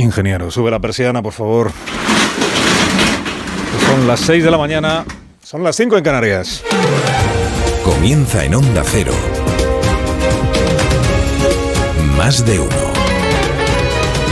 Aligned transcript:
ingeniero. 0.00 0.50
Sube 0.50 0.70
la 0.70 0.78
persiana, 0.78 1.22
por 1.22 1.32
favor. 1.32 1.70
Son 3.86 4.06
las 4.06 4.20
6 4.20 4.44
de 4.44 4.50
la 4.50 4.58
mañana, 4.58 5.04
son 5.42 5.62
las 5.62 5.76
5 5.76 5.96
en 5.96 6.04
Canarias. 6.04 6.62
Comienza 7.84 8.44
en 8.44 8.54
Onda 8.54 8.82
Cero. 8.84 9.12
Más 12.16 12.44
de 12.44 12.58
uno. 12.60 12.70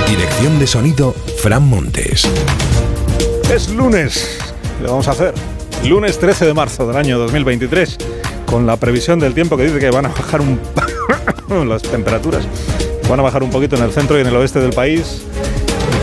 Dirección 0.09 0.59
de 0.59 0.67
sonido, 0.67 1.15
Fran 1.43 1.69
Montes. 1.69 2.29
Es 3.53 3.69
lunes. 3.71 4.39
¿Qué 4.77 4.85
le 4.85 4.91
vamos 4.91 5.09
a 5.09 5.13
hacer? 5.13 5.35
Lunes 5.85 6.19
13 6.19 6.47
de 6.47 6.55
marzo 6.55 6.87
del 6.87 6.97
año 6.97 7.19
2023, 7.19 7.97
con 8.47 8.67
la 8.67 8.77
previsión 8.77 9.19
del 9.19 9.35
tiempo 9.35 9.57
que 9.57 9.65
dice 9.65 9.79
que 9.79 9.91
van 9.91 10.07
a 10.07 10.09
bajar 10.11 10.41
un 10.41 10.61
las 11.69 11.83
temperaturas. 11.83 12.47
Van 13.09 13.21
a 13.21 13.23
bajar 13.23 13.43
un 13.43 13.51
poquito 13.51 13.77
en 13.77 13.83
el 13.83 13.93
centro 13.93 14.19
y 14.19 14.21
en 14.21 14.27
el 14.27 14.37
oeste 14.37 14.61
del 14.61 14.73
país. 14.73 15.23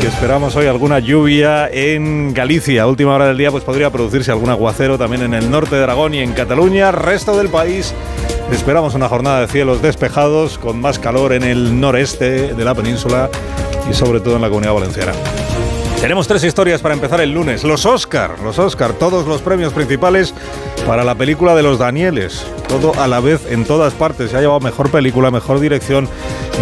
Que 0.06 0.10
esperamos 0.10 0.56
hoy 0.56 0.68
alguna 0.68 1.00
lluvia 1.00 1.68
en 1.68 2.32
Galicia. 2.32 2.84
A 2.84 2.88
última 2.88 3.16
hora 3.16 3.26
del 3.26 3.40
día 3.40 3.50
pues 3.50 3.64
podría 3.64 3.90
producirse 3.90 4.30
algún 4.30 4.52
aguacero 4.52 5.00
también 5.00 5.24
en 5.24 5.34
el 5.34 5.50
norte 5.50 5.78
de 5.78 5.84
Aragón 5.84 6.14
y 6.14 6.20
en 6.20 6.34
Cataluña. 6.34 6.92
Resto 6.92 7.36
del 7.36 7.50
país 7.50 7.92
esperamos 8.52 8.94
una 8.94 9.10
jornada 9.10 9.42
de 9.42 9.48
cielos 9.48 9.82
despejados 9.82 10.60
con 10.60 10.80
más 10.80 11.00
calor 11.00 11.34
en 11.34 11.42
el 11.42 11.80
noreste 11.80 12.54
de 12.54 12.64
la 12.64 12.76
península 12.76 13.32
y 13.90 13.96
sobre 13.96 14.20
todo 14.20 14.36
en 14.36 14.44
la 14.44 14.50
comunidad 14.50 14.76
valenciana. 14.76 15.12
Tenemos 16.00 16.28
tres 16.28 16.44
historias 16.44 16.82
para 16.82 16.94
empezar 16.94 17.20
el 17.20 17.32
lunes. 17.32 17.64
Los 17.64 17.88
Oscar, 17.88 18.36
los 18.44 18.60
Oscar, 18.60 18.94
todos 18.94 19.26
los 19.26 19.42
premios 19.42 19.74
principales 19.74 20.36
para 20.86 21.04
la 21.04 21.16
película 21.16 21.56
de 21.56 21.64
los 21.64 21.80
Danieles. 21.80 22.46
Todo 22.68 22.94
a 23.02 23.08
la 23.08 23.22
vez 23.22 23.48
en 23.50 23.66
todas 23.66 23.96
partes. 23.96 24.30
Se 24.30 24.38
ha 24.38 24.42
llevado 24.42 24.60
mejor 24.60 24.92
película, 24.92 25.32
mejor 25.32 25.60
dirección, 25.60 26.08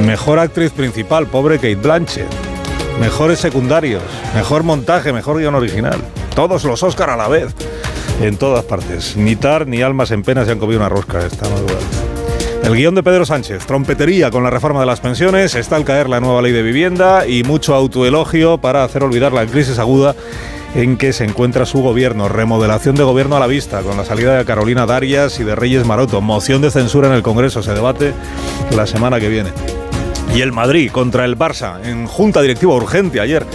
mejor 0.05 0.39
actriz 0.39 0.72
principal, 0.72 1.28
pobre 1.28 1.58
Kate 1.58 1.75
Blanchett. 1.75 2.52
Mejores 2.99 3.39
secundarios, 3.39 4.03
mejor 4.33 4.63
montaje, 4.63 5.11
mejor 5.11 5.39
guion 5.39 5.55
original. 5.55 5.99
Todos 6.35 6.63
los 6.63 6.83
Oscar 6.83 7.09
a 7.09 7.17
la 7.17 7.27
vez. 7.27 7.53
En 8.22 8.38
todas 8.38 8.63
partes. 8.63 9.17
Ni 9.17 9.35
Tar 9.35 9.67
ni 9.67 9.81
Almas 9.81 10.11
en 10.11 10.23
Pena 10.23 10.45
se 10.45 10.52
han 10.52 10.59
comido 10.59 10.80
una 10.80 10.89
rosca 10.89 11.25
esta 11.25 11.50
madrugada. 11.50 11.80
El 12.63 12.75
guion 12.75 12.95
de 12.95 13.03
Pedro 13.03 13.25
Sánchez, 13.25 13.66
trompetería 13.66 14.31
con 14.31 14.44
la 14.44 14.50
reforma 14.50 14.80
de 14.80 14.85
las 14.85 15.02
pensiones, 15.02 15.53
está 15.55 15.75
al 15.75 15.83
caer 15.83 16.08
la 16.08 16.22
nueva 16.22 16.41
ley 16.41 16.53
de 16.53 16.61
vivienda 16.61 17.27
y 17.27 17.44
mucho 17.44 17.75
autoelogio 17.75 18.58
para 18.59 18.85
hacer 18.85 19.03
olvidar 19.03 19.33
la 19.33 19.45
crisis 19.45 19.80
aguda 19.80 20.16
en 20.73 20.95
que 20.97 21.11
se 21.11 21.25
encuentra 21.25 21.66
su 21.66 21.81
gobierno. 21.81 22.30
Remodelación 22.30 22.95
de 22.95 23.03
gobierno 23.03 23.35
a 23.35 23.41
la 23.41 23.47
vista, 23.47 23.81
con 23.81 23.97
la 23.97 24.05
salida 24.05 24.38
de 24.38 24.45
Carolina 24.45 24.85
Darias 24.85 25.41
y 25.41 25.44
de 25.44 25.55
Reyes 25.55 25.85
Maroto. 25.85 26.22
Moción 26.22 26.61
de 26.61 26.72
censura 26.72 27.09
en 27.09 27.16
el 27.16 27.22
Congreso, 27.22 27.61
se 27.61 27.73
debate 27.73 28.13
la 28.73 28.88
semana 28.88 29.19
que 29.19 29.28
viene. 29.28 29.50
Y 30.36 30.42
el 30.42 30.52
Madrid 30.52 30.92
contra 30.92 31.26
el 31.26 31.38
Barça 31.38 31.84
en 31.86 32.08
junta 32.08 32.42
directiva 32.42 32.73
urgente 32.73 33.20
ayer. 33.20 33.45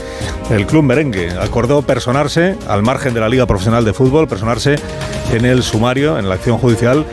El 0.51 0.67
club 0.67 0.85
merengue 0.85 1.31
acordó 1.31 1.83
personarse 1.83 2.57
al 2.69 2.83
margen 2.83 3.15
de 3.15 3.21
la 3.21 3.29
Liga 3.29 3.47
Profesional 3.47 3.85
de 3.85 3.93
Fútbol, 3.93 4.29
personarse 4.29 4.77
en 5.33 5.45
el 5.45 5.63
sumario, 5.63 6.19
en 6.19 6.29
la 6.29 6.37
acción 6.37 6.59
judicial 6.59 7.05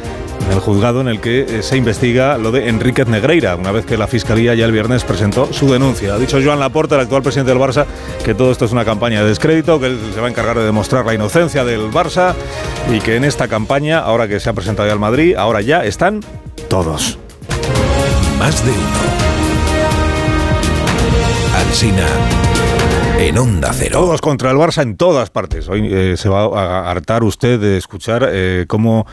en 0.45 0.51
el 0.51 0.59
juzgado 0.59 1.01
en 1.01 1.07
el 1.07 1.19
que 1.19 1.41
eh, 1.41 1.63
se 1.63 1.77
investiga 1.77 2.37
lo 2.37 2.51
de 2.51 2.69
Enríquez 2.69 3.07
Negreira, 3.07 3.55
una 3.55 3.71
vez 3.71 3.85
que 3.85 3.97
la 3.97 4.07
Fiscalía 4.07 4.53
ya 4.53 4.65
el 4.65 4.71
viernes 4.71 5.03
presentó 5.03 5.51
su 5.51 5.71
denuncia. 5.71 6.13
Ha 6.13 6.19
dicho 6.19 6.39
Joan 6.43 6.59
Laporta, 6.59 6.95
el 6.95 7.01
actual 7.01 7.23
presidente 7.23 7.51
del 7.51 7.61
Barça, 7.61 7.85
que 8.23 8.35
todo 8.35 8.51
esto 8.51 8.65
es 8.65 8.71
una 8.71 8.85
campaña 8.85 9.21
de 9.21 9.29
descrédito, 9.29 9.79
que 9.79 9.87
él 9.87 9.99
se 10.13 10.19
va 10.19 10.27
a 10.27 10.29
encargar 10.29 10.57
de 10.57 10.65
demostrar 10.65 11.05
la 11.05 11.13
inocencia 11.13 11.63
del 11.63 11.91
Barça 11.91 12.33
y 12.93 12.99
que 12.99 13.15
en 13.15 13.23
esta 13.23 13.47
campaña, 13.47 13.99
ahora 13.99 14.27
que 14.27 14.39
se 14.39 14.49
ha 14.49 14.53
presentado 14.53 14.87
ya 14.87 14.93
al 14.93 14.99
Madrid, 14.99 15.35
ahora 15.35 15.61
ya 15.61 15.83
están 15.83 16.21
todos. 16.69 17.17
Más 18.39 18.63
de 18.65 18.71
uno. 18.71 19.34
Alsina. 21.67 22.07
En 23.19 23.37
Onda 23.37 23.71
Cero. 23.73 23.99
Todos 23.99 24.21
contra 24.21 24.51
el 24.51 24.57
Barça 24.57 24.81
en 24.83 24.97
todas 24.97 25.29
partes. 25.29 25.67
Hoy 25.67 25.87
eh, 25.91 26.15
se 26.17 26.29
va 26.29 26.43
a 26.43 26.91
hartar 26.91 27.23
usted 27.23 27.59
de 27.59 27.77
escuchar 27.77 28.27
eh, 28.31 28.65
cómo 28.67 29.05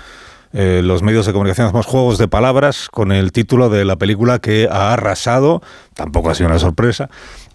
eh, 0.52 0.82
los 0.84 1.02
medios 1.02 1.24
de 1.24 1.32
comunicación 1.32 1.68
hacemos 1.68 1.86
juegos 1.86 2.18
de 2.18 2.28
palabras 2.28 2.88
con 2.90 3.10
el 3.10 3.32
título 3.32 3.70
de 3.70 3.84
la 3.84 3.96
película 3.96 4.38
que 4.38 4.68
ha 4.70 4.92
arrasado, 4.92 5.62
tampoco 5.94 6.30
ha 6.30 6.34
sido 6.34 6.50
una 6.50 6.58
sorpresa, 6.58 7.08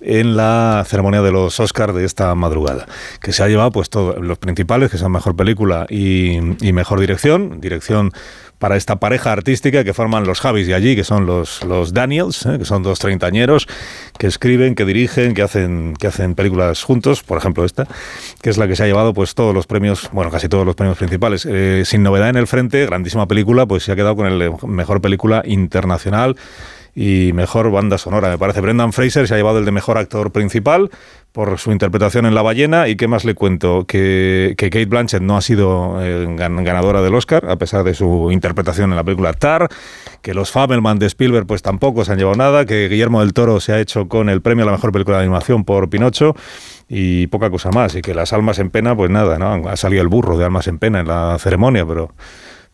en 0.07 0.37
la 0.37 0.83
ceremonia 0.87 1.21
de 1.21 1.31
los 1.31 1.59
Oscars 1.59 1.93
de 1.93 2.05
esta 2.05 2.33
madrugada, 2.33 2.87
que 3.21 3.33
se 3.33 3.43
ha 3.43 3.47
llevado 3.47 3.71
pues 3.71 3.89
todos 3.89 4.17
los 4.19 4.37
principales, 4.37 4.89
que 4.89 4.97
son 4.97 5.11
mejor 5.11 5.35
película 5.35 5.85
y, 5.89 6.37
y 6.65 6.73
mejor 6.73 6.99
dirección, 6.99 7.59
dirección 7.59 8.13
para 8.59 8.75
esta 8.75 8.95
pareja 8.95 9.31
artística 9.31 9.83
que 9.83 9.93
forman 9.93 10.25
los 10.25 10.39
Javis 10.39 10.67
y 10.67 10.73
allí, 10.73 10.95
que 10.95 11.03
son 11.03 11.25
los, 11.25 11.63
los 11.63 11.93
Daniels, 11.93 12.45
¿eh? 12.45 12.57
que 12.57 12.65
son 12.65 12.81
dos 12.81 12.99
treintañeros 12.99 13.67
que 14.17 14.27
escriben, 14.27 14.73
que 14.73 14.85
dirigen, 14.85 15.33
que 15.33 15.43
hacen, 15.43 15.93
que 15.99 16.07
hacen 16.07 16.33
películas 16.33 16.83
juntos, 16.83 17.21
por 17.21 17.37
ejemplo 17.37 17.65
esta, 17.65 17.87
que 18.41 18.49
es 18.49 18.57
la 18.57 18.67
que 18.67 18.75
se 18.75 18.83
ha 18.83 18.87
llevado 18.87 19.13
pues 19.13 19.35
todos 19.35 19.53
los 19.53 19.67
premios, 19.67 20.09
bueno, 20.11 20.31
casi 20.31 20.49
todos 20.49 20.65
los 20.65 20.75
premios 20.75 20.97
principales. 20.97 21.45
Eh, 21.45 21.83
sin 21.85 22.01
novedad 22.01 22.29
en 22.29 22.37
el 22.37 22.47
frente, 22.47 22.85
grandísima 22.85 23.27
película, 23.27 23.65
pues 23.65 23.83
se 23.83 23.91
ha 23.91 23.95
quedado 23.95 24.15
con 24.15 24.25
el 24.25 24.51
mejor 24.65 25.01
película 25.01 25.43
internacional 25.45 26.35
y 26.99 27.31
mejor 27.33 27.69
banda 27.69 27.99
sonora. 27.99 28.27
Me 28.27 28.39
parece 28.39 28.59
Brendan 28.59 28.91
Fraser 28.91 29.27
se 29.27 29.35
ha 29.35 29.37
llevado 29.37 29.59
el 29.59 29.65
de 29.65 29.71
mejor 29.71 29.99
actor 29.99 30.31
principal 30.31 30.89
por 31.31 31.59
su 31.59 31.71
interpretación 31.71 32.25
en 32.25 32.33
La 32.33 32.41
ballena. 32.41 32.87
¿Y 32.87 32.95
qué 32.95 33.07
más 33.07 33.23
le 33.23 33.35
cuento? 33.35 33.85
Que, 33.85 34.55
que 34.57 34.71
Kate 34.71 34.87
Blanchett 34.87 35.21
no 35.21 35.37
ha 35.37 35.41
sido 35.41 36.01
eh, 36.01 36.25
ganadora 36.27 37.03
del 37.03 37.13
Oscar, 37.13 37.47
a 37.51 37.55
pesar 37.57 37.83
de 37.83 37.93
su 37.93 38.31
interpretación 38.31 38.89
en 38.89 38.95
la 38.95 39.03
película 39.03 39.33
Tar. 39.33 39.69
Que 40.23 40.33
los 40.33 40.49
Fabelman 40.49 40.97
de 40.97 41.05
Spielberg 41.05 41.45
pues 41.45 41.61
tampoco 41.61 42.03
se 42.03 42.13
han 42.13 42.17
llevado 42.17 42.35
nada. 42.35 42.65
Que 42.65 42.89
Guillermo 42.89 43.19
del 43.19 43.33
Toro 43.33 43.59
se 43.59 43.73
ha 43.73 43.79
hecho 43.79 44.07
con 44.07 44.27
el 44.27 44.41
premio 44.41 44.63
a 44.63 44.65
la 44.65 44.71
mejor 44.71 44.91
película 44.91 45.17
de 45.17 45.23
animación 45.25 45.65
por 45.65 45.91
Pinocho 45.91 46.35
y 46.89 47.27
poca 47.27 47.51
cosa 47.51 47.69
más. 47.69 47.93
Y 47.93 48.01
que 48.01 48.15
las 48.15 48.33
almas 48.33 48.57
en 48.57 48.71
pena, 48.71 48.95
pues 48.95 49.11
nada, 49.11 49.37
¿no? 49.37 49.69
Ha 49.69 49.77
salido 49.77 50.01
el 50.01 50.07
burro 50.07 50.35
de 50.35 50.45
almas 50.45 50.67
en 50.67 50.79
pena 50.79 51.01
en 51.01 51.07
la 51.07 51.37
ceremonia, 51.37 51.85
pero 51.85 52.15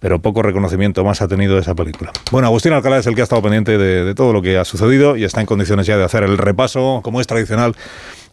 pero 0.04 0.20
poco 0.22 0.42
reconocimiento 0.42 1.06
más 1.06 1.22
ha 1.22 1.30
tenido 1.30 1.58
esa 1.58 1.76
película. 1.76 2.12
Bueno, 2.30 2.50
Agustín 2.50 2.74
Alcalá 2.74 2.98
es 2.98 3.08
el 3.08 3.16
que 3.16 3.22
ha 3.22 3.24
estado 3.24 3.42
pendiente 3.42 3.78
de, 3.78 4.14
todo 4.16 4.34
lo 4.34 4.42
que 4.42 4.58
ha 4.58 4.66
sucedido 4.66 5.16
y 5.16 5.24
está 5.24 5.40
en 5.40 5.46
condiciones 5.46 5.88
ya 5.88 5.96
de 5.96 6.04
hacer 6.04 6.24
el 6.24 6.38
repaso, 6.38 7.00
como 7.02 7.22
es 7.22 7.28
tradicional, 7.28 7.74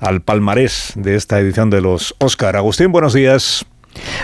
al 0.00 0.20
palmarés 0.20 0.94
de 0.96 1.14
esta 1.14 1.38
edición 1.38 1.70
de 1.70 1.80
los 1.80 2.16
Oscar. 2.18 2.56
Agustín, 2.56 2.90
buenos 2.90 3.12
días. 3.12 3.64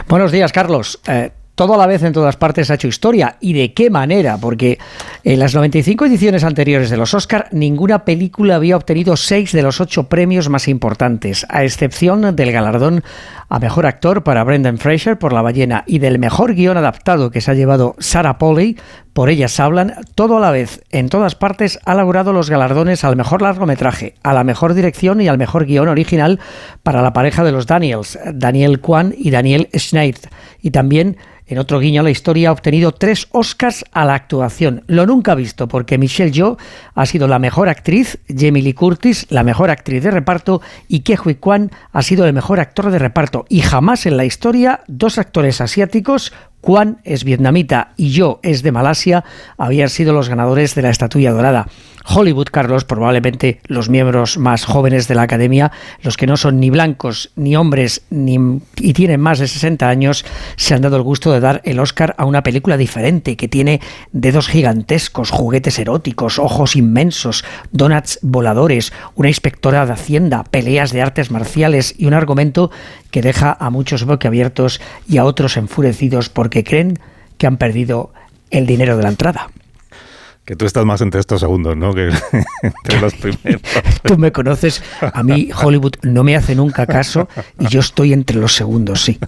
Buenos 0.08 0.32
días, 0.32 0.50
Carlos. 0.50 0.98
Eh, 1.06 1.30
todo 1.56 1.74
a 1.74 1.78
la 1.78 1.86
vez 1.86 2.02
en 2.02 2.12
todas 2.12 2.36
partes 2.36 2.70
ha 2.70 2.74
hecho 2.74 2.86
historia. 2.86 3.36
¿Y 3.40 3.54
de 3.54 3.72
qué 3.72 3.90
manera? 3.90 4.38
Porque 4.38 4.78
en 5.24 5.40
las 5.40 5.54
95 5.54 6.04
ediciones 6.04 6.44
anteriores 6.44 6.90
de 6.90 6.98
los 6.98 7.14
Oscar, 7.14 7.48
ninguna 7.50 8.04
película 8.04 8.54
había 8.54 8.76
obtenido 8.76 9.16
seis 9.16 9.50
de 9.52 9.62
los 9.62 9.80
ocho 9.80 10.04
premios 10.04 10.48
más 10.48 10.68
importantes, 10.68 11.46
a 11.48 11.64
excepción 11.64 12.36
del 12.36 12.52
galardón 12.52 13.02
a 13.48 13.58
mejor 13.58 13.86
actor 13.86 14.22
para 14.22 14.44
Brendan 14.44 14.78
Fraser 14.78 15.18
por 15.18 15.32
La 15.32 15.42
ballena 15.42 15.84
y 15.86 15.98
del 15.98 16.18
mejor 16.18 16.54
guion 16.54 16.76
adaptado 16.76 17.30
que 17.30 17.40
se 17.40 17.50
ha 17.50 17.54
llevado 17.54 17.96
Sarah 17.98 18.38
Polley 18.38 18.76
por 19.16 19.30
Ellas 19.30 19.58
hablan, 19.60 19.94
todo 20.14 20.36
a 20.36 20.40
la 20.40 20.50
vez, 20.50 20.82
en 20.90 21.08
todas 21.08 21.34
partes, 21.36 21.78
ha 21.86 21.94
logrado 21.94 22.34
los 22.34 22.50
galardones 22.50 23.02
al 23.02 23.16
mejor 23.16 23.40
largometraje, 23.40 24.14
a 24.22 24.34
la 24.34 24.44
mejor 24.44 24.74
dirección 24.74 25.22
y 25.22 25.28
al 25.28 25.38
mejor 25.38 25.64
guion 25.64 25.88
original 25.88 26.38
para 26.82 27.00
la 27.00 27.14
pareja 27.14 27.42
de 27.42 27.52
los 27.52 27.66
Daniels, 27.66 28.18
Daniel 28.34 28.78
Kwan 28.80 29.14
y 29.16 29.30
Daniel 29.30 29.70
Schneid, 29.74 30.16
y 30.60 30.70
también 30.70 31.16
en 31.46 31.58
otro 31.58 31.78
guiño 31.78 32.00
a 32.00 32.04
la 32.04 32.10
historia 32.10 32.48
ha 32.48 32.52
obtenido 32.52 32.92
tres 32.92 33.28
Oscars 33.30 33.84
a 33.92 34.04
la 34.04 34.14
actuación, 34.14 34.82
lo 34.86 35.06
nunca 35.06 35.34
visto 35.34 35.68
porque 35.68 35.98
Michelle 35.98 36.32
Yeoh 36.32 36.56
ha 36.94 37.06
sido 37.06 37.28
la 37.28 37.38
mejor 37.38 37.68
actriz, 37.68 38.18
Jamie 38.28 38.62
Lee 38.62 38.74
Curtis 38.74 39.26
la 39.30 39.44
mejor 39.44 39.70
actriz 39.70 40.02
de 40.02 40.10
reparto 40.10 40.60
y 40.88 41.00
Ke 41.00 41.18
Huy 41.22 41.36
Kwan 41.36 41.70
ha 41.92 42.02
sido 42.02 42.26
el 42.26 42.32
mejor 42.32 42.60
actor 42.60 42.90
de 42.90 42.98
reparto 42.98 43.46
y 43.48 43.60
jamás 43.60 44.06
en 44.06 44.16
la 44.16 44.24
historia 44.24 44.80
dos 44.86 45.18
actores 45.18 45.60
asiáticos 45.60 46.32
Kwan 46.60 46.98
es 47.04 47.22
vietnamita 47.22 47.92
y 47.96 48.10
yo 48.10 48.40
es 48.42 48.64
de 48.64 48.72
Malasia, 48.72 49.24
habían 49.56 49.88
sido 49.88 50.12
los 50.12 50.28
ganadores 50.28 50.74
de 50.74 50.82
la 50.82 50.90
estatuilla 50.90 51.30
dorada. 51.30 51.68
Hollywood, 52.08 52.48
Carlos, 52.50 52.84
probablemente 52.84 53.60
los 53.66 53.88
miembros 53.88 54.38
más 54.38 54.64
jóvenes 54.64 55.08
de 55.08 55.14
la 55.14 55.22
academia, 55.22 55.72
los 56.02 56.16
que 56.16 56.26
no 56.26 56.36
son 56.36 56.60
ni 56.60 56.70
blancos 56.70 57.30
ni 57.36 57.56
hombres 57.56 58.02
ni, 58.10 58.38
y 58.76 58.92
tienen 58.92 59.20
más 59.20 59.38
de 59.38 59.48
60 59.48 59.88
años, 59.88 60.24
se 60.56 60.74
han 60.74 60.82
dado 60.82 60.96
el 60.96 61.02
gusto 61.02 61.32
de 61.32 61.40
dar 61.40 61.60
el 61.64 61.80
Oscar 61.80 62.14
a 62.18 62.24
una 62.24 62.42
película 62.42 62.76
diferente 62.76 63.36
que 63.36 63.48
tiene 63.48 63.80
dedos 64.12 64.48
gigantescos, 64.48 65.30
juguetes 65.30 65.78
eróticos, 65.78 66.38
ojos 66.38 66.76
inmensos, 66.76 67.44
donuts 67.72 68.18
voladores, 68.22 68.92
una 69.14 69.28
inspectora 69.28 69.84
de 69.86 69.92
Hacienda, 69.92 70.44
peleas 70.44 70.92
de 70.92 71.02
artes 71.02 71.30
marciales 71.30 71.94
y 71.98 72.06
un 72.06 72.14
argumento 72.14 72.70
que 73.10 73.22
deja 73.22 73.56
a 73.58 73.70
muchos 73.70 74.04
boquiabiertos 74.04 74.80
y 75.08 75.18
a 75.18 75.24
otros 75.24 75.56
enfurecidos 75.56 76.28
porque 76.28 76.64
creen 76.64 76.98
que 77.38 77.46
han 77.46 77.56
perdido 77.56 78.12
el 78.50 78.66
dinero 78.66 78.96
de 78.96 79.02
la 79.02 79.08
entrada. 79.08 79.48
Que 80.46 80.54
tú 80.54 80.64
estás 80.64 80.84
más 80.84 81.00
entre 81.00 81.18
estos 81.18 81.40
segundos, 81.40 81.76
¿no? 81.76 81.92
Que 81.92 82.08
entre 82.62 83.00
los 83.00 83.14
primeros. 83.14 83.60
tú 84.04 84.16
me 84.16 84.30
conoces, 84.30 84.80
a 85.00 85.22
mí 85.24 85.50
Hollywood 85.52 85.94
no 86.02 86.22
me 86.22 86.36
hace 86.36 86.54
nunca 86.54 86.86
caso 86.86 87.28
y 87.58 87.66
yo 87.66 87.80
estoy 87.80 88.12
entre 88.12 88.36
los 88.36 88.54
segundos, 88.54 89.02
sí. 89.02 89.18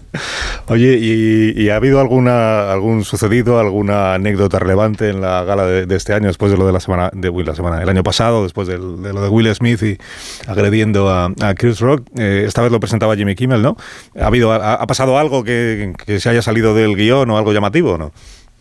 Oye, 0.68 0.96
¿y, 0.96 1.68
ha 1.70 1.76
habido 1.76 2.00
alguna 2.00 2.72
algún 2.72 3.04
sucedido, 3.04 3.58
alguna 3.58 4.14
anécdota 4.14 4.60
relevante 4.60 5.10
en 5.10 5.20
la 5.20 5.42
gala 5.42 5.66
de, 5.66 5.96
este 5.96 6.14
año, 6.14 6.28
después 6.28 6.52
de 6.52 6.56
lo 6.56 6.66
de 6.66 6.72
la 6.72 6.80
semana, 6.80 7.10
de 7.12 7.32
la 7.44 7.54
semana, 7.56 7.82
el 7.82 7.88
año 7.88 8.04
pasado, 8.04 8.44
después 8.44 8.68
de 8.68 8.78
lo 8.78 9.20
de 9.20 9.28
Will 9.28 9.52
Smith 9.56 9.82
y 9.82 9.98
agrediendo 10.46 11.10
a, 11.10 11.32
Chris 11.56 11.80
Rock? 11.80 12.06
Eh, 12.16 12.44
esta 12.46 12.62
vez 12.62 12.70
lo 12.70 12.78
presentaba 12.78 13.16
Jimmy 13.16 13.34
Kimmel, 13.34 13.60
¿no? 13.60 13.76
¿Ha, 14.18 14.26
habido, 14.26 14.52
ha, 14.52 14.86
pasado 14.86 15.18
algo 15.18 15.42
que, 15.42 15.94
se 16.20 16.28
haya 16.28 16.42
salido 16.42 16.74
del 16.74 16.94
guion 16.94 17.28
o 17.28 17.38
algo 17.38 17.52
llamativo, 17.52 17.98
no? 17.98 18.12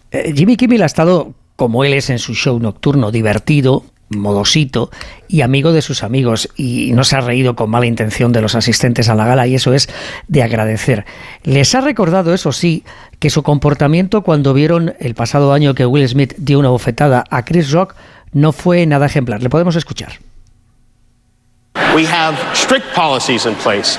Eh, 0.10 0.34
Jimmy 0.36 0.58
Kimmel 0.58 0.82
ha 0.82 0.88
estado 0.88 1.36
como 1.58 1.84
él 1.84 1.94
es 1.94 2.10
en 2.10 2.20
su 2.20 2.34
show 2.34 2.58
nocturno, 2.60 3.12
divertido, 3.12 3.84
modosito 4.10 4.90
y 5.28 5.42
amigo 5.42 5.74
de 5.74 5.82
sus 5.82 6.04
amigos 6.04 6.50
y 6.56 6.94
no 6.94 7.04
se 7.04 7.18
ha 7.18 7.22
reído 7.22 7.56
con 7.56 7.70
mala 7.70 7.86
intención 7.86 8.32
de 8.32 8.42
los 8.42 8.56
asistentes 8.56 9.10
a 9.10 9.16
la 9.16 9.26
gala 9.26 9.48
y 9.48 9.56
eso 9.56 9.74
es 9.74 9.90
de 10.30 10.44
agradecer. 10.44 11.06
Les 11.44 11.76
ha 11.76 11.82
recordado, 11.82 12.34
eso 12.34 12.54
sí, 12.54 12.84
que 13.20 13.30
su 13.30 13.44
comportamiento 13.44 14.22
cuando 14.22 14.54
vieron 14.54 14.94
el 15.00 15.14
pasado 15.14 15.52
año 15.52 15.76
que 15.76 15.86
Will 15.86 16.08
Smith 16.08 16.36
dio 16.38 16.60
una 16.60 16.70
bofetada 16.70 17.26
a 17.30 17.44
Chris 17.44 17.72
Rock 17.72 17.96
no 18.32 18.52
fue 18.52 18.86
nada 18.86 19.08
ejemplar. 19.08 19.42
Le 19.42 19.50
podemos 19.50 19.76
escuchar. 19.76 20.27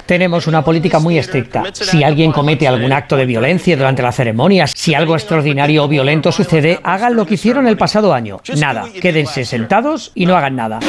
Tenemos 0.07 0.47
una 0.47 0.63
política 0.63 0.99
muy 0.99 1.19
estricta. 1.19 1.65
Si 1.73 2.03
alguien 2.03 2.33
comete 2.33 2.69
algún 2.69 2.93
acto 2.93 3.17
de 3.17 3.27
violencia 3.27 3.77
durante 3.77 4.03
la 4.03 4.13
ceremonia, 4.13 4.67
si 4.67 4.95
algo 4.95 5.15
extraordinario 5.15 5.85
o 5.85 5.89
violento 5.89 6.33
sucede, 6.33 6.81
hagan 6.83 7.17
lo 7.17 7.27
que 7.27 7.35
hicieron 7.35 7.67
el 7.67 7.77
pasado 7.77 8.15
año. 8.15 8.41
Nada, 8.57 8.87
quédense 9.01 9.45
sentados 9.45 10.13
y 10.15 10.27
no 10.27 10.37
hagan 10.37 10.57
nada. 10.57 10.81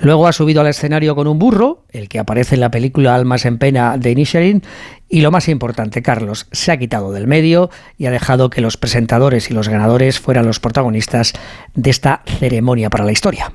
Luego 0.00 0.26
ha 0.26 0.32
subido 0.32 0.62
al 0.62 0.66
escenario 0.66 1.14
con 1.14 1.26
un 1.26 1.38
burro, 1.38 1.84
el 1.90 2.08
que 2.08 2.18
aparece 2.18 2.54
en 2.54 2.62
la 2.62 2.70
película 2.70 3.14
Almas 3.14 3.44
en 3.44 3.58
Pena 3.58 3.98
de 3.98 4.10
Inisherin, 4.10 4.62
y 5.08 5.20
lo 5.20 5.30
más 5.30 5.48
importante, 5.48 6.02
Carlos, 6.02 6.46
se 6.52 6.72
ha 6.72 6.78
quitado 6.78 7.12
del 7.12 7.26
medio 7.26 7.68
y 7.98 8.06
ha 8.06 8.10
dejado 8.10 8.48
que 8.48 8.60
los 8.60 8.76
presentadores 8.76 9.50
y 9.50 9.54
los 9.54 9.68
ganadores 9.68 10.20
fueran 10.20 10.46
los 10.46 10.60
protagonistas 10.60 11.32
de 11.74 11.90
esta 11.90 12.22
ceremonia 12.38 12.88
para 12.90 13.04
la 13.04 13.12
historia. 13.12 13.52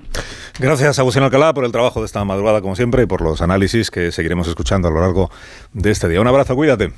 Gracias, 0.59 0.99
Agustín 0.99 1.23
Alcalá, 1.23 1.53
por 1.53 1.65
el 1.65 1.71
trabajo 1.71 2.01
de 2.01 2.05
esta 2.05 2.23
madrugada, 2.25 2.61
como 2.61 2.75
siempre, 2.75 3.03
y 3.03 3.05
por 3.05 3.21
los 3.21 3.41
análisis 3.41 3.89
que 3.89 4.11
seguiremos 4.11 4.47
escuchando 4.47 4.87
a 4.89 4.91
lo 4.91 5.01
largo 5.01 5.31
de 5.73 5.91
este 5.91 6.09
día. 6.09 6.21
Un 6.21 6.27
abrazo, 6.27 6.55
cuídate. 6.55 6.91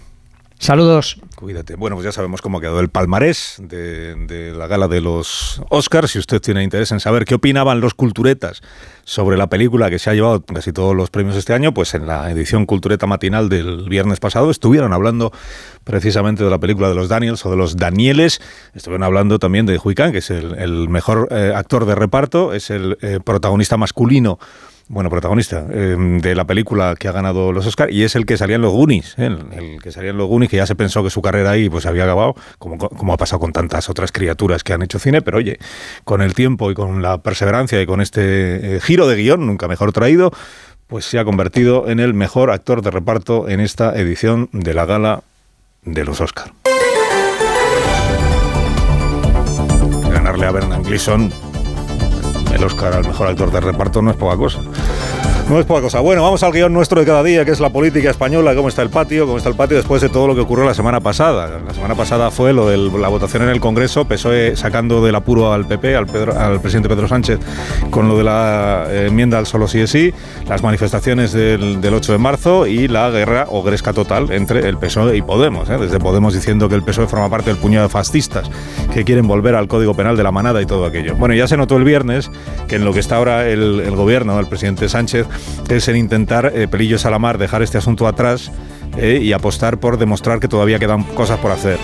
Saludos. 0.59 1.19
Cuídate. 1.36 1.75
Bueno, 1.75 1.95
pues 1.95 2.06
ya 2.06 2.12
sabemos 2.12 2.42
cómo 2.42 2.57
ha 2.57 2.62
quedado 2.62 2.80
el 2.80 2.89
palmarés 2.89 3.57
de, 3.59 4.54
la 4.57 4.65
gala 4.65 4.88
de 4.88 5.01
los 5.01 5.62
Oscars. 5.69 6.12
Si 6.12 6.19
usted 6.19 6.42
tiene 6.42 6.63
interés 6.63 6.92
en 6.92 7.00
saber 7.00 7.25
qué 7.25 7.36
opinaban 7.36 7.80
los 7.80 7.94
culturetas 7.94 8.62
sobre 9.04 9.38
la 9.38 9.48
película 9.48 9.92
que 9.92 10.00
se 10.00 10.09
ha 10.09 10.13
llevado 10.15 10.42
casi 10.42 10.74
todos 10.74 10.95
los 10.95 11.12
premios 11.12 11.36
este 11.36 11.54
año, 11.54 11.75
pues 11.75 11.94
en 11.94 12.07
la 12.07 12.31
edición 12.31 12.65
cultureta 12.65 13.06
matinal 13.06 13.50
del 13.50 13.88
viernes 13.88 14.19
pasado 14.19 14.50
estuvieron 14.50 14.94
hablando 14.94 15.31
precisamente 15.83 16.44
de 16.44 16.50
la 16.50 16.59
película 16.59 16.89
de 16.89 16.95
los 16.95 17.07
Daniels 17.07 17.45
o 17.45 17.51
de 17.51 17.57
los 17.57 17.77
Danieles. 17.77 18.42
Estuvieron 18.74 19.04
hablando 19.04 19.38
también 19.38 19.68
de 19.68 19.80
Hui 19.81 19.94
Kang, 19.94 20.12
que 20.12 20.18
es 20.18 20.31
el, 20.31 20.89
mejor 20.89 21.27
eh, 21.30 21.54
actor 21.56 21.86
de 21.86 21.94
reparto, 21.94 22.54
es 22.54 22.71
el 22.71 22.98
eh, 23.01 23.19
protagonista 23.24 23.77
masculino 23.77 24.39
bueno, 24.89 25.10
protagonista 25.10 25.66
em, 25.72 26.19
de 26.19 26.34
la 26.34 26.45
película 26.45 26.95
que 26.98 27.07
ha 27.07 27.12
ganado 27.12 27.51
los 27.51 27.66
Oscars 27.66 27.92
y 27.92 28.04
es 28.04 28.16
el 28.16 28.25
que 28.25 28.38
salía 28.38 28.56
en 28.56 28.62
los 28.62 28.72
Goonies, 28.72 29.16
¿eh? 29.18 29.25
el, 29.25 29.81
que 29.81 29.92
salía 29.92 30.12
en 30.12 30.18
los 30.18 30.28
Goonies, 30.28 30.50
que 30.50 30.57
ya 30.57 30.66
se 30.66 30.75
pensó 30.75 31.04
que 31.04 31.10
su 31.10 31.22
carrera 31.22 31.51
ahí 31.51 31.69
pues 31.69 31.86
había 31.86 32.04
acabado, 32.04 32.36
como, 32.57 32.78
como 32.78 33.13
ha 33.13 33.18
pasado 33.18 33.39
con 33.39 33.51
tantas 33.51 33.89
otras 33.89 34.12
criaturas 34.12 34.63
que 34.63 34.74
han 34.74 34.81
hecho 34.81 35.00
cine, 35.00 35.22
pero 35.22 35.39
oye, 35.39 35.60
con 36.06 36.22
el 36.22 36.34
tiempo 36.34 36.72
y 36.72 36.74
con 36.74 37.01
la 37.01 37.18
perseverancia 37.18 37.81
y 37.81 37.86
con 37.86 38.00
este 38.00 38.78
eh, 38.78 38.80
giro 38.80 39.07
de 39.07 39.18
guion, 39.18 39.45
nunca 39.45 39.68
mejor 39.68 39.92
traído, 39.92 40.31
pues 40.88 41.06
se 41.06 41.19
ha 41.19 41.25
convertido 41.25 41.90
en 41.90 42.00
el 42.00 42.13
mejor 42.13 42.50
actor 42.50 42.81
de 42.81 42.92
reparto 42.92 43.50
en 43.50 43.60
esta 43.60 43.94
edición 44.00 44.50
de 44.54 44.74
la 44.74 44.86
gala 44.86 45.22
de 45.83 46.06
los 46.06 46.22
Oscars. 46.22 46.51
Ganarle 50.10 50.45
a 50.45 50.51
Bernard 50.51 50.83
Gleeson 50.83 51.31
el 52.54 52.64
Oscar 52.64 52.94
al 52.94 53.06
mejor 53.06 53.28
actor 53.28 53.52
de 53.52 53.60
reparto 53.60 54.02
no 54.02 54.12
es 54.12 54.18
poca 54.18 54.38
cosa. 54.38 54.60
No 55.50 55.58
es 55.58 55.66
poca 55.66 55.82
cosa. 55.82 56.02
Bueno, 56.02 56.24
vamos 56.24 56.44
al 56.44 56.52
guion 56.52 56.74
nuestro 56.74 57.00
de 57.00 57.06
cada 57.06 57.24
día, 57.24 57.46
que 57.46 57.52
es 57.52 57.62
la 57.62 57.70
política 57.70 58.10
española, 58.10 58.54
cómo 58.54 58.68
está 58.68 58.82
el 58.82 58.90
patio, 58.90 59.26
cómo 59.26 59.38
está 59.38 59.48
el 59.48 59.56
patio 59.56 59.78
después 59.78 60.02
de 60.02 60.10
todo 60.10 60.28
lo 60.28 60.36
que 60.36 60.42
ocurrió 60.42 60.66
la 60.66 60.74
semana 60.74 61.00
pasada. 61.00 61.62
La 61.66 61.74
semana 61.74 61.96
pasada 61.96 62.32
fue 62.32 62.52
lo 62.52 62.68
de 62.68 62.76
la 62.76 63.08
votación 63.08 63.44
en 63.44 63.50
el 63.50 63.62
Congreso, 63.62 64.04
PSOE 64.04 64.58
sacando 64.58 65.02
del 65.02 65.16
apuro 65.16 65.54
al 65.54 65.66
PP, 65.66 65.96
al, 65.96 66.06
al 66.38 66.60
presidente 66.60 66.90
Pedro 66.90 67.08
Sánchez, 67.08 67.40
con 67.92 68.10
lo 68.10 68.18
de 68.18 68.26
la 68.26 68.88
eh, 68.90 69.06
enmienda 69.08 69.38
al 69.38 69.46
solo 69.46 69.70
sí 69.70 69.80
es 69.80 69.90
sí, 69.90 70.14
las 70.50 70.64
manifestaciones 70.64 71.32
del, 71.32 71.80
8 71.82 72.12
de 72.12 72.18
marzo 72.18 72.68
y 72.68 72.90
la 72.90 73.10
guerra 73.10 73.48
o 73.50 73.64
gresca 73.64 73.94
total 73.94 74.34
entre 74.34 74.68
el 74.68 74.78
PSOE 74.78 75.16
y 75.16 75.22
Podemos. 75.22 75.70
¿eh? 75.70 75.78
Desde 75.78 75.98
Podemos 75.98 76.34
diciendo 76.34 76.68
que 76.68 76.76
el 76.76 76.84
PSOE 76.84 77.08
forma 77.08 77.30
parte 77.30 77.52
del 77.52 77.58
puñado 77.58 77.88
de 77.88 77.90
fascistas 77.90 78.52
que 78.94 79.06
quieren 79.06 79.26
volver 79.28 79.56
al 79.56 79.70
Código 79.70 79.94
Penal 79.94 80.18
de 80.18 80.24
la 80.24 80.32
manada 80.34 80.62
y 80.62 80.66
todo 80.66 80.86
aquello. 80.86 81.16
Bueno, 81.16 81.36
ya 81.36 81.48
se 81.48 81.56
notó 81.56 81.78
el 81.78 81.86
viernes 81.86 82.30
que 82.68 82.76
en 82.76 82.84
lo 82.84 82.92
que 82.92 83.00
está 83.00 83.16
ahora 83.16 83.48
el, 83.48 83.80
el 83.80 83.96
gobierno, 83.96 84.38
el 84.42 84.48
presidente 84.48 84.90
Sánchez, 84.90 85.26
es 85.69 85.88
en 85.88 85.98
intentar, 85.98 86.51
eh, 86.56 86.68
pelillos 86.68 87.06
a 87.06 87.12
la 87.12 87.19
mar, 87.19 87.38
dejar 87.38 87.62
este 87.62 87.78
asunto 87.78 88.07
atrás 88.07 88.51
eh, 88.98 89.19
y 89.22 89.34
apostar 89.34 89.80
por 89.80 89.98
demostrar 89.98 90.39
que 90.39 90.48
todavía 90.48 90.80
quedan 90.80 91.04
cosas 91.04 91.39
por 91.39 91.51
hacer 91.51 91.78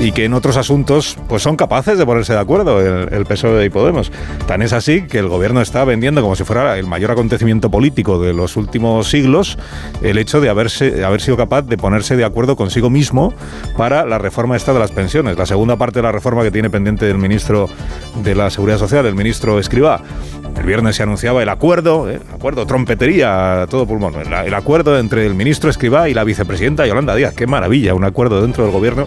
y 0.00 0.12
que 0.12 0.24
en 0.24 0.34
otros 0.34 0.56
asuntos 0.56 1.16
pues 1.28 1.42
son 1.42 1.56
capaces 1.56 1.98
de 1.98 2.04
ponerse 2.04 2.32
de 2.32 2.40
acuerdo 2.40 2.80
el, 2.80 3.12
el, 3.12 3.24
PSOE 3.26 3.64
y 3.64 3.70
Podemos. 3.70 4.10
Tan 4.46 4.62
es 4.62 4.72
así 4.72 5.06
que 5.06 5.18
el 5.18 5.28
gobierno 5.28 5.60
está 5.60 5.84
vendiendo 5.84 6.22
como 6.22 6.36
si 6.36 6.44
fuera 6.44 6.78
el 6.78 6.86
mayor 6.86 7.10
acontecimiento 7.10 7.70
político 7.70 8.20
de 8.20 8.32
los 8.32 8.56
últimos 8.56 9.08
siglos 9.08 9.58
el 10.02 10.18
hecho 10.18 10.40
de 10.40 10.48
haberse, 10.48 11.04
haber 11.04 11.20
sido 11.20 11.36
capaz 11.36 11.62
de 11.62 11.76
ponerse 11.76 12.16
de 12.16 12.24
acuerdo 12.24 12.56
consigo 12.56 12.90
mismo 12.90 13.32
para 13.76 14.04
la 14.04 14.18
reforma 14.18 14.56
esta 14.56 14.72
de 14.72 14.78
las 14.78 14.90
pensiones, 14.90 15.38
la 15.38 15.46
segunda 15.46 15.76
parte 15.76 15.98
de 16.00 16.02
la 16.02 16.12
reforma 16.12 16.42
que 16.42 16.50
tiene 16.50 16.70
pendiente 16.70 17.08
el 17.08 17.18
ministro 17.18 17.68
de 18.22 18.34
la 18.34 18.50
Seguridad 18.50 18.78
Social, 18.78 19.06
el 19.06 19.14
ministro 19.14 19.58
Escribá. 19.58 20.00
El 20.56 20.66
viernes 20.66 20.96
se 20.96 21.02
anunciaba 21.02 21.42
el 21.42 21.48
acuerdo, 21.48 22.10
eh, 22.10 22.20
acuerdo, 22.34 22.66
trompetería 22.66 23.62
a 23.62 23.66
todo 23.66 23.86
pulmón, 23.86 24.14
el, 24.14 24.54
acuerdo 24.54 24.98
entre 24.98 25.26
el 25.26 25.34
ministro 25.34 25.70
Escribá 25.70 26.08
y 26.08 26.14
la 26.14 26.24
vicepresidenta 26.24 26.86
Yolanda 26.86 27.14
Díaz. 27.14 27.34
Qué 27.34 27.46
maravilla, 27.46 27.94
un 27.94 28.04
acuerdo 28.04 28.42
dentro 28.42 28.64
del 28.64 28.72
gobierno 28.72 29.06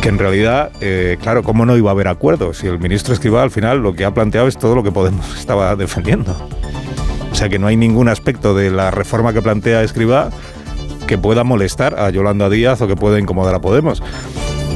que 0.00 0.08
en 0.08 0.18
realidad, 0.18 0.70
eh, 0.80 1.16
claro, 1.20 1.42
¿cómo 1.42 1.66
no 1.66 1.76
iba 1.76 1.90
a 1.90 1.92
haber 1.92 2.08
acuerdo? 2.08 2.54
Si 2.54 2.66
el 2.66 2.78
ministro 2.78 3.14
Escribá 3.14 3.42
al 3.42 3.50
final 3.50 3.78
lo 3.78 3.94
que 3.94 4.04
ha 4.04 4.12
planteado 4.12 4.48
es 4.48 4.56
todo 4.56 4.74
lo 4.74 4.82
que 4.82 4.92
Podemos 4.92 5.34
estaba 5.38 5.74
defendiendo. 5.76 6.36
O 7.30 7.34
sea 7.34 7.48
que 7.48 7.58
no 7.58 7.66
hay 7.66 7.76
ningún 7.76 8.08
aspecto 8.08 8.54
de 8.54 8.70
la 8.70 8.90
reforma 8.90 9.32
que 9.32 9.42
plantea 9.42 9.82
Escribá 9.82 10.30
que 11.06 11.18
pueda 11.18 11.42
molestar 11.42 11.98
a 11.98 12.10
Yolanda 12.10 12.50
Díaz 12.50 12.80
o 12.82 12.86
que 12.86 12.96
pueda 12.96 13.18
incomodar 13.18 13.54
a 13.54 13.60
Podemos 13.60 14.02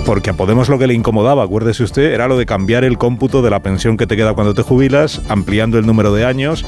porque 0.05 0.31
a 0.31 0.35
Podemos 0.35 0.69
lo 0.69 0.79
que 0.79 0.87
le 0.87 0.95
incomodaba, 0.95 1.45
acuérdese 1.45 1.85
usted, 1.85 2.13
era 2.13 2.27
lo 2.27 2.37
de 2.37 2.47
cambiar 2.47 2.85
el 2.85 2.99
cómputo 2.99 3.43
de 3.43 3.51
la 3.51 3.61
pensión 3.61 3.97
que 3.97 4.07
te 4.07 4.17
queda 4.17 4.35
cuando 4.35 4.55
te 4.55 4.63
jubilas, 4.63 5.23
ampliando 5.29 5.79
el 5.79 5.87
número 5.87 6.13
de 6.13 6.25
años, 6.25 6.65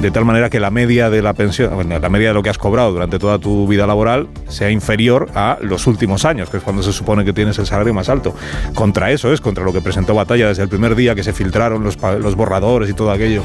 de 0.00 0.10
tal 0.12 0.24
manera 0.24 0.48
que 0.48 0.60
la 0.60 0.70
media 0.70 1.10
de 1.10 1.22
la 1.22 1.34
pensión, 1.34 1.88
la 1.88 2.08
media 2.08 2.28
de 2.28 2.34
lo 2.34 2.42
que 2.42 2.50
has 2.50 2.58
cobrado 2.58 2.92
durante 2.92 3.18
toda 3.18 3.38
tu 3.38 3.66
vida 3.66 3.86
laboral 3.86 4.28
sea 4.48 4.70
inferior 4.70 5.28
a 5.34 5.58
los 5.60 5.86
últimos 5.86 6.24
años, 6.24 6.50
que 6.50 6.58
es 6.58 6.62
cuando 6.62 6.82
se 6.82 6.92
supone 6.92 7.24
que 7.24 7.32
tienes 7.32 7.58
el 7.58 7.66
salario 7.66 7.92
más 7.92 8.08
alto. 8.08 8.34
Contra 8.74 9.10
eso 9.10 9.32
es, 9.32 9.40
contra 9.40 9.64
lo 9.64 9.72
que 9.72 9.80
presentó 9.80 10.14
Batalla 10.14 10.48
desde 10.48 10.62
el 10.62 10.68
primer 10.68 10.94
día 10.94 11.14
que 11.14 11.24
se 11.24 11.32
filtraron 11.32 11.82
los, 11.82 11.98
los 12.00 12.36
borradores 12.36 12.88
y 12.88 12.92
todo 12.92 13.10
aquello, 13.10 13.42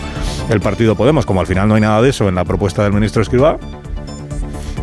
el 0.50 0.62
partido 0.62 0.96
Podemos, 0.96 1.26
como 1.26 1.40
al 1.40 1.48
final 1.48 1.68
no 1.68 1.76
hay 1.76 1.82
nada 1.82 2.02
de 2.02 2.10
eso 2.10 2.30
en 2.30 2.36
la 2.36 2.46
propuesta 2.46 2.84
del 2.84 2.94
ministro 2.94 3.22
Escribá, 3.22 3.58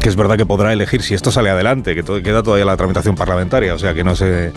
que 0.01 0.09
es 0.09 0.17
verdad 0.17 0.37
que 0.37 0.47
podrá 0.47 0.73
elegir 0.73 1.03
si 1.03 1.15
esto 1.15 1.31
sale 1.31 1.51
adelante, 1.51 1.95
que 1.95 2.03
todo, 2.03 2.21
queda 2.21 2.43
todavía 2.43 2.65
la 2.65 2.77
tramitación 2.77 3.15
parlamentaria, 3.15 3.75
o 3.75 3.79
sea 3.79 3.95
que 3.95 4.03
no 4.03 4.17
sé 4.17 4.53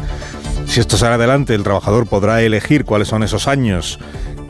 si 0.66 0.80
esto 0.80 0.98
sale 0.98 1.16
adelante, 1.16 1.54
el 1.54 1.64
trabajador 1.64 2.08
podrá 2.08 2.42
elegir 2.42 2.86
cuáles 2.86 3.10
son 3.10 3.22
esos 3.22 3.48
años 3.48 4.00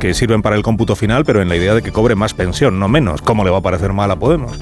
que 0.04 0.14
sirven 0.14 0.42
para 0.42 0.58
el 0.58 0.64
cómputo 0.64 0.98
final, 0.98 1.24
pero 1.24 1.42
en 1.42 1.48
la 1.48 1.56
idea 1.56 1.74
de 1.74 1.82
que 1.82 1.94
cobre 1.94 2.14
más 2.14 2.34
pensión, 2.34 2.78
no 2.78 2.90
menos. 2.90 3.22
¿Cómo 3.22 3.46
le 3.46 3.52
va 3.52 3.60
a 3.60 3.62
parecer 3.62 3.94
mal 3.94 4.12
a 4.12 4.18
Podemos? 4.18 4.60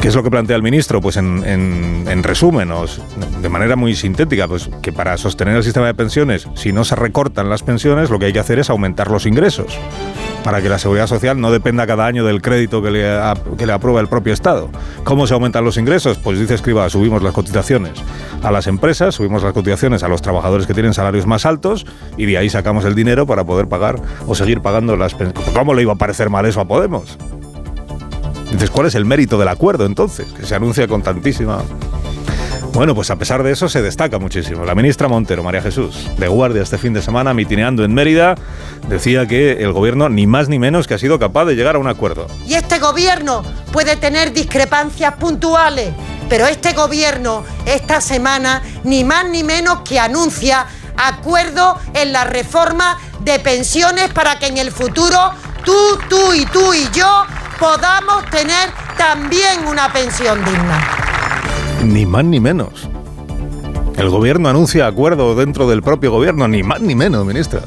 ¿Qué 0.00 0.08
es 0.08 0.14
lo 0.14 0.22
que 0.22 0.30
plantea 0.30 0.54
el 0.54 0.62
ministro? 0.62 1.00
Pues 1.00 1.16
en, 1.16 1.44
en, 1.44 2.22
resumen, 2.22 2.70
de 3.42 3.48
manera 3.48 3.74
muy 3.74 3.96
sintética, 3.96 4.46
pues 4.46 4.70
que 4.80 4.92
para 4.92 5.16
sostener 5.16 5.56
el 5.56 5.64
sistema 5.64 5.86
de 5.86 5.94
pensiones, 5.94 6.48
si 6.54 6.72
no 6.72 6.84
se 6.84 6.94
recortan 6.94 7.50
las 7.50 7.62
pensiones, 7.62 8.08
lo 8.08 8.18
que 8.18 8.26
hay 8.26 8.32
que 8.32 8.38
hacer 8.38 8.58
es 8.58 8.70
aumentar 8.70 9.10
los 9.10 9.26
ingresos 9.26 9.76
para 10.44 10.62
que 10.62 10.68
la 10.68 10.78
seguridad 10.78 11.06
social 11.06 11.40
no 11.40 11.50
dependa 11.50 11.86
cada 11.86 12.06
año 12.06 12.24
del 12.24 12.40
crédito 12.40 12.80
que 12.80 12.90
le 12.90 13.72
aprueba 13.72 14.00
el 14.00 14.08
propio 14.08 14.32
Estado. 14.32 14.70
¿Cómo 15.04 15.26
se 15.26 15.34
aumentan 15.34 15.64
los 15.64 15.76
ingresos? 15.76 16.16
Pues 16.18 16.38
dice 16.38 16.54
Escriba, 16.54 16.88
subimos 16.88 17.22
las 17.22 17.32
cotizaciones 17.32 17.92
a 18.42 18.50
las 18.50 18.66
empresas, 18.66 19.16
subimos 19.16 19.42
las 19.42 19.52
cotizaciones 19.52 20.04
a 20.04 20.08
los 20.08 20.22
trabajadores 20.22 20.66
que 20.66 20.74
tienen 20.74 20.94
salarios 20.94 21.26
más 21.26 21.44
altos 21.44 21.86
y 22.16 22.26
de 22.26 22.38
ahí 22.38 22.48
sacamos 22.48 22.84
el 22.84 22.94
dinero 22.94 23.26
para 23.26 23.44
poder 23.44 23.68
pagar 23.68 24.00
o 24.26 24.34
seguir 24.34 24.60
pagando 24.60 24.96
las 24.96 25.14
pensiones. 25.14 25.52
¿Cómo 25.52 25.74
le 25.74 25.82
iba 25.82 25.92
a 25.92 25.96
parecer 25.96 26.30
mal 26.30 26.46
eso 26.46 26.60
a 26.60 26.68
Podemos? 26.68 27.18
Dices, 28.52 28.70
¿cuál 28.70 28.86
es 28.86 28.94
el 28.94 29.04
mérito 29.04 29.38
del 29.38 29.48
acuerdo 29.48 29.84
entonces? 29.84 30.26
Que 30.32 30.46
se 30.46 30.54
anuncia 30.54 30.88
con 30.88 31.02
tantísima 31.02 31.62
Bueno, 32.72 32.94
pues 32.94 33.10
a 33.10 33.16
pesar 33.16 33.42
de 33.42 33.52
eso 33.52 33.68
se 33.68 33.82
destaca 33.82 34.18
muchísimo. 34.18 34.64
La 34.64 34.74
ministra 34.74 35.06
Montero, 35.06 35.42
María 35.42 35.60
Jesús, 35.60 36.08
de 36.16 36.28
guardia 36.28 36.62
este 36.62 36.78
fin 36.78 36.94
de 36.94 37.02
semana, 37.02 37.34
mitineando 37.34 37.84
en 37.84 37.92
Mérida, 37.92 38.36
decía 38.88 39.26
que 39.26 39.62
el 39.62 39.72
gobierno 39.72 40.08
ni 40.08 40.26
más 40.26 40.48
ni 40.48 40.58
menos 40.58 40.86
que 40.86 40.94
ha 40.94 40.98
sido 40.98 41.18
capaz 41.18 41.44
de 41.44 41.56
llegar 41.56 41.76
a 41.76 41.78
un 41.78 41.88
acuerdo. 41.88 42.26
Y 42.46 42.54
este 42.54 42.78
gobierno 42.78 43.42
puede 43.70 43.96
tener 43.96 44.32
discrepancias 44.32 45.14
puntuales, 45.14 45.92
pero 46.28 46.46
este 46.46 46.72
gobierno 46.72 47.44
esta 47.66 48.00
semana 48.00 48.62
ni 48.84 49.04
más 49.04 49.28
ni 49.28 49.44
menos 49.44 49.80
que 49.80 50.00
anuncia 50.00 50.66
acuerdo 50.96 51.78
en 51.94 52.12
la 52.12 52.24
reforma 52.24 52.98
de 53.20 53.38
pensiones 53.38 54.08
para 54.08 54.38
que 54.38 54.46
en 54.46 54.56
el 54.56 54.72
futuro 54.72 55.32
tú, 55.64 55.74
tú 56.08 56.34
y 56.34 56.46
tú 56.46 56.72
y 56.74 56.88
yo 56.92 57.26
podamos 57.58 58.24
tener 58.30 58.70
también 58.96 59.66
una 59.66 59.92
pensión 59.92 60.38
digna. 60.44 60.80
Ni 61.84 62.06
más 62.06 62.24
ni 62.24 62.40
menos. 62.40 62.88
El 63.96 64.10
gobierno 64.10 64.48
anuncia 64.48 64.86
acuerdo 64.86 65.34
dentro 65.34 65.68
del 65.68 65.82
propio 65.82 66.10
gobierno, 66.10 66.46
ni 66.46 66.62
más 66.62 66.80
ni 66.80 66.94
menos, 66.94 67.26
ministra. 67.26 67.60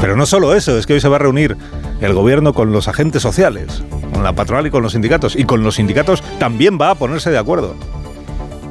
Pero 0.00 0.16
no 0.16 0.26
solo 0.26 0.54
eso, 0.54 0.78
es 0.78 0.86
que 0.86 0.94
hoy 0.94 1.00
se 1.00 1.08
va 1.08 1.16
a 1.16 1.20
reunir 1.20 1.56
el 2.00 2.12
gobierno 2.12 2.52
con 2.52 2.70
los 2.70 2.86
agentes 2.86 3.22
sociales, 3.22 3.82
con 4.12 4.22
la 4.22 4.34
patronal 4.34 4.66
y 4.66 4.70
con 4.70 4.82
los 4.82 4.92
sindicatos. 4.92 5.34
Y 5.34 5.44
con 5.44 5.62
los 5.62 5.76
sindicatos 5.76 6.22
también 6.38 6.78
va 6.80 6.90
a 6.90 6.94
ponerse 6.94 7.30
de 7.30 7.38
acuerdo. 7.38 7.74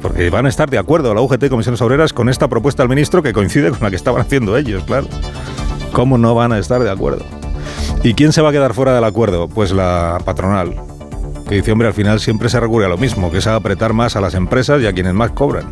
Porque 0.00 0.30
van 0.30 0.46
a 0.46 0.48
estar 0.48 0.70
de 0.70 0.78
acuerdo 0.78 1.12
la 1.12 1.20
UGT 1.20 1.44
y 1.44 1.48
Comisiones 1.48 1.82
Obreras 1.82 2.12
con 2.12 2.28
esta 2.28 2.46
propuesta 2.46 2.84
del 2.84 2.90
ministro 2.90 3.22
que 3.22 3.32
coincide 3.32 3.70
con 3.70 3.80
la 3.82 3.90
que 3.90 3.96
estaban 3.96 4.20
haciendo 4.20 4.56
ellos, 4.56 4.84
claro. 4.84 5.08
¿Cómo 5.92 6.16
no 6.16 6.34
van 6.36 6.52
a 6.52 6.58
estar 6.58 6.80
de 6.80 6.90
acuerdo? 6.90 7.24
¿Y 8.02 8.14
quién 8.14 8.32
se 8.32 8.42
va 8.42 8.50
a 8.50 8.52
quedar 8.52 8.74
fuera 8.74 8.94
del 8.94 9.04
acuerdo? 9.04 9.48
Pues 9.48 9.72
la 9.72 10.18
patronal, 10.24 10.74
que 11.48 11.56
dice, 11.56 11.72
hombre, 11.72 11.88
al 11.88 11.94
final 11.94 12.20
siempre 12.20 12.48
se 12.48 12.60
recurre 12.60 12.86
a 12.86 12.88
lo 12.88 12.98
mismo, 12.98 13.30
que 13.30 13.38
es 13.38 13.46
apretar 13.46 13.92
más 13.92 14.16
a 14.16 14.20
las 14.20 14.34
empresas 14.34 14.82
y 14.82 14.86
a 14.86 14.92
quienes 14.92 15.14
más 15.14 15.30
cobran. 15.30 15.66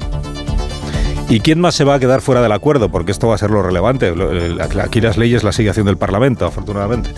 ¿Y 1.28 1.40
quién 1.40 1.60
más 1.60 1.74
se 1.74 1.84
va 1.84 1.94
a 1.94 1.98
quedar 1.98 2.20
fuera 2.20 2.40
del 2.40 2.52
acuerdo? 2.52 2.88
Porque 2.88 3.10
esto 3.10 3.28
va 3.28 3.34
a 3.34 3.38
ser 3.38 3.50
lo 3.50 3.62
relevante. 3.62 4.14
Aquí 4.80 5.00
las 5.00 5.16
leyes 5.18 5.42
las 5.42 5.56
sigue 5.56 5.70
haciendo 5.70 5.90
el 5.90 5.96
Parlamento, 5.96 6.46
afortunadamente. 6.46 7.10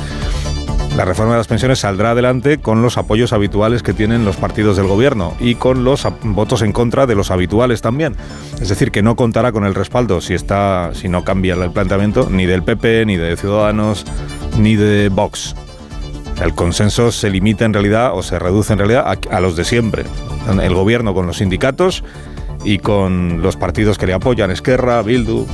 La 0.97 1.05
reforma 1.05 1.35
de 1.35 1.39
las 1.39 1.47
pensiones 1.47 1.79
saldrá 1.79 2.11
adelante 2.11 2.59
con 2.59 2.83
los 2.83 2.99
apoyos 2.99 3.33
habituales 3.33 3.85
que 3.85 3.93
tienen 3.93 4.25
los 4.25 4.37
partidos 4.37 4.77
del 4.77 4.89
gobierno 4.89 5.35
y 5.39 5.55
con 5.55 5.85
los 5.85 6.05
votos 6.23 6.63
en 6.63 6.73
contra 6.73 7.07
de 7.07 7.15
los 7.15 7.31
habituales 7.31 7.83
también. 7.83 8.17
Es 8.61 8.69
decir, 8.69 8.91
que 8.91 9.03
no 9.03 9.15
contará 9.15 9.53
con 9.53 9.65
el 9.65 9.77
respaldo 9.77 10.21
si 10.21 10.35
está, 10.35 10.91
si 10.95 11.09
no 11.09 11.23
cambia 11.23 11.55
el 11.55 11.71
planteamiento, 11.71 12.29
ni 12.31 12.47
del 12.47 12.65
PP, 12.65 13.07
ni 13.07 13.17
de 13.17 13.37
Ciudadanos, 13.37 14.05
ni 14.57 14.77
de 14.77 15.09
Vox. 15.09 15.55
El 16.43 16.55
consenso 16.55 17.11
se 17.11 17.31
limita 17.31 17.65
en 17.65 17.73
realidad 17.73 18.13
o 18.15 18.23
se 18.23 18.39
reduce 18.39 18.73
en 18.73 18.79
realidad 18.79 19.05
a, 19.07 19.37
a 19.37 19.41
los 19.41 19.57
de 19.57 19.65
siempre. 19.65 20.05
El 20.63 20.75
gobierno 20.75 21.15
con 21.15 21.27
los 21.27 21.39
sindicatos 21.39 22.05
y 22.65 22.79
con 22.79 23.43
los 23.43 23.57
partidos 23.57 23.99
que 23.99 24.07
le 24.07 24.15
apoyan, 24.15 24.51
Esquerra, 24.51 25.03
Bildu, 25.03 25.47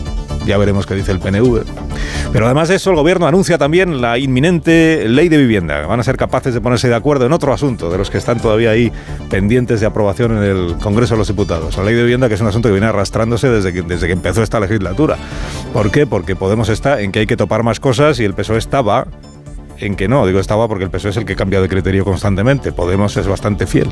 ya 0.46 0.58
veremos 0.58 0.86
qué 0.86 0.94
dice 0.94 1.12
el 1.12 1.18
PNV. 1.18 1.62
Pero 2.32 2.46
además 2.46 2.68
de 2.68 2.76
eso, 2.76 2.90
el 2.90 2.96
gobierno 2.96 3.26
anuncia 3.26 3.58
también 3.58 4.00
la 4.00 4.18
inminente 4.18 5.08
ley 5.08 5.28
de 5.28 5.36
vivienda. 5.36 5.86
Van 5.86 6.00
a 6.00 6.02
ser 6.02 6.16
capaces 6.16 6.54
de 6.54 6.60
ponerse 6.60 6.88
de 6.88 6.94
acuerdo 6.94 7.26
en 7.26 7.32
otro 7.32 7.52
asunto, 7.52 7.90
de 7.90 7.98
los 7.98 8.10
que 8.10 8.18
están 8.18 8.40
todavía 8.40 8.70
ahí 8.70 8.92
pendientes 9.30 9.80
de 9.80 9.86
aprobación 9.86 10.36
en 10.36 10.42
el 10.42 10.76
Congreso 10.80 11.14
de 11.14 11.18
los 11.18 11.28
Diputados. 11.28 11.76
La 11.76 11.84
ley 11.84 11.94
de 11.94 12.02
vivienda, 12.02 12.28
que 12.28 12.34
es 12.34 12.40
un 12.40 12.48
asunto 12.48 12.68
que 12.68 12.72
viene 12.72 12.86
arrastrándose 12.86 13.48
desde 13.48 13.72
que, 13.72 13.82
desde 13.82 14.06
que 14.06 14.12
empezó 14.12 14.42
esta 14.42 14.60
legislatura. 14.60 15.16
¿Por 15.72 15.90
qué? 15.90 16.06
Porque 16.06 16.34
Podemos 16.44 16.68
está 16.68 17.00
en 17.00 17.10
que 17.10 17.20
hay 17.20 17.26
que 17.26 17.36
topar 17.36 17.62
más 17.62 17.80
cosas 17.80 18.20
y 18.20 18.24
el 18.24 18.34
PSOE 18.34 18.58
estaba 18.58 19.06
en 19.86 19.96
que 19.96 20.08
no. 20.08 20.26
Digo 20.26 20.40
estaba 20.40 20.68
porque 20.68 20.84
el 20.84 20.90
PSOE 20.90 21.10
es 21.10 21.16
el 21.16 21.24
que 21.24 21.36
cambia 21.36 21.60
de 21.60 21.68
criterio 21.68 22.04
constantemente. 22.04 22.72
Podemos 22.72 23.16
es 23.16 23.26
bastante 23.26 23.66
fiel 23.66 23.88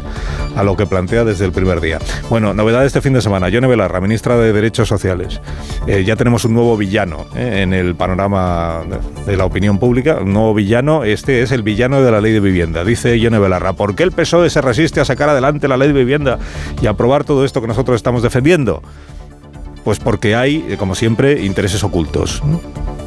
a 0.57 0.63
lo 0.63 0.77
que 0.77 0.87
plantea 0.87 1.25
desde 1.25 1.45
el 1.45 1.53
primer 1.53 1.81
día. 1.81 1.99
Bueno, 2.29 2.55
novedad 2.55 2.85
este 2.85 3.01
fin 3.01 3.13
de 3.13 3.21
semana. 3.21 3.49
Yone 3.49 3.67
Belarra, 3.67 4.01
ministra 4.01 4.37
de 4.37 4.53
Derechos 4.53 4.89
Sociales. 4.89 5.41
Eh, 5.87 6.05
ya 6.05 6.17
tenemos 6.17 6.45
un 6.45 6.55
nuevo 6.55 6.77
villano 6.77 7.27
eh, 7.37 7.61
en 7.63 7.73
el 7.75 7.95
panorama 7.95 8.83
de 9.27 9.37
la 9.37 9.45
opinión 9.45 9.79
pública. 9.79 10.19
Un 10.23 10.33
nuevo 10.33 10.55
villano. 10.55 11.05
Este 11.05 11.43
es 11.43 11.53
el 11.53 11.63
villano 11.63 12.03
de 12.03 12.11
la 12.11 12.21
ley 12.21 12.33
de 12.33 12.41
vivienda. 12.41 12.85
Dice 12.85 13.19
Yone 13.19 13.39
Belarra. 13.39 13.75
¿Por 13.75 13.95
qué 13.95 14.03
el 14.03 14.13
PSOE 14.13 14.51
se 14.51 14.61
resiste 14.61 15.01
a 15.01 15.05
sacar 15.05 15.29
adelante 15.29 15.69
la 15.69 15.77
ley 15.77 15.89
de 15.89 15.95
vivienda 15.95 16.39
y 16.81 16.87
aprobar 16.87 17.25
todo 17.25 17.45
esto 17.45 17.61
que 17.61 17.69
nosotros 17.69 17.97
estamos 17.97 18.23
defendiendo? 18.23 18.83
Pues 19.85 19.99
porque 19.99 20.37
hay, 20.37 20.65
eh, 20.69 20.77
como 20.77 20.95
siempre, 20.95 21.45
intereses 21.45 21.83
ocultos. 21.83 22.43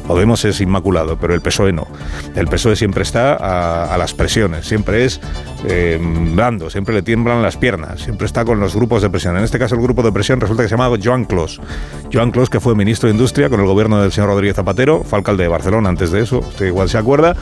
Podemos 0.06 0.44
es 0.44 0.60
inmaculado, 0.60 1.18
pero 1.18 1.34
el 1.34 1.40
PSOE 1.40 1.72
no. 1.72 1.86
El 2.34 2.46
PSOE 2.46 2.76
siempre 2.76 3.02
está 3.02 3.34
a, 3.34 3.98
las 3.98 4.14
presiones, 4.14 4.66
siempre 4.66 5.04
es 5.04 5.20
eh, 5.66 5.98
blando, 6.00 6.70
siempre 6.70 6.94
le 6.94 7.02
tiemblan 7.02 7.42
las 7.42 7.56
piernas, 7.56 8.00
siempre 8.00 8.26
está 8.26 8.44
con 8.44 8.60
los 8.60 8.74
grupos 8.74 9.02
de 9.02 9.10
presión. 9.10 9.36
En 9.36 9.44
este 9.44 9.58
caso 9.58 9.74
el 9.74 9.80
grupo 9.80 10.02
de 10.02 10.12
presión 10.12 10.40
resulta 10.40 10.62
que 10.62 10.68
se 10.68 10.76
llama 10.76 10.96
Joan 11.02 11.24
Clos. 11.24 11.60
Joan 12.12 12.30
Clos, 12.30 12.50
que 12.50 12.60
fue 12.60 12.74
ministro 12.74 13.08
de 13.08 13.14
Industria 13.14 13.48
con 13.48 13.60
el 13.60 13.66
gobierno 13.66 14.00
del 14.00 14.12
señor 14.12 14.30
Rodríguez 14.30 14.56
Zapatero, 14.56 15.02
fue 15.02 15.18
alcalde 15.18 15.44
de 15.44 15.48
Barcelona 15.48 15.88
antes 15.88 16.10
de 16.10 16.22
eso, 16.22 16.38
usted 16.38 16.66
igual 16.66 16.88
se 16.88 16.98
acuerda, 16.98 17.34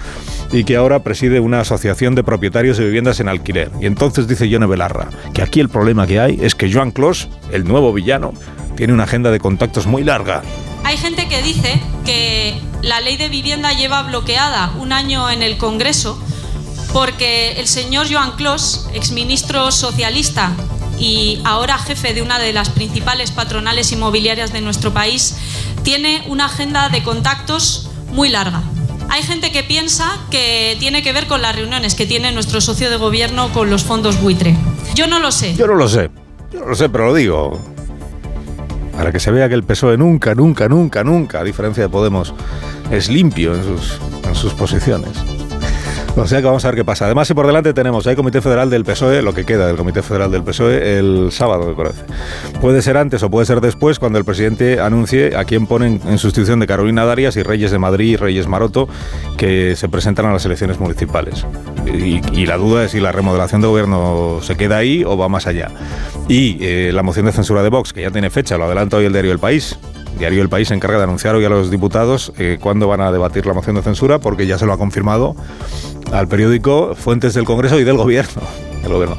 y 0.52 0.64
que 0.64 0.76
ahora 0.76 1.00
preside 1.00 1.40
una 1.40 1.60
asociación 1.60 2.14
de 2.14 2.24
propietarios 2.24 2.78
de 2.78 2.84
viviendas 2.86 3.20
en 3.20 3.28
alquiler. 3.28 3.70
Y 3.80 3.86
entonces 3.86 4.26
dice 4.26 4.48
Yone 4.48 4.66
Belarra 4.66 5.08
que 5.32 5.42
aquí 5.42 5.60
el 5.60 5.68
problema 5.68 6.06
que 6.06 6.20
hay 6.20 6.38
es 6.42 6.54
que 6.54 6.72
Joan 6.72 6.90
Clos, 6.90 7.28
el 7.52 7.64
nuevo 7.64 7.92
villano, 7.92 8.32
tiene 8.76 8.92
una 8.92 9.04
agenda 9.04 9.30
de 9.30 9.38
contactos 9.38 9.86
muy 9.86 10.02
larga. 10.02 10.42
Hay 10.84 10.98
gente 10.98 11.28
que 11.28 11.42
dice 11.42 11.80
que 12.04 12.60
la 12.82 13.00
ley 13.00 13.16
de 13.16 13.30
vivienda 13.30 13.72
lleva 13.72 14.02
bloqueada 14.02 14.72
un 14.78 14.92
año 14.92 15.30
en 15.30 15.42
el 15.42 15.56
Congreso 15.56 16.18
porque 16.92 17.52
el 17.58 17.66
señor 17.66 18.06
Joan 18.12 18.32
Clos, 18.36 18.86
exministro 18.92 19.72
socialista 19.72 20.52
y 20.98 21.40
ahora 21.44 21.78
jefe 21.78 22.12
de 22.12 22.20
una 22.20 22.38
de 22.38 22.52
las 22.52 22.68
principales 22.68 23.30
patronales 23.32 23.90
inmobiliarias 23.92 24.52
de 24.52 24.60
nuestro 24.60 24.92
país, 24.92 25.36
tiene 25.82 26.22
una 26.28 26.44
agenda 26.44 26.90
de 26.90 27.02
contactos 27.02 27.88
muy 28.12 28.28
larga. 28.28 28.62
Hay 29.08 29.22
gente 29.22 29.52
que 29.52 29.64
piensa 29.64 30.18
que 30.30 30.76
tiene 30.78 31.02
que 31.02 31.12
ver 31.12 31.26
con 31.26 31.40
las 31.40 31.56
reuniones 31.56 31.94
que 31.94 32.06
tiene 32.06 32.30
nuestro 32.30 32.60
socio 32.60 32.90
de 32.90 32.96
gobierno 32.96 33.52
con 33.52 33.70
los 33.70 33.84
fondos 33.84 34.20
buitre. 34.20 34.54
Yo 34.94 35.06
no 35.06 35.18
lo 35.18 35.32
sé. 35.32 35.56
Yo 35.56 35.66
no 35.66 35.74
lo 35.74 35.88
sé. 35.88 36.10
Yo 36.52 36.60
no 36.60 36.66
lo 36.66 36.76
sé, 36.76 36.88
pero 36.90 37.06
lo 37.06 37.14
digo 37.14 37.73
para 38.96 39.12
que 39.12 39.20
se 39.20 39.30
vea 39.30 39.48
que 39.48 39.54
el 39.54 39.64
PSOE 39.64 39.96
nunca, 39.96 40.34
nunca, 40.34 40.68
nunca, 40.68 41.04
nunca, 41.04 41.40
a 41.40 41.44
diferencia 41.44 41.82
de 41.82 41.88
Podemos, 41.88 42.34
es 42.90 43.08
limpio 43.08 43.54
en 43.54 43.64
sus, 43.64 44.00
en 44.26 44.34
sus 44.34 44.54
posiciones. 44.54 45.43
O 46.16 46.28
sea 46.28 46.38
que 46.38 46.46
vamos 46.46 46.64
a 46.64 46.68
ver 46.68 46.76
qué 46.76 46.84
pasa. 46.84 47.06
Además, 47.06 47.26
si 47.26 47.34
por 47.34 47.46
delante 47.46 47.74
tenemos, 47.74 48.06
hay 48.06 48.14
Comité 48.14 48.40
Federal 48.40 48.70
del 48.70 48.84
PSOE, 48.84 49.20
lo 49.20 49.34
que 49.34 49.44
queda 49.44 49.66
del 49.66 49.76
Comité 49.76 50.00
Federal 50.00 50.30
del 50.30 50.44
PSOE, 50.44 50.98
el 50.98 51.32
sábado, 51.32 51.66
me 51.66 51.74
parece. 51.74 52.04
Puede 52.60 52.82
ser 52.82 52.96
antes 52.96 53.22
o 53.24 53.30
puede 53.30 53.46
ser 53.46 53.60
después, 53.60 53.98
cuando 53.98 54.18
el 54.18 54.24
presidente 54.24 54.80
anuncie 54.80 55.36
a 55.36 55.44
quién 55.44 55.66
ponen 55.66 56.00
en 56.06 56.18
sustitución 56.18 56.60
de 56.60 56.68
Carolina 56.68 57.04
Darias 57.04 57.36
y 57.36 57.42
Reyes 57.42 57.72
de 57.72 57.78
Madrid 57.80 58.12
y 58.12 58.16
Reyes 58.16 58.46
Maroto, 58.46 58.88
que 59.36 59.74
se 59.74 59.88
presentan 59.88 60.26
a 60.26 60.32
las 60.32 60.44
elecciones 60.46 60.78
municipales. 60.78 61.44
Y, 61.84 62.46
la 62.46 62.58
duda 62.58 62.84
es 62.84 62.92
si 62.92 63.00
la 63.00 63.10
remodelación 63.10 63.60
de 63.62 63.66
gobierno 63.66 64.38
se 64.40 64.56
queda 64.56 64.76
ahí 64.76 65.02
o 65.02 65.16
va 65.16 65.28
más 65.28 65.46
allá. 65.46 65.70
Y 66.28 66.58
eh, 66.60 66.92
la 66.92 67.02
moción 67.02 67.26
de 67.26 67.32
censura 67.32 67.62
de 67.62 67.70
Vox, 67.70 67.92
que 67.92 68.02
ya 68.02 68.10
tiene 68.10 68.30
fecha, 68.30 68.56
lo 68.56 68.64
adelanta 68.64 68.98
hoy 68.98 69.06
el 69.06 69.12
diario 69.12 69.32
El 69.32 69.38
País, 69.38 69.78
Diario 70.18 70.42
El 70.42 70.48
País 70.48 70.68
se 70.68 70.74
encarga 70.74 70.98
de 70.98 71.04
anunciar 71.04 71.34
hoy 71.34 71.44
a 71.44 71.48
los 71.48 71.70
diputados 71.70 72.32
eh, 72.38 72.58
cuándo 72.60 72.88
van 72.88 73.00
a 73.00 73.12
debatir 73.12 73.46
la 73.46 73.52
moción 73.52 73.76
de 73.76 73.82
censura, 73.82 74.18
porque 74.18 74.46
ya 74.46 74.58
se 74.58 74.66
lo 74.66 74.72
ha 74.72 74.78
confirmado 74.78 75.34
al 76.12 76.28
periódico 76.28 76.94
fuentes 76.94 77.34
del 77.34 77.44
Congreso 77.44 77.78
y 77.78 77.84
del 77.84 77.96
Gobierno. 77.96 78.42
El 78.84 78.92
gobierno. 78.92 79.16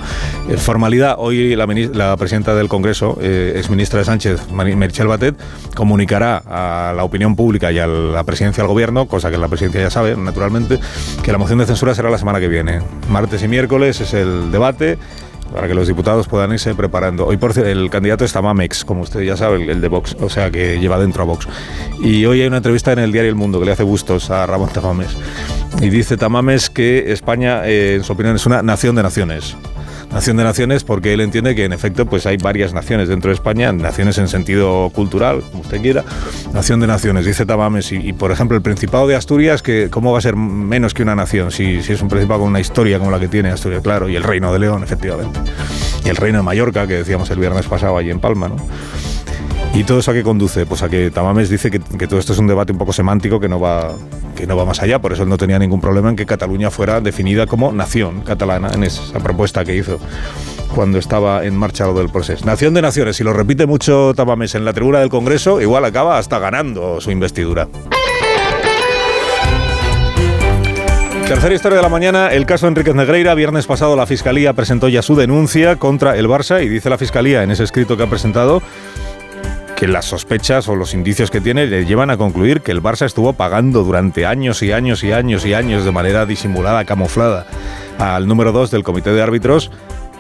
En 0.48 0.60
formalidad, 0.60 1.16
hoy 1.18 1.56
la, 1.56 1.66
la, 1.66 2.16
presidenta 2.18 2.54
del 2.54 2.68
Congreso, 2.68 3.18
eh, 3.20 3.54
exministra 3.56 3.98
de 3.98 4.06
Sánchez, 4.06 4.52
Merichel 4.52 5.08
Batet, 5.08 5.36
comunicará 5.76 6.38
a 6.46 6.94
la 6.94 7.04
opinión 7.04 7.36
pública 7.36 7.72
y 7.72 7.80
a 7.80 7.88
la 7.88 8.24
presidencia 8.26 8.62
del 8.62 8.68
Gobierno, 8.68 9.08
cosa 9.08 9.32
que 9.32 9.40
la 9.40 9.48
presidencia 9.48 9.82
ya 9.82 9.90
sabe, 9.90 10.16
naturalmente, 10.16 10.80
que 11.24 11.32
la 11.32 11.40
moción 11.40 11.58
de 11.58 11.66
censura 11.66 11.96
será 11.96 12.12
la 12.12 12.20
semana 12.20 12.40
que 12.40 12.48
viene. 12.48 12.80
Martes 13.10 13.42
y 13.42 13.48
miércoles 13.48 14.02
es 14.02 14.14
el 14.14 14.52
debate 14.52 15.00
para 15.56 15.70
que 15.70 15.74
los 15.74 15.88
diputados 15.88 16.28
puedan 16.28 16.52
irse 16.52 16.76
preparando. 16.76 17.26
Hoy, 17.26 17.38
por 17.38 17.54
cierto, 17.54 17.72
el 17.72 17.90
candidato 17.90 18.26
está 18.26 18.42
Mamex, 18.42 18.84
como 18.84 19.04
usted 19.04 19.22
ya 19.22 19.38
sabe, 19.38 19.72
el, 19.72 19.80
de 19.80 19.88
Vox, 19.88 20.18
o 20.20 20.30
sea, 20.30 20.52
que 20.52 20.82
lleva 20.82 21.00
dentro 21.00 21.24
a 21.24 21.26
Vox. 21.26 21.48
Y 22.02 22.26
hoy 22.26 22.42
hay 22.42 22.48
una 22.48 22.58
entrevista 22.58 22.92
en 22.92 23.00
el 23.00 23.14
diario 23.14 23.30
El 23.30 23.38
Mundo 23.38 23.58
que 23.58 23.66
le 23.66 23.72
hace 23.72 23.84
gustos 23.84 24.30
a 24.32 24.46
Ramón 24.46 24.70
Tamames. 24.74 25.16
Y 25.82 25.90
dice 25.90 26.18
Tamames 26.18 26.70
que 26.70 27.14
España, 27.14 27.66
eh, 27.66 27.96
en 27.96 28.04
su 28.04 28.12
opinión, 28.12 28.36
es 28.36 28.46
una 28.46 28.62
nación 28.64 28.98
de 28.98 29.04
naciones. 29.04 29.56
Nación 30.12 30.38
de 30.38 30.44
Naciones 30.44 30.84
porque 30.84 31.14
él 31.14 31.22
entiende 31.22 31.56
que 31.56 31.66
en 31.66 31.74
efecto 31.74 32.06
pues 32.06 32.26
hay 32.26 32.38
varias 32.38 32.74
naciones 32.74 33.10
dentro 33.10 33.30
de 33.30 33.36
España, 33.36 33.72
naciones 33.72 34.18
en 34.18 34.28
sentido 34.28 34.90
cultural, 34.94 35.44
como 35.52 35.64
usted 35.64 35.82
quiera, 35.82 36.04
Nación 36.54 36.80
de 36.80 36.88
Naciones, 36.88 37.26
dice 37.26 37.46
Tamames, 37.46 37.92
y, 37.92 38.14
por 38.14 38.32
ejemplo 38.32 38.56
el 38.56 38.64
Principado 38.64 39.08
de 39.08 39.16
Asturias, 39.16 39.62
que 39.62 39.90
¿cómo 39.90 40.12
va 40.12 40.20
a 40.20 40.22
ser 40.22 40.36
menos 40.36 40.94
que 40.94 41.04
una 41.04 41.16
nación 41.16 41.52
si, 41.52 41.82
si 41.84 41.94
es 41.94 42.02
un 42.02 42.10
Principado 42.10 42.42
con 42.42 42.50
una 42.50 42.60
historia 42.60 42.98
como 43.00 43.12
la 43.12 43.20
que 43.20 43.28
tiene 43.28 43.50
Asturias, 43.50 43.82
claro, 43.82 44.08
y 44.08 44.16
el 44.16 44.24
Reino 44.24 44.54
de 44.54 44.60
León, 44.60 44.84
efectivamente, 44.84 45.40
y 46.04 46.10
el 46.10 46.16
Reino 46.16 46.40
de 46.40 46.44
Mallorca, 46.44 46.88
que 46.88 46.96
decíamos 46.96 47.30
el 47.30 47.40
viernes 47.40 47.66
pasado 47.68 47.98
allí 47.98 48.10
en 48.10 48.20
Palma, 48.20 48.48
¿no? 48.48 48.56
¿Y 49.76 49.84
todo 49.84 50.00
eso 50.00 50.12
a 50.12 50.14
qué 50.14 50.24
conduce? 50.24 50.66
Pues 50.66 50.84
a 50.84 50.90
que 50.90 51.12
Tamames 51.12 51.50
dice 51.50 51.70
que, 51.70 51.80
todo 52.08 52.18
esto 52.18 52.32
es 52.32 52.40
un 52.40 52.48
debate 52.48 52.72
un 52.72 52.78
poco 52.78 52.94
semántico 52.94 53.42
que 53.42 53.50
no, 53.50 53.60
va, 53.60 53.94
que 54.34 54.48
no 54.48 54.56
va 54.56 54.64
más 54.64 54.82
allá, 54.82 55.00
por 55.00 55.12
eso 55.12 55.24
él 55.24 55.30
no 55.30 55.38
tenía 55.38 55.60
ningún 55.60 55.82
problema 55.82 56.10
en 56.10 56.16
que 56.16 56.26
Cataluña 56.26 56.72
fuera 56.72 57.02
definida 57.02 57.46
como 57.46 57.74
nación 57.74 58.22
catalana 58.22 58.72
en 58.74 58.86
esa 58.86 59.20
propuesta 59.20 59.66
que 59.66 59.76
hizo 59.76 60.00
cuando 60.74 60.98
estaba 60.98 61.44
en 61.44 61.58
marcha 61.58 61.86
lo 61.86 61.94
del 61.94 62.08
proceso. 62.08 62.46
Nación 62.46 62.74
de 62.74 62.82
Naciones, 62.82 63.18
si 63.18 63.26
lo 63.26 63.34
repite 63.34 63.66
mucho 63.66 64.14
Tamames 64.16 64.56
en 64.56 64.64
la 64.64 64.72
tribuna 64.72 65.00
del 65.00 65.10
Congreso, 65.10 65.60
igual 65.60 65.84
acaba 65.84 66.18
hasta 66.18 66.40
ganando 66.40 67.02
su 67.02 67.12
investidura. 67.12 67.68
Tercera 71.28 71.56
historia 71.56 71.78
de 71.78 71.82
la 71.82 71.90
mañana, 71.90 72.28
el 72.30 72.46
caso 72.46 72.68
Enriquez 72.68 72.94
Negreira. 72.94 73.34
Viernes 73.34 73.66
pasado 73.66 73.96
la 73.96 74.06
Fiscalía 74.06 74.54
presentó 74.54 74.88
ya 74.90 75.02
su 75.02 75.16
denuncia 75.16 75.76
contra 75.78 76.16
el 76.16 76.28
Barça 76.30 76.64
y 76.64 76.70
dice 76.70 76.90
la 76.90 77.00
Fiscalía 77.00 77.42
en 77.42 77.50
ese 77.50 77.64
escrito 77.64 77.98
que 77.98 78.04
ha 78.04 78.08
presentado 78.08 78.62
que 79.76 79.88
las 79.88 80.06
sospechas 80.06 80.70
o 80.70 80.76
los 80.76 80.94
indicios 80.94 81.30
que 81.30 81.42
tiene 81.42 81.68
le 81.68 81.86
llevan 81.86 82.10
a 82.10 82.18
concluir 82.18 82.62
que 82.62 82.72
el 82.72 82.82
Barça 82.82 83.06
estuvo 83.06 83.34
pagando 83.34 83.84
durante 83.84 84.26
años 84.26 84.64
y 84.64 84.72
años 84.72 85.04
y 85.04 85.12
años 85.12 85.46
y 85.46 85.54
años 85.54 85.84
de 85.84 85.92
manera 85.92 86.26
disimulada, 86.26 86.86
camuflada, 86.86 87.46
al 88.00 88.28
número 88.28 88.52
2 88.52 88.72
del 88.72 88.84
comité 88.84 89.12
de 89.12 89.22
árbitros 89.22 89.72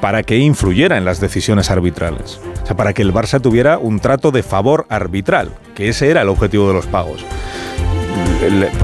para 0.02 0.24
que 0.24 0.38
influyera 0.38 0.98
en 0.98 1.06
las 1.06 1.20
decisiones 1.20 1.72
arbitrales. 1.72 2.40
O 2.64 2.66
sea, 2.66 2.76
para 2.76 2.94
que 2.94 3.02
el 3.02 3.14
Barça 3.14 3.42
tuviera 3.42 3.78
un 3.78 4.00
trato 4.00 4.32
de 4.32 4.44
favor 4.44 4.86
arbitral, 4.90 5.52
que 5.74 5.90
ese 5.90 6.10
era 6.10 6.22
el 6.22 6.30
objetivo 6.30 6.68
de 6.68 6.74
los 6.74 6.86
pagos. 6.86 7.26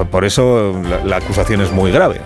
Por 0.10 0.26
eso 0.26 0.74
la 1.06 1.18
acusación 1.18 1.62
es 1.62 1.72
muy 1.72 1.92
grave 1.92 2.22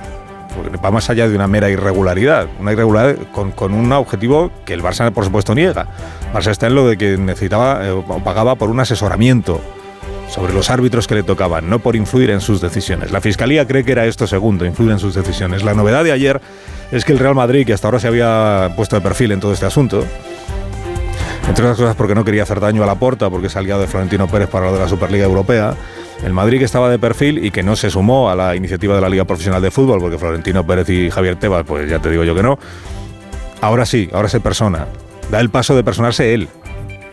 va 0.84 0.92
más 0.92 1.10
allá 1.10 1.28
de 1.28 1.36
una 1.36 1.48
mera 1.48 1.70
irregularidad, 1.70 2.48
una 2.60 2.74
irregularidad 2.74 3.18
con, 3.32 3.74
un 3.74 3.92
objetivo 3.92 4.52
que 4.66 4.74
el 4.74 4.82
Barça 4.82 5.12
por 5.12 5.26
supuesto 5.26 5.56
niega. 5.56 5.88
Barça 6.34 6.52
está 6.52 6.68
en 6.68 6.76
lo 6.76 6.88
de 6.88 6.98
que 6.98 7.18
necesitaba 7.18 7.86
eh, 7.86 7.92
o 7.92 8.04
pagaba 8.24 8.56
por 8.56 8.70
un 8.70 8.80
asesoramiento 8.80 9.62
sobre 10.30 10.54
los 10.54 10.70
árbitros 10.70 11.08
que 11.08 11.16
le 11.16 11.24
tocaban, 11.24 11.70
no 11.70 11.80
por 11.80 11.96
influir 11.96 12.30
en 12.30 12.42
sus 12.42 12.62
decisiones. 12.62 13.12
La 13.12 13.22
Fiscalía 13.22 13.68
cree 13.68 13.84
que 13.84 13.92
era 13.92 14.06
esto 14.06 14.28
segundo, 14.28 14.66
influir 14.66 14.92
en 14.92 15.00
sus 15.00 15.14
decisiones. 15.14 15.64
La 15.64 15.74
novedad 15.74 16.04
de 16.04 16.12
ayer 16.12 16.42
es 16.92 17.06
que 17.06 17.14
el 17.14 17.20
Real 17.20 17.36
Madrid, 17.36 17.66
que 17.66 17.74
hasta 17.74 17.88
ahora 17.88 18.00
se 18.00 18.08
había 18.08 18.74
puesto 18.76 18.96
de 18.96 19.02
perfil 19.02 19.32
en 19.32 19.40
todo 19.40 19.54
este 19.54 19.66
asunto, 19.66 20.04
entre 21.48 21.64
otras 21.64 21.78
cosas 21.78 21.96
porque 21.96 22.16
no 22.16 22.26
quería 22.26 22.44
hacer 22.44 22.60
daño 22.60 22.84
a 22.84 22.86
la 22.88 22.96
porta, 22.96 23.30
porque 23.30 23.48
es 23.48 23.56
aliado 23.56 23.82
de 23.82 23.88
Florentino 23.88 24.28
Pérez 24.28 24.50
para 24.50 24.68
lo 24.68 24.74
de 24.74 24.80
la 24.80 24.90
Superliga 24.90 25.26
Europea, 25.26 25.76
el 26.26 26.34
Madrid 26.34 26.58
que 26.58 26.66
estaba 26.66 26.90
de 26.90 26.98
perfil 26.98 27.46
y 27.46 27.52
que 27.52 27.62
no 27.62 27.76
se 27.76 27.92
sumó 27.92 28.32
a 28.32 28.36
la 28.36 28.56
iniciativa 28.56 28.96
de 28.96 29.02
la 29.02 29.10
Liga 29.10 29.26
Profesional 29.26 29.62
de 29.62 29.70
Fútbol, 29.70 30.00
porque 30.00 30.18
Florentino 30.18 30.66
Pérez 30.66 30.90
y 30.90 31.12
Javier 31.12 31.36
Tebas, 31.36 31.64
pues 31.66 31.88
ya 31.88 32.00
te 32.00 32.10
digo 32.10 32.24
yo 32.24 32.34
que 32.34 32.42
no. 32.42 32.58
Ahora 33.62 33.86
sí, 33.86 34.10
ahora 34.12 34.28
se 34.28 34.40
persona. 34.40 34.88
Da 35.30 35.40
el 35.40 35.52
paso 35.52 35.76
de 35.76 35.84
personarse 35.84 36.34
él. 36.34 36.50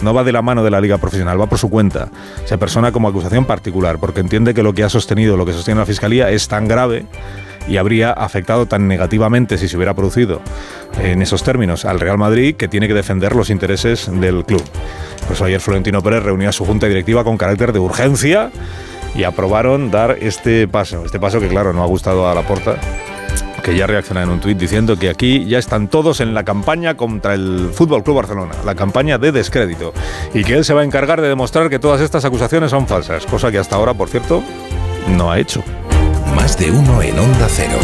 No 0.00 0.14
va 0.14 0.24
de 0.24 0.32
la 0.32 0.40
mano 0.40 0.64
de 0.64 0.70
la 0.70 0.80
Liga 0.80 0.96
Profesional, 0.96 1.38
va 1.38 1.46
por 1.46 1.58
su 1.58 1.68
cuenta. 1.68 2.08
Se 2.46 2.56
persona 2.56 2.90
como 2.90 3.06
acusación 3.06 3.44
particular, 3.44 3.98
porque 3.98 4.20
entiende 4.20 4.54
que 4.54 4.62
lo 4.62 4.72
que 4.72 4.82
ha 4.82 4.88
sostenido, 4.88 5.36
lo 5.36 5.44
que 5.44 5.52
sostiene 5.52 5.80
la 5.80 5.86
Fiscalía, 5.86 6.30
es 6.30 6.48
tan 6.48 6.66
grave 6.66 7.04
y 7.68 7.76
habría 7.76 8.12
afectado 8.12 8.66
tan 8.66 8.88
negativamente 8.88 9.58
si 9.58 9.68
se 9.68 9.76
hubiera 9.76 9.94
producido 9.94 10.40
en 11.00 11.22
esos 11.22 11.42
términos 11.42 11.84
al 11.84 12.00
Real 12.00 12.18
Madrid 12.18 12.56
que 12.56 12.66
tiene 12.66 12.88
que 12.88 12.94
defender 12.94 13.36
los 13.36 13.50
intereses 13.50 14.10
del 14.10 14.44
club. 14.44 14.64
Por 15.26 15.36
eso 15.36 15.44
ayer 15.44 15.60
Florentino 15.60 16.02
Pérez 16.02 16.22
reunía 16.22 16.48
a 16.48 16.52
su 16.52 16.64
junta 16.64 16.88
directiva 16.88 17.22
con 17.22 17.36
carácter 17.36 17.72
de 17.72 17.78
urgencia 17.78 18.50
y 19.14 19.24
aprobaron 19.24 19.90
dar 19.90 20.16
este 20.20 20.68
paso. 20.68 21.04
Este 21.04 21.20
paso 21.20 21.40
que, 21.40 21.48
claro, 21.48 21.72
no 21.72 21.82
ha 21.82 21.86
gustado 21.86 22.28
a 22.28 22.34
la 22.34 22.42
porta 22.42 22.76
que 23.62 23.76
ya 23.76 23.86
reacciona 23.86 24.22
en 24.22 24.30
un 24.30 24.40
tuit 24.40 24.58
diciendo 24.58 24.98
que 24.98 25.08
aquí 25.08 25.44
ya 25.44 25.58
están 25.58 25.88
todos 25.88 26.20
en 26.20 26.34
la 26.34 26.44
campaña 26.44 26.96
contra 26.96 27.34
el 27.34 27.70
Fútbol 27.72 28.02
Club 28.02 28.16
Barcelona, 28.16 28.54
la 28.64 28.74
campaña 28.74 29.18
de 29.18 29.32
descrédito, 29.32 29.92
y 30.34 30.44
que 30.44 30.54
él 30.54 30.64
se 30.64 30.74
va 30.74 30.80
a 30.80 30.84
encargar 30.84 31.20
de 31.20 31.28
demostrar 31.28 31.70
que 31.70 31.78
todas 31.78 32.00
estas 32.00 32.24
acusaciones 32.24 32.70
son 32.70 32.86
falsas, 32.86 33.24
cosa 33.26 33.50
que 33.50 33.58
hasta 33.58 33.76
ahora, 33.76 33.94
por 33.94 34.08
cierto, 34.08 34.42
no 35.08 35.30
ha 35.30 35.38
hecho. 35.38 35.62
Más 36.34 36.58
de 36.58 36.70
uno 36.70 37.00
en 37.02 37.18
Onda 37.18 37.46
Cero, 37.48 37.78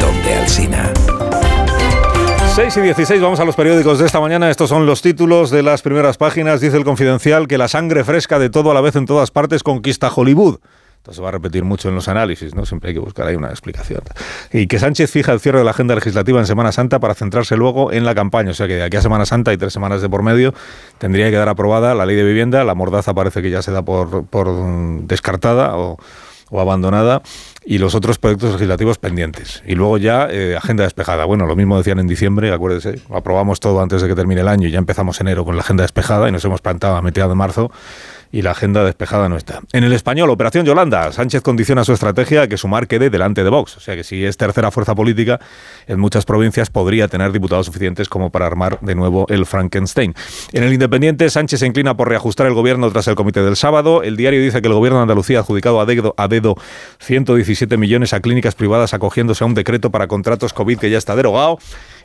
donde 0.00 0.34
Alsina. 0.34 0.92
6 2.58 2.76
y 2.78 2.80
16, 2.80 3.22
vamos 3.22 3.38
a 3.38 3.44
los 3.44 3.54
periódicos 3.54 4.00
de 4.00 4.06
esta 4.06 4.18
mañana. 4.18 4.50
Estos 4.50 4.68
son 4.68 4.84
los 4.84 5.00
títulos 5.00 5.52
de 5.52 5.62
las 5.62 5.80
primeras 5.80 6.16
páginas. 6.16 6.60
Dice 6.60 6.76
el 6.76 6.82
confidencial 6.82 7.46
que 7.46 7.56
la 7.56 7.68
sangre 7.68 8.02
fresca 8.02 8.40
de 8.40 8.50
todo 8.50 8.72
a 8.72 8.74
la 8.74 8.80
vez 8.80 8.96
en 8.96 9.06
todas 9.06 9.30
partes 9.30 9.62
conquista 9.62 10.10
Hollywood. 10.12 10.58
Esto 10.96 11.12
se 11.12 11.22
va 11.22 11.28
a 11.28 11.30
repetir 11.30 11.62
mucho 11.62 11.88
en 11.88 11.94
los 11.94 12.08
análisis, 12.08 12.56
¿no? 12.56 12.66
Siempre 12.66 12.88
hay 12.88 12.94
que 12.94 13.00
buscar 13.00 13.28
ahí 13.28 13.36
una 13.36 13.50
explicación. 13.50 14.00
Y 14.52 14.66
que 14.66 14.80
Sánchez 14.80 15.08
fija 15.08 15.32
el 15.32 15.38
cierre 15.38 15.58
de 15.58 15.64
la 15.64 15.70
agenda 15.70 15.94
legislativa 15.94 16.40
en 16.40 16.46
Semana 16.46 16.72
Santa 16.72 16.98
para 16.98 17.14
centrarse 17.14 17.56
luego 17.56 17.92
en 17.92 18.04
la 18.04 18.16
campaña. 18.16 18.50
O 18.50 18.54
sea 18.54 18.66
que 18.66 18.74
de 18.74 18.82
aquí 18.82 18.96
a 18.96 19.02
Semana 19.02 19.24
Santa 19.24 19.52
y 19.52 19.56
tres 19.56 19.72
semanas 19.72 20.02
de 20.02 20.08
por 20.08 20.24
medio 20.24 20.52
tendría 20.98 21.26
que 21.26 21.30
quedar 21.30 21.48
aprobada 21.48 21.94
la 21.94 22.06
ley 22.06 22.16
de 22.16 22.24
vivienda. 22.24 22.64
La 22.64 22.74
mordaza 22.74 23.14
parece 23.14 23.40
que 23.40 23.50
ya 23.50 23.62
se 23.62 23.70
da 23.70 23.82
por, 23.82 24.26
por 24.26 24.48
descartada 25.06 25.76
o 25.76 25.96
o 26.50 26.60
abandonada 26.60 27.22
y 27.64 27.78
los 27.78 27.94
otros 27.94 28.18
proyectos 28.18 28.52
legislativos 28.52 28.98
pendientes. 28.98 29.62
Y 29.66 29.74
luego 29.74 29.98
ya 29.98 30.28
eh, 30.30 30.56
agenda 30.56 30.84
despejada. 30.84 31.24
Bueno, 31.24 31.46
lo 31.46 31.56
mismo 31.56 31.76
decían 31.76 31.98
en 31.98 32.06
diciembre, 32.06 32.52
acuérdese, 32.52 33.00
aprobamos 33.12 33.60
todo 33.60 33.80
antes 33.80 34.02
de 34.02 34.08
que 34.08 34.14
termine 34.14 34.40
el 34.40 34.48
año 34.48 34.68
y 34.68 34.70
ya 34.70 34.78
empezamos 34.78 35.20
enero 35.20 35.44
con 35.44 35.56
la 35.56 35.62
agenda 35.62 35.82
despejada 35.82 36.28
y 36.28 36.32
nos 36.32 36.44
hemos 36.44 36.60
plantado 36.60 36.96
a 36.96 37.02
mediados 37.02 37.30
de 37.30 37.36
marzo 37.36 37.70
y 38.30 38.42
la 38.42 38.50
agenda 38.52 38.84
despejada 38.84 39.28
no 39.28 39.36
está. 39.36 39.60
En 39.72 39.84
el 39.84 39.92
español, 39.92 40.30
Operación 40.30 40.66
Yolanda. 40.66 41.12
Sánchez 41.12 41.42
condiciona 41.42 41.84
su 41.84 41.92
estrategia 41.92 42.42
a 42.42 42.48
que 42.48 42.56
Sumar 42.56 42.86
quede 42.86 43.10
delante 43.10 43.44
de 43.44 43.50
Vox. 43.50 43.76
O 43.76 43.80
sea 43.80 43.96
que 43.96 44.04
si 44.04 44.24
es 44.24 44.36
tercera 44.36 44.70
fuerza 44.70 44.94
política, 44.94 45.40
en 45.86 45.98
muchas 45.98 46.24
provincias 46.24 46.70
podría 46.70 47.08
tener 47.08 47.32
diputados 47.32 47.66
suficientes 47.66 48.08
como 48.08 48.30
para 48.30 48.46
armar 48.46 48.78
de 48.80 48.94
nuevo 48.94 49.26
el 49.28 49.46
Frankenstein. 49.46 50.14
En 50.52 50.62
el 50.62 50.72
Independiente, 50.72 51.28
Sánchez 51.30 51.60
se 51.60 51.66
inclina 51.66 51.96
por 51.96 52.08
reajustar 52.08 52.46
el 52.46 52.54
gobierno 52.54 52.90
tras 52.90 53.08
el 53.08 53.14
comité 53.14 53.42
del 53.42 53.56
sábado. 53.56 54.02
El 54.02 54.16
diario 54.16 54.40
dice 54.40 54.60
que 54.60 54.68
el 54.68 54.74
gobierno 54.74 54.98
de 54.98 55.02
Andalucía 55.02 55.38
ha 55.38 55.40
adjudicado 55.40 55.80
a 55.80 55.86
dedo, 55.86 56.14
a 56.16 56.28
dedo 56.28 56.56
117 57.00 57.76
millones 57.76 58.12
a 58.12 58.20
clínicas 58.20 58.54
privadas 58.54 58.94
acogiéndose 58.94 59.44
a 59.44 59.46
un 59.46 59.54
decreto 59.54 59.90
para 59.90 60.06
contratos 60.06 60.52
COVID 60.52 60.78
que 60.78 60.90
ya 60.90 60.98
está 60.98 61.16
derogado. 61.16 61.58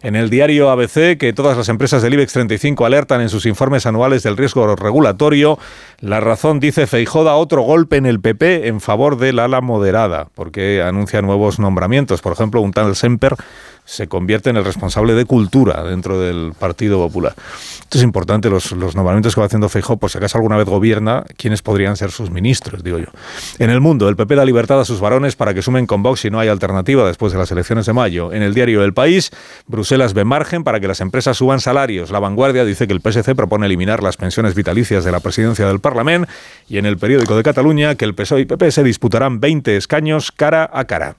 En 0.04 0.18
el 0.18 0.30
diario 0.30 0.70
ABC 0.70 1.18
que 1.18 1.32
todas 1.34 1.56
las 1.58 1.70
empresas 1.70 2.02
del 2.02 2.13
IBEX 2.16 2.34
35 2.34 2.86
alertan 2.86 3.22
en 3.22 3.30
sus 3.30 3.46
informes 3.46 3.86
anuales 3.86 4.22
del 4.22 4.36
riesgo 4.36 4.76
regulatorio. 4.76 5.58
La 6.02 6.20
razón 6.20 6.60
dice 6.60 6.88
Feijoda 6.88 7.36
otro 7.36 7.62
golpe 7.62 7.96
en 7.96 8.06
el 8.06 8.20
PP 8.20 8.68
en 8.68 8.82
favor 8.82 9.18
del 9.18 9.39
ala 9.39 9.62
moderada, 9.62 10.28
porque 10.36 10.82
anuncia 10.82 11.22
nuevos 11.22 11.58
nombramientos. 11.58 12.20
Por 12.20 12.34
ejemplo, 12.34 12.60
un 12.60 12.74
tal 12.74 12.98
Semper 12.98 13.38
se 13.86 14.08
convierte 14.08 14.50
en 14.50 14.58
el 14.58 14.66
responsable 14.66 15.13
de 15.13 15.26
cultura 15.26 15.84
dentro 15.84 16.20
del 16.20 16.54
Partido 16.58 16.98
Popular. 16.98 17.34
Esto 17.80 17.98
es 17.98 18.04
importante, 18.04 18.50
los, 18.50 18.74
nombramientos 18.74 19.36
que 19.36 19.42
va 19.42 19.48
haciendo 19.48 19.70
Feijóo, 19.70 19.98
por 19.98 20.10
si 20.10 20.18
acaso 20.18 20.38
alguna 20.38 20.58
vez 20.58 20.66
gobierna, 20.66 21.26
quiénes 21.38 21.62
podrían 21.62 21.96
ser 21.98 22.12
sus 22.12 22.32
ministros, 22.32 22.84
digo 22.84 22.98
yo. 22.98 23.08
En 23.60 23.70
el 23.70 23.82
mundo, 23.82 24.10
el 24.10 24.16
PP 24.16 24.36
da 24.36 24.46
libertad 24.46 24.80
a 24.80 24.86
sus 24.86 25.00
varones 25.00 25.36
para 25.36 25.54
que 25.54 25.62
sumen 25.62 25.86
con 25.86 26.02
Vox 26.02 26.22
si 26.22 26.30
no 26.30 26.39
hay 26.39 26.48
alternativa 26.48 27.06
después 27.06 27.34
de 27.34 27.39
las 27.39 27.52
elecciones 27.52 27.86
de 27.86 27.94
mayo. 27.94 28.32
En 28.32 28.42
el 28.42 28.54
diario 28.54 28.84
El 28.84 28.94
País, 28.94 29.32
Bruselas 29.68 29.92
ve 30.13 30.25
margen 30.25 30.63
para 30.63 30.79
que 30.79 30.88
las 30.88 31.01
empresas 31.01 31.38
suban 31.38 31.60
salarios. 31.60 32.12
La 32.12 32.19
vanguardia 32.19 32.65
dice 32.65 32.88
que 32.88 32.93
el 32.93 33.01
PSC 33.01 33.36
propone 33.36 33.67
eliminar 33.67 34.01
las 34.01 34.17
pensiones 34.17 34.56
vitalicias 34.56 35.03
de 35.03 35.12
la 35.12 35.19
presidencia 35.19 35.67
del 35.67 35.79
Parlamento 35.79 36.27
y 36.67 36.77
en 36.77 36.86
el 36.86 36.97
periódico 36.97 37.36
de 37.36 37.43
Cataluña 37.43 37.95
que 37.95 38.06
el 38.06 38.15
PSOE 38.15 38.41
y 38.41 38.45
PP 38.45 38.71
se 38.71 38.84
disputarán 38.84 39.39
20 39.39 39.77
escaños 39.77 40.32
cara 40.32 40.69
a 40.73 40.86
cara. 40.86 41.15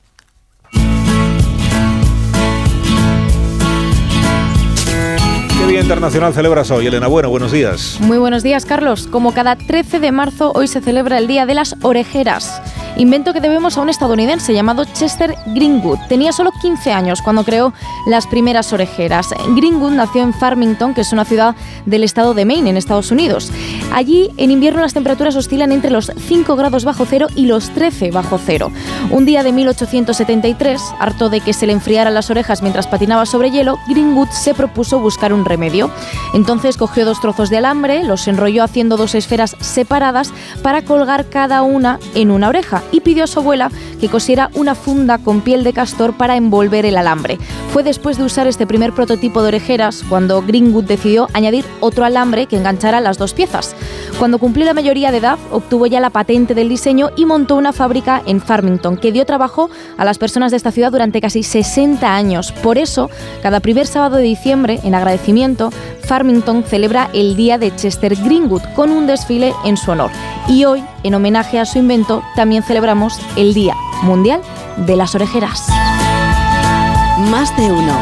Día 5.68 5.80
Internacional 5.80 6.34
celebras 6.34 6.70
hoy? 6.70 6.86
Elena 6.86 7.06
Bueno, 7.06 7.30
buenos 7.30 7.50
días. 7.50 7.96
Muy 8.00 8.18
buenos 8.18 8.42
días, 8.42 8.66
Carlos. 8.66 9.08
Como 9.10 9.32
cada 9.32 9.56
13 9.56 9.98
de 9.98 10.12
marzo, 10.12 10.52
hoy 10.54 10.68
se 10.68 10.82
celebra 10.82 11.16
el 11.16 11.26
Día 11.26 11.46
de 11.46 11.54
las 11.54 11.74
Orejeras. 11.80 12.60
Invento 12.96 13.32
que 13.32 13.40
debemos 13.40 13.76
a 13.76 13.80
un 13.80 13.88
estadounidense 13.88 14.54
llamado 14.54 14.84
Chester 14.84 15.34
Greenwood. 15.46 15.98
Tenía 16.08 16.30
solo 16.30 16.52
15 16.62 16.92
años 16.92 17.22
cuando 17.22 17.42
creó 17.42 17.72
las 18.06 18.28
primeras 18.28 18.72
orejeras. 18.72 19.30
Greenwood 19.56 19.90
nació 19.90 20.22
en 20.22 20.32
Farmington, 20.32 20.94
que 20.94 21.00
es 21.00 21.12
una 21.12 21.24
ciudad 21.24 21.56
del 21.86 22.04
estado 22.04 22.34
de 22.34 22.44
Maine, 22.44 22.70
en 22.70 22.76
Estados 22.76 23.10
Unidos. 23.10 23.50
Allí, 23.92 24.30
en 24.36 24.52
invierno, 24.52 24.80
las 24.80 24.94
temperaturas 24.94 25.34
oscilan 25.34 25.72
entre 25.72 25.90
los 25.90 26.12
5 26.16 26.54
grados 26.54 26.84
bajo 26.84 27.04
cero 27.04 27.26
y 27.34 27.46
los 27.46 27.70
13 27.70 28.12
bajo 28.12 28.38
cero. 28.38 28.70
Un 29.10 29.24
día 29.24 29.42
de 29.42 29.50
1873, 29.50 30.80
harto 31.00 31.30
de 31.30 31.40
que 31.40 31.52
se 31.52 31.66
le 31.66 31.72
enfriaran 31.72 32.14
las 32.14 32.30
orejas 32.30 32.62
mientras 32.62 32.86
patinaba 32.86 33.26
sobre 33.26 33.50
hielo, 33.50 33.76
Greenwood 33.88 34.28
se 34.28 34.54
propuso 34.54 35.00
buscar 35.00 35.32
un 35.32 35.44
remedio. 35.44 35.90
Entonces 36.32 36.76
cogió 36.76 37.04
dos 37.04 37.20
trozos 37.20 37.50
de 37.50 37.56
alambre, 37.56 38.04
los 38.04 38.28
enrolló 38.28 38.62
haciendo 38.62 38.96
dos 38.96 39.16
esferas 39.16 39.56
separadas 39.58 40.32
para 40.62 40.82
colgar 40.82 41.28
cada 41.28 41.62
una 41.62 41.98
en 42.14 42.30
una 42.30 42.48
oreja 42.48 42.83
y 42.92 43.00
pidió 43.00 43.24
a 43.24 43.26
su 43.26 43.40
abuela 43.40 43.70
que 44.00 44.08
cosiera 44.08 44.50
una 44.54 44.74
funda 44.74 45.18
con 45.18 45.40
piel 45.40 45.64
de 45.64 45.72
castor 45.72 46.16
para 46.16 46.36
envolver 46.36 46.86
el 46.86 46.96
alambre. 46.96 47.38
Fue 47.72 47.82
después 47.82 48.18
de 48.18 48.24
usar 48.24 48.46
este 48.46 48.66
primer 48.66 48.92
prototipo 48.92 49.42
de 49.42 49.48
orejeras 49.48 50.04
cuando 50.08 50.42
Greenwood 50.42 50.84
decidió 50.84 51.28
añadir 51.32 51.64
otro 51.80 52.04
alambre 52.04 52.46
que 52.46 52.56
enganchara 52.56 53.00
las 53.00 53.18
dos 53.18 53.34
piezas. 53.34 53.74
Cuando 54.18 54.38
cumplió 54.38 54.64
la 54.64 54.74
mayoría 54.74 55.10
de 55.10 55.18
edad, 55.18 55.38
obtuvo 55.50 55.86
ya 55.86 56.00
la 56.00 56.10
patente 56.10 56.54
del 56.54 56.68
diseño 56.68 57.10
y 57.16 57.26
montó 57.26 57.56
una 57.56 57.72
fábrica 57.72 58.22
en 58.26 58.40
Farmington 58.40 58.96
que 58.96 59.12
dio 59.12 59.26
trabajo 59.26 59.70
a 59.96 60.04
las 60.04 60.18
personas 60.18 60.50
de 60.50 60.56
esta 60.56 60.70
ciudad 60.70 60.92
durante 60.92 61.20
casi 61.20 61.42
60 61.42 62.14
años. 62.14 62.52
Por 62.52 62.78
eso, 62.78 63.10
cada 63.42 63.60
primer 63.60 63.86
sábado 63.86 64.16
de 64.16 64.22
diciembre, 64.22 64.80
en 64.84 64.94
agradecimiento, 64.94 65.70
Farmington 66.04 66.64
celebra 66.64 67.10
el 67.12 67.36
Día 67.36 67.58
de 67.58 67.74
Chester 67.74 68.14
Greenwood 68.14 68.62
con 68.74 68.90
un 68.90 69.06
desfile 69.06 69.52
en 69.64 69.76
su 69.76 69.90
honor. 69.90 70.10
Y 70.48 70.64
hoy, 70.64 70.84
en 71.02 71.14
homenaje 71.14 71.58
a 71.58 71.64
su 71.64 71.78
invento, 71.78 72.22
también 72.36 72.62
celebramos 72.62 73.18
el 73.36 73.54
Día 73.54 73.74
Mundial 74.02 74.40
de 74.76 74.96
las 74.96 75.14
Orejeras. 75.14 75.66
Más 77.30 77.56
de 77.56 77.70
uno 77.70 77.96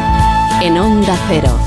en 0.62 0.78
Onda 0.78 1.16
Cero. 1.28 1.58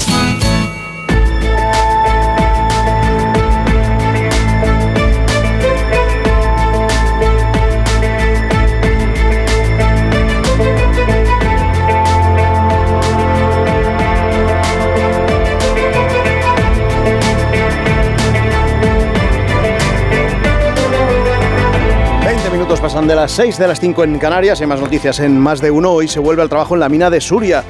Pasan 22.86 23.08
de 23.08 23.15
las 23.15 23.32
6 23.32 23.58
de 23.58 23.67
las 23.67 23.80
5 23.80 24.04
en 24.04 24.19
Canarias. 24.19 24.62
Hay 24.62 24.67
más 24.67 24.80
noticias 24.80 25.19
en 25.19 25.39
más 25.39 25.60
de 25.60 25.71
uno. 25.71 25.91
Hoy 25.91 26.08
se 26.08 26.19
vuelve 26.19 26.43
al 26.43 26.50
trabajo 26.50 26.76
en 26.76 26.82
la 26.82 26.88
mina 26.88 27.10
de 27.10 27.19
Suria. 27.19 27.63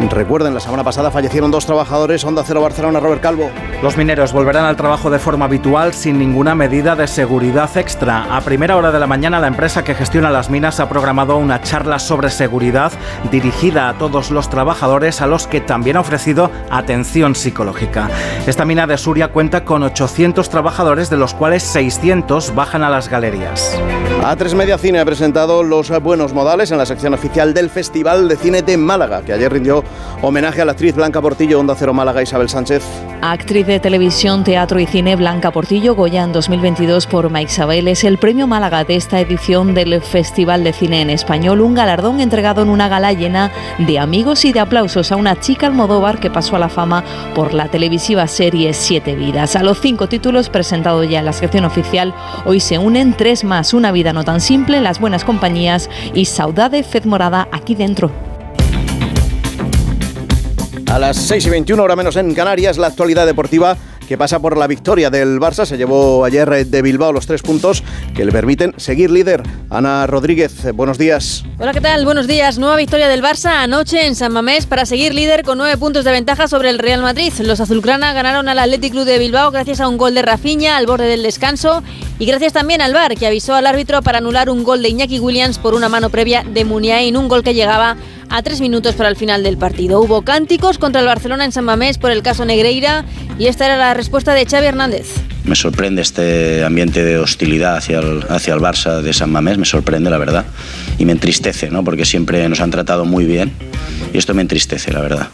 Recuerden, 0.00 0.54
la 0.54 0.60
semana 0.60 0.84
pasada 0.84 1.10
fallecieron 1.10 1.50
dos 1.50 1.66
trabajadores. 1.66 2.24
Onda 2.24 2.44
Cero 2.46 2.60
Barcelona, 2.60 3.00
Robert 3.00 3.20
Calvo. 3.20 3.50
Los 3.82 3.96
mineros 3.96 4.32
volverán 4.32 4.64
al 4.64 4.76
trabajo 4.76 5.10
de 5.10 5.18
forma 5.18 5.46
habitual 5.46 5.92
sin 5.92 6.18
ninguna 6.18 6.54
medida 6.54 6.94
de 6.94 7.08
seguridad 7.08 7.76
extra. 7.76 8.36
A 8.36 8.40
primera 8.40 8.76
hora 8.76 8.92
de 8.92 9.00
la 9.00 9.08
mañana, 9.08 9.40
la 9.40 9.48
empresa 9.48 9.82
que 9.82 9.94
gestiona 9.94 10.30
las 10.30 10.50
minas 10.50 10.78
ha 10.78 10.88
programado 10.88 11.36
una 11.36 11.60
charla 11.62 11.98
sobre 11.98 12.30
seguridad 12.30 12.92
dirigida 13.30 13.88
a 13.88 13.98
todos 13.98 14.30
los 14.30 14.48
trabajadores, 14.48 15.20
a 15.20 15.26
los 15.26 15.48
que 15.48 15.60
también 15.60 15.96
ha 15.96 16.00
ofrecido 16.00 16.50
atención 16.70 17.34
psicológica. 17.34 18.08
Esta 18.46 18.64
mina 18.64 18.86
de 18.86 18.98
Suria 18.98 19.28
cuenta 19.28 19.64
con 19.64 19.82
800 19.82 20.48
trabajadores, 20.48 21.10
de 21.10 21.16
los 21.16 21.34
cuales 21.34 21.64
600 21.64 22.54
bajan 22.54 22.84
a 22.84 22.90
las 22.90 23.08
galerías. 23.08 23.78
A3 24.22 24.54
Media 24.54 24.78
Cine 24.78 25.00
ha 25.00 25.04
presentado 25.04 25.62
Los 25.62 25.90
Buenos 26.00 26.32
Modales 26.32 26.70
en 26.70 26.78
la 26.78 26.86
sección 26.86 27.14
oficial 27.14 27.54
del 27.54 27.70
Festival 27.70 28.28
de 28.28 28.36
Cine 28.36 28.62
de 28.62 28.76
Málaga, 28.76 29.22
que 29.22 29.32
ayer 29.32 29.52
rindió 29.52 29.84
homenaje 30.22 30.62
a 30.62 30.64
la 30.64 30.72
actriz 30.72 30.94
Blanca 30.94 31.20
Portillo, 31.20 31.60
Onda 31.60 31.74
Cero 31.76 31.94
Málaga, 31.94 32.22
Isabel 32.22 32.48
Sánchez. 32.48 32.82
Actriz 33.20 33.66
de 33.66 33.80
televisión, 33.80 34.44
teatro 34.44 34.78
y 34.78 34.86
cine 34.86 35.16
Blanca 35.16 35.50
Portillo, 35.50 35.94
Goya 35.94 36.22
en 36.22 36.32
2022 36.32 37.06
por 37.06 37.30
Mike 37.30 37.50
Isabel, 37.50 37.88
es 37.88 38.04
el 38.04 38.18
premio 38.18 38.46
Málaga 38.46 38.84
de 38.84 38.96
esta 38.96 39.20
edición 39.20 39.74
del 39.74 40.00
Festival 40.00 40.64
de 40.64 40.72
Cine 40.72 41.02
en 41.02 41.10
Español, 41.10 41.60
un 41.60 41.74
galardón 41.74 42.20
entregado 42.20 42.62
en 42.62 42.68
una 42.68 42.88
gala 42.88 43.12
llena 43.12 43.50
de 43.78 43.98
amigos 43.98 44.44
y 44.44 44.52
de 44.52 44.60
aplausos 44.60 45.10
a 45.10 45.16
una 45.16 45.38
chica 45.40 45.66
Almodóvar 45.66 46.20
que 46.20 46.30
pasó 46.30 46.56
a 46.56 46.60
la 46.60 46.68
fama 46.68 47.04
por 47.34 47.54
la 47.54 47.68
televisiva 47.68 48.26
serie 48.26 48.72
Siete 48.72 49.14
Vidas. 49.14 49.56
A 49.56 49.62
los 49.62 49.80
cinco 49.80 50.08
títulos 50.08 50.48
presentados 50.48 51.08
ya 51.08 51.18
en 51.20 51.24
la 51.24 51.32
sección 51.32 51.64
oficial, 51.64 52.14
hoy 52.44 52.60
se 52.60 52.78
unen 52.78 53.14
tres 53.14 53.44
más, 53.44 53.74
Una 53.74 53.92
vida 53.92 54.12
no 54.12 54.24
tan 54.24 54.40
simple, 54.40 54.80
Las 54.80 55.00
buenas 55.00 55.24
compañías 55.24 55.90
y 56.14 56.26
Saudade 56.26 56.82
Fed 56.82 57.04
Morada 57.04 57.48
aquí 57.52 57.74
dentro. 57.74 58.27
A 60.90 60.98
las 60.98 61.18
6 61.18 61.46
y 61.46 61.50
21, 61.50 61.82
hora 61.82 61.96
menos 61.96 62.16
en 62.16 62.34
Canarias, 62.34 62.78
la 62.78 62.86
actualidad 62.86 63.26
deportiva 63.26 63.76
que 64.08 64.16
pasa 64.16 64.40
por 64.40 64.56
la 64.56 64.66
victoria 64.66 65.10
del 65.10 65.38
Barça. 65.38 65.66
Se 65.66 65.76
llevó 65.76 66.24
ayer 66.24 66.66
de 66.66 66.82
Bilbao 66.82 67.12
los 67.12 67.26
tres 67.26 67.42
puntos 67.42 67.84
que 68.16 68.24
le 68.24 68.32
permiten 68.32 68.72
seguir 68.78 69.10
líder. 69.10 69.42
Ana 69.68 70.06
Rodríguez, 70.06 70.74
buenos 70.74 70.96
días. 70.96 71.44
Hola, 71.58 71.74
¿qué 71.74 71.82
tal? 71.82 72.06
Buenos 72.06 72.26
días. 72.26 72.58
Nueva 72.58 72.76
victoria 72.76 73.06
del 73.08 73.22
Barça 73.22 73.62
anoche 73.62 74.06
en 74.06 74.14
San 74.14 74.32
Mamés 74.32 74.64
para 74.64 74.86
seguir 74.86 75.14
líder 75.14 75.44
con 75.44 75.58
nueve 75.58 75.76
puntos 75.76 76.06
de 76.06 76.10
ventaja 76.10 76.48
sobre 76.48 76.70
el 76.70 76.78
Real 76.78 77.02
Madrid. 77.02 77.34
Los 77.40 77.60
azulgrana 77.60 78.14
ganaron 78.14 78.48
al 78.48 78.58
Athletic 78.58 78.92
Club 78.92 79.04
de 79.04 79.18
Bilbao 79.18 79.50
gracias 79.50 79.82
a 79.82 79.88
un 79.88 79.98
gol 79.98 80.14
de 80.14 80.22
Rafinha 80.22 80.78
al 80.78 80.86
borde 80.86 81.04
del 81.04 81.22
descanso 81.22 81.82
y 82.18 82.24
gracias 82.24 82.54
también 82.54 82.80
al 82.80 82.94
VAR 82.94 83.14
que 83.14 83.26
avisó 83.26 83.54
al 83.54 83.66
árbitro 83.66 84.00
para 84.00 84.18
anular 84.18 84.48
un 84.48 84.64
gol 84.64 84.80
de 84.80 84.88
Iñaki 84.88 85.20
Williams 85.20 85.58
por 85.58 85.74
una 85.74 85.90
mano 85.90 86.08
previa 86.08 86.44
de 86.44 86.64
Muniain, 86.64 87.14
un 87.14 87.28
gol 87.28 87.42
que 87.42 87.52
llegaba 87.52 87.98
tres 88.42 88.60
minutos 88.60 88.94
para 88.94 89.08
el 89.08 89.16
final 89.16 89.42
del 89.42 89.58
partido. 89.58 90.00
Hubo 90.00 90.22
cánticos 90.22 90.78
contra 90.78 91.00
el 91.00 91.06
Barcelona 91.06 91.44
en 91.44 91.52
San 91.52 91.64
Mamés 91.64 91.98
por 91.98 92.10
el 92.10 92.22
caso 92.22 92.44
Negreira 92.44 93.04
y 93.38 93.46
esta 93.46 93.66
era 93.66 93.76
la 93.76 93.94
respuesta 93.94 94.34
de 94.34 94.46
Xavi 94.46 94.66
Hernández. 94.66 95.06
Me 95.44 95.56
sorprende 95.56 96.02
este 96.02 96.64
ambiente 96.64 97.04
de 97.04 97.18
hostilidad 97.18 97.76
hacia 97.76 98.00
el, 98.00 98.24
hacia 98.28 98.54
el 98.54 98.60
Barça 98.60 99.00
de 99.00 99.12
San 99.12 99.30
Mamés, 99.30 99.58
me 99.58 99.64
sorprende 99.64 100.10
la 100.10 100.18
verdad 100.18 100.46
y 100.98 101.04
me 101.04 101.12
entristece, 101.12 101.70
¿no? 101.70 101.84
porque 101.84 102.04
siempre 102.04 102.48
nos 102.48 102.60
han 102.60 102.70
tratado 102.70 103.04
muy 103.04 103.24
bien 103.24 103.52
y 104.12 104.18
esto 104.18 104.34
me 104.34 104.42
entristece, 104.42 104.92
la 104.92 105.00
verdad. 105.00 105.28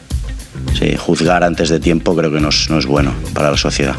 Juzgar 0.99 1.45
antes 1.45 1.71
de 1.71 1.81
tiempo 1.81 2.15
creo 2.15 2.31
que 2.31 2.41
no 2.41 2.49
es, 2.49 2.69
no 2.69 2.79
es 2.79 2.87
bueno 2.87 3.15
para 3.33 3.51
la 3.51 3.57
sociedad. 3.57 3.97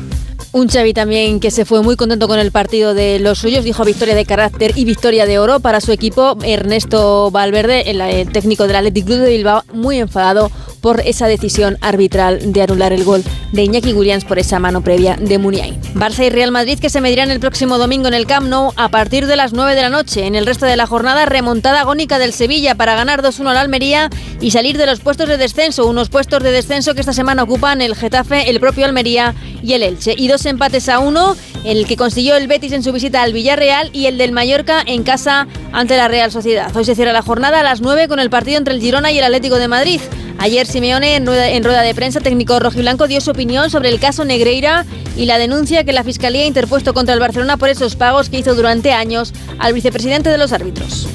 Un 0.56 0.70
Xavi 0.70 0.94
también 0.94 1.42
que 1.42 1.52
se 1.52 1.66
fue 1.66 1.84
muy 1.84 1.98
contento 1.98 2.30
con 2.30 2.40
el 2.40 2.50
partido 2.50 2.94
de 2.94 3.20
los 3.20 3.40
suyos, 3.40 3.66
dijo 3.66 3.84
victoria 3.84 4.16
de 4.16 4.24
carácter 4.24 4.72
y 4.78 4.86
victoria 4.86 5.26
de 5.26 5.38
oro 5.38 5.60
para 5.60 5.82
su 5.82 5.92
equipo. 5.92 6.38
Ernesto 6.46 7.30
Valverde, 7.30 7.92
el, 7.92 8.00
el 8.00 8.32
técnico 8.32 8.66
del 8.66 8.78
Athletic 8.78 9.06
Club 9.06 9.18
de 9.18 9.32
Bilbao, 9.32 9.64
muy 9.74 10.00
enfadado 10.00 10.50
por 10.86 11.02
esa 11.02 11.26
decisión 11.26 11.80
arbitral 11.82 12.54
de 12.54 12.62
anular 12.62 12.94
el 12.94 13.04
gol 13.04 13.24
de 13.54 13.64
Iñaki 13.64 13.94
Williams 13.94 14.24
por 14.24 14.38
esa 14.38 14.60
mano 14.60 14.82
previa 14.82 15.18
de 15.20 15.40
Muniain. 15.40 15.82
Barça 15.96 16.24
y 16.24 16.30
Real 16.30 16.52
Madrid 16.52 16.78
que 16.78 16.92
se 16.92 17.02
medirán 17.02 17.32
el 17.32 17.40
próximo 17.40 17.80
domingo 17.80 18.08
en 18.08 18.14
el 18.14 18.28
Camp 18.28 18.48
Nou 18.48 18.72
a 18.76 18.90
partir 18.90 19.26
de 19.26 19.36
las 19.36 19.52
9 19.52 19.74
de 19.74 19.82
la 19.82 19.90
noche. 19.90 20.28
En 20.28 20.36
el 20.36 20.46
resto 20.46 20.68
de 20.68 20.78
la 20.78 20.86
jornada, 20.86 21.26
remontada 21.26 21.82
agónica 21.82 22.20
del 22.20 22.34
Sevilla 22.34 22.76
para 22.76 22.94
ganar 22.94 23.24
2-1 23.24 23.48
al 23.48 23.58
Almería 23.58 24.12
y 24.40 24.52
salir 24.52 24.78
de 24.78 24.86
los 24.86 25.00
puestos 25.00 25.28
de 25.28 25.38
descenso, 25.38 25.88
unos 25.88 26.10
puestos 26.10 26.44
de 26.44 26.52
descenso 26.52 26.94
que 26.94 27.00
esta 27.00 27.14
semana 27.14 27.42
ocupan 27.42 27.82
el 27.82 27.96
Getafe, 27.96 28.52
el 28.52 28.60
propio 28.60 28.86
Almería 28.86 29.34
y 29.64 29.74
el 29.74 29.82
Elche. 29.82 30.14
Y 30.16 30.28
dos 30.28 30.45
empates 30.46 30.90
a 30.90 31.00
uno, 31.00 31.36
el 31.64 31.86
que 31.88 31.98
consiguió 31.98 32.36
el 32.36 32.48
Betis 32.48 32.72
en 32.72 32.84
su 32.84 32.92
visita 32.92 33.22
al 33.22 33.34
Villarreal 33.34 33.90
y 33.94 34.06
el 34.06 34.18
del 34.18 34.32
Mallorca 34.32 34.84
en 34.86 35.04
casa 35.04 35.48
ante 35.72 35.98
la 35.98 36.08
Real 36.08 36.32
Sociedad. 36.32 36.76
Hoy 36.76 36.86
se 36.86 36.96
cierra 36.96 37.14
la 37.14 37.22
jornada 37.22 37.60
a 37.60 37.64
las 37.64 37.82
9 37.82 38.08
con 38.08 38.20
el 38.20 38.30
partido 38.30 38.58
entre 38.58 38.74
el 38.74 38.82
Girona 38.82 39.12
y 39.12 39.18
el 39.18 39.24
Atlético 39.24 39.58
de 39.58 39.68
Madrid. 39.68 40.02
Ayer 40.38 40.68
Simeone, 40.68 41.16
en 41.16 41.26
rueda, 41.26 41.50
en 41.50 41.64
rueda, 41.64 41.82
de 41.82 41.96
prensa, 41.96 42.20
técnico 42.20 42.60
rojiblanco, 42.60 43.08
dio 43.08 43.22
su 43.22 43.32
opinión 43.32 43.70
sobre 43.70 43.90
el 43.90 44.00
caso 44.00 44.26
Negreira 44.26 44.86
y 45.18 45.26
la 45.26 45.38
denuncia 45.38 45.84
que 45.84 45.94
la 45.94 46.04
Fiscalía 46.04 46.44
ha 46.44 46.48
interpuesto 46.48 46.94
contra 46.94 47.14
el 47.14 47.20
Barcelona 47.20 47.58
por 47.58 47.70
esos 47.70 47.96
pagos 47.96 48.30
que 48.30 48.40
hizo 48.40 48.54
durante 48.54 48.92
años 48.92 49.34
al 49.60 49.74
vicepresidente 49.74 50.30
de 50.30 50.38
los 50.38 50.52
árbitros. 50.52 51.08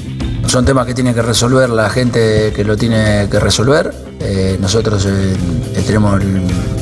Son 0.51 0.65
temas 0.65 0.85
que 0.85 0.93
tiene 0.93 1.13
que 1.13 1.21
resolver 1.21 1.69
la 1.69 1.89
gente 1.89 2.51
que 2.53 2.65
lo 2.65 2.75
tiene 2.75 3.29
que 3.31 3.39
resolver. 3.39 3.93
Eh, 4.19 4.57
nosotros 4.59 5.07
eh, 5.07 5.33
tenemos 5.87 6.21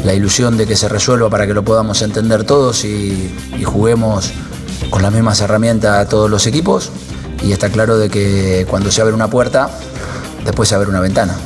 la 0.04 0.12
ilusión 0.16 0.58
de 0.58 0.66
que 0.66 0.76
se 0.76 0.90
resuelva 0.90 1.30
para 1.30 1.46
que 1.46 1.54
lo 1.54 1.64
podamos 1.64 2.02
entender 2.02 2.46
todos 2.46 2.84
y, 2.84 3.32
y 3.60 3.64
juguemos 3.64 4.32
con 4.90 5.04
las 5.04 5.14
mismas 5.14 5.42
herramientas 5.42 6.00
a 6.00 6.10
todos 6.10 6.32
los 6.32 6.48
equipos. 6.48 6.90
Y 7.44 7.52
está 7.52 7.70
claro 7.70 8.00
de 8.00 8.10
que 8.10 8.66
cuando 8.68 8.90
se 8.90 9.04
abre 9.04 9.14
una 9.14 9.28
puerta, 9.28 9.70
después 10.44 10.68
se 10.68 10.74
abre 10.74 10.90
una 10.90 11.00
ventana. 11.00 11.38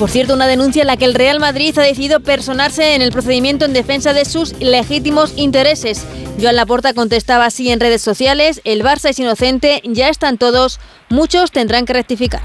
Por 0.00 0.08
cierto, 0.08 0.32
una 0.32 0.46
denuncia 0.46 0.80
en 0.80 0.86
la 0.86 0.96
que 0.96 1.04
el 1.04 1.12
Real 1.12 1.40
Madrid 1.40 1.78
ha 1.78 1.82
decidido 1.82 2.20
personarse 2.20 2.94
en 2.94 3.02
el 3.02 3.12
procedimiento 3.12 3.66
en 3.66 3.74
defensa 3.74 4.14
de 4.14 4.24
sus 4.24 4.58
legítimos 4.58 5.34
intereses. 5.36 6.06
Joan 6.40 6.56
Laporta 6.56 6.94
contestaba 6.94 7.44
así 7.44 7.70
en 7.70 7.80
redes 7.80 8.00
sociales, 8.00 8.62
el 8.64 8.82
Barça 8.82 9.10
es 9.10 9.18
inocente, 9.18 9.82
ya 9.84 10.08
están 10.08 10.38
todos, 10.38 10.80
muchos 11.10 11.50
tendrán 11.50 11.84
que 11.84 11.92
rectificar. 11.92 12.40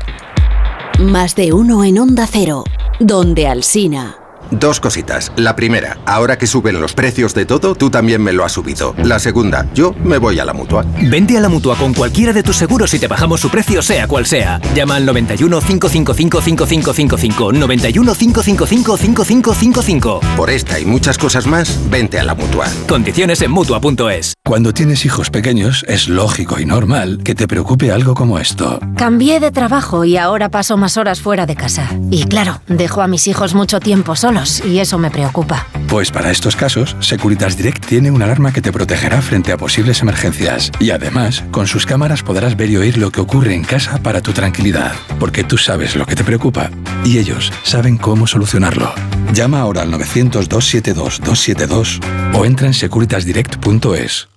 Más 0.99 1.37
de 1.37 1.53
uno 1.53 1.85
en 1.85 1.97
Onda 1.97 2.27
Cero, 2.29 2.65
donde 2.99 3.47
Alsina. 3.47 4.24
Dos 4.51 4.79
cositas. 4.79 5.31
La 5.35 5.55
primera, 5.55 5.97
ahora 6.05 6.37
que 6.37 6.47
suben 6.47 6.79
los 6.79 6.93
precios 6.93 7.33
de 7.33 7.45
todo, 7.45 7.75
tú 7.75 7.89
también 7.89 8.21
me 8.21 8.33
lo 8.33 8.45
has 8.45 8.51
subido. 8.51 8.93
La 9.03 9.19
segunda, 9.19 9.65
yo 9.73 9.93
me 10.03 10.17
voy 10.17 10.39
a 10.39 10.45
la 10.45 10.53
mutua. 10.53 10.85
Vente 11.01 11.37
a 11.37 11.41
la 11.41 11.49
mutua 11.49 11.75
con 11.75 11.93
cualquiera 11.93 12.33
de 12.33 12.43
tus 12.43 12.55
seguros 12.55 12.93
y 12.93 12.99
te 12.99 13.07
bajamos 13.07 13.41
su 13.41 13.49
precio, 13.49 13.81
sea 13.81 14.07
cual 14.07 14.25
sea. 14.25 14.61
Llama 14.75 14.97
al 14.97 15.05
91 15.05 15.59
555 15.59 16.41
5555. 16.41 17.51
91 17.53 18.15
555 18.15 18.97
5555. 18.97 20.19
Por 20.37 20.49
esta 20.49 20.79
y 20.79 20.85
muchas 20.85 21.17
cosas 21.17 21.47
más, 21.47 21.79
vente 21.89 22.19
a 22.19 22.23
la 22.23 22.35
mutua. 22.35 22.67
Condiciones 22.87 23.41
en 23.41 23.51
mutua.es. 23.51 24.33
Cuando 24.45 24.73
tienes 24.73 25.05
hijos 25.05 25.31
pequeños, 25.31 25.83
es 25.87 26.07
lógico 26.07 26.59
y 26.59 26.65
normal 26.65 27.21
que 27.23 27.33
te 27.33 27.47
preocupe 27.47 27.91
algo 27.91 28.13
como 28.13 28.37
esto. 28.37 28.79
Cambié 28.95 29.39
de 29.39 29.51
trabajo 29.51 30.05
y 30.05 30.17
ahora 30.17 30.49
paso 30.49 30.77
más 30.77 30.97
horas 30.97 31.19
fuera 31.19 31.47
de 31.47 31.55
casa. 31.55 31.89
Y 32.11 32.25
claro, 32.25 32.61
dejo 32.67 33.01
a 33.01 33.07
mis 33.07 33.27
hijos 33.27 33.55
mucho 33.55 33.79
tiempo 33.79 34.15
solos 34.15 34.34
y 34.65 34.79
eso 34.79 34.97
me 34.97 35.11
preocupa. 35.11 35.67
Pues 35.87 36.11
para 36.11 36.31
estos 36.31 36.55
casos, 36.55 36.95
Securitas 36.99 37.57
Direct 37.57 37.85
tiene 37.85 38.09
una 38.11 38.25
alarma 38.25 38.51
que 38.51 38.61
te 38.61 38.71
protegerá 38.71 39.21
frente 39.21 39.51
a 39.51 39.57
posibles 39.57 40.01
emergencias. 40.01 40.71
Y 40.79 40.89
además, 40.91 41.43
con 41.51 41.67
sus 41.67 41.85
cámaras 41.85 42.23
podrás 42.23 42.55
ver 42.57 42.69
y 42.69 42.77
oír 42.77 42.97
lo 42.97 43.11
que 43.11 43.19
ocurre 43.21 43.53
en 43.53 43.63
casa 43.63 43.97
para 43.99 44.21
tu 44.21 44.33
tranquilidad. 44.33 44.93
Porque 45.19 45.43
tú 45.43 45.57
sabes 45.57 45.95
lo 45.95 46.05
que 46.05 46.15
te 46.15 46.23
preocupa 46.23 46.69
y 47.03 47.17
ellos 47.17 47.51
saben 47.63 47.97
cómo 47.97 48.27
solucionarlo. 48.27 48.93
Llama 49.33 49.61
ahora 49.61 49.81
al 49.83 49.91
900-272-272 49.93 51.99
o 52.33 52.45
entra 52.45 52.67
en 52.67 52.73
securitasdirect.es. 52.73 54.27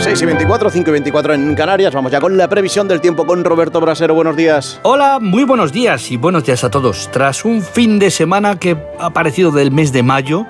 6 0.00 0.22
y 0.22 0.26
24, 0.26 0.70
5 0.70 0.88
y 0.88 0.92
24 0.92 1.34
en 1.34 1.54
Canarias. 1.56 1.92
Vamos 1.92 2.12
ya 2.12 2.20
con 2.20 2.36
la 2.36 2.48
previsión 2.48 2.86
del 2.86 3.00
tiempo 3.00 3.26
con 3.26 3.42
Roberto 3.42 3.80
Brasero. 3.80 4.14
Buenos 4.14 4.36
días. 4.36 4.78
Hola, 4.82 5.18
muy 5.20 5.42
buenos 5.42 5.72
días 5.72 6.12
y 6.12 6.16
buenos 6.16 6.44
días 6.44 6.62
a 6.62 6.70
todos. 6.70 7.10
Tras 7.10 7.44
un 7.44 7.62
fin 7.62 7.98
de 7.98 8.12
semana 8.12 8.58
que 8.58 8.76
ha 9.00 9.10
parecido 9.10 9.50
del 9.50 9.72
mes 9.72 9.92
de 9.92 10.04
mayo, 10.04 10.46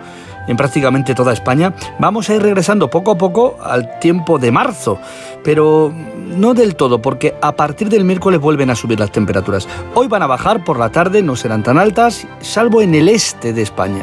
en 0.49 0.57
prácticamente 0.57 1.15
toda 1.15 1.33
España, 1.33 1.73
vamos 1.99 2.29
a 2.29 2.35
ir 2.35 2.43
regresando 2.43 2.91
poco 2.91 3.13
a 3.13 3.19
poco 3.19 3.57
al 3.63 3.99
tiempo 4.01 4.39
de 4.39 4.51
marzo, 4.51 4.99
pero 5.43 5.95
no 5.95 6.53
del 6.53 6.77
todo, 6.77 7.01
porque 7.01 7.35
a 7.41 7.53
partir 7.53 7.89
del 7.89 8.05
miércoles 8.05 8.41
vuelven 8.41 8.69
a 8.71 8.75
subir 8.75 9.01
las 9.01 9.13
temperaturas. 9.13 9.67
Hoy 9.95 10.09
van 10.09 10.23
a 10.23 10.27
bajar 10.27 10.63
por 10.63 10.79
la 10.79 10.91
tarde, 10.91 11.23
no 11.23 11.37
serán 11.37 11.63
tan 11.63 11.79
altas, 11.79 12.27
salvo 12.41 12.83
en 12.83 12.95
el 12.95 13.09
este 13.09 13.53
de 13.55 13.63
España. 13.63 14.03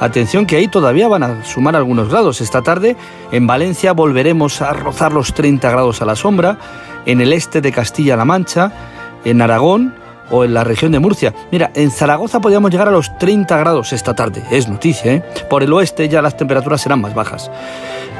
Atención 0.00 0.44
que 0.46 0.56
ahí 0.56 0.68
todavía 0.68 1.08
van 1.08 1.22
a 1.22 1.44
sumar 1.44 1.74
algunos 1.74 2.10
grados. 2.10 2.40
Esta 2.40 2.62
tarde 2.62 2.96
en 3.32 3.46
Valencia 3.46 3.92
volveremos 3.92 4.60
a 4.60 4.72
rozar 4.72 5.12
los 5.12 5.32
30 5.32 5.70
grados 5.70 6.02
a 6.02 6.04
la 6.04 6.16
sombra, 6.16 6.58
en 7.06 7.20
el 7.20 7.32
este 7.32 7.60
de 7.60 7.72
Castilla-La 7.72 8.24
Mancha, 8.24 8.72
en 9.24 9.40
Aragón 9.40 9.94
o 10.30 10.44
en 10.44 10.54
la 10.54 10.64
región 10.64 10.92
de 10.92 10.98
Murcia. 10.98 11.32
Mira, 11.50 11.70
en 11.74 11.90
Zaragoza 11.90 12.40
podríamos 12.40 12.70
llegar 12.70 12.88
a 12.88 12.92
los 12.92 13.16
30 13.18 13.56
grados 13.56 13.92
esta 13.92 14.14
tarde, 14.14 14.42
es 14.50 14.68
noticia, 14.68 15.14
¿eh? 15.14 15.22
Por 15.48 15.62
el 15.62 15.72
oeste 15.72 16.08
ya 16.08 16.20
las 16.20 16.36
temperaturas 16.36 16.80
serán 16.80 17.00
más 17.00 17.14
bajas. 17.14 17.50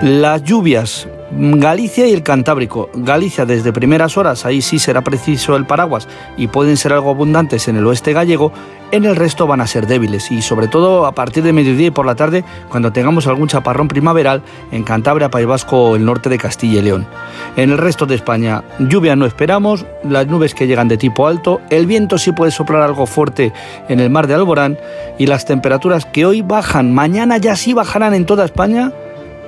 Las 0.01 0.43
lluvias, 0.45 1.09
Galicia 1.31 2.07
y 2.07 2.12
el 2.12 2.23
Cantábrico. 2.23 2.89
Galicia 2.95 3.45
desde 3.45 3.73
primeras 3.73 4.17
horas, 4.17 4.47
ahí 4.47 4.62
sí 4.62 4.79
será 4.79 5.03
preciso 5.03 5.57
el 5.57 5.67
paraguas 5.67 6.07
y 6.37 6.47
pueden 6.47 6.77
ser 6.77 6.93
algo 6.93 7.11
abundantes 7.11 7.67
en 7.67 7.77
el 7.77 7.87
oeste 7.87 8.12
gallego, 8.12 8.53
en 8.93 9.05
el 9.05 9.17
resto 9.17 9.49
van 9.49 9.61
a 9.61 9.67
ser 9.67 9.89
débiles 9.89 10.31
y 10.31 10.41
sobre 10.43 10.69
todo 10.69 11.05
a 11.05 11.12
partir 11.12 11.43
de 11.43 11.53
mediodía 11.53 11.89
y 11.89 11.91
por 11.91 12.07
la 12.07 12.15
tarde 12.15 12.45
cuando 12.69 12.93
tengamos 12.93 13.27
algún 13.27 13.49
chaparrón 13.49 13.89
primaveral 13.89 14.43
en 14.71 14.85
Cantabria, 14.85 15.29
País 15.29 15.49
Vasco 15.49 15.97
el 15.97 16.05
norte 16.05 16.29
de 16.29 16.39
Castilla 16.39 16.79
y 16.79 16.83
León. 16.83 17.09
En 17.57 17.71
el 17.71 17.79
resto 17.79 18.07
de 18.07 18.15
España 18.15 18.62
lluvia 18.79 19.17
no 19.17 19.27
esperamos, 19.27 19.85
las 20.05 20.29
nubes 20.29 20.55
que 20.55 20.69
llegan 20.69 20.87
de 20.87 20.97
tipo 20.97 21.27
alto, 21.27 21.61
el 21.71 21.87
viento 21.87 22.19
sí 22.19 22.31
puede 22.31 22.53
soplar 22.53 22.83
algo 22.83 23.07
fuerte 23.07 23.53
en 23.89 23.99
el 23.99 24.11
mar 24.11 24.29
de 24.29 24.35
Alborán 24.35 24.79
y 25.19 25.27
las 25.27 25.45
temperaturas 25.45 26.07
que 26.07 26.25
hoy 26.25 26.43
bajan, 26.43 26.95
mañana 26.95 27.39
ya 27.39 27.57
sí 27.57 27.73
bajarán 27.73 28.15
en 28.15 28.27
toda 28.27 28.45
España 28.45 28.93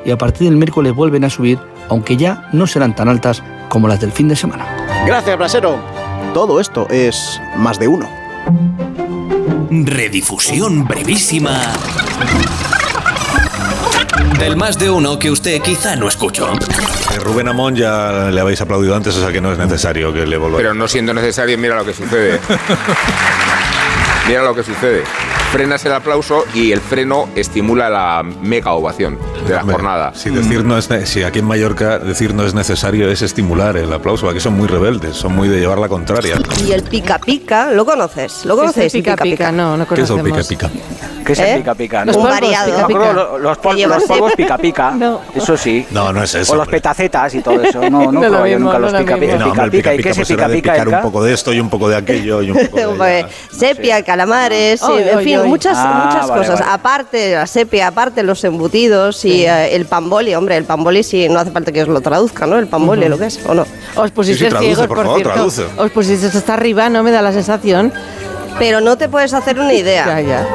y 0.05 0.11
a 0.11 0.19
partir 0.19 0.49
del 0.49 0.57
miércoles 0.57 0.95
vuelven 0.95 1.25
a 1.25 1.31
subir, 1.31 1.59
aunque 1.89 2.17
ya 2.17 2.49
no 2.53 2.67
serán 2.67 2.95
tan 2.95 3.09
altas 3.09 3.43
como 3.69 3.89
las 3.89 4.01
del 4.01 4.13
fin 4.13 4.29
de 4.29 4.37
semana. 4.37 4.67
Gracias, 5.07 5.37
Brasero. 5.37 5.79
Todo 6.35 6.61
esto 6.61 6.87
es 6.91 7.41
más 7.57 7.79
de 7.79 7.89
uno. 7.89 8.09
Redifusión 9.71 10.87
brevísima 10.87 11.61
del 14.39 14.57
más 14.57 14.79
de 14.79 14.89
uno 14.89 15.19
que 15.19 15.31
usted 15.31 15.61
quizá 15.61 15.97
no 15.97 16.09
escuchó. 16.09 16.53
Eh, 16.53 17.19
Rubén 17.21 17.49
Amón 17.49 17.75
ya 17.75 18.31
le 18.31 18.41
habéis 18.41 18.61
aplaudido 18.61 18.95
antes, 18.95 19.17
o 19.17 19.21
sea 19.21 19.33
que 19.33 19.41
no 19.41 19.53
es 19.53 19.59
necesario 19.59 20.13
que 20.13 20.27
le 20.27 20.37
volváis. 20.37 20.63
Pero 20.63 20.75
no 20.75 20.87
siendo 20.87 21.13
necesario, 21.13 21.59
mira 21.59 21.75
lo 21.77 21.85
que 21.85 21.93
sucede. 21.93 22.41
mira 24.29 24.43
lo 24.43 24.55
que 24.55 24.63
sucede. 24.63 25.03
Frenas 25.53 25.83
el 25.87 25.93
aplauso 25.95 26.45
y 26.53 26.73
el 26.73 26.81
freno 26.81 27.27
estimula 27.35 27.89
la 27.89 28.23
mega 28.23 28.73
ovación 28.75 29.19
de 29.47 29.55
la 29.55 29.63
jornada. 29.63 30.13
Si 30.15 30.29
decir 30.29 30.63
no 30.63 30.77
es, 30.77 30.91
si 31.05 31.23
aquí 31.23 31.39
en 31.39 31.47
Mallorca 31.47 31.99
decir 31.99 32.35
no 32.35 32.45
es 32.45 32.53
necesario 32.53 33.11
es 33.11 33.23
estimular 33.23 33.79
el 33.79 33.91
aplauso, 33.91 34.29
aquí 34.29 34.41
son 34.41 34.55
muy 34.59 34.69
rebeldes, 34.69 35.17
son 35.17 35.35
muy 35.35 35.49
de 35.49 35.59
llevar 35.59 35.79
la 35.79 35.89
contraria. 35.89 36.37
Y 36.67 36.73
el 36.73 36.83
pica 36.83 37.19
pica, 37.19 37.71
¿lo 37.73 37.87
conoces? 37.87 38.45
¿Lo 38.45 38.57
¿Qué 38.57 38.61
es 38.67 38.73
conoces? 38.73 38.95
el 38.95 39.01
pica 39.03 39.17
pica? 39.17 39.51
No, 39.51 39.77
no 39.79 39.89
¿Qué 39.89 39.95
es 40.03 40.11
el 40.11 40.17
pica 40.17 40.23
conocemos. 40.43 40.47
pica? 40.49 40.71
¿Qué 41.25 41.33
es 41.33 41.39
¿Eh? 41.39 41.53
el 41.55 41.59
pica 41.61 41.75
pica? 41.75 42.05
Los 42.05 42.17
No, 42.17 42.23
polvos, 44.07 44.33
pica 44.37 44.59
pica. 44.59 44.91
No. 44.93 45.21
Eso 45.35 45.57
sí. 45.57 45.87
No, 45.91 46.13
no 46.13 46.23
es 46.23 46.35
eso. 46.35 46.53
O 46.53 46.57
los 46.57 46.69
petacetas 46.69 47.35
y 47.35 47.41
todo 47.41 47.63
eso. 47.63 47.81
No, 47.91 47.91
no, 48.13 48.13
No 48.13 48.21
lo 48.23 48.29
probé 48.29 48.51
yo 48.53 48.59
mismo, 48.59 48.73
nunca 48.73 48.79
no 48.79 48.85
los 48.85 48.93
lo 48.93 48.99
pica 49.01 49.17
pica. 49.17 49.37
No, 49.39 49.47
el 49.65 49.71
pica 49.71 49.71
pica 49.71 49.95
¿Y 49.95 49.97
qué 49.97 50.03
pica 50.03 50.11
es 50.11 50.17
el 50.19 50.23
pues 50.27 50.31
era 50.31 50.37
pica 50.37 50.49
de 50.49 50.55
pica? 50.57 50.73
picar 50.75 50.89
un 50.89 51.01
poco 51.03 51.25
de 51.25 51.33
esto 51.35 51.53
y 51.55 51.61
un 51.61 51.71
poco 51.71 51.89
de 51.89 51.97
aquello 51.97 52.43
y 52.43 52.51
un 52.51 52.59
poco 52.67 52.77
de 52.77 52.89
Pues, 52.99 53.27
sepia, 53.51 54.03
calamares, 54.03 54.83
en 54.83 55.21
fin, 55.21 55.38
oy. 55.43 55.49
muchas, 55.49 55.77
Ah, 55.77 56.03
muchas 56.07 56.29
vale, 56.29 56.41
cosas. 56.43 56.61
vale. 56.61 56.73
Aparte 56.73 57.33
la 57.35 57.47
sepia, 57.47 57.89
aparte 57.89 58.23
los 58.23 58.43
embutidos 58.45 59.25
y 59.25 59.45
eh, 59.47 59.75
el 59.75 59.87
pamboli, 59.87 60.35
hombre, 60.35 60.57
el 60.57 60.65
pamboli 60.65 61.03
sí, 61.03 61.29
no 61.29 61.39
hace 61.39 61.51
falta 61.51 61.73
que 61.73 61.83
os 61.83 61.89
lo 61.89 62.01
traduzca, 62.01 62.47
¿no? 62.47 62.59
El 62.59 62.67
pamboli, 62.69 63.09
lo 63.09 63.19
que 63.19 63.27
es, 63.27 63.41
¿o 63.47 63.55
no? 63.55 63.67
Os 63.97 64.11
pusisteis 64.11 64.51
Sí, 64.53 64.59
sí, 64.59 64.65
ciegos, 64.65 64.87
por 64.87 64.97
por, 64.97 65.05
favor, 65.07 65.19
cierto. 65.21 65.35
traduce. 65.35 65.65
Os 65.77 65.91
pusisteis 65.91 66.35
hasta 66.35 66.55
arriba, 66.55 66.89
no 66.89 67.03
me 67.03 67.11
da 67.11 67.23
la 67.23 67.33
sensación. 67.33 67.93
Pero 68.59 68.81
no 68.81 68.97
te 68.99 69.09
puedes 69.09 69.35
hacer 69.35 69.59
una 69.61 69.73
idea. 69.75 70.05
Ya, 70.09 70.21
ya. 70.21 70.47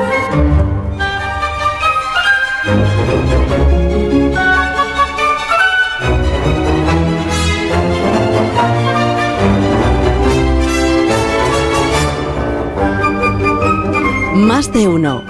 Más 14.44 14.72
de 14.74 14.88
uno. 14.90 15.24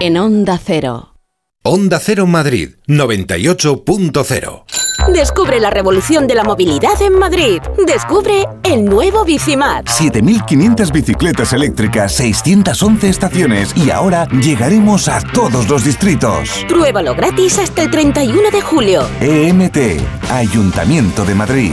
En 0.00 0.16
Onda 0.16 0.58
Cero. 0.58 1.14
Onda 1.62 2.00
Cero 2.00 2.26
Madrid 2.26 2.70
98.0. 2.88 4.64
Descubre 5.12 5.60
la 5.60 5.68
revolución 5.68 6.26
de 6.26 6.34
la 6.34 6.44
movilidad 6.44 7.00
en 7.02 7.18
Madrid. 7.18 7.60
Descubre 7.86 8.46
el 8.62 8.86
nuevo 8.86 9.22
Bicimat. 9.26 9.84
7.500 9.86 10.92
bicicletas 10.92 11.52
eléctricas, 11.52 12.14
611 12.14 13.10
estaciones 13.10 13.76
y 13.76 13.90
ahora 13.90 14.26
llegaremos 14.30 15.08
a 15.08 15.20
todos 15.20 15.68
los 15.68 15.84
distritos. 15.84 16.64
Pruébalo 16.66 17.14
gratis 17.14 17.58
hasta 17.58 17.82
el 17.82 17.90
31 17.90 18.50
de 18.50 18.62
julio. 18.62 19.06
EMT, 19.20 19.76
Ayuntamiento 20.30 21.26
de 21.26 21.34
Madrid. 21.34 21.72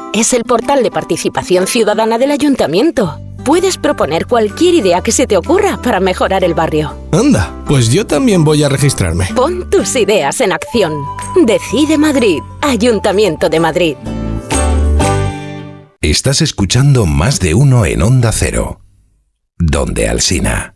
Es 0.13 0.33
el 0.33 0.43
portal 0.43 0.83
de 0.83 0.91
participación 0.91 1.67
ciudadana 1.67 2.17
del 2.17 2.31
ayuntamiento. 2.31 3.17
Puedes 3.45 3.77
proponer 3.77 4.27
cualquier 4.27 4.73
idea 4.73 5.01
que 5.01 5.13
se 5.13 5.25
te 5.25 5.37
ocurra 5.37 5.81
para 5.81 6.01
mejorar 6.01 6.43
el 6.43 6.53
barrio. 6.53 6.93
Anda, 7.13 7.51
pues 7.65 7.89
yo 7.89 8.05
también 8.05 8.43
voy 8.43 8.61
a 8.63 8.69
registrarme. 8.69 9.27
Pon 9.33 9.69
tus 9.69 9.95
ideas 9.95 10.41
en 10.41 10.51
acción. 10.51 10.93
Decide 11.45 11.97
Madrid, 11.97 12.41
Ayuntamiento 12.61 13.47
de 13.47 13.59
Madrid. 13.61 13.95
Estás 16.01 16.41
escuchando 16.41 17.05
más 17.05 17.39
de 17.39 17.53
uno 17.53 17.85
en 17.85 18.01
Onda 18.01 18.33
Cero. 18.33 18.81
Donde 19.57 20.09
Alsina. 20.09 20.75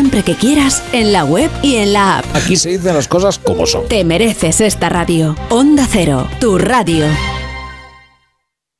siempre 0.00 0.22
que 0.22 0.34
quieras 0.34 0.82
en 0.94 1.12
la 1.12 1.26
web 1.26 1.50
y 1.62 1.76
en 1.76 1.92
la 1.92 2.20
app. 2.20 2.24
Aquí 2.32 2.56
se 2.56 2.70
dicen 2.70 2.94
las 2.94 3.06
cosas 3.06 3.38
como 3.38 3.66
son. 3.66 3.86
Te 3.86 4.02
mereces 4.02 4.62
esta 4.62 4.88
radio. 4.88 5.36
Onda 5.50 5.86
Cero, 5.86 6.26
tu 6.40 6.56
radio. 6.56 7.04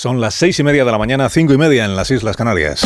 Son 0.00 0.18
las 0.18 0.34
seis 0.34 0.58
y 0.58 0.62
media 0.62 0.86
de 0.86 0.90
la 0.90 0.96
mañana, 0.96 1.28
cinco 1.28 1.52
y 1.52 1.58
media 1.58 1.84
en 1.84 1.94
las 1.94 2.10
Islas 2.10 2.34
Canarias. 2.34 2.80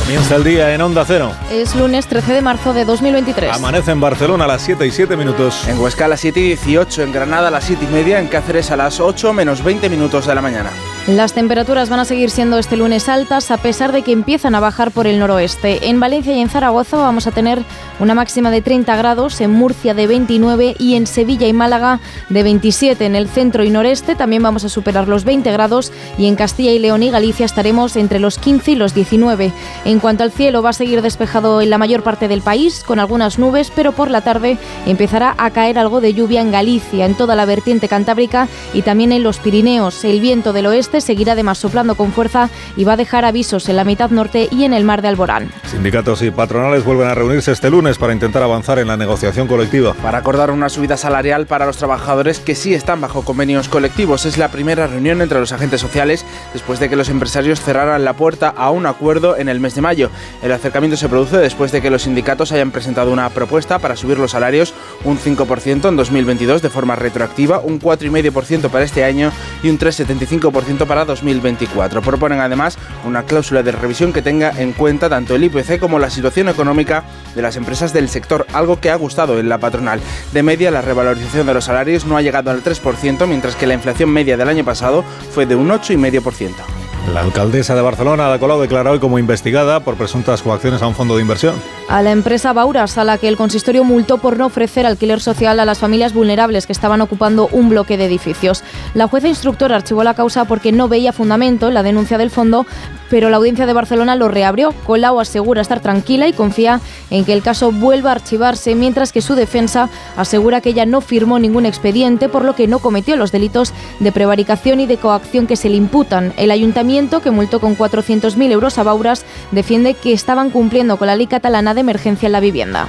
Comienza 0.00 0.34
el 0.34 0.42
día 0.42 0.74
en 0.74 0.80
Onda 0.80 1.04
Cero. 1.06 1.30
Es 1.52 1.76
lunes 1.76 2.08
13 2.08 2.32
de 2.32 2.42
marzo 2.42 2.74
de 2.74 2.84
2023. 2.84 3.54
Amanece 3.54 3.92
en 3.92 4.00
Barcelona 4.00 4.46
a 4.46 4.48
las 4.48 4.62
7 4.62 4.88
y 4.88 4.90
7 4.90 5.16
minutos. 5.16 5.68
En 5.68 5.78
Huesca 5.78 6.06
a 6.06 6.08
las 6.08 6.18
7 6.18 6.40
y 6.40 6.42
18, 6.48 7.04
en 7.04 7.12
Granada 7.12 7.46
a 7.46 7.52
las 7.52 7.62
7 7.62 7.84
y 7.88 7.94
media, 7.94 8.18
en 8.18 8.26
Cáceres 8.26 8.72
a 8.72 8.76
las 8.76 8.98
8 8.98 9.32
menos 9.32 9.62
20 9.62 9.88
minutos 9.88 10.26
de 10.26 10.34
la 10.34 10.42
mañana. 10.42 10.72
Las 11.08 11.32
temperaturas 11.32 11.88
van 11.88 12.00
a 12.00 12.04
seguir 12.04 12.28
siendo 12.28 12.58
este 12.58 12.76
lunes 12.76 13.08
altas 13.08 13.50
a 13.50 13.56
pesar 13.56 13.92
de 13.92 14.02
que 14.02 14.12
empiezan 14.12 14.54
a 14.54 14.60
bajar 14.60 14.90
por 14.90 15.06
el 15.06 15.18
noroeste. 15.18 15.88
En 15.88 16.00
Valencia 16.00 16.36
y 16.36 16.40
en 16.40 16.50
Zaragoza 16.50 16.98
vamos 16.98 17.26
a 17.26 17.30
tener 17.30 17.62
una 17.98 18.14
máxima 18.14 18.50
de 18.50 18.60
30 18.60 18.94
grados, 18.94 19.40
en 19.40 19.50
Murcia 19.50 19.94
de 19.94 20.06
29 20.06 20.76
y 20.78 20.96
en 20.96 21.06
Sevilla 21.06 21.46
y 21.46 21.54
Málaga 21.54 22.00
de 22.28 22.42
27. 22.42 23.06
En 23.06 23.16
el 23.16 23.26
centro 23.26 23.64
y 23.64 23.70
noreste 23.70 24.16
también 24.16 24.42
vamos 24.42 24.66
a 24.66 24.68
superar 24.68 25.08
los 25.08 25.24
20 25.24 25.50
grados 25.50 25.92
y 26.18 26.26
en 26.26 26.36
Castilla 26.36 26.72
y 26.72 26.78
León 26.78 27.02
y 27.02 27.10
Galicia 27.10 27.46
estaremos 27.46 27.96
entre 27.96 28.20
los 28.20 28.38
15 28.38 28.72
y 28.72 28.74
los 28.74 28.92
19. 28.92 29.50
En 29.86 30.00
cuanto 30.00 30.24
al 30.24 30.30
cielo 30.30 30.60
va 30.60 30.70
a 30.70 30.74
seguir 30.74 31.00
despejado 31.00 31.62
en 31.62 31.70
la 31.70 31.78
mayor 31.78 32.02
parte 32.02 32.28
del 32.28 32.42
país 32.42 32.84
con 32.86 33.00
algunas 33.00 33.38
nubes, 33.38 33.72
pero 33.74 33.92
por 33.92 34.10
la 34.10 34.20
tarde 34.20 34.58
empezará 34.84 35.34
a 35.38 35.50
caer 35.52 35.78
algo 35.78 36.02
de 36.02 36.12
lluvia 36.12 36.42
en 36.42 36.52
Galicia, 36.52 37.06
en 37.06 37.14
toda 37.14 37.34
la 37.34 37.46
vertiente 37.46 37.88
cantábrica 37.88 38.46
y 38.74 38.82
también 38.82 39.12
en 39.12 39.22
los 39.22 39.38
Pirineos. 39.38 40.04
El 40.04 40.20
viento 40.20 40.52
del 40.52 40.66
oeste 40.66 40.97
seguirá 41.00 41.32
además 41.32 41.58
soplando 41.58 41.94
con 41.94 42.12
fuerza 42.12 42.50
y 42.76 42.84
va 42.84 42.94
a 42.94 42.96
dejar 42.96 43.24
avisos 43.24 43.68
en 43.68 43.76
la 43.76 43.84
mitad 43.84 44.10
norte 44.10 44.48
y 44.50 44.64
en 44.64 44.74
el 44.74 44.84
mar 44.84 45.02
de 45.02 45.08
Alborán. 45.08 45.50
Sindicatos 45.70 46.22
y 46.22 46.30
patronales 46.30 46.84
vuelven 46.84 47.08
a 47.08 47.14
reunirse 47.14 47.52
este 47.52 47.70
lunes 47.70 47.98
para 47.98 48.12
intentar 48.12 48.42
avanzar 48.42 48.78
en 48.78 48.88
la 48.88 48.96
negociación 48.96 49.46
colectiva. 49.46 49.94
Para 49.94 50.18
acordar 50.18 50.50
una 50.50 50.68
subida 50.68 50.96
salarial 50.96 51.46
para 51.46 51.66
los 51.66 51.76
trabajadores 51.76 52.40
que 52.40 52.54
sí 52.54 52.74
están 52.74 53.00
bajo 53.00 53.22
convenios 53.22 53.68
colectivos. 53.68 54.26
Es 54.26 54.38
la 54.38 54.50
primera 54.50 54.86
reunión 54.86 55.22
entre 55.22 55.40
los 55.40 55.52
agentes 55.52 55.80
sociales 55.80 56.24
después 56.52 56.80
de 56.80 56.88
que 56.88 56.96
los 56.96 57.08
empresarios 57.08 57.60
cerraran 57.60 58.04
la 58.04 58.14
puerta 58.14 58.48
a 58.48 58.70
un 58.70 58.86
acuerdo 58.86 59.36
en 59.36 59.48
el 59.48 59.60
mes 59.60 59.74
de 59.74 59.82
mayo. 59.82 60.10
El 60.42 60.52
acercamiento 60.52 60.96
se 60.96 61.08
produce 61.08 61.38
después 61.38 61.72
de 61.72 61.80
que 61.80 61.90
los 61.90 62.02
sindicatos 62.02 62.52
hayan 62.52 62.70
presentado 62.70 63.12
una 63.12 63.28
propuesta 63.30 63.78
para 63.78 63.96
subir 63.96 64.18
los 64.18 64.32
salarios 64.32 64.74
un 65.04 65.18
5% 65.18 65.88
en 65.88 65.96
2022 65.96 66.62
de 66.62 66.70
forma 66.70 66.96
retroactiva, 66.96 67.60
un 67.60 67.80
4,5% 67.80 68.68
para 68.70 68.84
este 68.84 69.04
año 69.04 69.32
y 69.62 69.70
un 69.70 69.78
3,75% 69.78 70.86
para 70.88 71.04
2024. 71.04 72.02
Proponen 72.02 72.40
además 72.40 72.76
una 73.04 73.22
cláusula 73.22 73.62
de 73.62 73.70
revisión 73.70 74.12
que 74.12 74.22
tenga 74.22 74.50
en 74.56 74.72
cuenta 74.72 75.08
tanto 75.08 75.36
el 75.36 75.44
IPC 75.44 75.78
como 75.78 76.00
la 76.00 76.10
situación 76.10 76.48
económica 76.48 77.04
de 77.36 77.42
las 77.42 77.56
empresas 77.56 77.92
del 77.92 78.08
sector, 78.08 78.46
algo 78.52 78.80
que 78.80 78.90
ha 78.90 78.96
gustado 78.96 79.38
en 79.38 79.48
la 79.48 79.58
patronal. 79.58 80.00
De 80.32 80.42
media, 80.42 80.70
la 80.70 80.82
revalorización 80.82 81.46
de 81.46 81.54
los 81.54 81.66
salarios 81.66 82.04
no 82.04 82.16
ha 82.16 82.22
llegado 82.22 82.50
al 82.50 82.64
3%, 82.64 83.26
mientras 83.26 83.54
que 83.54 83.66
la 83.66 83.74
inflación 83.74 84.10
media 84.10 84.36
del 84.36 84.48
año 84.48 84.64
pasado 84.64 85.04
fue 85.32 85.46
de 85.46 85.54
un 85.54 85.68
8,5%. 85.68 86.87
La 87.14 87.20
alcaldesa 87.22 87.74
de 87.74 87.80
Barcelona, 87.80 88.26
Ada 88.26 88.38
Colau, 88.38 88.60
declaró 88.60 88.90
hoy 88.90 88.98
como 88.98 89.18
investigada 89.18 89.80
por 89.80 89.96
presuntas 89.96 90.42
coacciones 90.42 90.82
a 90.82 90.86
un 90.86 90.94
fondo 90.94 91.16
de 91.16 91.22
inversión. 91.22 91.54
A 91.88 92.02
la 92.02 92.10
empresa 92.10 92.52
Bauras, 92.52 92.98
a 92.98 93.04
la 93.04 93.16
que 93.16 93.28
el 93.28 93.36
consistorio 93.36 93.82
multó 93.82 94.18
por 94.18 94.36
no 94.36 94.46
ofrecer 94.46 94.84
alquiler 94.84 95.20
social 95.20 95.58
a 95.58 95.64
las 95.64 95.78
familias 95.78 96.12
vulnerables 96.12 96.66
que 96.66 96.72
estaban 96.72 97.00
ocupando 97.00 97.48
un 97.50 97.70
bloque 97.70 97.96
de 97.96 98.04
edificios. 98.04 98.62
La 98.92 99.08
jueza 99.08 99.28
instructora 99.28 99.76
archivó 99.76 100.04
la 100.04 100.14
causa 100.14 100.44
porque 100.44 100.70
no 100.70 100.88
veía 100.88 101.12
fundamento 101.12 101.68
en 101.68 101.74
la 101.74 101.82
denuncia 101.82 102.18
del 102.18 102.30
fondo, 102.30 102.66
pero 103.10 103.30
la 103.30 103.36
audiencia 103.36 103.66
de 103.66 103.72
Barcelona 103.72 104.16
lo 104.16 104.28
reabrió. 104.28 104.72
Colau 104.86 105.20
asegura 105.20 105.62
estar 105.62 105.80
tranquila 105.80 106.28
y 106.28 106.32
confía 106.32 106.80
en 107.10 107.24
que 107.24 107.32
el 107.32 107.42
caso 107.42 107.72
vuelva 107.72 108.10
a 108.10 108.14
archivarse, 108.14 108.74
mientras 108.74 109.12
que 109.12 109.20
su 109.20 109.34
defensa 109.34 109.88
asegura 110.16 110.60
que 110.60 110.70
ella 110.70 110.86
no 110.86 111.00
firmó 111.00 111.38
ningún 111.38 111.66
expediente, 111.66 112.28
por 112.28 112.44
lo 112.44 112.54
que 112.54 112.66
no 112.66 112.78
cometió 112.78 113.16
los 113.16 113.32
delitos 113.32 113.72
de 114.00 114.12
prevaricación 114.12 114.80
y 114.80 114.86
de 114.86 114.96
coacción 114.96 115.46
que 115.46 115.56
se 115.56 115.68
le 115.68 115.76
imputan. 115.76 116.32
El 116.36 116.50
ayuntamiento 116.50 117.20
que 117.20 117.30
multó 117.30 117.60
con 117.60 117.76
400.000 117.76 118.50
euros 118.50 118.78
a 118.78 118.82
Bauras, 118.82 119.24
defiende 119.50 119.94
que 119.94 120.12
estaban 120.12 120.50
cumpliendo 120.50 120.96
con 120.96 121.06
la 121.06 121.16
ley 121.16 121.26
catalana 121.26 121.74
de 121.74 121.80
emergencia 121.80 122.26
en 122.26 122.32
la 122.32 122.40
vivienda. 122.40 122.88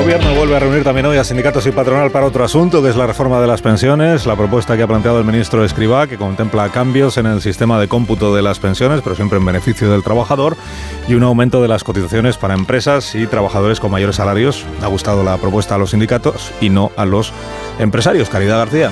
Gobierno 0.00 0.34
vuelve 0.34 0.56
a 0.56 0.58
reunir 0.58 0.82
también 0.82 1.04
hoy 1.04 1.18
a 1.18 1.24
sindicatos 1.24 1.66
y 1.66 1.72
patronal 1.72 2.10
para 2.10 2.24
otro 2.24 2.42
asunto, 2.42 2.82
que 2.82 2.88
es 2.88 2.96
la 2.96 3.06
reforma 3.06 3.38
de 3.38 3.46
las 3.46 3.60
pensiones, 3.60 4.24
la 4.24 4.34
propuesta 4.34 4.74
que 4.74 4.82
ha 4.82 4.86
planteado 4.86 5.18
el 5.18 5.26
ministro 5.26 5.62
Escribá, 5.62 6.06
que 6.06 6.16
contempla 6.16 6.70
cambios 6.70 7.18
en 7.18 7.26
el 7.26 7.42
sistema 7.42 7.78
de 7.78 7.86
cómputo 7.86 8.34
de 8.34 8.40
las 8.40 8.58
pensiones, 8.60 9.02
pero 9.02 9.14
siempre 9.14 9.38
en 9.38 9.44
beneficio 9.44 9.90
del 9.90 10.02
trabajador, 10.02 10.56
y 11.06 11.14
un 11.14 11.22
aumento 11.22 11.60
de 11.60 11.68
las 11.68 11.84
cotizaciones 11.84 12.38
para 12.38 12.54
empresas 12.54 13.14
y 13.14 13.26
trabajadores 13.26 13.78
con 13.78 13.90
mayores 13.90 14.16
salarios. 14.16 14.64
Ha 14.82 14.86
gustado 14.86 15.22
la 15.22 15.36
propuesta 15.36 15.74
a 15.74 15.78
los 15.78 15.90
sindicatos 15.90 16.50
y 16.62 16.70
no 16.70 16.92
a 16.96 17.04
los 17.04 17.34
empresarios. 17.78 18.30
Caridad 18.30 18.56
García. 18.56 18.90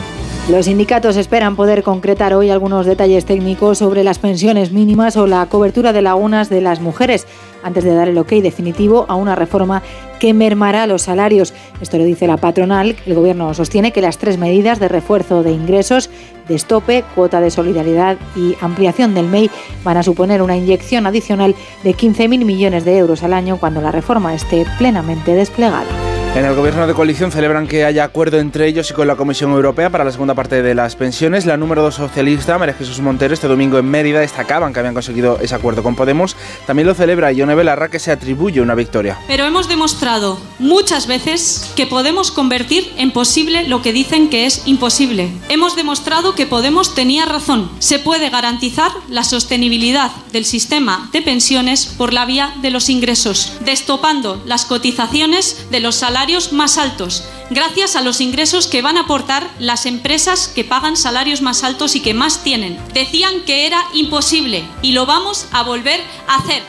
Los 0.49 0.65
sindicatos 0.65 1.19
esperan 1.19 1.57
poder 1.57 1.83
concretar 1.83 2.33
hoy 2.33 2.49
algunos 2.49 2.87
detalles 2.87 3.27
técnicos 3.27 3.77
sobre 3.77 4.03
las 4.03 4.19
pensiones 4.19 4.73
mínimas 4.73 5.19
o 5.19 5.27
la 5.27 5.45
cobertura 5.45 5.93
de 5.93 6.01
lagunas 6.01 6.49
de 6.49 6.63
las 6.63 6.81
mujeres, 6.81 7.27
antes 7.63 7.85
de 7.85 7.95
dar 7.95 8.09
el 8.09 8.17
ok 8.17 8.31
definitivo 8.31 9.05
a 9.11 9.15
una 9.15 9.35
reforma 9.35 9.83
que 10.19 10.33
mermará 10.33 10.87
los 10.87 11.03
salarios. 11.03 11.53
Esto 11.83 11.99
lo 11.99 12.05
dice 12.05 12.27
la 12.27 12.39
patronal. 12.39 12.97
El 13.05 13.15
Gobierno 13.15 13.53
sostiene 13.53 13.93
que 13.93 14.01
las 14.01 14.17
tres 14.17 14.39
medidas 14.39 14.81
de 14.81 14.89
refuerzo 14.89 15.43
de 15.43 15.53
ingresos, 15.53 16.09
de 16.49 16.55
estope, 16.55 17.05
cuota 17.15 17.43
de 17.43 17.51
solidaridad 17.51 18.17
y 18.35 18.57
ampliación 18.63 19.13
del 19.13 19.29
MEI 19.29 19.51
van 19.85 19.99
a 19.99 20.03
suponer 20.03 20.41
una 20.41 20.57
inyección 20.57 21.07
adicional 21.07 21.55
de 21.85 21.95
15.000 21.95 22.47
millones 22.47 22.87
de 22.87 22.97
euros 22.97 23.23
al 23.23 23.35
año 23.35 23.59
cuando 23.59 23.83
la 23.83 23.93
reforma 23.93 24.35
esté 24.35 24.65
plenamente 24.79 25.35
desplegada. 25.35 26.18
En 26.39 26.45
el 26.45 26.55
gobierno 26.55 26.87
de 26.87 26.95
coalición 26.95 27.33
celebran 27.33 27.67
que 27.67 27.85
haya 27.85 28.05
acuerdo 28.05 28.39
entre 28.39 28.69
ellos 28.69 28.89
y 28.93 28.95
con 28.95 29.09
la 29.09 29.17
Comisión 29.17 29.51
Europea 29.51 29.91
para 29.91 30.05
la 30.05 30.13
segunda 30.13 30.37
parte 30.37 30.63
de 30.63 30.73
las 30.73 30.95
pensiones. 30.95 31.47
La 31.47 31.57
número 31.57 31.83
dos 31.83 31.97
socialista, 31.97 32.57
María 32.59 32.75
Jesús 32.75 33.01
Montero, 33.01 33.35
este 33.35 33.49
domingo 33.49 33.77
en 33.77 33.87
Mérida 33.87 34.21
destacaban 34.21 34.73
que 34.73 34.79
habían 34.79 34.95
conseguido 34.95 35.41
ese 35.41 35.57
acuerdo 35.57 35.83
con 35.83 35.97
Podemos. 35.97 36.37
También 36.65 36.87
lo 36.87 36.95
celebra 36.95 37.33
Ione 37.33 37.57
Belarra, 37.57 37.89
que 37.89 37.99
se 37.99 38.13
atribuye 38.13 38.61
una 38.61 38.77
victoria. 38.77 39.19
Pero 39.27 39.47
hemos 39.47 39.69
demostrado 39.69 40.39
muchas 40.61 41.09
veces 41.09 41.73
que 41.75 41.89
podemos 41.89 42.31
convertir 42.31 42.89
en 42.99 43.11
posible 43.11 43.67
lo 43.67 43.83
que 43.83 43.93
dicen 43.93 44.31
que 44.31 44.47
es 44.47 44.63
imposible. 44.65 45.33
Hemos 45.49 45.75
demostrado 45.75 46.37
que 46.37 46.47
Podemos 46.47 46.95
tenía 46.95 47.25
razón. 47.27 47.69
Se 47.81 47.99
puede 47.99 48.31
garantizar 48.31 48.93
la 49.09 49.25
sostenibilidad 49.25 50.13
del 50.33 50.45
sistema 50.45 51.09
de 51.13 51.21
pensiones 51.21 51.87
por 51.87 52.13
la 52.13 52.27
vía 52.27 52.53
de 52.63 52.71
los 52.71 52.91
ingresos, 52.91 53.55
destopando 53.65 54.41
las 54.47 54.67
cotizaciones 54.67 55.67
de 55.73 55.81
los 55.81 55.97
salarios 55.97 56.28
más 56.53 56.77
altos, 56.77 57.25
gracias 57.49 57.97
a 57.97 58.03
los 58.03 58.21
ingresos 58.21 58.67
que 58.67 58.83
van 58.83 58.99
a 58.99 59.03
aportar 59.03 59.49
las 59.59 59.87
empresas 59.87 60.47
que 60.47 60.63
pagan 60.63 60.95
salarios 60.95 61.41
más 61.41 61.65
altos 61.65 61.97
y 61.97 62.01
que 62.01 62.13
más 62.13 62.45
tienen. 62.45 62.79
Decían 62.93 63.41
que 63.47 63.67
era 63.67 63.83
imposible 63.95 64.63
y 64.83 64.93
lo 64.93 65.07
vamos 65.07 65.47
a 65.53 65.63
volver 65.63 66.01
a 66.27 66.37
hacer. 66.37 66.63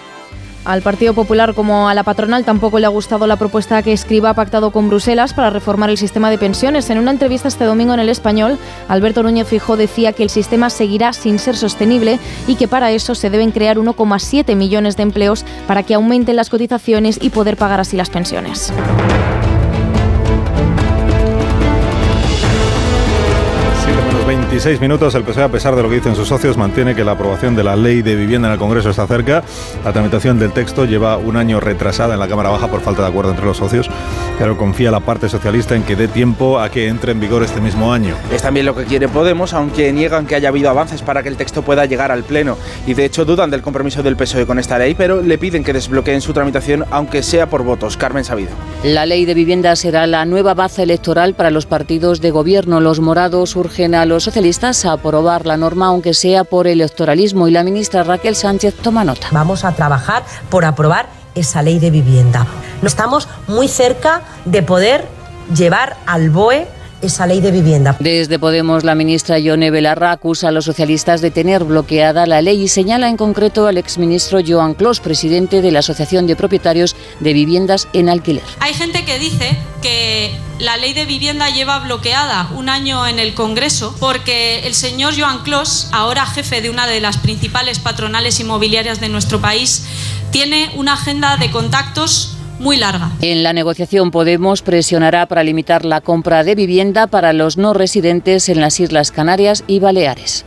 Al 0.64 0.82
Partido 0.82 1.14
Popular 1.14 1.54
como 1.54 1.90
a 1.90 1.94
la 1.94 2.04
patronal 2.04 2.46
tampoco 2.46 2.80
le 2.80 2.86
ha 2.86 2.90
gustado 2.90 3.28
la 3.28 3.38
propuesta 3.38 3.82
que 3.82 3.92
Escriba 3.92 4.30
ha 4.30 4.34
pactado 4.34 4.72
con 4.72 4.88
Bruselas 4.88 5.34
para 5.34 5.50
reformar 5.50 5.90
el 5.90 5.98
sistema 5.98 6.30
de 6.30 6.38
pensiones. 6.38 6.90
En 6.90 7.00
una 7.00 7.12
entrevista 7.12 7.48
este 7.50 7.66
domingo 7.66 7.94
en 7.94 8.00
El 8.00 8.10
Español, 8.10 8.58
Alberto 8.88 9.24
Núñez 9.24 9.48
Fijó 9.48 9.76
decía 9.76 10.14
que 10.14 10.24
el 10.24 10.30
sistema 10.30 10.70
seguirá 10.70 11.12
sin 11.12 11.38
ser 11.38 11.58
sostenible 11.58 12.20
y 12.48 12.56
que 12.56 12.68
para 12.68 12.92
eso 12.92 13.14
se 13.16 13.30
deben 13.30 13.52
crear 13.52 13.78
1,7 13.78 14.56
millones 14.56 14.96
de 14.96 15.04
empleos 15.04 15.44
para 15.68 15.84
que 15.84 15.96
aumenten 15.96 16.38
las 16.38 16.50
cotizaciones 16.50 17.20
y 17.22 17.30
poder 17.30 17.58
pagar 17.58 17.82
así 17.82 17.98
las 17.98 18.10
pensiones. 18.10 18.72
26 24.40 24.80
minutos. 24.80 25.14
El 25.16 25.24
PSOE, 25.24 25.44
a 25.44 25.50
pesar 25.50 25.76
de 25.76 25.84
lo 25.84 25.90
que 25.90 25.96
dicen 25.96 26.16
sus 26.16 26.30
socios, 26.30 26.56
mantiene 26.56 26.96
que 26.96 27.04
la 27.04 27.12
aprobación 27.12 27.56
de 27.58 27.64
la 27.64 27.76
ley 27.76 28.02
de 28.02 28.16
vivienda 28.16 28.48
en 28.48 28.54
el 28.54 28.60
Congreso 28.60 28.90
está 28.90 29.06
cerca. 29.06 29.44
La 29.84 29.92
tramitación 29.92 30.40
del 30.40 30.54
texto 30.54 30.86
lleva 30.86 31.18
un 31.18 31.36
año 31.36 31.60
retrasada 31.60 32.14
en 32.14 32.22
la 32.22 32.28
Cámara 32.28 32.50
Baja 32.50 32.70
por 32.70 32.80
falta 32.80 33.02
de 33.02 33.10
acuerdo 33.10 33.32
entre 33.32 33.46
los 33.46 33.58
socios, 33.58 33.90
pero 34.38 34.58
confía 34.58 34.92
la 34.92 35.02
parte 35.02 35.28
socialista 35.28 35.76
en 35.76 35.84
que 35.84 35.98
dé 35.98 36.08
tiempo 36.08 36.58
a 36.58 36.70
que 36.70 36.88
entre 36.88 37.12
en 37.12 37.20
vigor 37.20 37.44
este 37.44 37.60
mismo 37.60 37.92
año. 37.92 38.16
Es 38.32 38.42
también 38.42 38.66
lo 38.66 38.76
que 38.76 38.86
quiere 38.86 39.10
Podemos, 39.10 39.54
aunque 39.54 39.92
niegan 39.92 40.26
que 40.26 40.36
haya 40.36 40.50
habido 40.50 40.70
avances 40.70 41.02
para 41.02 41.22
que 41.22 41.30
el 41.30 41.36
texto 41.36 41.62
pueda 41.62 41.86
llegar 41.86 42.12
al 42.12 42.24
Pleno. 42.24 42.58
Y 42.88 42.94
de 42.94 43.06
hecho 43.06 43.26
dudan 43.26 43.52
del 43.52 43.62
compromiso 43.62 44.04
del 44.04 44.16
PSOE 44.16 44.46
con 44.46 44.58
esta 44.58 44.80
ley, 44.80 44.96
pero 44.96 45.22
le 45.22 45.38
piden 45.38 45.64
que 45.64 45.74
desbloqueen 45.74 46.22
su 46.22 46.32
tramitación, 46.32 46.86
aunque 46.92 47.24
sea 47.24 47.50
por 47.50 47.64
votos. 47.64 47.98
Carmen 47.98 48.24
Sabido. 48.24 48.52
La 48.84 49.06
ley 49.06 49.26
de 49.26 49.34
vivienda 49.34 49.76
será 49.76 50.08
la 50.08 50.26
nueva 50.26 50.54
base 50.54 50.84
electoral 50.84 51.34
para 51.34 51.52
los 51.52 51.66
partidos 51.66 52.22
de 52.22 52.32
gobierno. 52.32 52.80
Los 52.80 53.02
morados 53.02 53.56
urgen 53.58 53.96
a 53.96 54.06
los 54.06 54.29
socialistas 54.30 54.86
a 54.86 54.92
aprobar 54.92 55.48
la 55.48 55.58
norma, 55.58 55.88
aunque 55.88 56.14
sea 56.14 56.44
por 56.44 56.68
electoralismo, 56.68 57.48
y 57.48 57.52
la 57.52 57.64
ministra 57.64 58.04
Raquel 58.04 58.36
Sánchez 58.36 58.76
toma 58.76 59.04
nota. 59.04 59.28
Vamos 59.32 59.66
a 59.66 59.72
trabajar 59.72 60.24
por 60.52 60.66
aprobar 60.66 61.10
esa 61.34 61.64
ley 61.64 61.80
de 61.80 61.90
vivienda. 61.90 62.46
Estamos 62.84 63.28
muy 63.48 63.68
cerca 63.68 64.22
de 64.46 64.62
poder 64.62 65.08
llevar 65.56 65.98
al 66.06 66.30
BOE 66.30 66.68
esa 67.02 67.28
ley 67.28 67.42
de 67.42 67.52
vivienda. 67.52 67.96
Desde 68.00 68.40
Podemos, 68.40 68.84
la 68.84 68.96
ministra 68.96 69.40
Yone 69.40 69.72
Belarra 69.72 70.12
acusa 70.12 70.50
a 70.50 70.52
los 70.52 70.66
socialistas 70.66 71.22
de 71.22 71.32
tener 71.32 71.64
bloqueada 71.64 72.26
la 72.26 72.42
ley 72.42 72.62
y 72.62 72.68
señala 72.68 73.10
en 73.10 73.18
concreto 73.18 73.68
al 73.68 73.78
exministro 73.78 74.40
Joan 74.46 74.74
Clos, 74.74 75.00
presidente 75.00 75.62
de 75.62 75.72
la 75.72 75.80
Asociación 75.80 76.28
de 76.28 76.36
Propietarios 76.36 76.96
de 77.20 77.34
Viviendas 77.34 77.88
en 77.94 78.10
Alquiler. 78.10 78.44
Hay 78.60 78.74
gente 78.74 79.06
que 79.06 79.20
dice 79.20 79.58
que 79.82 80.36
la 80.60 80.78
ley 80.78 80.94
de 80.94 81.06
vivienda 81.06 81.50
lleva 81.50 81.80
bloqueada 81.80 82.50
un 82.56 82.70
año 82.70 83.08
en 83.08 83.20
el 83.20 83.34
Congreso 83.34 83.96
porque 84.00 84.68
el 84.68 84.74
señor 84.74 85.14
Joan 85.18 85.44
Clos, 85.44 85.88
ahora 85.92 86.26
jefe 86.26 86.62
de 86.62 86.70
una 86.70 86.86
de 86.88 87.00
las 87.00 87.18
principales 87.18 87.80
patronales 87.80 88.40
inmobiliarias 88.40 89.00
de 89.00 89.10
nuestro 89.10 89.40
país, 89.40 89.86
tiene 90.32 90.72
una 90.76 90.94
agenda 90.94 91.38
de 91.38 91.50
contactos 91.50 92.36
muy 92.60 92.78
larga. 92.78 93.12
En 93.22 93.44
la 93.44 93.54
negociación 93.54 94.12
Podemos 94.12 94.62
presionará 94.62 95.28
para 95.28 95.44
limitar 95.44 95.86
la 95.86 96.02
compra 96.02 96.44
de 96.44 96.56
vivienda 96.56 97.08
para 97.08 97.34
los 97.34 97.58
no 97.58 97.74
residentes 97.74 98.50
en 98.50 98.62
las 98.62 98.80
Islas 98.80 99.12
Canarias 99.12 99.64
y 99.68 99.80
Baleares. 99.80 100.46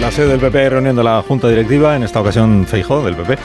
La 0.00 0.10
sede 0.10 0.28
del 0.28 0.40
PP 0.40 0.68
reunión 0.68 0.94
de 0.94 1.04
la 1.04 1.22
Junta 1.22 1.48
Directiva, 1.48 1.96
en 1.96 2.02
esta 2.02 2.20
ocasión 2.20 2.66
Feijó 2.66 3.02
del 3.02 3.16
PP, 3.16 3.38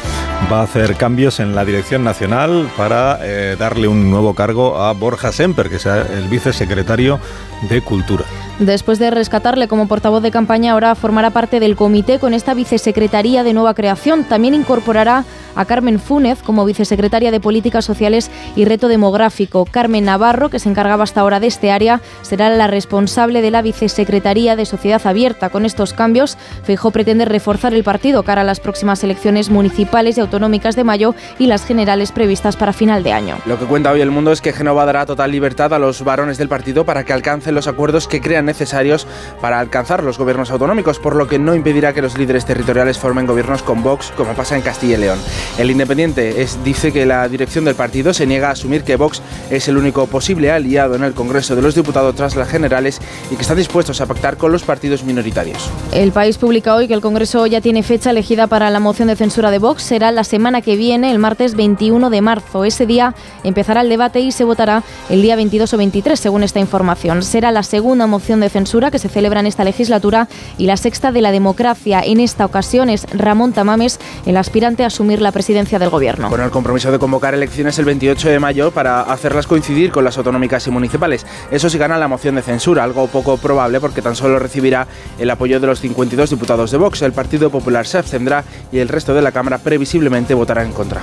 va 0.51 0.59
a 0.59 0.63
hacer 0.63 0.95
cambios 0.95 1.39
en 1.39 1.55
la 1.55 1.63
dirección 1.63 2.03
nacional 2.03 2.70
para 2.76 3.20
eh, 3.22 3.55
darle 3.57 3.88
un 3.88 4.11
nuevo 4.11 4.34
cargo 4.34 4.78
a 4.78 4.91
Borja 4.91 5.32
Semper, 5.32 5.70
que 5.70 5.80
sea 5.80 6.01
el 6.01 6.28
vicesecretario 6.28 7.22
de 7.70 7.82
Cultura. 7.82 8.26
Después 8.60 8.97
de 8.97 9.12
rescatarle 9.12 9.68
como 9.68 9.88
portavoz 9.88 10.24
de 10.24 10.32
campaña, 10.32 10.72
ahora 10.72 10.95
formará 10.95 11.30
parte 11.30 11.60
del 11.60 11.76
comité 11.76 12.18
con 12.18 12.34
esta 12.34 12.55
vicesecretaría 12.55 13.43
de 13.43 13.53
nueva 13.53 13.76
creación. 13.76 14.24
También 14.24 14.55
incorporará 14.55 15.26
a 15.55 15.66
Carmen 15.66 15.99
Fúnez 15.99 16.41
como 16.41 16.66
vicesecretaria 16.66 17.32
de 17.32 17.39
Políticas 17.39 17.86
Sociales 17.86 18.32
y 18.55 18.66
Reto 18.66 18.88
Demográfico. 18.88 19.66
Carmen 19.66 20.05
Navarro, 20.05 20.49
que 20.49 20.58
se 20.58 20.70
encargaba 20.70 21.03
hasta 21.03 21.22
ahora 21.22 21.39
de 21.39 21.47
este 21.47 21.72
área, 21.72 22.01
será 22.24 22.49
la 22.49 22.68
responsable 22.68 23.41
de 23.41 23.51
la 23.51 23.62
vicesecretaría 23.62 24.55
de 24.55 24.66
Sociedad 24.66 25.05
Abierta. 25.05 25.49
Con 25.49 25.66
estos 25.66 25.93
cambios, 25.93 26.38
Feijó 26.64 26.89
pretende 26.89 27.26
reforzar 27.26 27.76
el 27.76 27.84
partido 27.84 28.24
cara 28.24 28.41
a 28.41 28.43
las 28.43 28.60
próximas 28.60 29.03
elecciones 29.03 29.51
municipales 29.51 30.18
y 30.18 30.22
autonómicas 30.22 30.76
de 30.76 30.84
mayo 30.84 31.14
y 31.38 31.45
las 31.45 31.64
generales 31.64 32.12
previstas 32.12 32.55
para 32.55 32.74
final 32.74 33.03
de 33.03 33.14
año. 33.14 33.38
Lo 33.45 33.60
que 33.60 33.66
cuenta 33.66 33.91
hoy 33.91 34.01
el 34.01 34.12
mundo 34.12 34.32
es 34.32 34.41
que 34.41 34.53
Genova 34.53 34.86
dará 34.86 35.05
total 35.05 35.32
libertad 35.32 35.74
a 35.74 35.80
los 35.80 36.03
varones 36.03 36.39
del 36.39 36.49
partido 36.49 36.86
para 36.86 37.03
que 37.03 37.14
alcancen 37.14 37.53
los 37.53 37.68
acuerdos 37.68 38.08
que 38.08 38.20
crean 38.20 38.47
necesarios 38.48 39.06
para 39.39 39.60
alcanzar 39.60 40.04
los 40.04 40.18
gobiernos 40.18 40.50
autonómicos, 40.50 40.98
por 40.98 41.16
lo 41.16 41.28
que 41.28 41.38
no 41.38 41.54
impedirá 41.54 41.93
que 41.93 42.02
los 42.02 42.18
líderes 42.18 42.45
territoriales 42.45 42.98
formen 42.98 43.28
gobiernos 43.28 43.62
con 43.62 43.84
Vox, 43.84 44.12
como 44.18 44.34
pasa 44.34 44.56
en 44.56 44.64
Castilla 44.64 44.98
y 44.98 45.02
León. 45.02 45.20
El 45.60 45.70
Independiente 45.70 46.41
es, 46.41 46.64
dice 46.64 46.91
que 46.91 47.06
la 47.06 47.28
dirección 47.28 47.66
del 47.66 47.76
partido 47.76 48.14
se 48.14 48.26
niega 48.26 48.48
a 48.50 48.52
asumir 48.54 48.84
que 48.84 48.95
Vox 48.95 49.22
es 49.52 49.68
el 49.68 49.78
único 49.78 50.08
posible 50.08 50.52
aliado 50.52 50.95
en 50.95 51.04
el 51.04 51.14
Congreso 51.14 51.56
de 51.56 51.62
los 51.62 51.76
Diputados 51.76 52.16
tras 52.16 52.36
las 52.36 52.50
generales 52.50 53.00
y 53.30 53.36
que 53.36 53.41
están 53.41 53.58
dispuestos 53.58 54.02
a 54.02 54.06
pactar 54.06 54.38
con 54.38 54.52
los 54.52 54.64
partidos 54.64 55.04
minoritarios. 55.04 55.70
El 55.91 56.12
país 56.12 56.38
publica 56.38 56.76
hoy 56.76 56.88
que 56.88 56.93
el 56.93 57.02
Congreso 57.02 57.45
ya 57.45 57.62
tiene 57.62 57.84
fecha 57.84 58.12
elegida 58.12 58.48
para 58.48 58.70
la 58.70 58.80
moción 58.80 59.08
de 59.08 59.16
censura 59.16 59.52
de 59.52 59.60
Vox. 59.60 59.84
Será 59.84 60.12
la 60.12 60.24
semana 60.24 60.62
que 60.62 60.76
viene, 60.76 61.12
el 61.12 61.20
martes 61.20 61.56
21 61.56 62.10
de 62.10 62.22
marzo. 62.22 62.66
Ese 62.66 62.86
día 62.86 63.14
empezará 63.43 63.82
el 63.82 63.89
debate 63.89 64.20
y 64.20 64.32
se 64.32 64.43
votará 64.43 64.84
el 65.10 65.22
día 65.22 65.36
22 65.36 65.74
o 65.74 65.78
23, 65.78 66.20
según 66.20 66.43
esta 66.43 66.60
información. 66.60 67.24
Será 67.24 67.52
la 67.52 67.64
segunda 67.64 68.08
moción 68.08 68.37
de 68.40 68.50
censura 68.50 68.92
que 68.92 69.00
se 69.00 69.10
celebra 69.10 69.40
en 69.40 69.48
esta 69.48 69.64
legislatura 69.64 70.28
y 70.58 70.66
la 70.66 70.78
sexta 70.78 71.12
de 71.12 71.22
la 71.22 71.32
democracia. 71.32 72.02
En 72.04 72.20
esta 72.20 72.46
ocasión 72.46 72.90
es 72.90 73.06
Ramón 73.12 73.54
Tamames 73.54 74.00
el 74.26 74.38
aspirante 74.38 74.84
a 74.84 74.88
asumir 74.88 75.22
la 75.22 75.32
presidencia 75.32 75.80
del 75.80 75.90
gobierno. 75.90 76.30
Con 76.30 76.42
el 76.42 76.52
compromiso 76.52 76.92
de 76.92 77.00
convocar 77.00 77.34
elecciones 77.34 77.78
el 77.80 77.86
28 77.86 78.30
de 78.30 78.40
mayo 78.40 78.72
para 78.72 79.02
hacerlas 79.02 79.48
coincidir 79.48 79.92
con 79.92 80.04
las 80.04 80.18
autonómicas 80.18 80.68
y 80.68 80.72
municipales. 80.72 81.26
Eso 81.52 81.70
sí 81.70 81.78
gana 81.78 81.98
la 81.98 82.08
moción 82.08 82.36
de 82.36 82.42
censura, 82.42 82.84
algo 82.84 83.08
poco 83.08 83.38
probable 83.38 83.80
porque 83.80 84.02
tan 84.02 84.16
solo 84.16 84.40
recibirá 84.40 84.88
el 85.20 85.30
apoyo 85.30 85.60
de 85.60 85.68
los 85.68 85.80
52 85.80 86.30
diputados 86.30 86.72
de 86.72 86.78
Vox. 86.78 87.02
El 87.02 87.14
Partido 87.14 87.50
Popular 87.50 87.86
se 87.86 87.98
abstendrá 87.98 88.44
y 88.72 88.80
el 88.80 88.90
resto 88.90 89.14
de 89.14 89.22
la 89.22 89.32
Cámara 89.32 89.58
previsiblemente 89.58 90.34
votará 90.34 90.64
en 90.64 90.72
contra. 90.72 91.02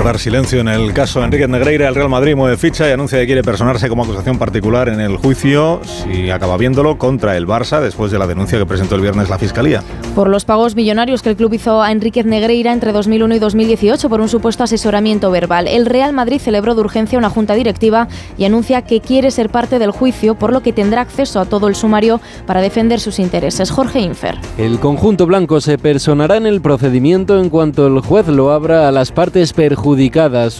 Guardar 0.00 0.18
silencio 0.18 0.60
en 0.60 0.68
el 0.68 0.94
caso 0.94 1.22
Enrique 1.22 1.46
Negreira, 1.46 1.86
el 1.86 1.94
Real 1.94 2.08
Madrid 2.08 2.34
mueve 2.34 2.56
ficha 2.56 2.88
y 2.88 2.92
anuncia 2.92 3.18
que 3.18 3.26
quiere 3.26 3.42
personarse 3.42 3.86
como 3.90 4.02
acusación 4.02 4.38
particular 4.38 4.88
en 4.88 4.98
el 4.98 5.18
juicio, 5.18 5.82
si 5.84 6.30
acaba 6.30 6.56
viéndolo, 6.56 6.96
contra 6.96 7.36
el 7.36 7.46
Barça 7.46 7.82
después 7.82 8.10
de 8.10 8.18
la 8.18 8.26
denuncia 8.26 8.58
que 8.58 8.64
presentó 8.64 8.94
el 8.94 9.02
viernes 9.02 9.28
la 9.28 9.36
Fiscalía. 9.36 9.82
Por 10.14 10.30
los 10.30 10.46
pagos 10.46 10.74
millonarios 10.74 11.20
que 11.20 11.28
el 11.28 11.36
club 11.36 11.52
hizo 11.52 11.82
a 11.82 11.92
Enriquez 11.92 12.24
Negreira 12.24 12.72
entre 12.72 12.92
2001 12.92 13.34
y 13.34 13.38
2018 13.40 14.08
por 14.08 14.22
un 14.22 14.30
supuesto 14.30 14.64
asesoramiento 14.64 15.30
verbal. 15.30 15.68
El 15.68 15.84
Real 15.84 16.14
Madrid 16.14 16.40
celebró 16.40 16.74
de 16.74 16.80
urgencia 16.80 17.18
una 17.18 17.28
junta 17.28 17.52
directiva 17.52 18.08
y 18.38 18.46
anuncia 18.46 18.80
que 18.80 19.02
quiere 19.02 19.30
ser 19.30 19.50
parte 19.50 19.78
del 19.78 19.90
juicio, 19.90 20.34
por 20.34 20.50
lo 20.50 20.62
que 20.62 20.72
tendrá 20.72 21.02
acceso 21.02 21.40
a 21.40 21.44
todo 21.44 21.68
el 21.68 21.74
sumario 21.74 22.22
para 22.46 22.62
defender 22.62 23.00
sus 23.00 23.18
intereses. 23.18 23.70
Jorge 23.70 24.00
Infer. 24.00 24.38
El 24.56 24.78
conjunto 24.78 25.26
blanco 25.26 25.60
se 25.60 25.76
personará 25.76 26.38
en 26.38 26.46
el 26.46 26.62
procedimiento 26.62 27.38
en 27.38 27.50
cuanto 27.50 27.86
el 27.86 28.00
juez 28.00 28.26
lo 28.28 28.50
abra 28.50 28.88
a 28.88 28.92
las 28.92 29.12
partes 29.12 29.52
perjudicadas 29.52 29.89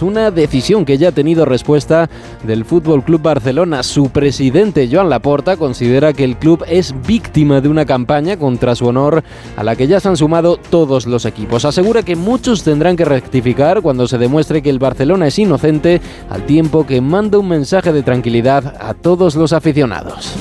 una 0.01 0.31
decisión 0.31 0.85
que 0.85 0.97
ya 0.97 1.09
ha 1.09 1.11
tenido 1.11 1.45
respuesta 1.45 2.09
del 2.43 2.65
Fútbol 2.65 3.03
Club 3.03 3.21
Barcelona. 3.21 3.83
Su 3.83 4.09
presidente 4.09 4.89
Joan 4.91 5.09
Laporta 5.09 5.57
considera 5.57 6.13
que 6.13 6.23
el 6.23 6.37
club 6.37 6.63
es 6.67 6.93
víctima 7.07 7.61
de 7.61 7.69
una 7.69 7.85
campaña 7.85 8.37
contra 8.37 8.75
su 8.75 8.87
honor 8.87 9.23
a 9.55 9.63
la 9.63 9.75
que 9.75 9.87
ya 9.87 9.99
se 9.99 10.09
han 10.09 10.17
sumado 10.17 10.57
todos 10.57 11.05
los 11.07 11.25
equipos. 11.25 11.65
Asegura 11.65 12.03
que 12.03 12.15
muchos 12.15 12.63
tendrán 12.63 12.95
que 12.95 13.05
rectificar 13.05 13.81
cuando 13.81 14.07
se 14.07 14.17
demuestre 14.17 14.61
que 14.61 14.69
el 14.69 14.79
Barcelona 14.79 15.27
es 15.27 15.39
inocente, 15.39 16.01
al 16.29 16.45
tiempo 16.45 16.85
que 16.85 17.01
manda 17.01 17.37
un 17.37 17.47
mensaje 17.47 17.93
de 17.93 18.03
tranquilidad 18.03 18.75
a 18.79 18.93
todos 18.93 19.35
los 19.35 19.53
aficionados. 19.53 20.35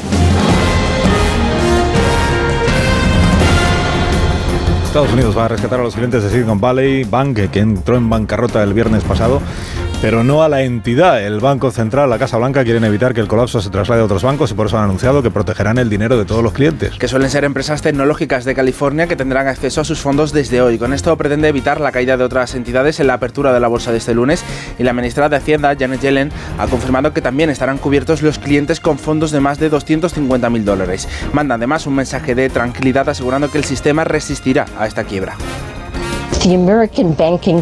Estados 4.90 5.12
Unidos 5.12 5.38
va 5.38 5.44
a 5.44 5.48
rescatar 5.48 5.78
a 5.78 5.84
los 5.84 5.94
clientes 5.94 6.20
de 6.24 6.30
Silicon 6.30 6.60
Valley. 6.60 7.04
Bank, 7.04 7.38
que 7.52 7.60
entró 7.60 7.96
en 7.96 8.10
bancarrota 8.10 8.60
el 8.64 8.74
viernes 8.74 9.04
pasado 9.04 9.40
pero 10.00 10.24
no 10.24 10.42
a 10.42 10.48
la 10.48 10.62
entidad. 10.62 11.22
El 11.22 11.40
Banco 11.40 11.70
Central, 11.70 12.08
la 12.08 12.18
Casa 12.18 12.38
Blanca, 12.38 12.64
quieren 12.64 12.84
evitar 12.84 13.14
que 13.14 13.20
el 13.20 13.28
colapso 13.28 13.60
se 13.60 13.70
traslade 13.70 14.00
a 14.00 14.04
otros 14.04 14.22
bancos 14.22 14.50
y 14.50 14.54
por 14.54 14.66
eso 14.66 14.78
han 14.78 14.84
anunciado 14.84 15.22
que 15.22 15.30
protegerán 15.30 15.78
el 15.78 15.90
dinero 15.90 16.16
de 16.16 16.24
todos 16.24 16.42
los 16.42 16.52
clientes. 16.52 16.96
Que 16.98 17.08
suelen 17.08 17.30
ser 17.30 17.44
empresas 17.44 17.82
tecnológicas 17.82 18.44
de 18.44 18.54
California 18.54 19.06
que 19.06 19.16
tendrán 19.16 19.46
acceso 19.46 19.80
a 19.80 19.84
sus 19.84 20.00
fondos 20.00 20.32
desde 20.32 20.62
hoy. 20.62 20.78
Con 20.78 20.92
esto 20.92 21.16
pretende 21.16 21.48
evitar 21.48 21.80
la 21.80 21.92
caída 21.92 22.16
de 22.16 22.24
otras 22.24 22.54
entidades 22.54 23.00
en 23.00 23.06
la 23.06 23.14
apertura 23.14 23.52
de 23.52 23.60
la 23.60 23.68
bolsa 23.68 23.92
de 23.92 23.98
este 23.98 24.14
lunes 24.14 24.44
y 24.78 24.82
la 24.82 24.92
ministra 24.92 25.28
de 25.28 25.36
Hacienda, 25.36 25.76
Janet 25.78 26.00
Yellen, 26.00 26.32
ha 26.58 26.66
confirmado 26.66 27.12
que 27.12 27.20
también 27.20 27.50
estarán 27.50 27.78
cubiertos 27.78 28.22
los 28.22 28.38
clientes 28.38 28.80
con 28.80 28.98
fondos 28.98 29.30
de 29.30 29.40
más 29.40 29.58
de 29.58 29.68
250 29.68 30.50
mil 30.50 30.64
dólares. 30.64 31.08
Manda 31.32 31.56
además 31.56 31.86
un 31.86 31.94
mensaje 31.94 32.34
de 32.34 32.48
tranquilidad 32.48 33.08
asegurando 33.08 33.50
que 33.50 33.58
el 33.58 33.64
sistema 33.64 34.04
resistirá 34.04 34.66
a 34.78 34.86
esta 34.86 35.04
quiebra. 35.04 35.36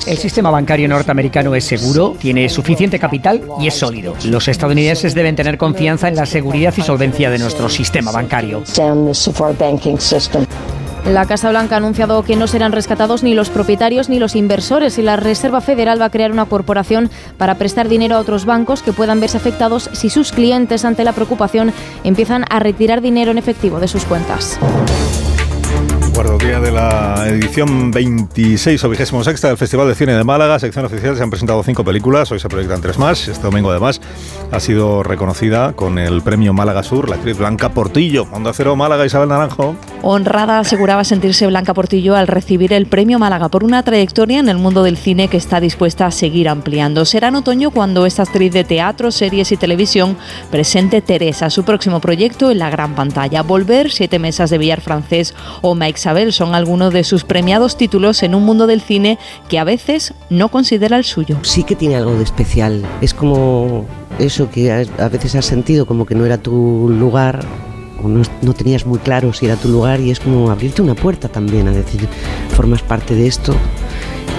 El 0.07 0.19
sistema 0.19 0.51
bancario 0.51 0.89
norteamericano 0.89 1.55
es 1.55 1.65
seguro, 1.65 2.15
tiene 2.19 2.49
suficiente 2.49 2.99
capital 2.99 3.43
y 3.61 3.67
es 3.67 3.75
sólido. 3.75 4.15
Los 4.25 4.47
estadounidenses 4.47 5.15
deben 5.15 5.35
tener 5.35 5.59
confianza 5.59 6.07
en 6.07 6.15
la 6.15 6.27
seguridad 6.27 6.73
y 6.77 6.83
solvencia 6.83 7.29
de 7.31 7.39
nuestro 7.39 7.69
sistema 7.69 8.13
bancario. 8.13 8.63
La 11.05 11.27
Casa 11.27 11.51
Blanca 11.51 11.75
ha 11.75 11.79
anunciado 11.79 12.23
que 12.23 12.37
no 12.37 12.47
serán 12.47 12.73
rescatados 12.73 13.23
ni 13.23 13.35
los 13.35 13.51
propietarios 13.51 14.09
ni 14.09 14.19
los 14.19 14.37
inversores 14.37 14.99
y 14.99 15.03
la 15.03 15.17
Reserva 15.17 15.61
Federal 15.61 16.01
va 16.01 16.07
a 16.07 16.11
crear 16.11 16.31
una 16.31 16.45
corporación 16.45 17.11
para 17.37 17.57
prestar 17.57 17.89
dinero 17.89 18.17
a 18.17 18.21
otros 18.21 18.45
bancos 18.45 18.83
que 18.83 18.93
puedan 18.93 19.19
verse 19.19 19.39
afectados 19.39 19.91
si 19.93 20.11
sus 20.11 20.33
clientes 20.33 20.85
ante 20.85 21.05
la 21.05 21.13
preocupación 21.13 21.73
empiezan 22.05 22.45
a 22.51 22.59
retirar 22.61 23.01
dinero 23.01 23.31
en 23.31 23.39
efectivo 23.39 23.81
de 23.81 23.89
sus 23.89 24.05
cuentas. 24.05 24.59
Recuerdo, 26.19 26.45
día 26.45 26.59
de 26.59 26.73
la 26.73 27.29
edición 27.29 27.93
26 27.93 28.83
o 28.83 28.89
26 28.89 29.41
del 29.41 29.57
Festival 29.57 29.87
de 29.87 29.95
Cine 29.95 30.15
de 30.15 30.25
Málaga, 30.25 30.59
sección 30.59 30.85
oficial, 30.85 31.17
se 31.17 31.23
han 31.23 31.31
presentado 31.31 31.63
cinco 31.63 31.85
películas, 31.85 32.33
hoy 32.33 32.41
se 32.41 32.49
proyectan 32.49 32.81
tres 32.81 32.99
más, 32.99 33.29
este 33.29 33.45
domingo 33.45 33.71
además 33.71 34.01
ha 34.51 34.59
sido 34.59 35.05
reconocida 35.05 35.75
con 35.75 35.97
el 35.97 36.23
premio 36.23 36.53
Málaga 36.53 36.83
Sur 36.83 37.09
la 37.09 37.17
actriz 37.17 37.39
Blanca 37.39 37.69
Portillo, 37.69 38.27
Onda 38.33 38.53
Cero 38.53 38.75
Málaga, 38.75 39.07
Isabel 39.07 39.29
Naranjo. 39.29 39.77
Honrada 40.03 40.59
aseguraba 40.59 41.05
sentirse 41.05 41.47
Blanca 41.47 41.73
Portillo 41.73 42.17
al 42.17 42.27
recibir 42.27 42.73
el 42.73 42.87
premio 42.87 43.21
Málaga 43.21 43.49
por 43.49 43.63
una 43.63 43.85
trayectoria 43.85 44.41
en 44.41 44.49
el 44.49 44.59
mundo 44.59 44.83
del 44.83 44.97
cine 44.97 45.29
que 45.29 45.37
está 45.37 45.61
dispuesta 45.61 46.07
a 46.07 46.11
seguir 46.11 46.49
ampliando. 46.49 47.05
Será 47.05 47.29
en 47.29 47.37
otoño 47.37 47.71
cuando 47.71 48.07
esta 48.07 48.23
actriz 48.23 48.53
de 48.53 48.65
teatro, 48.65 49.13
series 49.13 49.53
y 49.53 49.57
televisión 49.57 50.17
presente 50.51 51.01
Teresa, 51.01 51.49
su 51.49 51.65
próximo 51.65 52.01
proyecto 52.01 52.51
en 52.51 52.59
la 52.59 52.71
gran 52.71 52.97
pantalla. 52.97 53.43
Volver, 53.43 53.93
Siete 53.93 54.19
Mesas 54.19 54.51
de 54.51 54.59
Villar 54.59 54.81
Francés 54.81 55.35
o 55.63 55.77
Ma 55.77 55.89
Isabel 56.09 56.33
son 56.33 56.55
algunos 56.55 56.95
de 56.95 57.05
sus 57.05 57.25
premiados 57.25 57.77
títulos 57.77 58.23
en 58.23 58.35
un 58.35 58.43
mundo 58.43 58.67
del 58.67 58.81
cine 58.81 59.19
que 59.51 59.59
a 59.59 59.65
veces 59.65 60.15
no 60.31 60.49
considera 60.49 60.97
el 60.97 61.05
suyo. 61.05 61.37
Sí 61.43 61.65
que 61.65 61.77
tiene 61.77 61.97
algo 61.97 62.15
de 62.15 62.25
especial. 62.25 62.83
Es 63.03 63.13
como 63.13 63.85
eso 64.19 64.51
que 64.51 64.73
a 64.73 65.09
veces 65.11 65.35
has 65.35 65.45
sentido 65.45 65.85
como 65.85 66.07
que 66.07 66.15
no 66.15 66.25
era 66.25 66.39
tu 66.39 66.89
lugar 66.89 67.45
o 68.03 68.09
no, 68.09 68.23
no, 68.41 68.55
tenías 68.55 68.87
muy 68.87 69.01
claro 69.01 69.35
si 69.35 69.45
era 69.45 69.57
tu 69.57 69.69
lugar 69.69 70.01
y 70.01 70.11
es 70.11 70.19
como 70.19 70.51
abrirte 70.51 70.81
una 70.81 70.95
puerta 70.95 71.29
también, 71.29 71.69
a 71.69 71.73
decir, 71.73 72.09
formas 72.57 72.81
parte 72.81 73.15
de 73.15 73.27
esto 73.27 73.55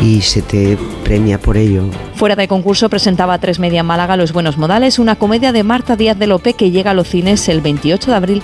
y 0.01 0.21
se 0.21 0.41
te 0.41 0.75
premia 1.03 1.39
por 1.39 1.55
ello. 1.55 1.83
Fuera 2.15 2.35
de 2.35 2.47
concurso 2.47 2.89
presentaba 2.89 3.35
a 3.35 3.39
Tres 3.39 3.59
Media 3.59 3.83
Málaga 3.83 4.17
Los 4.17 4.33
Buenos 4.33 4.57
Modales, 4.57 4.97
una 4.97 5.17
comedia 5.17 5.51
de 5.51 5.61
Marta 5.61 5.95
Díaz 5.95 6.17
de 6.17 6.25
Lope 6.25 6.53
que 6.53 6.71
llega 6.71 6.91
a 6.91 6.95
los 6.95 7.09
cines 7.09 7.47
el 7.47 7.61
28 7.61 8.09
de 8.09 8.17
abril. 8.17 8.43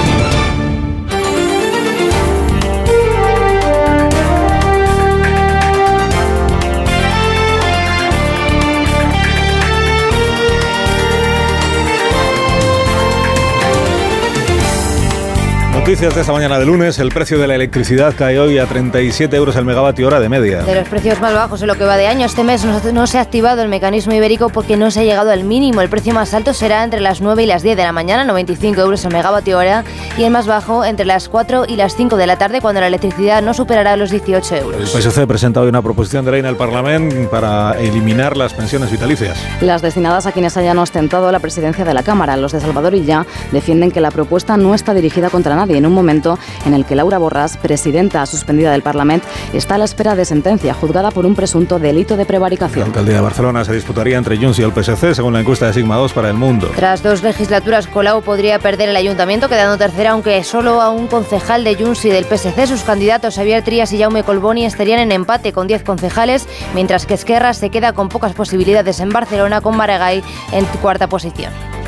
Noticias 15.81 16.13
de 16.13 16.21
esta 16.21 16.31
mañana 16.31 16.59
de 16.59 16.65
lunes. 16.67 16.99
El 16.99 17.09
precio 17.09 17.39
de 17.39 17.47
la 17.47 17.55
electricidad 17.55 18.13
cae 18.15 18.39
hoy 18.39 18.59
a 18.59 18.67
37 18.67 19.35
euros 19.35 19.55
el 19.55 19.65
megavatio 19.65 20.05
hora 20.05 20.19
de 20.19 20.29
media. 20.29 20.61
De 20.61 20.75
los 20.75 20.87
precios 20.87 21.19
más 21.19 21.33
bajos 21.33 21.59
en 21.63 21.67
lo 21.67 21.75
que 21.75 21.85
va 21.85 21.97
de 21.97 22.05
año, 22.05 22.27
este 22.27 22.43
mes 22.43 22.63
no 22.63 23.07
se 23.07 23.17
ha 23.17 23.21
activado 23.21 23.63
el 23.63 23.67
mecanismo 23.67 24.13
ibérico 24.13 24.49
porque 24.49 24.77
no 24.77 24.91
se 24.91 24.99
ha 24.99 25.03
llegado 25.03 25.31
al 25.31 25.43
mínimo. 25.43 25.81
El 25.81 25.89
precio 25.89 26.13
más 26.13 26.35
alto 26.35 26.53
será 26.53 26.83
entre 26.83 26.99
las 26.99 27.19
9 27.19 27.41
y 27.41 27.45
las 27.47 27.63
10 27.63 27.75
de 27.77 27.83
la 27.83 27.93
mañana, 27.93 28.23
95 28.25 28.79
euros 28.79 29.03
el 29.05 29.11
megavatio 29.11 29.57
hora, 29.57 29.83
y 30.19 30.23
el 30.23 30.29
más 30.29 30.45
bajo 30.45 30.85
entre 30.85 31.03
las 31.03 31.27
4 31.27 31.65
y 31.67 31.77
las 31.77 31.95
5 31.95 32.15
de 32.15 32.27
la 32.27 32.37
tarde, 32.37 32.61
cuando 32.61 32.79
la 32.79 32.87
electricidad 32.87 33.41
no 33.41 33.55
superará 33.55 33.97
los 33.97 34.11
18 34.11 34.55
euros. 34.57 34.95
El 34.95 35.01
PSC 35.01 35.25
presenta 35.25 35.61
hoy 35.61 35.69
una 35.69 35.81
proposición 35.81 36.23
de 36.25 36.31
ley 36.31 36.39
en 36.41 36.45
el 36.45 36.57
Parlamento 36.57 37.27
para 37.31 37.71
eliminar 37.79 38.37
las 38.37 38.53
pensiones 38.53 38.91
vitalicias. 38.91 39.35
Las 39.61 39.81
destinadas 39.81 40.27
a 40.27 40.31
quienes 40.31 40.55
hayan 40.57 40.77
ostentado 40.77 41.31
la 41.31 41.39
presidencia 41.39 41.83
de 41.83 41.95
la 41.95 42.03
Cámara. 42.03 42.37
Los 42.37 42.51
de 42.51 42.61
Salvador 42.61 42.93
y 42.93 43.03
ya 43.03 43.25
defienden 43.51 43.89
que 43.89 43.99
la 43.99 44.11
propuesta 44.11 44.57
no 44.57 44.75
está 44.75 44.93
dirigida 44.93 45.31
contra 45.31 45.55
nadie 45.55 45.70
en 45.77 45.85
un 45.85 45.93
momento 45.93 46.37
en 46.65 46.73
el 46.73 46.85
que 46.85 46.95
Laura 46.95 47.19
Borràs, 47.19 47.57
presidenta 47.57 48.25
suspendida 48.25 48.71
del 48.71 48.81
Parlamento, 48.81 49.27
está 49.53 49.75
a 49.75 49.77
la 49.77 49.85
espera 49.85 50.15
de 50.15 50.25
sentencia 50.25 50.73
juzgada 50.73 51.11
por 51.11 51.25
un 51.25 51.35
presunto 51.35 51.79
delito 51.79 52.17
de 52.17 52.25
prevaricación. 52.25 52.79
La 52.79 52.85
alcaldía 52.85 53.15
de 53.15 53.21
Barcelona 53.21 53.65
se 53.65 53.73
disputaría 53.73 54.17
entre 54.17 54.37
Junts 54.37 54.59
y 54.59 54.63
el 54.63 54.71
PSC, 54.71 55.15
según 55.15 55.33
la 55.33 55.41
encuesta 55.41 55.67
de 55.67 55.73
Sigma 55.73 55.95
2 55.95 56.13
para 56.13 56.29
El 56.29 56.35
Mundo. 56.35 56.71
Tras 56.75 57.03
dos 57.03 57.23
legislaturas, 57.23 57.87
Colau 57.87 58.21
podría 58.21 58.59
perder 58.59 58.89
el 58.89 58.95
ayuntamiento, 58.95 59.49
quedando 59.49 59.77
tercera, 59.77 60.11
aunque 60.11 60.43
solo 60.43 60.81
a 60.81 60.89
un 60.89 61.07
concejal 61.07 61.63
de 61.63 61.75
Junts 61.75 62.05
y 62.05 62.09
del 62.09 62.25
PSC. 62.25 62.67
Sus 62.67 62.83
candidatos 62.83 63.35
Xavier 63.35 63.63
Trías 63.63 63.91
y 63.93 63.99
Jaume 63.99 64.23
Colboni 64.23 64.65
estarían 64.65 64.99
en 64.99 65.11
empate 65.11 65.53
con 65.53 65.67
10 65.67 65.83
concejales, 65.83 66.47
mientras 66.73 67.05
que 67.05 67.13
Esquerra 67.13 67.53
se 67.53 67.69
queda 67.69 67.93
con 67.93 68.09
pocas 68.09 68.33
posibilidades 68.33 68.99
en 68.99 69.09
Barcelona, 69.09 69.61
con 69.61 69.75
Maragall 69.77 70.23
en 70.51 70.65
cuarta 70.81 71.07
posición. 71.07 71.80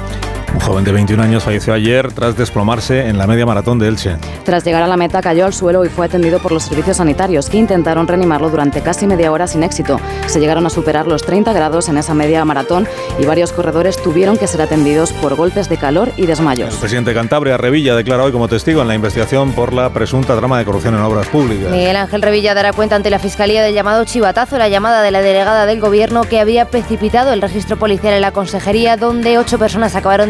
Un 0.53 0.59
joven 0.59 0.83
de 0.83 0.91
21 0.91 1.23
años 1.23 1.43
falleció 1.43 1.73
ayer 1.73 2.11
tras 2.13 2.37
desplomarse 2.37 3.07
en 3.07 3.17
la 3.17 3.25
media 3.25 3.45
maratón 3.45 3.79
de 3.79 3.87
Elche. 3.87 4.17
Tras 4.45 4.63
llegar 4.63 4.83
a 4.83 4.87
la 4.87 4.97
meta 4.97 5.21
cayó 5.21 5.45
al 5.45 5.53
suelo 5.53 5.83
y 5.83 5.89
fue 5.89 6.05
atendido 6.05 6.39
por 6.39 6.51
los 6.51 6.63
servicios 6.63 6.97
sanitarios 6.97 7.49
que 7.49 7.57
intentaron 7.57 8.07
reanimarlo 8.07 8.49
durante 8.49 8.81
casi 8.81 9.07
media 9.07 9.31
hora 9.31 9.47
sin 9.47 9.63
éxito. 9.63 9.99
Se 10.27 10.39
llegaron 10.39 10.65
a 10.65 10.69
superar 10.69 11.07
los 11.07 11.23
30 11.25 11.53
grados 11.53 11.89
en 11.89 11.97
esa 11.97 12.13
media 12.13 12.45
maratón 12.45 12.87
y 13.19 13.25
varios 13.25 13.51
corredores 13.51 14.01
tuvieron 14.01 14.37
que 14.37 14.47
ser 14.47 14.61
atendidos 14.61 15.11
por 15.13 15.35
golpes 15.35 15.69
de 15.69 15.77
calor 15.77 16.11
y 16.17 16.27
desmayos. 16.27 16.75
El 16.75 16.79
presidente 16.79 17.09
de 17.09 17.15
Cantabria, 17.15 17.57
Revilla, 17.57 17.95
declara 17.95 18.23
hoy 18.23 18.31
como 18.31 18.47
testigo 18.47 18.81
en 18.81 18.87
la 18.87 18.95
investigación 18.95 19.53
por 19.53 19.73
la 19.73 19.89
presunta 19.91 20.37
trama 20.37 20.59
de 20.59 20.65
corrupción 20.65 20.93
en 20.93 21.01
obras 21.01 21.27
públicas. 21.27 21.71
Miguel 21.71 21.95
Ángel 21.95 22.21
Revilla 22.21 22.53
dará 22.53 22.73
cuenta 22.73 22.95
ante 22.95 23.09
la 23.09 23.19
Fiscalía 23.19 23.63
del 23.63 23.73
llamado 23.73 24.05
chivatazo, 24.05 24.57
la 24.59 24.69
llamada 24.69 25.01
de 25.01 25.09
la 25.09 25.21
delegada 25.21 25.65
del 25.65 25.79
Gobierno 25.79 26.23
que 26.23 26.39
había 26.39 26.65
precipitado 26.65 27.33
el 27.33 27.41
registro 27.41 27.77
policial 27.77 28.13
en 28.13 28.21
la 28.21 28.31
consejería, 28.31 28.97
donde 28.97 29.37
ocho 29.39 29.57
personas 29.57 29.95
acabaron 29.95 30.29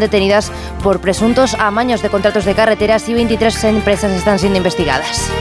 por 0.84 1.02
presuntos 1.02 1.56
amaños 1.56 2.02
de 2.02 2.10
contratos 2.10 2.46
de 2.46 2.54
carreteras 2.54 3.10
y 3.10 3.14
23 3.14 3.64
empresas 3.64 4.12
están 4.12 4.38
siendo 4.38 4.58
investigadas. 4.58 5.32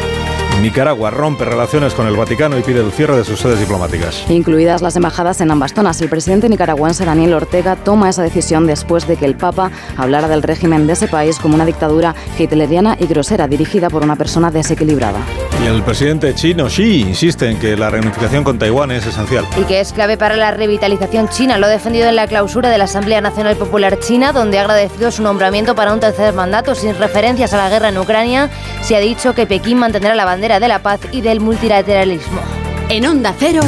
Nicaragua 0.63 1.11
rompe 1.11 1.45
relaciones 1.45 1.93
con 1.93 2.07
el 2.07 2.17
Vaticano 2.17 2.57
y 2.57 2.63
pide 2.63 2.81
el 2.81 2.93
cierre 2.93 3.17
de 3.17 3.25
sus 3.25 3.41
sedes 3.41 3.59
diplomáticas. 3.59 4.25
Incluidas 4.31 4.81
las 4.81 4.95
embajadas 4.95 5.41
en 5.41 5.51
ambas 5.51 5.75
zonas. 5.75 6.01
El 6.01 6.09
presidente 6.09 6.49
nicaragüense 6.49 7.05
Daniel 7.05 7.35
Ortega 7.35 7.75
toma 7.75 8.09
esa 8.09 8.23
decisión 8.23 8.67
después 8.67 9.09
de 9.09 9.17
que 9.17 9.25
el 9.25 9.35
Papa 9.35 9.73
hablara 9.97 10.29
del 10.29 10.43
régimen 10.43 10.87
de 10.87 10.93
ese 10.93 11.09
país 11.09 11.41
como 11.41 11.57
una 11.57 11.67
dictadura 11.67 12.15
hitleriana 12.39 12.97
y 13.01 13.07
grosera 13.07 13.49
dirigida 13.49 13.91
por 13.91 14.05
una 14.05 14.15
persona 14.15 14.53
desequilibrada. 14.53 15.19
Y 15.63 15.67
el 15.67 15.83
presidente 15.83 16.33
chino 16.35 16.67
Xi 16.67 17.01
insiste 17.01 17.51
en 17.51 17.59
que 17.59 17.77
la 17.77 17.91
reunificación 17.91 18.45
con 18.45 18.59
Taiwán 18.59 18.93
es 18.93 19.05
esencial. 19.07 19.45
Y 19.61 19.65
que 19.65 19.81
es 19.81 19.93
clave 19.93 20.17
para 20.17 20.37
la 20.37 20.53
revitalización 20.53 21.29
china. 21.29 21.59
Lo 21.59 21.67
ha 21.67 21.71
defendido 21.71 22.09
en 22.09 22.17
la 22.17 22.29
clausura 22.29 22.71
de 22.71 22.79
la 22.79 22.85
Asamblea 22.85 23.21
Nacional 23.21 23.57
Popular 23.57 23.99
China, 23.99 24.33
donde 24.33 24.59
ha 24.59 24.63
agradecido 24.63 25.11
su 25.11 25.23
nombramiento 25.23 25.75
para 25.75 25.93
un 25.93 25.99
tercer 25.99 26.33
mandato 26.35 26.77
sin 26.77 26.97
referencias 26.97 27.53
a 27.53 27.57
la 27.57 27.69
guerra 27.69 27.89
en 27.89 27.99
Ucrania. 27.99 28.49
Se 28.83 28.97
ha 28.97 29.01
dicho 29.01 29.35
que 29.35 29.47
Pekín 29.47 29.79
mantendrá 29.79 30.15
la 30.15 30.25
bandera 30.25 30.52
de 30.61 30.69
la 30.69 30.83
paz 30.83 31.01
y 31.13 31.21
del 31.21 31.41
multilateralismo. 31.41 32.41
En 32.89 33.07
Onda 33.07 33.35
Cero, 33.39 33.63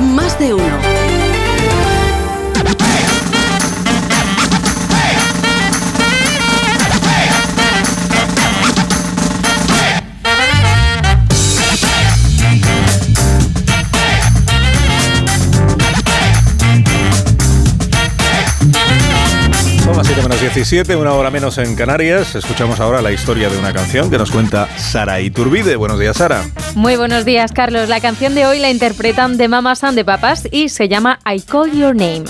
más 0.00 0.38
de 0.38 0.54
uno. 0.54 1.05
17, 20.46 20.94
una 20.94 21.12
hora 21.12 21.28
menos 21.28 21.58
en 21.58 21.74
Canarias. 21.74 22.36
Escuchamos 22.36 22.78
ahora 22.78 23.02
la 23.02 23.10
historia 23.10 23.48
de 23.48 23.58
una 23.58 23.72
canción 23.72 24.08
que 24.08 24.16
nos 24.16 24.30
cuenta 24.30 24.68
Sara 24.78 25.20
Iturbide. 25.20 25.74
Buenos 25.74 25.98
días, 25.98 26.18
Sara. 26.18 26.44
Muy 26.76 26.94
buenos 26.94 27.24
días, 27.24 27.50
Carlos. 27.50 27.88
La 27.88 28.00
canción 28.00 28.32
de 28.36 28.46
hoy 28.46 28.60
la 28.60 28.70
interpretan 28.70 29.38
de 29.38 29.48
Mamas 29.48 29.82
and 29.82 29.96
de 29.96 30.04
Papas 30.04 30.46
y 30.52 30.68
se 30.68 30.88
llama 30.88 31.18
I 31.26 31.40
Call 31.40 31.72
Your 31.72 31.96
Name. 31.96 32.26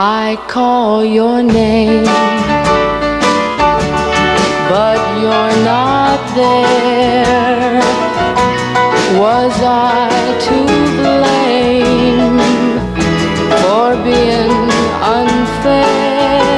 I 0.00 0.36
call 0.48 1.04
your 1.04 1.44
name, 1.44 2.02
but 4.68 4.98
you're 5.20 5.64
not 5.64 6.34
there. 6.34 7.51
Was 9.20 9.52
I 9.62 10.08
to 10.46 10.56
blame 11.02 12.38
for 13.60 14.02
being? 14.02 14.61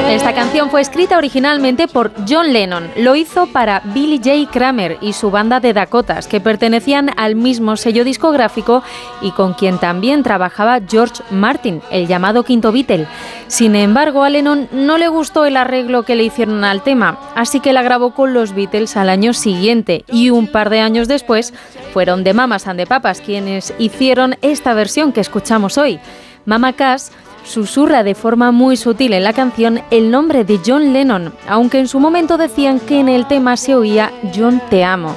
Esta 0.09 0.33
canción 0.33 0.69
fue 0.69 0.81
escrita 0.81 1.17
originalmente 1.17 1.87
por 1.87 2.11
John 2.29 2.53
Lennon. 2.53 2.89
Lo 2.95 3.15
hizo 3.15 3.47
para 3.47 3.81
Billy 3.85 4.17
J. 4.23 4.51
Kramer 4.51 4.97
y 5.01 5.13
su 5.13 5.31
banda 5.31 5.59
de 5.59 5.73
Dakotas, 5.73 6.27
que 6.27 6.39
pertenecían 6.39 7.09
al 7.17 7.35
mismo 7.35 7.75
sello 7.75 8.03
discográfico 8.03 8.83
y 9.21 9.31
con 9.31 9.55
quien 9.55 9.79
también 9.79 10.21
trabajaba 10.21 10.79
George 10.87 11.23
Martin, 11.31 11.81
el 11.89 12.05
llamado 12.07 12.43
quinto 12.43 12.71
Beatle. 12.71 13.07
Sin 13.47 13.75
embargo, 13.75 14.23
a 14.23 14.29
Lennon 14.29 14.69
no 14.71 14.99
le 14.99 15.07
gustó 15.07 15.43
el 15.43 15.57
arreglo 15.57 16.03
que 16.03 16.15
le 16.15 16.23
hicieron 16.23 16.63
al 16.63 16.83
tema, 16.83 17.17
así 17.35 17.59
que 17.59 17.73
la 17.73 17.81
grabó 17.81 18.13
con 18.13 18.33
los 18.33 18.53
Beatles 18.53 18.95
al 18.97 19.09
año 19.09 19.33
siguiente 19.33 20.05
y 20.11 20.29
un 20.29 20.47
par 20.47 20.69
de 20.69 20.81
años 20.81 21.07
después 21.07 21.51
fueron 21.93 22.23
de 22.23 22.35
Mamas 22.35 22.67
and 22.67 22.79
the 22.79 22.85
Papas 22.85 23.21
quienes 23.21 23.73
hicieron 23.79 24.37
esta 24.43 24.75
versión 24.75 25.11
que 25.11 25.21
escuchamos 25.21 25.79
hoy. 25.79 25.99
Mama 26.45 26.73
Cass 26.73 27.11
susurra 27.45 28.03
de 28.03 28.15
forma 28.15 28.51
muy 28.51 28.75
sutil 28.75 29.13
en 29.13 29.23
la 29.23 29.33
canción 29.33 29.81
el 29.91 30.11
nombre 30.11 30.43
de 30.43 30.59
John 30.65 30.91
Lennon, 30.91 31.33
aunque 31.47 31.79
en 31.79 31.87
su 31.87 31.99
momento 31.99 32.37
decían 32.37 32.79
que 32.79 32.99
en 32.99 33.07
el 33.07 33.27
tema 33.27 33.55
se 33.55 33.75
oía 33.75 34.11
John 34.35 34.61
te 34.69 34.83
amo. 34.83 35.15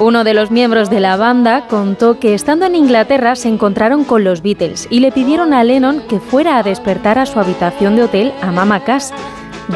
Uno 0.00 0.22
de 0.22 0.32
los 0.32 0.52
miembros 0.52 0.90
de 0.90 1.00
la 1.00 1.16
banda 1.16 1.66
contó 1.66 2.20
que 2.20 2.34
estando 2.34 2.66
en 2.66 2.76
Inglaterra 2.76 3.34
se 3.34 3.48
encontraron 3.48 4.04
con 4.04 4.22
los 4.22 4.42
Beatles 4.42 4.86
y 4.90 5.00
le 5.00 5.10
pidieron 5.10 5.52
a 5.52 5.64
Lennon 5.64 6.02
que 6.08 6.20
fuera 6.20 6.58
a 6.58 6.62
despertar 6.62 7.18
a 7.18 7.26
su 7.26 7.40
habitación 7.40 7.96
de 7.96 8.04
hotel 8.04 8.32
a 8.40 8.52
Mama 8.52 8.84
Cass. 8.84 9.12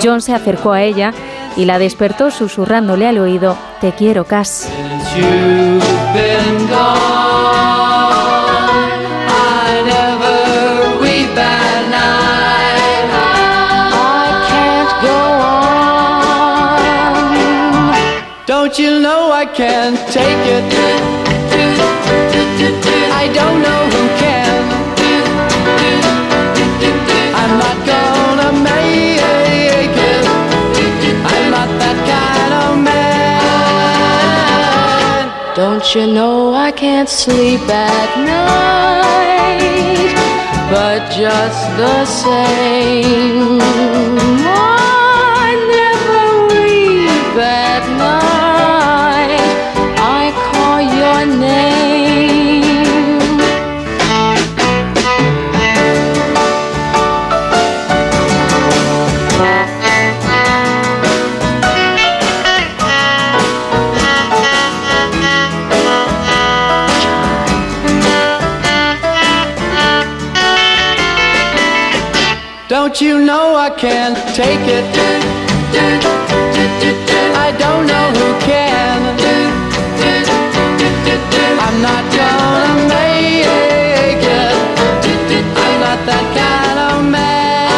John 0.00 0.20
se 0.22 0.32
acercó 0.32 0.72
a 0.72 0.82
ella 0.82 1.12
y 1.56 1.64
la 1.64 1.78
despertó 1.78 2.30
susurrándole 2.30 3.06
al 3.08 3.18
oído, 3.18 3.56
Te 3.80 3.92
quiero, 3.92 4.24
Cass. 4.24 4.68
Don't 18.72 18.84
you 18.88 19.00
know 19.00 19.30
I 19.30 19.44
can't 19.44 19.98
take 20.10 20.46
it? 20.56 20.64
I 23.12 23.28
don't 23.34 23.60
know 23.60 23.80
who 23.92 24.02
can. 24.22 24.62
I'm 27.40 27.52
not 27.64 27.76
gonna 27.84 28.50
make 28.64 29.96
it. 30.08 30.24
I'm 31.32 31.50
not 31.50 31.68
that 31.82 31.98
kind 32.12 32.52
of 32.64 32.72
man. 32.88 33.14
Don't 35.54 35.86
you 35.94 36.06
know 36.06 36.54
I 36.54 36.72
can't 36.72 37.10
sleep 37.10 37.68
at 37.68 38.16
night? 38.24 40.16
But 40.70 41.10
just 41.10 41.62
the 41.76 42.06
same, 42.06 43.60
Don't 72.92 73.00
you 73.00 73.24
know 73.24 73.56
I 73.56 73.70
can't 73.70 74.18
take 74.36 74.68
it? 74.68 74.84
I 77.46 77.50
don't 77.58 77.86
know 77.86 78.12
who 78.18 78.34
can. 78.44 79.00
I'm 81.64 81.80
not 81.80 82.04
gonna 82.12 82.74
make 82.92 84.20
it. 84.20 84.56
I'm 85.64 85.76
not 85.80 86.04
that 86.04 86.26
kind 86.36 86.78
of 86.92 87.00
man. 87.08 87.72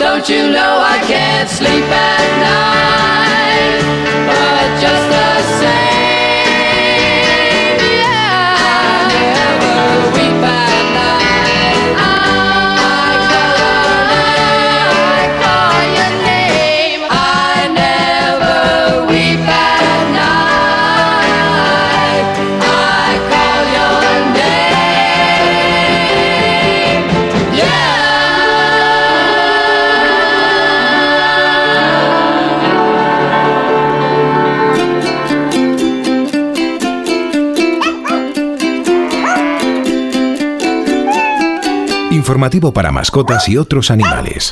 Don't 0.00 0.28
you 0.28 0.50
know 0.50 0.82
I 0.94 0.98
can't 1.06 1.48
sleep 1.48 1.85
Informativo 42.26 42.72
para 42.72 42.90
mascotas 42.90 43.48
y 43.48 43.56
otros 43.56 43.88
animales. 43.92 44.50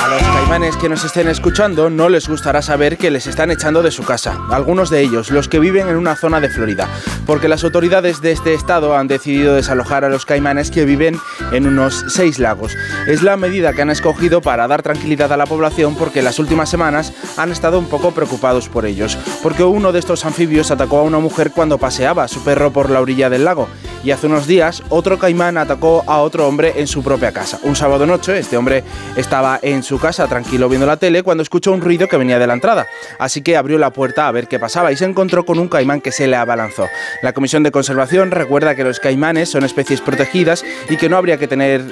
A 0.00 0.08
los 0.08 0.22
caimanes 0.22 0.76
que 0.76 0.88
nos 0.88 1.02
estén 1.02 1.26
escuchando 1.26 1.90
no 1.90 2.08
les 2.08 2.28
gustará 2.28 2.62
saber 2.62 2.96
que 2.96 3.10
les 3.10 3.26
están 3.26 3.50
echando 3.50 3.82
de 3.82 3.90
su 3.90 4.04
casa, 4.04 4.38
algunos 4.52 4.88
de 4.88 5.00
ellos, 5.00 5.32
los 5.32 5.48
que 5.48 5.58
viven 5.58 5.88
en 5.88 5.96
una 5.96 6.14
zona 6.14 6.38
de 6.38 6.48
Florida, 6.48 6.88
porque 7.26 7.48
las 7.48 7.64
autoridades 7.64 8.20
de 8.20 8.32
este 8.32 8.54
estado 8.54 8.96
han 8.96 9.08
decidido 9.08 9.54
desalojar 9.54 10.04
a 10.04 10.08
los 10.08 10.26
caimanes 10.26 10.70
que 10.70 10.84
viven 10.84 11.18
en 11.52 11.66
unos 11.66 12.04
seis 12.08 12.38
lagos. 12.38 12.76
Es 13.06 13.22
la 13.22 13.36
medida 13.36 13.72
que 13.72 13.82
han 13.82 13.90
escogido 13.90 14.40
para 14.40 14.68
dar 14.68 14.82
tranquilidad 14.82 15.32
a 15.32 15.36
la 15.36 15.46
población 15.46 15.94
porque 15.96 16.22
las 16.22 16.38
últimas 16.38 16.68
semanas 16.68 17.12
han 17.36 17.52
estado 17.52 17.78
un 17.78 17.86
poco 17.86 18.12
preocupados 18.12 18.68
por 18.68 18.86
ellos, 18.86 19.16
porque 19.42 19.62
uno 19.64 19.92
de 19.92 19.98
estos 19.98 20.24
anfibios 20.24 20.70
atacó 20.70 20.98
a 20.98 21.02
una 21.02 21.18
mujer 21.18 21.52
cuando 21.52 21.78
paseaba 21.78 22.28
su 22.28 22.42
perro 22.44 22.72
por 22.72 22.90
la 22.90 23.00
orilla 23.00 23.30
del 23.30 23.44
lago 23.44 23.68
y 24.04 24.10
hace 24.10 24.26
unos 24.26 24.46
días 24.46 24.82
otro 24.88 25.18
caimán 25.18 25.58
atacó 25.58 26.04
a 26.06 26.18
otro 26.18 26.46
hombre 26.46 26.74
en 26.76 26.86
su 26.86 27.02
propia 27.02 27.32
casa. 27.32 27.58
Un 27.62 27.76
sábado 27.76 28.06
noche 28.06 28.38
este 28.38 28.56
hombre 28.56 28.84
estaba 29.16 29.58
en 29.62 29.82
su 29.82 29.98
casa 29.98 30.26
tranquilo 30.28 30.68
viendo 30.68 30.86
la 30.86 30.96
tele 30.96 31.22
cuando 31.22 31.42
escuchó 31.42 31.72
un 31.72 31.80
ruido 31.80 32.08
que 32.08 32.16
venía 32.16 32.38
de 32.38 32.46
la 32.46 32.54
entrada, 32.54 32.86
así 33.18 33.42
que 33.42 33.56
abrió 33.56 33.78
la 33.78 33.90
puerta 33.90 34.28
a 34.28 34.32
ver 34.32 34.48
qué 34.48 34.58
pasaba 34.58 34.92
y 34.92 34.96
se 34.96 35.04
encontró 35.04 35.44
con 35.44 35.58
un 35.58 35.68
caimán 35.68 36.00
que 36.00 36.12
se 36.12 36.26
le 36.26 36.36
abalanzó. 36.36 36.88
La 37.22 37.32
Comisión 37.32 37.62
de 37.62 37.70
Conservación 37.70 38.30
recuerda 38.30 38.74
que 38.74 38.84
los 38.84 39.00
caimanes 39.00 39.50
son 39.50 39.64
especies 39.64 40.00
protegidas 40.00 40.64
y 40.88 40.96
que 40.96 41.08
no 41.08 41.16
habría 41.16 41.38
que 41.38 41.48
tener, 41.48 41.82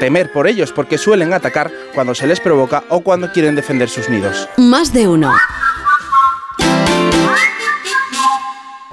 temer 0.00 0.32
por 0.32 0.46
ellos 0.46 0.72
porque 0.72 0.98
suelen 0.98 1.32
atacar 1.32 1.70
cuando 1.94 2.14
se 2.14 2.26
les 2.26 2.40
provoca 2.40 2.84
o 2.88 3.00
cuando 3.00 3.32
quieren 3.32 3.54
defender 3.54 3.88
sus 3.88 4.08
nidos. 4.08 4.48
Más 4.56 4.92
de 4.92 5.08
uno. 5.08 5.32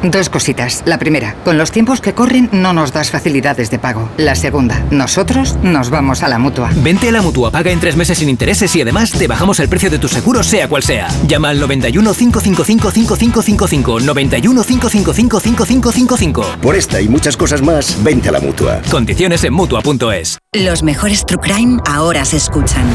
Dos 0.04 0.30
cositas. 0.30 0.84
La 0.86 0.99
primera, 0.99 1.36
con 1.45 1.58
los 1.58 1.72
tiempos 1.72 2.01
que 2.01 2.14
corren 2.14 2.49
no 2.51 2.74
nos 2.74 2.91
das 2.91 3.10
facilidades 3.10 3.72
de 3.72 3.80
pago. 3.80 4.10
La 4.18 4.36
segunda, 4.36 4.84
nosotros 4.91 5.56
nos 5.64 5.89
vamos 5.89 6.24
a 6.24 6.28
la 6.28 6.38
mutua. 6.38 6.72
Vente 6.76 7.08
a 7.08 7.12
la 7.14 7.22
mutua, 7.22 7.51
paga 7.51 7.72
en 7.72 7.80
tres 7.80 7.95
meses 7.95 8.18
sin 8.18 8.28
intereses 8.28 8.76
y 8.76 8.82
además 8.82 9.12
te 9.12 9.28
bajamos 9.28 9.62
el 9.62 9.70
precio 9.70 9.89
de 9.89 9.99
tu 9.99 10.10
seguro, 10.10 10.43
sea 10.43 10.68
cual 10.68 10.84
sea. 10.84 11.08
Llama 11.26 11.49
al 11.49 11.60
91 11.60 12.14
555 12.14 12.91
5555. 12.91 13.99
91 14.01 14.64
555 14.64 15.39
5555. 15.39 16.45
Por 16.62 16.76
esta 16.76 16.99
y 16.99 17.08
muchas 17.08 17.38
cosas 17.38 17.62
más, 17.62 17.97
vente 18.04 18.28
a 18.28 18.34
la 18.34 18.41
mutua. 18.41 18.82
Condiciones 18.91 19.43
en 19.45 19.54
mutua.es. 19.54 20.38
Los 20.54 20.84
mejores 20.84 21.26
True 21.26 21.39
Crime 21.41 21.82
ahora 21.88 22.26
se 22.26 22.38
escuchan. 22.38 22.86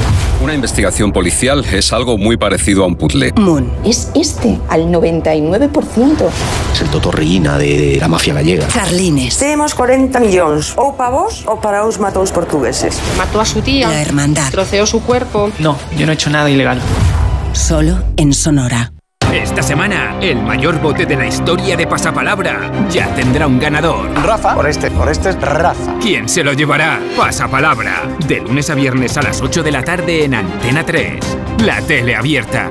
Una 0.42 0.54
investigación 0.54 1.10
policial 1.12 1.64
es 1.72 1.92
algo 1.92 2.18
muy 2.18 2.36
parecido 2.36 2.84
a 2.84 2.86
un 2.86 2.96
puzzle. 2.96 3.32
Moon 3.36 3.72
es 3.84 4.10
este, 4.14 4.58
al 4.68 4.88
99%. 4.92 6.28
Es 6.74 6.80
el 6.82 6.88
totorrillina 6.98 7.58
de 7.58 7.96
la 8.00 8.08
mafia 8.08 8.34
gallega. 8.34 8.66
Carlines. 8.68 9.38
Temos 9.38 9.74
40 9.74 10.18
millóns, 10.20 10.74
ou 10.76 10.92
para 10.94 11.10
vos 11.10 11.44
ou 11.46 11.56
para 11.56 11.86
os 11.86 11.98
matous 11.98 12.30
portugueses. 12.32 12.98
Mató 13.16 13.40
a 13.40 13.44
su 13.44 13.62
tía. 13.62 13.88
La 13.88 14.02
hermandad. 14.02 14.50
Troceó 14.50 14.86
su 14.86 15.02
cuerpo. 15.02 15.50
No, 15.58 15.78
yo 15.96 16.06
no 16.06 16.12
he 16.12 16.14
hecho 16.14 16.30
nada 16.30 16.50
ilegal. 16.50 16.80
Solo 17.52 17.98
en 18.16 18.32
Sonora. 18.32 18.92
Esta 19.32 19.62
semana, 19.62 20.18
el 20.22 20.40
mayor 20.42 20.80
bote 20.80 21.04
de 21.04 21.14
la 21.14 21.26
historia 21.26 21.76
de 21.76 21.86
Pasapalabra 21.86 22.88
ya 22.90 23.14
tendrá 23.14 23.46
un 23.46 23.58
ganador. 23.58 24.10
Rafa. 24.14 24.54
Por 24.54 24.66
este, 24.66 24.90
por 24.90 25.08
este 25.08 25.30
es 25.30 25.40
Rafa. 25.40 25.98
¿Quién 26.00 26.28
se 26.28 26.42
lo 26.42 26.54
llevará? 26.54 26.98
Pasapalabra. 27.16 28.04
De 28.26 28.40
lunes 28.40 28.70
a 28.70 28.74
viernes 28.74 29.16
a 29.18 29.22
las 29.22 29.42
8 29.42 29.62
de 29.62 29.70
la 29.70 29.82
tarde 29.82 30.24
en 30.24 30.34
Antena 30.34 30.84
3. 30.84 31.38
La 31.62 31.82
tele 31.82 32.16
abierta. 32.16 32.70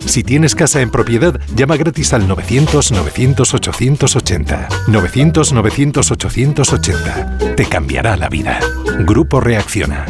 Si 0.11 0.23
tienes 0.23 0.55
casa 0.55 0.81
en 0.81 0.91
propiedad, 0.91 1.39
llama 1.55 1.77
gratis 1.77 2.11
al 2.11 2.27
900-900-880. 2.27 4.67
900-900-880. 4.87 7.55
Te 7.55 7.65
cambiará 7.65 8.17
la 8.17 8.27
vida. 8.27 8.59
Grupo 9.05 9.39
Reacciona. 9.39 10.05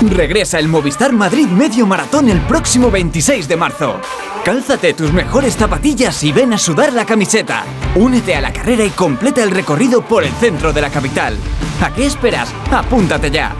Regresa 0.00 0.58
el 0.58 0.68
Movistar 0.68 1.12
Madrid 1.12 1.48
Medio 1.48 1.86
Maratón 1.86 2.30
el 2.30 2.40
próximo 2.40 2.90
26 2.90 3.46
de 3.46 3.58
marzo. 3.58 4.00
Cálzate 4.42 4.94
tus 4.94 5.12
mejores 5.12 5.54
zapatillas 5.54 6.24
y 6.24 6.32
ven 6.32 6.54
a 6.54 6.58
sudar 6.58 6.94
la 6.94 7.04
camiseta. 7.04 7.62
Únete 7.94 8.36
a 8.36 8.40
la 8.40 8.54
carrera 8.54 8.86
y 8.86 8.90
completa 8.90 9.42
el 9.42 9.50
recorrido 9.50 10.00
por 10.00 10.24
el 10.24 10.32
centro 10.32 10.72
de 10.72 10.80
la 10.80 10.88
capital. 10.88 11.36
¿A 11.82 11.92
qué 11.92 12.06
esperas? 12.06 12.48
Apúntate 12.72 13.30
ya. 13.30 13.54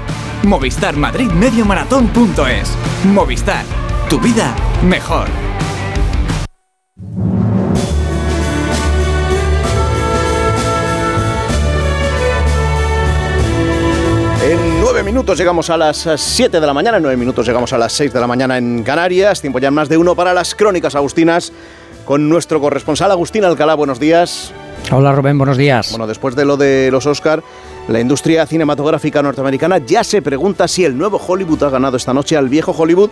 Movistar 0.45 0.97
Madrid 0.97 1.31
Medio. 1.33 1.67
Movistar. 3.05 3.86
Tu 4.09 4.21
vida 4.21 4.55
mejor. 4.85 5.27
En 14.45 14.81
nueve 14.81 15.03
minutos 15.03 15.37
llegamos 15.37 15.71
a 15.71 15.77
las 15.77 16.09
7 16.17 16.61
de 16.61 16.67
la 16.67 16.73
mañana, 16.73 16.99
en 16.99 17.03
nueve 17.03 17.17
minutos 17.17 17.45
llegamos 17.49 17.73
a 17.73 17.79
las 17.79 17.93
6 17.95 18.13
de 18.13 18.21
la 18.21 18.29
mañana 18.29 18.57
en 18.59 18.85
Canarias. 18.85 19.41
Tiempo 19.41 19.59
ya 19.59 19.73
más 19.73 19.89
de 19.89 19.97
uno 19.97 20.15
para 20.15 20.33
las 20.33 20.55
crónicas 20.55 20.95
agustinas 20.95 21.53
con 22.05 22.29
nuestro 22.29 22.61
corresponsal 22.61 23.11
Agustín 23.11 23.45
Alcalá. 23.45 23.75
Buenos 23.75 23.99
días. 23.99 24.53
Hola 24.93 25.13
Rubén, 25.13 25.37
buenos 25.37 25.57
días. 25.57 25.91
Bueno, 25.91 26.07
después 26.07 26.37
de 26.37 26.45
lo 26.45 26.57
de 26.57 26.91
los 26.93 27.07
Oscar, 27.07 27.43
la 27.89 27.99
industria 27.99 28.47
cinematográfica 28.47 29.21
norteamericana 29.21 29.79
ya 29.79 30.05
se 30.05 30.23
pregunta 30.23 30.69
si 30.69 30.85
el 30.85 30.97
nuevo 30.97 31.21
Hollywood 31.25 31.65
ha 31.65 31.71
ganado 31.71 31.97
esta 31.97 32.15
noche 32.15 32.37
al 32.37 32.49
viejo 32.49 32.71
Hollywood 32.71 33.11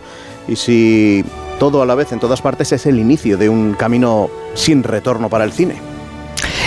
y 0.49 0.57
si 0.57 1.25
todo 1.59 1.83
a 1.83 1.87
la 1.87 1.95
vez 1.95 2.13
en 2.13 2.21
todas 2.21 2.43
partes 2.43 2.73
es 2.73 2.87
el 2.87 2.99
inicio 2.99 3.39
de 3.39 3.49
un 3.49 3.75
camino 3.75 4.29
sin 4.55 4.83
retorno 4.83 5.29
para 5.29 5.45
el 5.45 5.53
cine. 5.53 5.94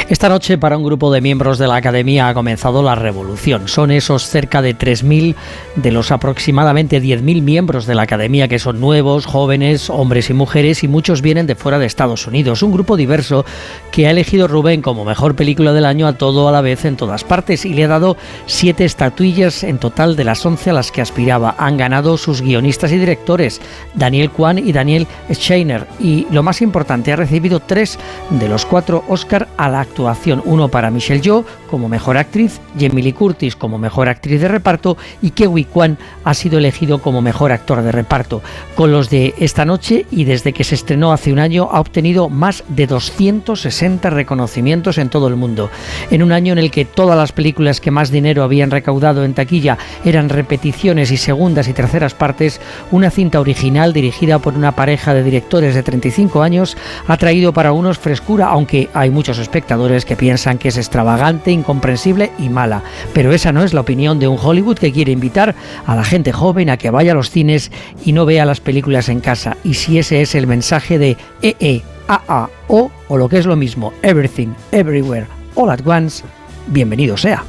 Esta 0.10 0.30
noche 0.30 0.58
para 0.58 0.78
un 0.78 0.86
grupo 0.86 1.12
de 1.12 1.20
miembros 1.20 1.58
de 1.58 1.68
la 1.68 1.76
Academia 1.76 2.30
ha 2.30 2.34
comenzado 2.34 2.82
la 2.82 2.96
revolución. 2.96 3.68
Son 3.68 3.92
esos 3.92 4.24
cerca 4.24 4.62
de 4.62 4.74
3.000 4.74 5.36
de 5.76 5.92
los 5.92 6.12
aproximadamente 6.12 7.02
10.000 7.02 7.42
miembros 7.42 7.86
de 7.86 7.94
la 7.94 8.04
Academia 8.04 8.48
que 8.48 8.58
son 8.58 8.80
nuevos, 8.80 9.26
jóvenes, 9.26 9.90
hombres 9.90 10.30
y 10.30 10.34
mujeres 10.34 10.86
y 10.86 10.88
muchos 10.88 11.22
vienen 11.22 11.46
de 11.46 11.56
fuera 11.56 11.78
de 11.78 11.88
Estados 11.88 12.26
Unidos. 12.26 12.64
Un 12.64 12.72
grupo 12.72 12.96
diverso 12.96 13.44
que 13.92 14.08
ha 14.08 14.12
elegido 14.12 14.48
Rubén 14.48 14.82
como 14.82 15.04
mejor 15.04 15.36
película 15.36 15.74
del 15.74 15.84
año 15.84 16.08
a 16.08 16.14
todo 16.14 16.48
a 16.48 16.54
la 16.54 16.62
vez 16.62 16.86
en 16.86 16.96
todas 16.96 17.26
partes 17.26 17.66
y 17.66 17.74
le 17.74 17.84
ha 17.84 17.90
dado 17.90 18.16
siete 18.46 18.86
estatuillas 18.86 19.66
en 19.66 19.78
total 19.78 20.16
de 20.16 20.24
las 20.24 20.46
11 20.46 20.70
a 20.70 20.74
las 20.74 20.90
que 20.90 21.02
aspiraba. 21.02 21.56
Han 21.58 21.76
ganado 21.76 22.18
sus 22.18 22.42
guionistas 22.42 22.94
y 22.94 22.98
directores, 22.98 23.60
Daniel 23.94 24.32
Kwan 24.32 24.58
y 24.58 24.72
Daniel 24.72 25.06
Scheiner. 25.30 25.86
Y 26.00 26.28
lo 26.32 26.44
más 26.44 26.62
importante, 26.62 27.12
ha 27.12 27.18
recibido 27.18 27.60
tres 27.60 28.00
de 28.30 28.48
los 28.48 28.66
cuatro 28.66 29.04
Oscar 29.10 29.50
a 29.58 29.68
la 29.68 29.82
actuación. 29.98 30.44
Uno 30.46 30.68
para 30.68 30.92
Michelle 30.92 31.22
Yeoh 31.22 31.44
como 31.70 31.90
mejor 31.90 32.18
actriz, 32.18 32.60
Jamie 32.80 33.14
Curtis 33.14 33.56
como 33.56 33.78
mejor 33.78 34.10
actriz 34.10 34.40
de 34.40 34.48
reparto 34.48 34.96
y 35.22 35.32
Kewi 35.32 35.66
Kwan 35.66 35.98
ha 36.24 36.34
sido 36.34 36.60
elegido 36.60 37.00
como 37.00 37.22
mejor 37.22 37.52
actor 37.52 37.82
de 37.82 37.92
reparto. 37.92 38.42
Con 38.76 38.92
los 38.92 39.10
de 39.10 39.34
esta 39.40 39.66
noche 39.66 40.06
y 40.12 40.24
desde 40.26 40.54
que 40.54 40.64
se 40.64 40.76
estrenó 40.76 41.12
hace 41.12 41.34
un 41.34 41.40
año 41.40 41.70
ha 41.72 41.80
obtenido 41.80 42.30
más 42.30 42.64
de 42.68 42.86
260 42.86 44.10
reconocimientos 44.10 44.98
en 44.98 45.10
todo 45.10 45.28
el 45.28 45.36
mundo. 45.36 45.70
En 46.12 46.22
un 46.22 46.32
año 46.32 46.54
en 46.54 46.60
el 46.60 46.72
que 46.72 46.86
todas 46.86 47.18
las 47.18 47.32
películas 47.32 47.82
que 47.82 47.92
más 47.92 48.12
dinero 48.12 48.44
habían 48.44 48.72
recaudado 48.72 49.26
en 49.26 49.34
taquilla 49.34 49.78
eran 50.06 50.30
repeticiones 50.30 51.12
y 51.12 51.18
segundas 51.18 51.68
y 51.68 51.74
terceras 51.74 52.14
partes, 52.14 52.62
una 52.92 53.10
cinta 53.10 53.40
original 53.40 53.94
dirigida 53.94 54.40
por 54.40 54.54
una 54.54 54.74
pareja 54.74 55.14
de 55.14 55.24
directores 55.24 55.74
de 55.74 55.84
35 55.84 56.42
años 56.44 56.78
ha 57.08 57.18
traído 57.18 57.52
para 57.52 57.72
unos 57.72 57.98
frescura, 57.98 58.48
aunque 58.48 58.90
hay 58.94 59.10
muchos 59.10 59.40
espectadores 59.40 59.87
que 60.06 60.16
piensan 60.16 60.58
que 60.58 60.70
es 60.70 60.78
extravagante, 60.78 61.52
incomprensible 61.52 62.32
y 62.38 62.50
mala. 62.50 62.84
Pero 63.14 63.32
esa 63.32 63.52
no 63.52 63.64
es 63.64 63.74
la 63.74 63.82
opinión 63.82 64.20
de 64.20 64.28
un 64.28 64.38
Hollywood 64.42 64.78
que 64.78 64.92
quiere 64.92 65.12
invitar 65.12 65.56
a 65.86 65.96
la 65.96 66.04
gente 66.04 66.32
joven 66.32 66.70
a 66.70 66.78
que 66.78 66.92
vaya 66.92 67.14
a 67.14 67.16
los 67.16 67.32
cines 67.32 67.72
y 68.04 68.14
no 68.14 68.26
vea 68.26 68.46
las 68.46 68.60
películas 68.60 69.10
en 69.10 69.20
casa. 69.20 69.58
Y 69.64 69.76
si 69.76 69.98
ese 70.00 70.22
es 70.22 70.36
el 70.36 70.48
mensaje 70.48 70.98
de 71.00 71.18
EE, 71.42 71.84
AA, 72.08 72.50
O 72.68 72.92
o 73.08 73.18
lo 73.18 73.30
que 73.30 73.38
es 73.38 73.46
lo 73.46 73.56
mismo, 73.56 73.94
Everything, 74.02 74.50
Everywhere, 74.72 75.28
All 75.56 75.70
at 75.70 75.86
Once, 75.86 76.24
bienvenido 76.68 77.18
sea. 77.18 77.44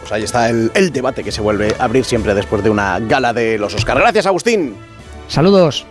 Pues 0.00 0.12
ahí 0.12 0.22
está 0.22 0.48
el, 0.48 0.70
el 0.74 0.92
debate 0.92 1.22
que 1.22 1.32
se 1.32 1.40
vuelve 1.40 1.74
a 1.78 1.84
abrir 1.84 2.04
siempre 2.04 2.34
después 2.34 2.62
de 2.62 2.70
una 2.70 2.98
gala 3.00 3.32
de 3.32 3.58
los 3.58 3.74
Oscar. 3.74 3.98
Gracias, 3.98 4.26
Agustín. 4.26 4.74
Saludos. 5.28 5.86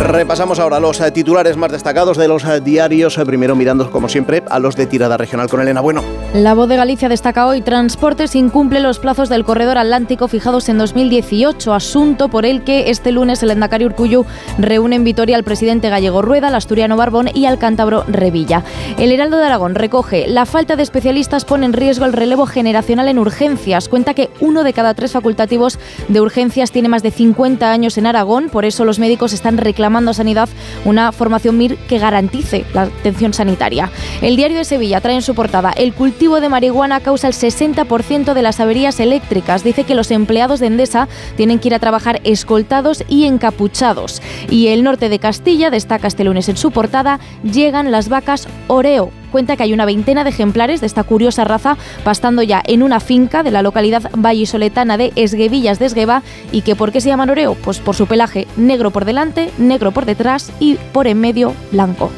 Repasamos 0.00 0.60
ahora 0.60 0.78
los 0.78 1.00
eh, 1.00 1.10
titulares 1.10 1.56
más 1.56 1.72
destacados 1.72 2.16
de 2.16 2.28
los 2.28 2.44
eh, 2.44 2.60
diarios, 2.60 3.18
eh, 3.18 3.26
primero 3.26 3.56
mirando 3.56 3.90
como 3.90 4.08
siempre 4.08 4.44
a 4.48 4.60
los 4.60 4.76
de 4.76 4.86
tirada 4.86 5.16
regional 5.16 5.48
con 5.48 5.60
Elena 5.60 5.80
Bueno. 5.80 6.04
La 6.34 6.54
voz 6.54 6.68
de 6.68 6.76
Galicia 6.76 7.08
destaca 7.08 7.46
hoy, 7.46 7.62
Transportes 7.62 8.36
incumple 8.36 8.78
los 8.78 9.00
plazos 9.00 9.28
del 9.28 9.44
corredor 9.44 9.76
atlántico 9.76 10.28
fijados 10.28 10.68
en 10.68 10.78
2018, 10.78 11.74
asunto 11.74 12.28
por 12.28 12.46
el 12.46 12.62
que 12.62 12.90
este 12.90 13.10
lunes 13.10 13.42
el 13.42 13.50
Endacari 13.50 13.86
Urcullu 13.86 14.24
reúne 14.56 14.96
en 14.96 15.04
Vitoria 15.04 15.36
al 15.36 15.42
presidente 15.42 15.90
gallego 15.90 16.22
Rueda, 16.22 16.46
al 16.48 16.54
asturiano 16.54 16.96
Barbón 16.96 17.28
y 17.34 17.46
al 17.46 17.58
cántabro 17.58 18.04
Revilla. 18.06 18.62
El 18.98 19.10
Heraldo 19.10 19.36
de 19.36 19.46
Aragón 19.46 19.74
recoge, 19.74 20.28
la 20.28 20.46
falta 20.46 20.76
de 20.76 20.84
especialistas 20.84 21.44
pone 21.44 21.66
en 21.66 21.72
riesgo 21.72 22.04
el 22.04 22.12
relevo 22.12 22.46
generacional 22.46 23.08
en 23.08 23.18
urgencias. 23.18 23.88
Cuenta 23.88 24.14
que 24.14 24.30
uno 24.40 24.62
de 24.62 24.72
cada 24.72 24.94
tres 24.94 25.10
facultativos 25.10 25.80
de 26.06 26.20
urgencias 26.20 26.70
tiene 26.70 26.88
más 26.88 27.02
de 27.02 27.10
50 27.10 27.70
años 27.70 27.98
en 27.98 28.06
Aragón, 28.06 28.48
por 28.48 28.64
eso 28.64 28.84
los 28.84 29.00
médicos 29.00 29.32
están 29.32 29.58
reclamando 29.58 29.87
a 29.96 30.14
Sanidad 30.14 30.48
una 30.84 31.12
formación 31.12 31.56
MIR 31.56 31.76
que 31.76 31.98
garantice 31.98 32.64
la 32.74 32.82
atención 32.82 33.32
sanitaria. 33.32 33.90
El 34.22 34.36
diario 34.36 34.58
de 34.58 34.64
Sevilla 34.64 35.00
trae 35.00 35.14
en 35.14 35.22
su 35.22 35.34
portada 35.34 35.70
el 35.70 35.94
cultivo 35.94 36.40
de 36.40 36.48
marihuana 36.48 37.00
causa 37.00 37.26
el 37.26 37.34
60% 37.34 38.34
de 38.34 38.42
las 38.42 38.60
averías 38.60 39.00
eléctricas. 39.00 39.64
Dice 39.64 39.84
que 39.84 39.94
los 39.94 40.10
empleados 40.10 40.60
de 40.60 40.66
Endesa 40.66 41.08
tienen 41.36 41.58
que 41.58 41.68
ir 41.68 41.74
a 41.74 41.78
trabajar 41.78 42.20
escoltados 42.24 43.02
y 43.08 43.24
encapuchados. 43.24 44.22
Y 44.50 44.68
el 44.68 44.84
norte 44.84 45.08
de 45.08 45.18
Castilla, 45.18 45.70
destaca 45.70 46.06
este 46.06 46.24
lunes 46.24 46.48
en 46.48 46.56
su 46.56 46.70
portada, 46.70 47.18
llegan 47.42 47.90
las 47.90 48.08
vacas 48.08 48.46
Oreo 48.68 49.10
cuenta 49.28 49.56
que 49.56 49.62
hay 49.62 49.72
una 49.72 49.84
veintena 49.84 50.24
de 50.24 50.30
ejemplares 50.30 50.80
de 50.80 50.86
esta 50.86 51.04
curiosa 51.04 51.44
raza 51.44 51.76
pastando 52.04 52.42
ya 52.42 52.62
en 52.66 52.82
una 52.82 53.00
finca 53.00 53.42
de 53.42 53.50
la 53.50 53.62
localidad 53.62 54.10
vallisoletana 54.16 54.96
de 54.96 55.12
Esguevillas 55.16 55.78
de 55.78 55.86
Esgueva 55.86 56.22
y 56.52 56.62
que 56.62 56.76
¿por 56.76 56.92
qué 56.92 57.00
se 57.00 57.08
llaman 57.08 57.30
oreo? 57.30 57.54
Pues 57.54 57.78
por 57.78 57.94
su 57.94 58.06
pelaje 58.06 58.46
negro 58.56 58.90
por 58.90 59.04
delante, 59.04 59.50
negro 59.58 59.92
por 59.92 60.04
detrás 60.04 60.52
y 60.60 60.76
por 60.92 61.06
en 61.06 61.20
medio 61.20 61.54
blanco. 61.72 62.10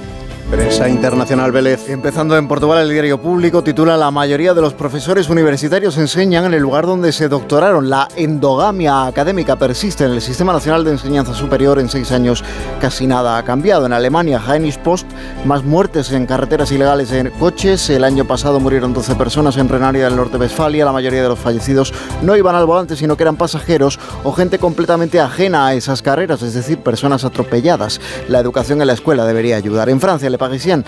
Prensa 0.50 0.88
Internacional 0.88 1.52
Vélez. 1.52 1.88
Empezando 1.88 2.36
en 2.36 2.48
Portugal, 2.48 2.82
el 2.82 2.90
diario 2.90 3.22
público 3.22 3.62
titula 3.62 3.96
La 3.96 4.10
mayoría 4.10 4.52
de 4.52 4.60
los 4.60 4.74
profesores 4.74 5.28
universitarios 5.28 5.96
enseñan 5.96 6.44
en 6.44 6.54
el 6.54 6.62
lugar 6.62 6.86
donde 6.86 7.12
se 7.12 7.28
doctoraron. 7.28 7.88
La 7.88 8.08
endogamia 8.16 9.06
académica 9.06 9.54
persiste 9.54 10.04
en 10.04 10.10
el 10.10 10.20
Sistema 10.20 10.52
Nacional 10.52 10.82
de 10.82 10.90
Enseñanza 10.90 11.34
Superior. 11.34 11.78
En 11.78 11.88
seis 11.88 12.10
años 12.10 12.42
casi 12.80 13.06
nada 13.06 13.38
ha 13.38 13.44
cambiado. 13.44 13.86
En 13.86 13.92
Alemania, 13.92 14.42
Heinrich 14.44 14.78
Post, 14.78 15.06
más 15.44 15.62
muertes 15.62 16.10
en 16.10 16.26
carreteras 16.26 16.72
ilegales 16.72 17.12
en 17.12 17.30
coches. 17.30 17.88
El 17.88 18.02
año 18.02 18.24
pasado 18.24 18.58
murieron 18.58 18.92
12 18.92 19.14
personas 19.14 19.56
en 19.56 19.68
Renaria 19.68 20.06
del 20.06 20.16
Norte 20.16 20.32
de 20.32 20.46
Westfalia. 20.46 20.84
La 20.84 20.92
mayoría 20.92 21.22
de 21.22 21.28
los 21.28 21.38
fallecidos 21.38 21.94
no 22.22 22.36
iban 22.36 22.56
al 22.56 22.66
volante, 22.66 22.96
sino 22.96 23.16
que 23.16 23.22
eran 23.22 23.36
pasajeros 23.36 24.00
o 24.24 24.32
gente 24.32 24.58
completamente 24.58 25.20
ajena 25.20 25.68
a 25.68 25.74
esas 25.74 26.02
carreras, 26.02 26.42
es 26.42 26.54
decir, 26.54 26.78
personas 26.78 27.24
atropelladas. 27.24 28.00
La 28.26 28.40
educación 28.40 28.80
en 28.80 28.88
la 28.88 28.94
escuela 28.94 29.24
debería 29.24 29.54
ayudar. 29.54 29.88
En 29.88 30.00
Francia, 30.00 30.28
Le 30.28 30.39
Parisien 30.40 30.84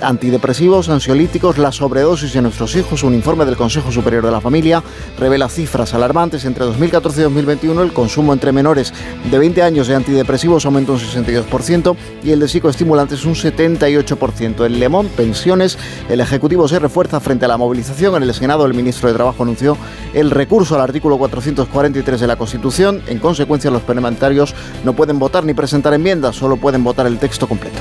antidepresivos, 0.00 0.88
ansiolíticos, 0.88 1.58
la 1.58 1.72
sobredosis 1.72 2.34
en 2.36 2.44
nuestros 2.44 2.74
hijos. 2.76 3.02
Un 3.02 3.14
informe 3.14 3.44
del 3.44 3.56
Consejo 3.56 3.92
Superior 3.92 4.24
de 4.24 4.30
la 4.30 4.40
Familia 4.40 4.82
revela 5.18 5.48
cifras 5.48 5.94
alarmantes. 5.94 6.44
Entre 6.44 6.64
2014 6.64 7.20
y 7.20 7.24
2021 7.24 7.82
el 7.82 7.92
consumo 7.92 8.32
entre 8.32 8.52
menores 8.52 8.92
de 9.30 9.38
20 9.38 9.62
años 9.62 9.86
de 9.86 9.94
antidepresivos 9.94 10.66
aumentó 10.66 10.92
un 10.92 10.98
62% 10.98 11.96
y 12.22 12.30
el 12.30 12.40
de 12.40 12.48
psicoestimulantes 12.48 13.24
un 13.24 13.34
78%. 13.34 14.66
En 14.66 14.78
Lemón, 14.78 15.08
pensiones, 15.08 15.78
el 16.08 16.20
Ejecutivo 16.20 16.68
se 16.68 16.78
refuerza 16.78 17.20
frente 17.20 17.44
a 17.44 17.48
la 17.48 17.56
movilización. 17.56 18.16
En 18.16 18.24
el 18.24 18.34
Senado 18.34 18.66
el 18.66 18.74
ministro 18.74 19.08
de 19.08 19.14
Trabajo 19.14 19.42
anunció 19.42 19.76
el 20.12 20.30
recurso 20.30 20.74
al 20.74 20.80
artículo 20.80 21.18
443 21.18 22.20
de 22.20 22.26
la 22.26 22.36
Constitución. 22.36 23.02
En 23.06 23.18
consecuencia 23.18 23.70
los 23.70 23.82
parlamentarios 23.82 24.54
no 24.84 24.94
pueden 24.94 25.18
votar 25.18 25.44
ni 25.44 25.54
presentar 25.54 25.94
enmiendas, 25.94 26.36
solo 26.36 26.56
pueden 26.56 26.84
votar 26.84 27.06
el 27.06 27.18
texto 27.18 27.46
completo. 27.46 27.78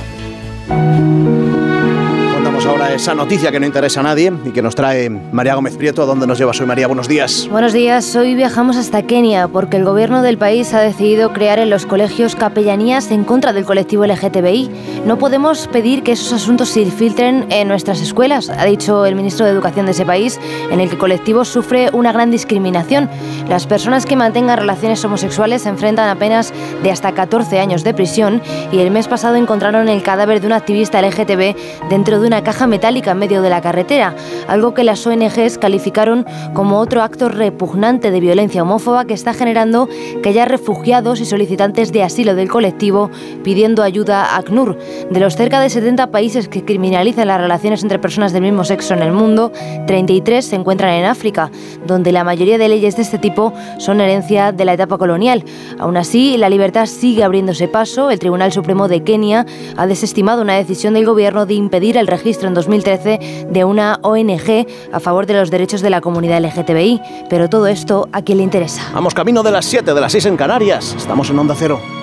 Esa 2.93 3.15
noticia 3.15 3.51
que 3.51 3.59
no 3.59 3.65
interesa 3.65 4.01
a 4.01 4.03
nadie 4.03 4.31
y 4.45 4.51
que 4.51 4.61
nos 4.61 4.75
trae 4.75 5.09
María 5.09 5.55
Gómez 5.55 5.77
Prieto. 5.77 6.03
¿A 6.03 6.05
dónde 6.05 6.27
nos 6.27 6.37
lleva 6.37 6.51
hoy 6.51 6.65
María? 6.67 6.85
Buenos 6.85 7.07
días. 7.07 7.47
Buenos 7.49 7.73
días, 7.73 8.15
hoy 8.15 8.35
viajamos 8.35 8.77
hasta 8.77 9.01
Kenia 9.01 9.47
porque 9.47 9.77
el 9.77 9.83
gobierno 9.83 10.21
del 10.21 10.37
país 10.37 10.75
ha 10.75 10.79
decidido 10.79 11.33
crear 11.33 11.57
en 11.57 11.71
los 11.71 11.87
colegios 11.87 12.35
capellanías 12.35 13.09
en 13.09 13.23
contra 13.23 13.51
del 13.51 13.65
colectivo 13.65 14.05
LGTBI. 14.05 14.69
No 15.07 15.17
podemos 15.17 15.67
pedir 15.69 16.03
que 16.03 16.11
esos 16.11 16.33
asuntos 16.33 16.69
se 16.69 16.85
filtren 16.85 17.47
en 17.49 17.67
nuestras 17.67 17.99
escuelas, 17.99 18.51
ha 18.51 18.63
dicho 18.65 19.07
el 19.07 19.15
ministro 19.15 19.47
de 19.47 19.53
Educación 19.53 19.87
de 19.87 19.93
ese 19.93 20.05
país, 20.05 20.39
en 20.69 20.79
el 20.79 20.87
que 20.87 20.93
el 20.93 20.99
colectivo 20.99 21.45
sufre 21.45 21.89
una 21.93 22.11
gran 22.11 22.29
discriminación. 22.29 23.09
Las 23.49 23.65
personas 23.65 24.05
que 24.05 24.15
mantengan 24.15 24.59
relaciones 24.59 25.03
homosexuales 25.03 25.63
se 25.63 25.69
enfrentan 25.69 26.09
a 26.09 26.19
penas 26.19 26.53
de 26.83 26.91
hasta 26.91 27.11
14 27.11 27.59
años 27.59 27.83
de 27.83 27.95
prisión 27.95 28.39
y 28.71 28.81
el 28.81 28.91
mes 28.91 29.07
pasado 29.07 29.35
encontraron 29.35 29.89
el 29.89 30.03
cadáver 30.03 30.41
de 30.41 30.45
un 30.45 30.53
activista 30.53 31.01
LGTB 31.01 31.89
dentro 31.89 32.19
de 32.19 32.27
una 32.27 32.43
caja 32.43 32.67
metálica 32.67 32.82
en 32.83 33.17
medio 33.17 33.41
de 33.41 33.49
la 33.49 33.61
carretera, 33.61 34.13
algo 34.49 34.73
que 34.73 34.83
las 34.83 35.07
ONGs 35.07 35.57
calificaron 35.57 36.25
como 36.53 36.79
otro 36.79 37.01
acto 37.01 37.29
repugnante 37.29 38.11
de 38.11 38.19
violencia 38.19 38.61
homófoba 38.61 39.05
que 39.05 39.13
está 39.13 39.33
generando 39.33 39.87
que 40.21 40.29
haya 40.29 40.43
refugiados 40.43 41.21
y 41.21 41.25
solicitantes 41.25 41.93
de 41.93 42.03
asilo 42.03 42.35
del 42.35 42.49
colectivo 42.49 43.09
pidiendo 43.41 43.83
ayuda 43.83 44.25
a 44.25 44.37
ACNUR. 44.37 44.77
De 45.09 45.19
los 45.21 45.37
cerca 45.37 45.61
de 45.61 45.69
70 45.69 46.11
países 46.11 46.49
que 46.49 46.65
criminalizan 46.65 47.27
las 47.29 47.39
relaciones 47.39 47.83
entre 47.83 47.99
personas 47.99 48.33
del 48.33 48.41
mismo 48.41 48.65
sexo 48.65 48.93
en 48.93 49.01
el 49.01 49.13
mundo, 49.13 49.53
33 49.87 50.45
se 50.45 50.57
encuentran 50.57 50.91
en 50.91 51.05
África, 51.05 51.51
donde 51.87 52.11
la 52.11 52.25
mayoría 52.25 52.57
de 52.57 52.67
leyes 52.67 52.97
de 52.97 53.03
este 53.03 53.17
tipo 53.17 53.53
son 53.77 54.01
herencia 54.01 54.51
de 54.51 54.65
la 54.65 54.73
etapa 54.73 54.97
colonial. 54.97 55.45
Aún 55.79 55.95
así, 55.95 56.35
la 56.37 56.49
libertad 56.49 56.85
sigue 56.85 57.23
abriéndose 57.23 57.69
paso. 57.69 58.11
El 58.11 58.19
Tribunal 58.19 58.51
Supremo 58.51 58.89
de 58.89 59.03
Kenia 59.03 59.45
ha 59.77 59.87
desestimado 59.87 60.41
una 60.41 60.55
decisión 60.55 60.95
del 60.95 61.05
gobierno 61.05 61.45
de 61.45 61.53
impedir 61.53 61.95
el 61.95 62.07
registro 62.07 62.49
en 62.49 62.53
2013 62.73 63.47
de 63.49 63.63
una 63.63 63.99
ONG 64.01 64.65
a 64.91 64.99
favor 64.99 65.25
de 65.25 65.35
los 65.35 65.51
derechos 65.51 65.81
de 65.81 65.89
la 65.89 66.01
comunidad 66.01 66.41
LGTBI. 66.41 67.01
Pero 67.29 67.49
todo 67.49 67.67
esto, 67.67 68.09
¿a 68.11 68.21
quién 68.21 68.39
le 68.39 68.43
interesa? 68.43 68.81
Vamos 68.93 69.13
camino 69.13 69.43
de 69.43 69.51
las 69.51 69.65
7, 69.65 69.93
de 69.93 70.01
las 70.01 70.11
6 70.11 70.25
en 70.27 70.37
Canarias. 70.37 70.95
Estamos 70.97 71.29
en 71.29 71.39
Onda 71.39 71.55
Cero. 71.57 72.02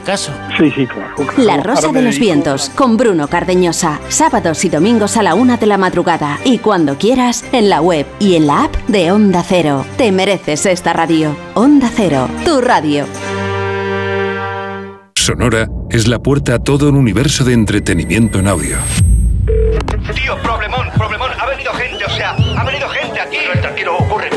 caso. 0.00 0.32
Sí, 0.56 0.70
sí, 0.70 0.86
claro. 0.86 1.14
La 1.36 1.58
Rosa 1.58 1.88
de 1.92 2.02
los 2.02 2.18
Vientos 2.18 2.70
con 2.70 2.96
Bruno 2.96 3.28
Cardeñosa. 3.28 4.00
Sábados 4.08 4.64
y 4.64 4.68
domingos 4.68 5.16
a 5.16 5.22
la 5.22 5.34
una 5.34 5.56
de 5.56 5.66
la 5.66 5.78
madrugada. 5.78 6.38
Y 6.44 6.58
cuando 6.58 6.98
quieras, 6.98 7.44
en 7.52 7.68
la 7.68 7.80
web 7.80 8.06
y 8.18 8.36
en 8.36 8.46
la 8.46 8.64
app 8.64 8.76
de 8.88 9.12
Onda 9.12 9.42
Cero. 9.46 9.84
Te 9.96 10.12
mereces 10.12 10.66
esta 10.66 10.92
radio. 10.92 11.36
Onda 11.54 11.90
Cero, 11.94 12.28
tu 12.44 12.60
radio. 12.60 13.06
Sonora 15.16 15.68
es 15.90 16.08
la 16.08 16.18
puerta 16.18 16.54
a 16.54 16.58
todo 16.58 16.88
un 16.88 16.96
universo 16.96 17.44
de 17.44 17.52
entretenimiento 17.52 18.38
en 18.38 18.48
audio. 18.48 18.78
Tío, 20.14 20.38
problemón, 20.42 20.88
problemón. 20.96 21.30
Ha 21.38 21.46
venido 21.46 21.72
gente, 21.74 22.04
o 22.04 22.10
sea, 22.10 22.30
ha 22.56 22.64
venido 22.64 22.88
gente 22.88 23.20
aquí. 23.20 23.36
tranquilo, 23.60 23.96
ocurre. 23.98 24.30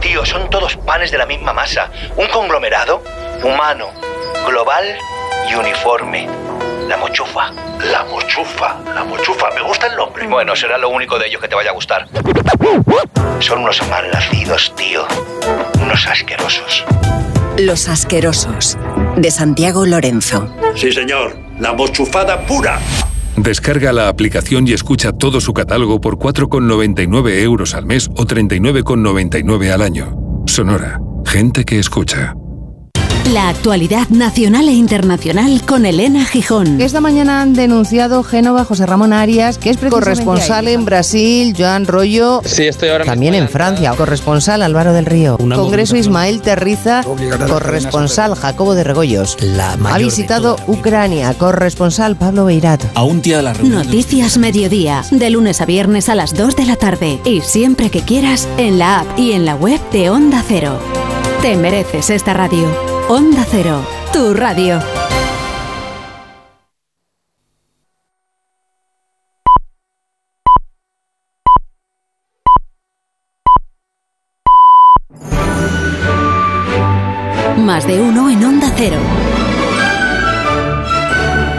Tío, 0.00 0.24
son 0.24 0.48
todos 0.50 0.76
panes 0.76 1.10
de 1.10 1.18
la 1.18 1.26
misma 1.26 1.52
masa. 1.52 1.90
Un 2.16 2.28
conglomerado 2.28 3.02
humano, 3.42 3.86
global 4.48 4.84
y 5.50 5.54
uniforme. 5.54 6.26
La 6.88 6.96
mochufa. 6.96 7.52
La 7.84 8.04
mochufa, 8.04 8.80
la 8.94 9.04
mochufa. 9.04 9.50
Me 9.54 9.62
gusta 9.62 9.86
el 9.88 9.96
nombre. 9.96 10.26
Bueno, 10.26 10.56
será 10.56 10.78
lo 10.78 10.88
único 10.88 11.18
de 11.18 11.26
ellos 11.26 11.40
que 11.42 11.48
te 11.48 11.54
vaya 11.54 11.70
a 11.70 11.74
gustar. 11.74 12.08
Son 13.40 13.58
unos 13.60 13.86
malnacidos, 13.88 14.72
tío. 14.74 15.06
Unos 15.82 16.06
asquerosos. 16.06 16.84
Los 17.58 17.88
Asquerosos. 17.88 18.78
De 19.16 19.30
Santiago 19.30 19.84
Lorenzo. 19.84 20.48
Sí, 20.76 20.92
señor. 20.92 21.36
la 21.58 21.72
mochufada 21.72 22.46
pura. 22.46 22.78
Descarga 23.36 23.92
la 23.92 24.08
aplicación 24.08 24.66
y 24.66 24.72
escucha 24.72 25.12
todo 25.12 25.40
su 25.40 25.52
catálogo 25.52 26.00
por 26.00 26.16
4,99 26.18 27.42
euros 27.42 27.74
al 27.74 27.84
mes 27.84 28.08
o 28.16 28.24
39,99 28.24 29.72
al 29.72 29.82
año. 29.82 30.16
Sonora, 30.46 31.00
gente 31.26 31.64
que 31.64 31.78
escucha. 31.78 32.34
La 33.32 33.50
actualidad 33.50 34.08
nacional 34.08 34.70
e 34.70 34.72
internacional 34.72 35.60
con 35.66 35.84
Elena 35.84 36.24
Gijón. 36.24 36.80
Esta 36.80 37.02
mañana 37.02 37.42
han 37.42 37.52
denunciado 37.52 38.22
Génova 38.22 38.64
José 38.64 38.86
Ramón 38.86 39.12
Arias, 39.12 39.58
que 39.58 39.68
es 39.68 39.76
corresponsal 39.76 40.66
en 40.66 40.86
Brasil, 40.86 41.54
Joan 41.56 41.86
Rollo. 41.86 42.40
Sí, 42.46 42.66
estoy 42.66 42.88
ahora 42.88 43.04
También 43.04 43.34
en 43.34 43.50
Francia, 43.50 43.92
corresponsal 43.94 44.62
Álvaro 44.62 44.94
del 44.94 45.04
Río. 45.04 45.36
Congreso 45.36 45.96
Ismael 45.96 46.40
Terriza, 46.40 47.02
corresponsal 47.48 48.34
Jacobo 48.34 48.74
de 48.74 48.84
Regoyos. 48.84 49.36
ha 49.84 49.98
visitado 49.98 50.56
Ucrania, 50.66 51.34
corresponsal 51.34 52.16
Pablo 52.16 52.46
Beirat. 52.46 52.82
A 52.94 53.02
un 53.02 53.20
día 53.20 53.36
de 53.38 53.42
la 53.42 53.52
reunión. 53.52 53.84
Noticias 53.84 54.38
Mediodía, 54.38 55.04
de 55.10 55.28
lunes 55.28 55.60
a 55.60 55.66
viernes 55.66 56.08
a 56.08 56.14
las 56.14 56.34
2 56.34 56.56
de 56.56 56.64
la 56.64 56.76
tarde 56.76 57.20
y 57.26 57.42
siempre 57.42 57.90
que 57.90 58.00
quieras 58.00 58.48
en 58.56 58.78
la 58.78 59.00
app 59.00 59.18
y 59.18 59.32
en 59.32 59.44
la 59.44 59.54
web 59.54 59.80
de 59.92 60.08
Onda 60.08 60.42
Cero. 60.48 60.78
Te 61.42 61.56
mereces 61.56 62.08
esta 62.08 62.32
radio. 62.32 62.97
Onda 63.10 63.42
Cero, 63.50 63.82
tu 64.12 64.34
radio. 64.34 64.78
Más 77.56 77.86
de 77.86 77.98
uno 77.98 78.28
en 78.28 78.44
Onda 78.44 78.70
Cero. 78.76 78.96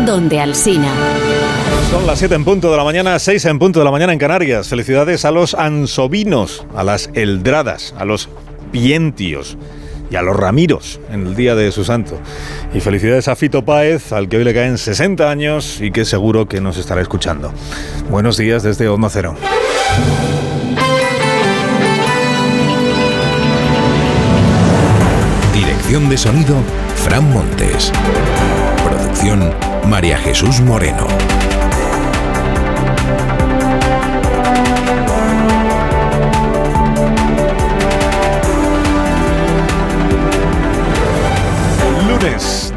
Donde 0.05 0.39
Alsina. 0.39 0.93
Son 1.89 2.05
las 2.05 2.19
7 2.19 2.35
en 2.35 2.45
punto 2.45 2.69
de 2.69 2.77
la 2.77 2.83
mañana, 2.83 3.17
6 3.17 3.43
en 3.45 3.57
punto 3.57 3.79
de 3.79 3.85
la 3.85 3.91
mañana 3.91 4.13
en 4.13 4.19
Canarias. 4.19 4.67
Felicidades 4.67 5.25
a 5.25 5.31
los 5.31 5.55
ansovinos, 5.55 6.63
a 6.75 6.83
las 6.83 7.09
eldradas, 7.15 7.95
a 7.97 8.05
los 8.05 8.29
pientios 8.71 9.57
y 10.09 10.15
a 10.15 10.21
los 10.21 10.35
Ramiros 10.35 10.99
en 11.11 11.27
el 11.27 11.35
día 11.35 11.55
de 11.55 11.71
su 11.71 11.83
santo. 11.83 12.19
Y 12.73 12.79
felicidades 12.79 13.27
a 13.27 13.35
Fito 13.35 13.63
Páez, 13.63 14.11
al 14.11 14.29
que 14.29 14.37
hoy 14.37 14.43
le 14.43 14.53
caen 14.53 14.77
60 14.77 15.29
años 15.29 15.79
y 15.81 15.91
que 15.91 16.05
seguro 16.05 16.47
que 16.47 16.61
nos 16.61 16.77
estará 16.77 17.01
escuchando. 17.01 17.53
Buenos 18.09 18.37
días 18.37 18.63
desde 18.63 18.87
Onda 18.87 19.09
Cero. 19.09 19.35
Dirección 25.53 26.09
de 26.09 26.17
sonido, 26.17 26.55
Fran 26.95 27.31
Montes. 27.31 27.91
Producción, 28.83 29.53
María 29.87 30.17
Jesús 30.17 30.61
Moreno. 30.61 31.07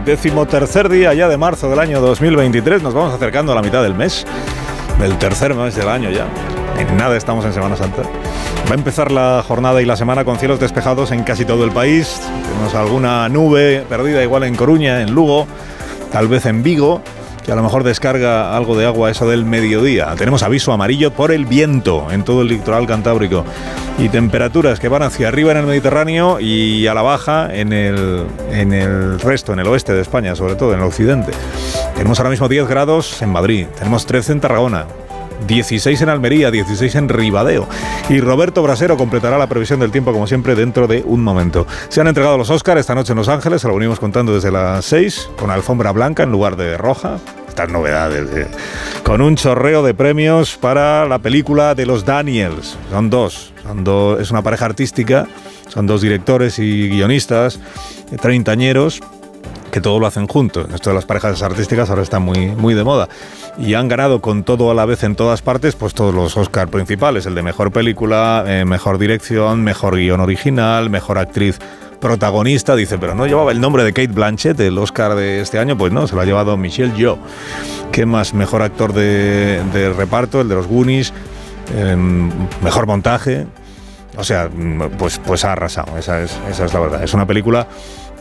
Decimotercer 0.05 0.88
día 0.88 1.14
ya 1.14 1.28
de 1.28 1.36
marzo 1.36 1.70
del 1.70 1.78
año 1.78 2.00
2023. 2.00 2.82
Nos 2.82 2.94
vamos 2.94 3.14
acercando 3.14 3.53
a 3.53 3.55
la 3.55 3.62
mitad 3.62 3.82
del 3.82 3.94
mes, 3.94 4.26
del 4.98 5.16
tercer 5.18 5.55
mes 5.55 5.74
del 5.74 5.88
año 5.88 6.11
ya. 6.11 6.26
En 6.78 6.96
nada 6.96 7.16
estamos 7.16 7.44
en 7.44 7.53
Semana 7.53 7.76
Santa. 7.76 8.03
Va 8.66 8.72
a 8.72 8.74
empezar 8.74 9.11
la 9.12 9.44
jornada 9.46 9.80
y 9.82 9.84
la 9.84 9.96
semana 9.96 10.24
con 10.24 10.38
cielos 10.38 10.59
despejados 10.61 11.12
en 11.12 11.22
casi 11.22 11.44
todo 11.44 11.64
el 11.64 11.70
país. 11.70 12.20
Tenemos 12.48 12.74
alguna 12.74 13.28
nube 13.28 13.84
perdida 13.88 14.22
igual 14.22 14.44
en 14.44 14.57
Coruña, 14.57 15.00
en 15.03 15.12
Lugo, 15.12 15.46
tal 16.11 16.28
vez 16.28 16.46
en 16.46 16.62
Vigo 16.62 17.03
que 17.44 17.50
a 17.50 17.57
lo 17.57 17.62
mejor 17.62 17.82
descarga 17.82 18.57
algo 18.57 18.76
de 18.76 18.86
agua 18.86 19.11
eso 19.11 19.28
del 19.28 19.44
mediodía. 19.44 20.14
Tenemos 20.16 20.42
aviso 20.42 20.72
amarillo 20.72 21.11
por 21.11 21.32
el 21.32 21.44
viento 21.44 22.07
en 22.12 22.22
todo 22.22 22.42
el 22.42 22.48
litoral 22.48 22.86
cantábrico 22.86 23.44
y 23.99 24.09
temperaturas 24.09 24.80
que 24.80 24.88
van 24.88 25.03
hacia 25.03 25.28
arriba 25.28 25.53
en 25.53 25.59
el 25.59 25.66
Mediterráneo 25.66 26.40
y 26.40 26.86
a 26.86 26.95
la 26.95 27.03
baja 27.03 27.55
en 27.55 27.72
el, 27.72 28.26
en 28.51 28.72
el 28.72 29.20
resto, 29.20 29.53
en 29.53 29.61
el 29.61 29.66
oeste 29.66 29.93
de 29.93 30.01
España, 30.01 30.34
sobre 30.34 30.55
todo 30.55 30.72
en 30.72 30.80
el 30.80 30.86
occidente. 30.86 31.32
Tenemos 31.95 32.18
ahora 32.18 32.30
mismo 32.30 32.49
10 32.49 32.68
grados 32.68 33.22
en 33.22 33.30
Madrid, 33.30 33.66
tenemos 33.78 34.07
13 34.07 34.32
en 34.32 34.40
Tarragona, 34.40 34.86
16 35.47 36.01
en 36.03 36.09
Almería, 36.09 36.51
16 36.51 36.95
en 36.95 37.09
Ribadeo. 37.09 37.68
Y 38.09 38.20
Roberto 38.20 38.62
Brasero 38.62 38.97
completará 38.97 39.38
la 39.38 39.47
previsión 39.47 39.80
del 39.80 39.90
tiempo, 39.90 40.12
como 40.12 40.26
siempre, 40.26 40.55
dentro 40.55 40.86
de 40.86 41.03
un 41.05 41.22
momento. 41.22 41.66
Se 41.88 42.01
han 42.01 42.09
entregado 42.09 42.38
los 42.38 42.51
Oscars 42.51 42.80
esta 42.80 42.95
noche 42.95 43.12
en 43.12 43.18
Los 43.18 43.28
Ángeles, 43.28 43.62
se 43.62 43.68
lo 43.68 43.74
venimos 43.74 44.01
contando 44.01 44.34
desde 44.34 44.51
las 44.51 44.84
6, 44.86 45.30
con 45.38 45.51
alfombra 45.51 45.93
blanca 45.93 46.22
en 46.22 46.32
lugar 46.32 46.57
de 46.57 46.76
roja. 46.76 47.18
Estas 47.53 47.68
novedades, 47.68 48.30
eh. 48.34 48.46
con 49.05 49.20
un 49.20 49.36
chorreo 49.36 49.82
de 49.82 49.92
premios 49.92 50.57
para 50.57 51.05
la 51.05 51.18
película 51.18 51.74
de 51.74 51.84
los 51.84 52.07
Daniels. 52.07 52.78
Son 52.90 53.11
dos, 53.11 53.53
son 53.62 53.84
dos 53.84 54.22
es 54.22 54.30
una 54.30 54.40
pareja 54.40 54.64
artística, 54.64 55.28
son 55.68 55.86
dos 55.86 56.00
directores 56.00 56.59
y 56.59 56.88
guionistas, 56.88 57.61
eh, 58.11 58.16
treintañeros 58.16 59.03
que 59.72 59.80
todo 59.80 59.98
lo 59.98 60.06
hacen 60.06 60.28
juntos. 60.28 60.66
Esto 60.72 60.90
de 60.90 60.94
las 60.94 61.06
parejas 61.06 61.42
artísticas 61.42 61.88
ahora 61.88 62.02
está 62.02 62.18
muy, 62.18 62.48
muy 62.48 62.74
de 62.74 62.84
moda. 62.84 63.08
Y 63.58 63.72
han 63.72 63.88
ganado 63.88 64.20
con 64.20 64.44
todo 64.44 64.70
a 64.70 64.74
la 64.74 64.84
vez 64.84 65.02
en 65.02 65.16
todas 65.16 65.40
partes, 65.40 65.74
pues 65.74 65.94
todos 65.94 66.14
los 66.14 66.36
Oscar 66.36 66.68
principales, 66.68 67.24
el 67.24 67.34
de 67.34 67.42
mejor 67.42 67.72
película, 67.72 68.44
eh, 68.46 68.66
mejor 68.66 68.98
dirección, 68.98 69.64
mejor 69.64 69.96
guion 69.96 70.20
original, 70.20 70.90
mejor 70.90 71.16
actriz 71.16 71.58
protagonista. 72.00 72.76
Dice, 72.76 72.98
pero 72.98 73.14
no 73.14 73.26
llevaba 73.26 73.50
el 73.50 73.62
nombre 73.62 73.82
de 73.82 73.94
Kate 73.94 74.12
Blanchett, 74.12 74.60
el 74.60 74.76
Oscar 74.76 75.14
de 75.14 75.40
este 75.40 75.58
año, 75.58 75.76
pues 75.78 75.90
no, 75.90 76.06
se 76.06 76.14
lo 76.14 76.20
ha 76.20 76.26
llevado 76.26 76.54
Michelle 76.58 76.94
Yeoh. 76.94 77.18
¿Qué 77.92 78.04
más? 78.04 78.34
Mejor 78.34 78.60
actor 78.60 78.92
de, 78.92 79.94
reparto, 79.96 80.42
el 80.42 80.50
de 80.50 80.54
los 80.54 80.66
Goonies, 80.66 81.14
eh, 81.74 81.96
mejor 82.62 82.86
montaje. 82.86 83.46
O 84.18 84.24
sea, 84.24 84.50
pues, 84.98 85.18
pues 85.18 85.46
ha 85.46 85.52
arrasado, 85.52 85.96
esa 85.96 86.20
es, 86.20 86.38
esa 86.50 86.66
es 86.66 86.74
la 86.74 86.80
verdad. 86.80 87.02
Es 87.02 87.14
una 87.14 87.26
película 87.26 87.66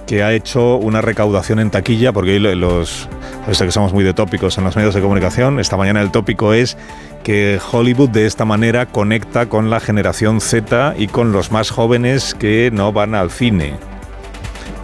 que 0.05 0.23
ha 0.23 0.33
hecho 0.33 0.75
una 0.75 1.01
recaudación 1.01 1.59
en 1.59 1.69
taquilla, 1.69 2.11
porque 2.11 2.31
hoy 2.31 2.55
los, 2.55 3.07
que 3.45 3.71
somos 3.71 3.93
muy 3.93 4.03
de 4.03 4.13
tópicos 4.13 4.57
en 4.57 4.63
los 4.63 4.75
medios 4.75 4.93
de 4.93 5.01
comunicación, 5.01 5.59
esta 5.59 5.77
mañana 5.77 6.01
el 6.01 6.11
tópico 6.11 6.53
es 6.53 6.77
que 7.23 7.59
Hollywood 7.71 8.09
de 8.09 8.25
esta 8.25 8.45
manera 8.45 8.87
conecta 8.87 9.47
con 9.47 9.69
la 9.69 9.79
generación 9.79 10.41
Z 10.41 10.95
y 10.97 11.07
con 11.07 11.31
los 11.31 11.51
más 11.51 11.69
jóvenes 11.69 12.33
que 12.33 12.69
no 12.73 12.91
van 12.91 13.15
al 13.15 13.31
cine, 13.31 13.75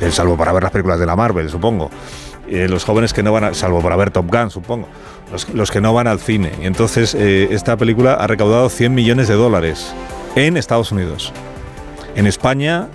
eh, 0.01 0.11
salvo 0.11 0.37
para 0.37 0.51
ver 0.53 0.63
las 0.63 0.71
películas 0.71 0.99
de 0.99 1.05
la 1.05 1.15
Marvel, 1.15 1.49
supongo. 1.49 1.89
Eh, 2.47 2.67
los 2.69 2.85
jóvenes 2.85 3.11
que 3.11 3.23
no 3.23 3.33
van, 3.33 3.43
a, 3.43 3.53
salvo 3.53 3.81
para 3.81 3.95
ver 3.95 4.11
Top 4.11 4.31
Gun, 4.31 4.49
supongo. 4.49 4.87
Los, 5.31 5.49
los 5.49 5.71
que 5.71 5.81
no 5.81 5.93
van 5.93 6.07
al 6.07 6.19
cine. 6.19 6.51
Y 6.61 6.65
entonces 6.65 7.13
eh, 7.13 7.49
esta 7.51 7.75
película 7.75 8.13
ha 8.13 8.27
recaudado 8.27 8.69
100 8.69 8.93
millones 8.93 9.27
de 9.27 9.33
dólares 9.33 9.93
en 10.35 10.55
Estados 10.55 10.91
Unidos. 10.91 11.33
En 12.15 12.25
España 12.25 12.87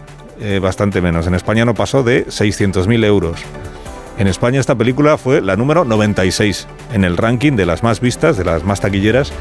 eh, 0.43 0.59
bastante 0.59 1.01
menos. 1.01 1.27
En 1.29 1.35
España 1.35 1.65
no 1.65 1.73
pasó 1.75 2.03
de 2.03 2.27
600.000 2.27 3.05
euros. 3.05 3.41
En 4.19 4.27
España 4.27 4.59
esta 4.59 4.75
película 4.75 5.17
fue 5.17 5.41
la 5.41 5.57
número 5.57 5.85
96 5.85 6.67
en 6.93 7.05
el 7.05 7.17
ranking 7.17 7.53
de 7.53 7.65
las 7.65 7.83
más 7.83 8.01
vistas, 8.01 8.37
de 8.37 8.45
las 8.45 8.65
más 8.65 8.81
taquilleras, 8.81 9.33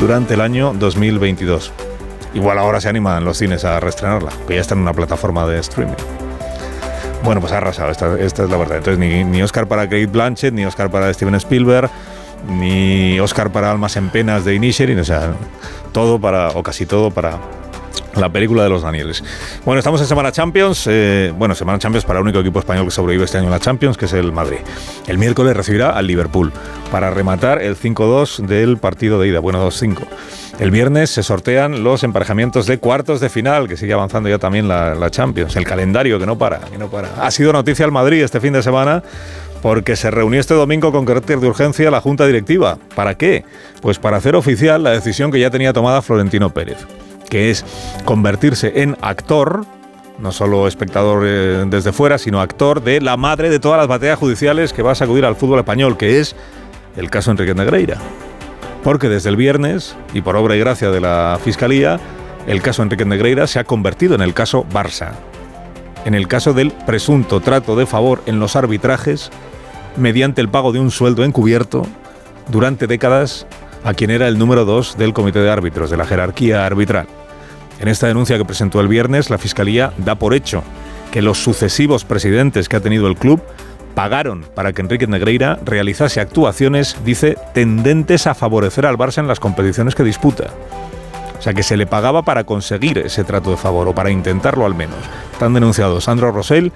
durante 0.00 0.34
el 0.34 0.40
año 0.40 0.72
2022. 0.78 1.72
Igual 2.34 2.58
ahora 2.58 2.80
se 2.80 2.88
animan 2.88 3.24
los 3.24 3.38
cines 3.38 3.64
a 3.64 3.80
reestrenarla, 3.80 4.30
que 4.46 4.54
ya 4.54 4.60
está 4.60 4.74
en 4.74 4.80
una 4.80 4.92
plataforma 4.92 5.44
de 5.46 5.58
streaming. 5.58 5.96
Bueno, 7.24 7.40
pues 7.40 7.52
ha 7.52 7.56
arrasado, 7.56 7.90
esta, 7.90 8.16
esta 8.18 8.44
es 8.44 8.50
la 8.50 8.56
verdad. 8.56 8.78
Entonces, 8.78 9.26
ni, 9.26 9.42
Oscar 9.42 9.66
para 9.66 9.84
Kate 9.84 10.06
Blanchett, 10.06 10.54
ni 10.54 10.64
Oscar 10.64 10.88
para 10.88 11.12
Steven 11.12 11.34
Spielberg, 11.34 11.90
ni 12.48 13.18
Oscar 13.18 13.50
para 13.50 13.72
Almas 13.72 13.96
en 13.96 14.08
Penas 14.10 14.44
de 14.44 14.54
Inisherin, 14.54 15.00
o 15.00 15.04
sea, 15.04 15.32
todo 15.92 16.20
para, 16.20 16.50
o 16.50 16.62
casi 16.62 16.86
todo 16.86 17.10
para, 17.10 17.38
la 18.14 18.28
película 18.30 18.62
de 18.62 18.68
los 18.68 18.82
Danieles. 18.82 19.22
Bueno, 19.64 19.78
estamos 19.78 20.00
en 20.00 20.06
Semana 20.06 20.32
Champions. 20.32 20.86
Eh, 20.88 21.32
bueno, 21.36 21.54
Semana 21.54 21.78
Champions 21.78 22.04
para 22.04 22.18
el 22.18 22.24
único 22.24 22.40
equipo 22.40 22.58
español 22.58 22.84
que 22.84 22.90
sobrevive 22.90 23.24
este 23.24 23.38
año 23.38 23.46
en 23.46 23.52
la 23.52 23.60
Champions, 23.60 23.96
que 23.96 24.06
es 24.06 24.12
el 24.12 24.32
Madrid. 24.32 24.58
El 25.06 25.18
miércoles 25.18 25.56
recibirá 25.56 25.90
al 25.90 26.06
Liverpool 26.06 26.52
para 26.90 27.10
rematar 27.10 27.62
el 27.62 27.76
5-2 27.76 28.46
del 28.46 28.78
partido 28.78 29.20
de 29.20 29.28
ida. 29.28 29.40
Bueno, 29.40 29.66
2-5. 29.66 29.98
El 30.58 30.72
viernes 30.72 31.10
se 31.10 31.22
sortean 31.22 31.84
los 31.84 32.02
emparejamientos 32.02 32.66
de 32.66 32.78
cuartos 32.78 33.20
de 33.20 33.28
final, 33.28 33.68
que 33.68 33.76
sigue 33.76 33.92
avanzando 33.92 34.28
ya 34.28 34.38
también 34.38 34.66
la, 34.66 34.94
la 34.96 35.10
Champions. 35.10 35.54
El 35.54 35.64
calendario 35.64 36.18
que 36.18 36.26
no 36.26 36.36
para, 36.36 36.58
que 36.58 36.78
no 36.78 36.88
para. 36.90 37.08
Ha 37.22 37.30
sido 37.30 37.52
noticia 37.52 37.84
el 37.84 37.92
Madrid 37.92 38.22
este 38.22 38.40
fin 38.40 38.52
de 38.52 38.62
semana 38.62 39.02
porque 39.62 39.96
se 39.96 40.10
reunió 40.10 40.40
este 40.40 40.54
domingo 40.54 40.92
con 40.92 41.04
carácter 41.04 41.40
de 41.40 41.48
urgencia 41.48 41.90
la 41.90 42.00
Junta 42.00 42.26
Directiva. 42.26 42.78
¿Para 42.94 43.16
qué? 43.16 43.44
Pues 43.80 43.98
para 43.98 44.16
hacer 44.16 44.34
oficial 44.36 44.82
la 44.82 44.90
decisión 44.90 45.30
que 45.30 45.40
ya 45.40 45.50
tenía 45.50 45.72
tomada 45.72 46.02
Florentino 46.02 46.50
Pérez 46.50 46.78
que 47.28 47.50
es 47.50 47.64
convertirse 48.04 48.82
en 48.82 48.96
actor, 49.00 49.64
no 50.18 50.32
solo 50.32 50.66
espectador 50.66 51.24
eh, 51.26 51.64
desde 51.68 51.92
fuera, 51.92 52.18
sino 52.18 52.40
actor 52.40 52.82
de 52.82 53.00
la 53.00 53.16
madre 53.16 53.50
de 53.50 53.60
todas 53.60 53.78
las 53.78 53.86
batallas 53.86 54.18
judiciales 54.18 54.72
que 54.72 54.82
va 54.82 54.92
a 54.92 54.96
sacudir 54.96 55.24
al 55.24 55.36
fútbol 55.36 55.60
español, 55.60 55.96
que 55.96 56.20
es 56.20 56.34
el 56.96 57.10
caso 57.10 57.30
Enrique 57.30 57.54
Negreira. 57.54 57.98
Porque 58.82 59.08
desde 59.08 59.28
el 59.28 59.36
viernes, 59.36 59.96
y 60.14 60.22
por 60.22 60.36
obra 60.36 60.56
y 60.56 60.60
gracia 60.60 60.90
de 60.90 61.00
la 61.00 61.38
Fiscalía, 61.42 61.98
el 62.46 62.62
caso 62.62 62.82
Enrique 62.82 63.04
Negreira 63.04 63.46
se 63.46 63.58
ha 63.58 63.64
convertido 63.64 64.14
en 64.14 64.22
el 64.22 64.34
caso 64.34 64.64
Barça, 64.72 65.12
en 66.04 66.14
el 66.14 66.28
caso 66.28 66.54
del 66.54 66.70
presunto 66.70 67.40
trato 67.40 67.76
de 67.76 67.86
favor 67.86 68.22
en 68.26 68.40
los 68.40 68.56
arbitrajes 68.56 69.30
mediante 69.96 70.40
el 70.40 70.48
pago 70.48 70.72
de 70.72 70.78
un 70.78 70.90
sueldo 70.90 71.24
encubierto 71.24 71.86
durante 72.48 72.86
décadas 72.86 73.46
a 73.84 73.94
quien 73.94 74.10
era 74.10 74.28
el 74.28 74.38
número 74.38 74.64
dos 74.64 74.96
del 74.96 75.12
comité 75.12 75.40
de 75.40 75.50
árbitros, 75.50 75.90
de 75.90 75.96
la 75.96 76.06
jerarquía 76.06 76.66
arbitral. 76.66 77.06
En 77.80 77.88
esta 77.88 78.06
denuncia 78.06 78.36
que 78.36 78.44
presentó 78.44 78.80
el 78.80 78.88
viernes, 78.88 79.30
la 79.30 79.38
Fiscalía 79.38 79.92
da 79.98 80.16
por 80.16 80.34
hecho 80.34 80.62
que 81.12 81.22
los 81.22 81.38
sucesivos 81.38 82.04
presidentes 82.04 82.68
que 82.68 82.76
ha 82.76 82.80
tenido 82.80 83.06
el 83.06 83.16
club 83.16 83.40
pagaron 83.94 84.44
para 84.54 84.72
que 84.72 84.82
Enrique 84.82 85.06
Negreira 85.06 85.58
realizase 85.64 86.20
actuaciones, 86.20 86.96
dice, 87.04 87.36
tendentes 87.54 88.26
a 88.26 88.34
favorecer 88.34 88.86
al 88.86 88.96
Barça 88.96 89.18
en 89.18 89.28
las 89.28 89.40
competiciones 89.40 89.94
que 89.94 90.04
disputa. 90.04 90.50
O 91.38 91.42
sea, 91.42 91.54
que 91.54 91.62
se 91.62 91.76
le 91.76 91.86
pagaba 91.86 92.22
para 92.22 92.44
conseguir 92.44 92.98
ese 92.98 93.24
trato 93.24 93.50
de 93.50 93.56
favor, 93.56 93.88
o 93.88 93.94
para 93.94 94.10
intentarlo 94.10 94.66
al 94.66 94.74
menos. 94.74 94.98
Están 95.32 95.54
denunciados 95.54 96.04
Sandro 96.04 96.32
Rosell 96.32 96.72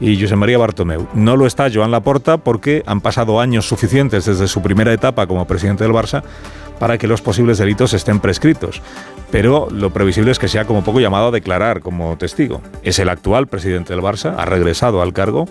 y 0.00 0.20
José 0.20 0.34
María 0.34 0.58
Bartomeu. 0.58 1.06
No 1.14 1.36
lo 1.36 1.46
está 1.46 1.68
Joan 1.72 1.90
Laporta 1.90 2.38
porque 2.38 2.82
han 2.86 3.00
pasado 3.00 3.40
años 3.40 3.68
suficientes 3.68 4.24
desde 4.24 4.48
su 4.48 4.62
primera 4.62 4.92
etapa 4.92 5.26
como 5.26 5.46
presidente 5.46 5.84
del 5.84 5.92
Barça 5.92 6.22
para 6.78 6.96
que 6.96 7.06
los 7.06 7.20
posibles 7.20 7.58
delitos 7.58 7.92
estén 7.92 8.20
prescritos. 8.20 8.80
Pero 9.30 9.68
lo 9.70 9.90
previsible 9.90 10.32
es 10.32 10.38
que 10.38 10.48
sea 10.48 10.64
como 10.64 10.82
poco 10.82 10.98
llamado 10.98 11.28
a 11.28 11.30
declarar 11.30 11.82
como 11.82 12.16
testigo. 12.16 12.62
Es 12.82 12.98
el 12.98 13.10
actual 13.10 13.46
presidente 13.46 13.92
del 13.92 14.02
Barça, 14.02 14.34
ha 14.36 14.46
regresado 14.46 15.02
al 15.02 15.12
cargo 15.12 15.46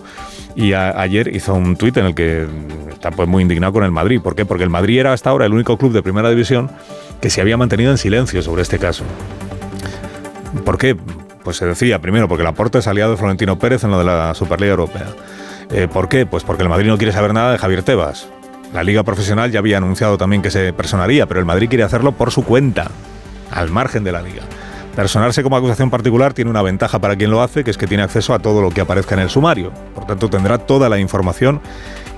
y 0.56 0.74
ayer 0.74 1.34
hizo 1.34 1.54
un 1.54 1.76
tuit 1.76 1.96
en 1.96 2.06
el 2.06 2.14
que 2.14 2.46
está 2.92 3.12
pues 3.12 3.28
muy 3.28 3.42
indignado 3.42 3.72
con 3.72 3.84
el 3.84 3.92
Madrid. 3.92 4.20
¿Por 4.20 4.34
qué? 4.34 4.44
Porque 4.44 4.64
el 4.64 4.70
Madrid 4.70 4.98
era 4.98 5.12
hasta 5.12 5.30
ahora 5.30 5.46
el 5.46 5.52
único 5.52 5.78
club 5.78 5.92
de 5.92 6.02
primera 6.02 6.28
división 6.28 6.70
que 7.20 7.30
se 7.30 7.40
había 7.40 7.56
mantenido 7.56 7.92
en 7.92 7.98
silencio 7.98 8.42
sobre 8.42 8.62
este 8.62 8.78
caso. 8.78 9.04
¿Por 10.64 10.78
qué? 10.78 10.96
Pues 11.44 11.56
se 11.56 11.66
decía, 11.66 11.98
primero, 12.00 12.28
porque 12.28 12.42
el 12.42 12.48
aporte 12.48 12.78
es 12.78 12.86
aliado 12.86 13.12
de 13.12 13.16
Florentino 13.16 13.58
Pérez 13.58 13.84
en 13.84 13.90
lo 13.90 13.98
de 13.98 14.04
la 14.04 14.34
Superliga 14.34 14.72
Europea. 14.72 15.06
Eh, 15.70 15.88
¿Por 15.90 16.08
qué? 16.08 16.26
Pues 16.26 16.44
porque 16.44 16.62
el 16.62 16.68
Madrid 16.68 16.88
no 16.88 16.98
quiere 16.98 17.12
saber 17.12 17.32
nada 17.32 17.52
de 17.52 17.58
Javier 17.58 17.82
Tebas. 17.82 18.28
La 18.74 18.84
Liga 18.84 19.02
Profesional 19.02 19.50
ya 19.50 19.58
había 19.58 19.78
anunciado 19.78 20.18
también 20.18 20.42
que 20.42 20.50
se 20.50 20.72
personaría, 20.72 21.26
pero 21.26 21.40
el 21.40 21.46
Madrid 21.46 21.68
quiere 21.68 21.84
hacerlo 21.84 22.12
por 22.12 22.30
su 22.30 22.44
cuenta, 22.44 22.90
al 23.50 23.70
margen 23.70 24.04
de 24.04 24.12
la 24.12 24.22
Liga. 24.22 24.42
Personarse 24.94 25.42
como 25.42 25.56
acusación 25.56 25.88
particular 25.88 26.34
tiene 26.34 26.50
una 26.50 26.62
ventaja 26.62 26.98
para 26.98 27.16
quien 27.16 27.30
lo 27.30 27.42
hace, 27.42 27.64
que 27.64 27.70
es 27.70 27.78
que 27.78 27.86
tiene 27.86 28.02
acceso 28.02 28.34
a 28.34 28.38
todo 28.40 28.60
lo 28.60 28.70
que 28.70 28.80
aparezca 28.80 29.14
en 29.14 29.22
el 29.22 29.30
sumario. 29.30 29.72
Por 29.94 30.06
tanto, 30.06 30.28
tendrá 30.28 30.58
toda 30.58 30.88
la 30.88 30.98
información 30.98 31.60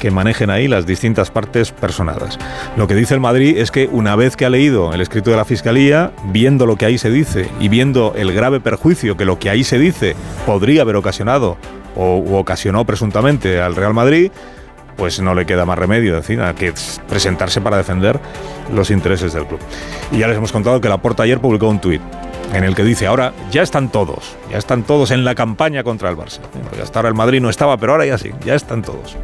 que 0.03 0.11
manejen 0.11 0.51
ahí 0.51 0.67
las 0.67 0.85
distintas 0.85 1.31
partes 1.31 1.71
personadas. 1.71 2.37
Lo 2.77 2.89
que 2.89 2.97
dice 2.97 3.15
el 3.15 3.21
Madrid 3.21 3.57
es 3.57 3.71
que 3.71 3.87
una 3.87 4.17
vez 4.17 4.35
que 4.35 4.45
ha 4.45 4.51
leído 4.51 4.93
el 4.93 5.01
escrito 5.01 5.31
de 5.31 5.37
la 5.37 5.45
Fiscalía, 5.45 6.11
viendo 6.25 6.67
lo 6.67 6.75
que 6.75 6.87
ahí 6.87 6.99
se 6.99 7.09
dice 7.09 7.49
y 7.61 7.69
viendo 7.69 8.13
el 8.17 8.33
grave 8.33 8.59
perjuicio 8.59 9.17
que 9.17 9.25
lo 9.25 9.39
que 9.39 9.49
ahí 9.49 9.63
se 9.63 9.79
dice 9.79 10.17
podría 10.45 10.83
haber 10.83 10.97
ocasionado 10.97 11.57
o 11.95 12.37
ocasionó 12.37 12.85
presuntamente 12.85 13.61
al 13.61 13.77
Real 13.77 13.95
Madrid, 13.95 14.33
pues 14.97 15.21
no 15.21 15.37
le 15.37 15.47
queda 15.47 15.67
más 15.67 15.79
remedio 15.79 16.17
decir, 16.17 16.41
que 16.59 16.75
presentarse 17.09 17.61
para 17.61 17.77
defender 17.77 18.19
los 18.75 18.91
intereses 18.91 19.33
del 19.33 19.47
club. 19.47 19.61
Y 20.11 20.19
ya 20.19 20.27
les 20.27 20.37
hemos 20.37 20.51
contado 20.51 20.81
que 20.81 20.89
Laporta 20.89 21.23
ayer 21.23 21.39
publicó 21.39 21.69
un 21.69 21.81
tuit 21.81 22.03
en 22.53 22.65
el 22.65 22.75
que 22.75 22.83
dice, 22.83 23.07
ahora 23.07 23.33
ya 23.53 23.63
están 23.63 23.93
todos, 23.93 24.37
ya 24.51 24.59
están 24.59 24.83
todos 24.83 25.13
en 25.13 25.25
la 25.25 25.37
campaña 25.37 25.85
contra 25.85 26.11
el 26.11 26.17
Barça. 26.17 26.41
hasta 26.83 26.99
ahora 26.99 27.09
el 27.09 27.15
Madrid 27.15 27.41
no 27.41 27.51
estaba, 27.51 27.77
pero 27.77 27.93
ahora 27.93 28.05
ya 28.05 28.19
sí, 28.19 28.33
ya 28.45 28.57
están 28.57 28.83
todos. 28.83 29.17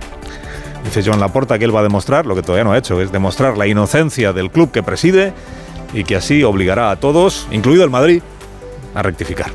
Dice 0.88 1.02
Joan 1.04 1.20
Laporta 1.20 1.58
que 1.58 1.66
él 1.66 1.76
va 1.76 1.80
a 1.80 1.82
demostrar, 1.82 2.24
lo 2.24 2.34
que 2.34 2.40
todavía 2.40 2.64
no 2.64 2.72
ha 2.72 2.78
hecho, 2.78 2.98
es 3.02 3.12
demostrar 3.12 3.58
la 3.58 3.66
inocencia 3.66 4.32
del 4.32 4.50
club 4.50 4.70
que 4.70 4.82
preside 4.82 5.34
y 5.92 6.02
que 6.02 6.16
así 6.16 6.42
obligará 6.42 6.90
a 6.90 6.96
todos, 6.96 7.46
incluido 7.50 7.84
el 7.84 7.90
Madrid, 7.90 8.22
a 8.94 9.02
rectificar. 9.02 9.50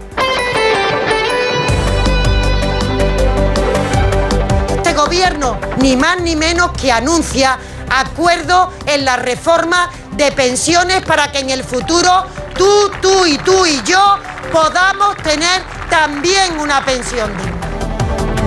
Este 4.76 4.94
gobierno, 4.94 5.58
ni 5.82 5.98
más 5.98 6.22
ni 6.22 6.36
menos 6.36 6.72
que 6.74 6.92
anuncia 6.92 7.58
acuerdo 7.90 8.72
en 8.86 9.04
la 9.04 9.16
reforma 9.16 9.90
de 10.16 10.32
pensiones 10.34 11.02
para 11.02 11.32
que 11.32 11.40
en 11.40 11.50
el 11.50 11.64
futuro 11.64 12.28
tú, 12.56 12.92
tú 13.02 13.26
y 13.26 13.40
tú 13.40 13.66
y 13.66 13.82
yo 13.90 14.20
podamos 14.52 15.18
tener 15.24 15.64
también 15.90 16.60
una 16.60 16.86
pensión 16.86 17.36
digna. 17.38 17.53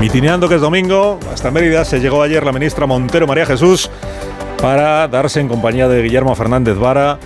Mitineando 0.00 0.48
que 0.48 0.56
es 0.56 0.60
domingo, 0.60 1.18
hasta 1.32 1.50
Mérida 1.50 1.84
se 1.84 2.00
llegó 2.00 2.22
ayer 2.22 2.44
la 2.44 2.52
ministra 2.52 2.86
Montero 2.86 3.26
María 3.26 3.46
Jesús 3.46 3.90
para 4.60 5.08
darse 5.08 5.40
en 5.40 5.48
compañía 5.48 5.88
de 5.88 6.02
Guillermo 6.02 6.34
Fernández 6.34 6.76
Vara 6.76 7.18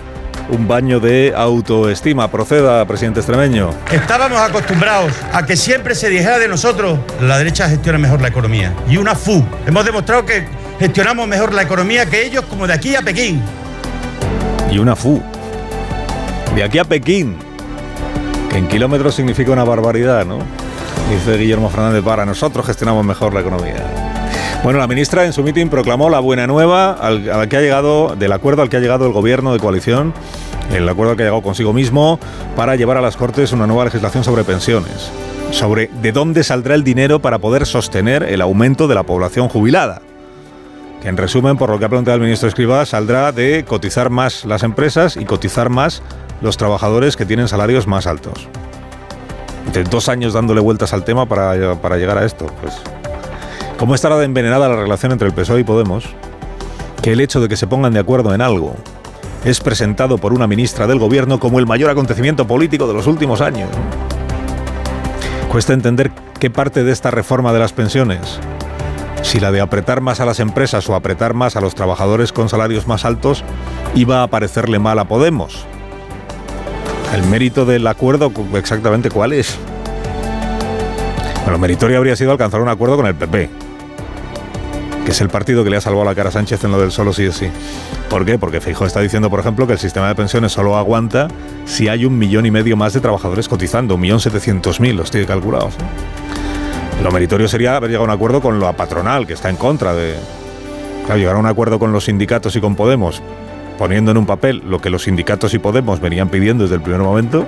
un 0.49 0.67
baño 0.67 0.99
de 0.99 1.33
autoestima. 1.35 2.29
Proceda, 2.31 2.85
presidente 2.85 3.19
extremeño. 3.19 3.71
Estábamos 3.91 4.39
acostumbrados 4.39 5.11
a 5.33 5.45
que 5.45 5.57
siempre 5.57 5.95
se 5.95 6.09
dijera 6.09 6.39
de 6.39 6.47
nosotros, 6.47 6.97
la 7.21 7.37
derecha 7.37 7.67
gestiona 7.67 7.97
mejor 7.97 8.21
la 8.21 8.29
economía. 8.29 8.73
Y 8.89 8.97
una 8.97 9.15
FU. 9.15 9.43
Hemos 9.67 9.85
demostrado 9.85 10.25
que 10.25 10.45
gestionamos 10.79 11.27
mejor 11.27 11.53
la 11.53 11.63
economía 11.63 12.05
que 12.05 12.25
ellos 12.25 12.45
como 12.49 12.67
de 12.67 12.73
aquí 12.73 12.95
a 12.95 13.01
Pekín. 13.01 13.41
Y 14.71 14.77
una 14.79 14.95
FU. 14.95 15.21
De 16.55 16.63
aquí 16.63 16.79
a 16.79 16.85
Pekín. 16.85 17.35
Que 18.49 18.57
en 18.57 18.67
kilómetros 18.67 19.15
significa 19.15 19.51
una 19.51 19.63
barbaridad, 19.63 20.25
¿no? 20.25 20.39
Dice 21.09 21.37
Guillermo 21.37 21.69
Fernández 21.69 22.03
para 22.03 22.25
nosotros 22.25 22.65
gestionamos 22.65 23.05
mejor 23.05 23.33
la 23.33 23.41
economía. 23.41 23.85
Bueno, 24.63 24.77
la 24.77 24.87
ministra 24.87 25.25
en 25.25 25.33
su 25.33 25.41
mitin 25.41 25.69
proclamó 25.69 26.09
la 26.09 26.19
buena 26.19 26.45
nueva 26.45 26.91
al, 26.93 27.49
que 27.49 27.57
ha 27.57 27.61
llegado, 27.61 28.15
del 28.15 28.31
acuerdo 28.31 28.61
al 28.61 28.69
que 28.69 28.77
ha 28.77 28.79
llegado 28.79 29.07
el 29.07 29.11
gobierno 29.11 29.53
de 29.53 29.59
coalición, 29.59 30.13
el 30.71 30.87
acuerdo 30.87 31.11
al 31.11 31.17
que 31.17 31.23
ha 31.23 31.25
llegado 31.25 31.41
consigo 31.41 31.73
mismo 31.73 32.19
para 32.55 32.75
llevar 32.75 32.97
a 32.97 33.01
las 33.01 33.17
Cortes 33.17 33.53
una 33.53 33.65
nueva 33.65 33.85
legislación 33.85 34.23
sobre 34.23 34.43
pensiones, 34.43 35.11
sobre 35.49 35.89
de 36.01 36.11
dónde 36.11 36.43
saldrá 36.43 36.75
el 36.75 36.83
dinero 36.83 37.19
para 37.19 37.39
poder 37.39 37.65
sostener 37.65 38.21
el 38.21 38.39
aumento 38.39 38.87
de 38.87 38.93
la 38.93 39.03
población 39.03 39.49
jubilada. 39.49 40.03
Que 41.01 41.09
en 41.09 41.17
resumen, 41.17 41.57
por 41.57 41.71
lo 41.71 41.79
que 41.79 41.85
ha 41.85 41.89
planteado 41.89 42.17
el 42.17 42.23
ministro 42.23 42.47
Escribá, 42.47 42.85
saldrá 42.85 43.31
de 43.31 43.65
cotizar 43.67 44.11
más 44.11 44.45
las 44.45 44.61
empresas 44.61 45.17
y 45.17 45.25
cotizar 45.25 45.69
más 45.69 46.03
los 46.41 46.57
trabajadores 46.57 47.17
que 47.17 47.25
tienen 47.25 47.47
salarios 47.47 47.87
más 47.87 48.05
altos 48.05 48.47
de 49.73 49.83
dos 49.83 50.09
años 50.09 50.33
dándole 50.33 50.61
vueltas 50.61 50.93
al 50.93 51.03
tema 51.03 51.25
para, 51.25 51.55
llegar 51.97 52.17
a 52.17 52.25
esto. 52.25 52.47
Pues, 52.61 52.73
¿Cómo 53.77 53.95
estará 53.95 54.17
de 54.17 54.25
envenenada 54.25 54.69
la 54.69 54.75
relación 54.75 55.11
entre 55.11 55.27
el 55.27 55.33
PSOE 55.33 55.61
y 55.61 55.63
Podemos? 55.63 56.05
Que 57.01 57.13
el 57.13 57.19
hecho 57.19 57.39
de 57.41 57.49
que 57.49 57.57
se 57.57 57.67
pongan 57.67 57.93
de 57.93 57.99
acuerdo 57.99 58.33
en 58.33 58.41
algo 58.41 58.75
es 59.43 59.59
presentado 59.59 60.17
por 60.17 60.33
una 60.33 60.45
ministra 60.45 60.85
del 60.85 60.99
gobierno 60.99 61.39
como 61.39 61.59
el 61.59 61.65
mayor 61.65 61.89
acontecimiento 61.89 62.45
político 62.45 62.87
de 62.87 62.93
los 62.93 63.07
últimos 63.07 63.41
años. 63.41 63.69
Cuesta 65.51 65.73
entender 65.73 66.11
qué 66.39 66.49
parte 66.49 66.83
de 66.83 66.91
esta 66.91 67.11
reforma 67.11 67.51
de 67.51 67.59
las 67.59 67.73
pensiones, 67.73 68.39
si 69.21 69.39
la 69.39 69.51
de 69.51 69.61
apretar 69.61 70.01
más 70.01 70.19
a 70.19 70.25
las 70.25 70.39
empresas 70.39 70.87
o 70.89 70.95
apretar 70.95 71.33
más 71.33 71.55
a 71.55 71.61
los 71.61 71.75
trabajadores 71.75 72.31
con 72.31 72.49
salarios 72.49 72.87
más 72.87 73.05
altos, 73.05 73.43
iba 73.95 74.23
a 74.23 74.27
parecerle 74.27 74.79
mal 74.79 74.99
a 74.99 75.05
Podemos. 75.05 75.65
El 77.13 77.23
mérito 77.23 77.65
del 77.65 77.85
acuerdo, 77.87 78.31
exactamente 78.55 79.09
cuál 79.09 79.33
es. 79.33 79.57
Bueno, 81.43 81.57
meritorio 81.59 81.97
habría 81.97 82.15
sido 82.15 82.31
alcanzar 82.31 82.61
un 82.61 82.69
acuerdo 82.69 82.95
con 82.95 83.05
el 83.05 83.15
PP, 83.15 83.49
que 85.03 85.11
es 85.11 85.19
el 85.19 85.27
partido 85.27 85.63
que 85.63 85.69
le 85.69 85.77
ha 85.77 85.81
salvado 85.81 86.05
la 86.05 86.15
cara 86.15 86.29
a 86.29 86.31
Sánchez 86.31 86.63
en 86.63 86.71
lo 86.71 86.79
del 86.79 86.91
solo 86.91 87.11
sí 87.11 87.25
es 87.25 87.35
sí. 87.35 87.49
¿Por 88.09 88.25
qué? 88.25 88.37
Porque 88.37 88.61
Feijóo 88.61 88.87
está 88.87 89.01
diciendo, 89.01 89.29
por 89.29 89.39
ejemplo, 89.39 89.67
que 89.67 89.73
el 89.73 89.79
sistema 89.79 90.07
de 90.07 90.15
pensiones 90.15 90.53
solo 90.53 90.77
aguanta 90.77 91.27
si 91.65 91.89
hay 91.89 92.05
un 92.05 92.17
millón 92.17 92.45
y 92.45 92.51
medio 92.51 92.77
más 92.77 92.93
de 92.93 93.01
trabajadores 93.01 93.49
cotizando, 93.49 93.95
un 93.95 94.01
millón 94.01 94.19
setecientos 94.19 94.79
mil, 94.79 94.95
los 94.95 95.11
tiene 95.11 95.27
calculados. 95.27 95.73
Lo 97.03 97.11
meritorio 97.11 97.47
sería 97.47 97.75
haber 97.75 97.89
llegado 97.89 98.05
a 98.05 98.07
un 98.09 98.15
acuerdo 98.15 98.41
con 98.41 98.59
la 98.59 98.73
patronal, 98.73 99.27
que 99.27 99.33
está 99.33 99.49
en 99.49 99.57
contra 99.57 99.93
de... 99.93 100.15
Claro, 101.05 101.17
llegar 101.19 101.35
a 101.35 101.39
un 101.39 101.47
acuerdo 101.47 101.79
con 101.79 101.91
los 101.91 102.05
sindicatos 102.05 102.55
y 102.55 102.61
con 102.61 102.75
Podemos, 102.75 103.21
poniendo 103.81 104.11
en 104.11 104.17
un 104.17 104.27
papel 104.27 104.61
lo 104.63 104.79
que 104.79 104.91
los 104.91 105.05
sindicatos 105.05 105.55
y 105.55 105.57
Podemos 105.57 105.99
venían 105.99 106.29
pidiendo 106.29 106.65
desde 106.65 106.75
el 106.75 106.81
primer 106.81 107.01
momento, 107.01 107.47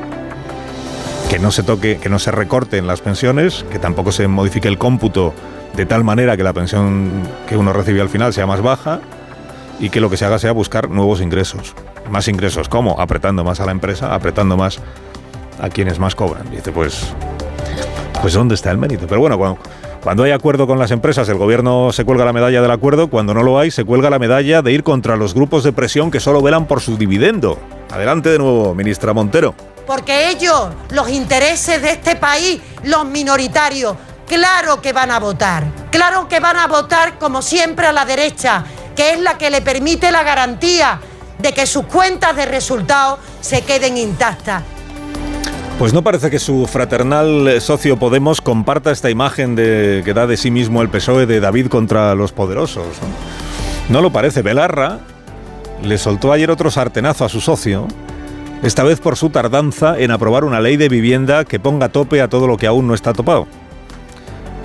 que 1.29 1.37
no 1.37 1.51
se 1.51 1.61
toque, 1.61 1.99
que 1.99 2.09
no 2.09 2.17
se 2.17 2.31
recorten 2.31 2.87
las 2.87 3.01
pensiones, 3.01 3.63
que 3.71 3.77
tampoco 3.77 4.11
se 4.11 4.27
modifique 4.27 4.67
el 4.67 4.79
cómputo 4.79 5.31
de 5.75 5.85
tal 5.85 6.03
manera 6.03 6.35
que 6.35 6.41
la 6.41 6.51
pensión 6.51 7.11
que 7.47 7.55
uno 7.55 7.71
recibe 7.71 8.01
al 8.01 8.09
final 8.09 8.33
sea 8.33 8.47
más 8.47 8.63
baja 8.63 8.99
y 9.79 9.91
que 9.91 10.01
lo 10.01 10.09
que 10.09 10.17
se 10.17 10.25
haga 10.25 10.39
sea 10.39 10.53
buscar 10.53 10.89
nuevos 10.89 11.21
ingresos. 11.21 11.75
Más 12.09 12.27
ingresos, 12.27 12.67
¿cómo? 12.67 12.99
Apretando 12.99 13.43
más 13.43 13.59
a 13.59 13.67
la 13.67 13.71
empresa, 13.71 14.15
apretando 14.15 14.57
más 14.57 14.79
a 15.61 15.69
quienes 15.69 15.99
más 15.99 16.15
cobran. 16.15 16.49
dice, 16.49 16.71
pues, 16.71 17.13
pues 18.23 18.33
¿dónde 18.33 18.55
está 18.55 18.71
el 18.71 18.79
mérito? 18.79 19.05
Pero 19.07 19.21
bueno, 19.21 19.37
cuando, 19.37 19.59
cuando 20.03 20.23
hay 20.23 20.31
acuerdo 20.31 20.67
con 20.67 20.77
las 20.79 20.91
empresas, 20.91 21.29
el 21.29 21.37
gobierno 21.37 21.93
se 21.93 22.03
cuelga 22.03 22.25
la 22.25 22.33
medalla 22.33 22.61
del 22.61 22.71
acuerdo. 22.71 23.09
Cuando 23.09 23.33
no 23.33 23.41
lo 23.41 23.57
hay, 23.57 23.71
se 23.71 23.85
cuelga 23.85 24.09
la 24.09 24.19
medalla 24.19 24.61
de 24.61 24.73
ir 24.73 24.83
contra 24.83 25.15
los 25.15 25.33
grupos 25.33 25.63
de 25.63 25.71
presión 25.71 26.11
que 26.11 26.19
solo 26.19 26.41
velan 26.41 26.67
por 26.67 26.81
su 26.81 26.97
dividendo. 26.97 27.57
Adelante 27.89 28.27
de 28.27 28.37
nuevo, 28.37 28.75
ministra 28.75 29.13
Montero. 29.13 29.55
Porque 29.87 30.29
ellos, 30.29 30.71
los 30.89 31.09
intereses 31.09 31.81
de 31.81 31.91
este 31.91 32.17
país, 32.17 32.59
los 32.83 33.05
minoritarios, 33.05 33.95
claro 34.27 34.81
que 34.81 34.91
van 34.91 35.09
a 35.09 35.21
votar. 35.21 35.63
Claro 35.89 36.27
que 36.27 36.41
van 36.41 36.57
a 36.57 36.67
votar, 36.67 37.17
como 37.17 37.41
siempre, 37.41 37.87
a 37.87 37.93
la 37.93 38.03
derecha, 38.03 38.65
que 38.97 39.13
es 39.13 39.19
la 39.21 39.37
que 39.37 39.49
le 39.49 39.61
permite 39.61 40.11
la 40.11 40.23
garantía 40.23 40.99
de 41.39 41.53
que 41.53 41.65
sus 41.65 41.85
cuentas 41.85 42.35
de 42.35 42.45
resultados 42.45 43.19
se 43.39 43.61
queden 43.61 43.97
intactas. 43.97 44.63
Pues 45.79 45.91
no 45.93 46.03
parece 46.03 46.29
que 46.29 46.39
su 46.39 46.65
fraternal 46.67 47.59
socio 47.59 47.97
Podemos 47.97 48.41
comparta 48.41 48.91
esta 48.91 49.09
imagen 49.09 49.55
que 49.55 50.13
da 50.13 50.27
de 50.27 50.37
sí 50.37 50.51
mismo 50.51 50.81
el 50.81 50.89
PSOE 50.89 51.25
de 51.25 51.39
David 51.39 51.67
contra 51.67 52.15
los 52.15 52.31
poderosos. 52.31 52.85
No, 53.89 53.95
no 53.95 54.01
lo 54.01 54.11
parece. 54.11 54.41
Belarra 54.41 54.99
le 55.81 55.97
soltó 55.97 56.31
ayer 56.31 56.49
otro 56.49 56.71
sartenazo 56.71 57.25
a 57.25 57.29
su 57.29 57.41
socio, 57.41 57.87
esta 58.61 58.83
vez 58.83 58.99
por 58.99 59.17
su 59.17 59.29
tardanza 59.29 59.99
en 59.99 60.11
aprobar 60.11 60.45
una 60.45 60.61
ley 60.61 60.77
de 60.77 60.87
vivienda 60.87 61.43
que 61.43 61.59
ponga 61.59 61.89
tope 61.89 62.21
a 62.21 62.29
todo 62.29 62.47
lo 62.47 62.55
que 62.57 62.67
aún 62.67 62.87
no 62.87 62.93
está 62.93 63.11
topado. 63.11 63.47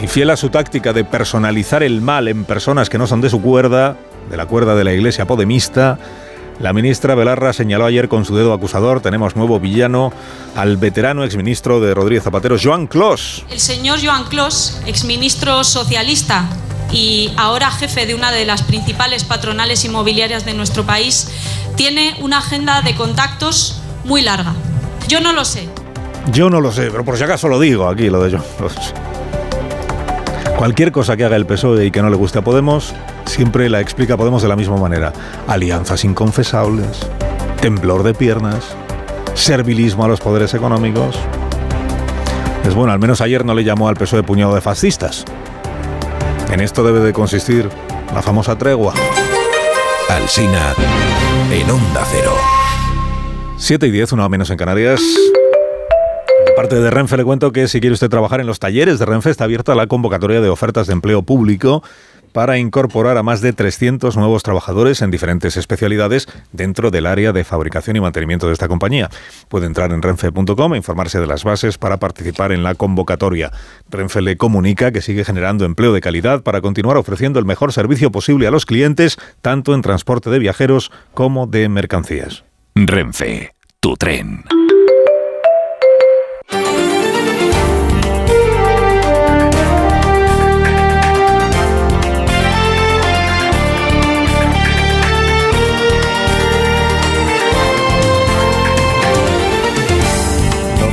Y 0.00 0.06
fiel 0.06 0.30
a 0.30 0.36
su 0.36 0.50
táctica 0.50 0.92
de 0.92 1.04
personalizar 1.04 1.82
el 1.82 2.00
mal 2.00 2.28
en 2.28 2.44
personas 2.44 2.88
que 2.88 2.98
no 2.98 3.08
son 3.08 3.20
de 3.20 3.30
su 3.30 3.42
cuerda, 3.42 3.96
de 4.30 4.36
la 4.36 4.46
cuerda 4.46 4.76
de 4.76 4.84
la 4.84 4.92
iglesia 4.92 5.26
podemista, 5.26 5.98
la 6.60 6.72
ministra 6.72 7.14
Belarra 7.14 7.52
señaló 7.52 7.86
ayer 7.86 8.08
con 8.08 8.24
su 8.24 8.36
dedo 8.36 8.52
acusador, 8.52 9.00
tenemos 9.00 9.36
nuevo 9.36 9.60
villano, 9.60 10.12
al 10.56 10.76
veterano 10.76 11.24
exministro 11.24 11.80
de 11.80 11.94
Rodríguez 11.94 12.24
Zapatero, 12.24 12.56
Joan 12.60 12.86
Clos. 12.86 13.44
El 13.50 13.60
señor 13.60 14.00
Joan 14.02 14.24
Clos, 14.24 14.80
exministro 14.86 15.62
socialista 15.64 16.48
y 16.90 17.32
ahora 17.36 17.70
jefe 17.70 18.06
de 18.06 18.14
una 18.14 18.32
de 18.32 18.44
las 18.44 18.62
principales 18.62 19.24
patronales 19.24 19.84
inmobiliarias 19.84 20.44
de 20.44 20.54
nuestro 20.54 20.84
país, 20.84 21.30
tiene 21.76 22.16
una 22.20 22.38
agenda 22.38 22.82
de 22.82 22.94
contactos 22.94 23.80
muy 24.04 24.22
larga. 24.22 24.54
Yo 25.06 25.20
no 25.20 25.32
lo 25.32 25.44
sé. 25.44 25.68
Yo 26.32 26.50
no 26.50 26.60
lo 26.60 26.72
sé, 26.72 26.90
pero 26.90 27.04
por 27.04 27.16
si 27.16 27.24
acaso 27.24 27.48
lo 27.48 27.60
digo 27.60 27.88
aquí, 27.88 28.10
lo 28.10 28.22
de 28.22 28.32
Joan 28.32 28.44
Clos. 28.56 28.74
Cualquier 30.58 30.90
cosa 30.90 31.16
que 31.16 31.24
haga 31.24 31.36
el 31.36 31.46
PSOE 31.46 31.86
y 31.86 31.90
que 31.92 32.02
no 32.02 32.10
le 32.10 32.16
guste 32.16 32.40
a 32.40 32.42
Podemos, 32.42 32.92
siempre 33.26 33.70
la 33.70 33.78
explica 33.78 34.16
Podemos 34.16 34.42
de 34.42 34.48
la 34.48 34.56
misma 34.56 34.76
manera. 34.76 35.12
Alianzas 35.46 36.04
inconfesables, 36.04 36.98
temblor 37.60 38.02
de 38.02 38.12
piernas, 38.12 38.74
servilismo 39.34 40.04
a 40.04 40.08
los 40.08 40.18
poderes 40.18 40.54
económicos. 40.54 41.16
Es 42.66 42.74
bueno, 42.74 42.92
al 42.92 42.98
menos 42.98 43.20
ayer 43.20 43.44
no 43.44 43.54
le 43.54 43.62
llamó 43.62 43.88
al 43.88 43.94
PSOE 43.94 44.24
puñado 44.24 44.52
de 44.52 44.60
fascistas. 44.60 45.24
En 46.50 46.58
esto 46.58 46.82
debe 46.82 46.98
de 46.98 47.12
consistir 47.12 47.68
la 48.12 48.20
famosa 48.20 48.58
tregua. 48.58 48.94
Alsina 50.08 50.74
en 51.52 51.70
Onda 51.70 52.04
Cero. 52.10 52.32
7 53.58 53.86
y 53.86 53.90
10, 53.92 54.10
una 54.10 54.28
menos 54.28 54.50
en 54.50 54.56
Canarias. 54.56 55.00
De 56.58 56.62
parte 56.62 56.80
de 56.80 56.90
Renfe 56.90 57.16
le 57.16 57.22
cuento 57.22 57.52
que 57.52 57.68
si 57.68 57.78
quiere 57.78 57.94
usted 57.94 58.08
trabajar 58.08 58.40
en 58.40 58.48
los 58.48 58.58
talleres 58.58 58.98
de 58.98 59.06
Renfe 59.06 59.30
está 59.30 59.44
abierta 59.44 59.76
la 59.76 59.86
convocatoria 59.86 60.40
de 60.40 60.48
ofertas 60.48 60.88
de 60.88 60.92
empleo 60.92 61.22
público 61.22 61.84
para 62.32 62.58
incorporar 62.58 63.16
a 63.16 63.22
más 63.22 63.40
de 63.40 63.52
300 63.52 64.16
nuevos 64.16 64.42
trabajadores 64.42 65.00
en 65.00 65.12
diferentes 65.12 65.56
especialidades 65.56 66.26
dentro 66.50 66.90
del 66.90 67.06
área 67.06 67.30
de 67.32 67.44
fabricación 67.44 67.94
y 67.94 68.00
mantenimiento 68.00 68.48
de 68.48 68.54
esta 68.54 68.66
compañía. 68.66 69.08
Puede 69.48 69.66
entrar 69.66 69.92
en 69.92 70.02
renfe.com 70.02 70.74
e 70.74 70.76
informarse 70.76 71.20
de 71.20 71.28
las 71.28 71.44
bases 71.44 71.78
para 71.78 71.98
participar 71.98 72.50
en 72.50 72.64
la 72.64 72.74
convocatoria. 72.74 73.52
Renfe 73.88 74.20
le 74.20 74.36
comunica 74.36 74.90
que 74.90 75.00
sigue 75.00 75.24
generando 75.24 75.64
empleo 75.64 75.92
de 75.92 76.00
calidad 76.00 76.42
para 76.42 76.60
continuar 76.60 76.96
ofreciendo 76.96 77.38
el 77.38 77.44
mejor 77.44 77.72
servicio 77.72 78.10
posible 78.10 78.48
a 78.48 78.50
los 78.50 78.66
clientes, 78.66 79.16
tanto 79.42 79.74
en 79.74 79.82
transporte 79.82 80.28
de 80.28 80.40
viajeros 80.40 80.90
como 81.14 81.46
de 81.46 81.68
mercancías. 81.68 82.42
Renfe, 82.74 83.54
tu 83.78 83.96
tren. 83.96 84.42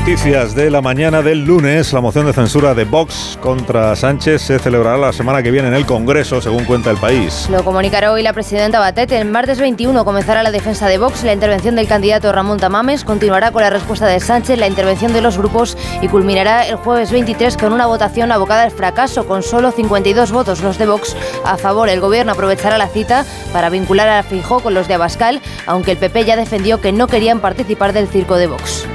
Noticias 0.06 0.53
de 0.53 0.69
la 0.69 0.84
mañana 0.84 1.23
del 1.23 1.45
lunes. 1.45 1.91
La 1.91 1.99
moción 1.99 2.27
de 2.27 2.34
censura 2.34 2.76
de 2.76 2.84
Vox 2.84 3.40
contra 3.41 3.95
Sánchez 3.95 4.40
se 4.40 4.60
celebrará 4.60 4.98
la 4.98 5.11
semana 5.11 5.41
que 5.41 5.49
viene 5.49 5.69
en 5.69 5.73
el 5.73 5.88
Congreso, 5.88 6.40
según 6.44 6.64
cuenta 6.65 6.91
el 6.91 6.98
país. 6.98 7.48
Lo 7.49 7.64
comunicará 7.64 8.11
hoy 8.11 8.22
la 8.22 8.32
presidenta 8.32 8.80
Batet. 8.80 9.11
El 9.14 9.27
martes 9.27 9.60
21 9.60 10.06
comenzará 10.06 10.44
la 10.44 10.52
defensa 10.52 10.88
de 10.90 10.99
Vox, 10.99 11.23
la 11.23 11.34
intervención 11.34 11.76
del 11.76 11.88
candidato 11.88 12.32
Ramón 12.32 12.60
Tamames, 12.60 13.03
continuará 13.03 13.52
con 13.52 13.64
la 13.64 13.72
respuesta 13.72 14.06
de 14.06 14.19
Sánchez, 14.19 14.60
la 14.60 14.68
intervención 14.68 15.11
de 15.11 15.22
los 15.22 15.40
grupos 15.40 15.76
y 16.03 16.07
culminará 16.07 16.68
el 16.68 16.76
jueves 16.76 17.11
23 17.11 17.57
con 17.57 17.73
una 17.73 17.88
votación 17.88 18.32
abocada 18.32 18.61
al 18.61 18.69
fracaso, 18.69 19.26
con 19.26 19.41
solo 19.41 19.72
52 19.72 20.32
votos 20.32 20.61
los 20.61 20.77
de 20.77 20.86
Vox 20.86 21.18
a 21.44 21.57
favor. 21.57 21.90
El 21.90 21.99
gobierno 21.99 22.34
aprovechará 22.34 22.77
la 22.77 22.90
cita 22.90 23.26
para 23.52 23.72
vincular 23.72 24.07
a 24.07 24.22
Fijó 24.22 24.60
con 24.60 24.76
los 24.76 24.88
de 24.88 24.94
Abascal, 24.94 25.41
aunque 25.65 25.94
el 25.94 25.98
PP 25.98 26.26
ya 26.26 26.36
defendió 26.36 26.80
que 26.80 26.91
no 26.91 27.07
querían 27.07 27.40
participar 27.40 27.91
del 27.91 28.07
circo 28.07 28.36
de 28.36 28.45
Vox. 28.45 28.86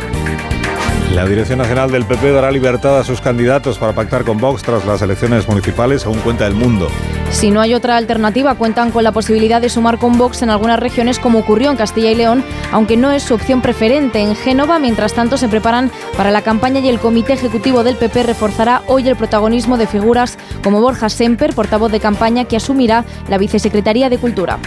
La 1.14 1.26
Dirección 1.26 1.58
Nacional 1.58 1.90
del 1.90 2.04
PP 2.04 2.30
dará 2.30 2.52
libertad 2.52 3.00
a 3.00 3.04
sus 3.04 3.20
candidatos 3.20 3.78
para 3.78 3.92
pactar 3.92 4.24
con 4.24 4.38
Vox 4.38 4.62
tras 4.62 4.86
las 4.86 5.02
elecciones 5.02 5.48
municipales, 5.48 6.02
según 6.02 6.20
cuenta 6.20 6.46
El 6.46 6.54
Mundo. 6.54 6.88
Si 7.32 7.50
no 7.50 7.60
hay 7.60 7.74
otra 7.74 7.96
alternativa, 7.96 8.54
cuentan 8.54 8.92
con 8.92 9.02
la 9.02 9.10
posibilidad 9.10 9.60
de 9.60 9.68
sumar 9.68 9.98
con 9.98 10.16
Vox 10.16 10.42
en 10.42 10.50
algunas 10.50 10.78
regiones, 10.78 11.18
como 11.18 11.40
ocurrió 11.40 11.72
en 11.72 11.76
Castilla 11.76 12.12
y 12.12 12.14
León, 12.14 12.44
aunque 12.70 12.96
no 12.96 13.10
es 13.10 13.24
su 13.24 13.34
opción 13.34 13.60
preferente. 13.60 14.20
En 14.20 14.36
Génova, 14.36 14.78
mientras 14.78 15.12
tanto, 15.12 15.36
se 15.36 15.48
preparan 15.48 15.90
para 16.16 16.30
la 16.30 16.42
campaña 16.42 16.78
y 16.78 16.88
el 16.88 17.00
Comité 17.00 17.32
Ejecutivo 17.32 17.82
del 17.82 17.96
PP 17.96 18.22
reforzará 18.22 18.82
hoy 18.86 19.08
el 19.08 19.16
protagonismo 19.16 19.78
de 19.78 19.88
figuras 19.88 20.38
como 20.62 20.80
Borja 20.80 21.08
Semper, 21.08 21.54
portavoz 21.54 21.90
de 21.90 21.98
campaña, 21.98 22.44
que 22.44 22.56
asumirá 22.56 23.04
la 23.28 23.36
Vicesecretaría 23.36 24.10
de 24.10 24.18
Cultura. 24.18 24.60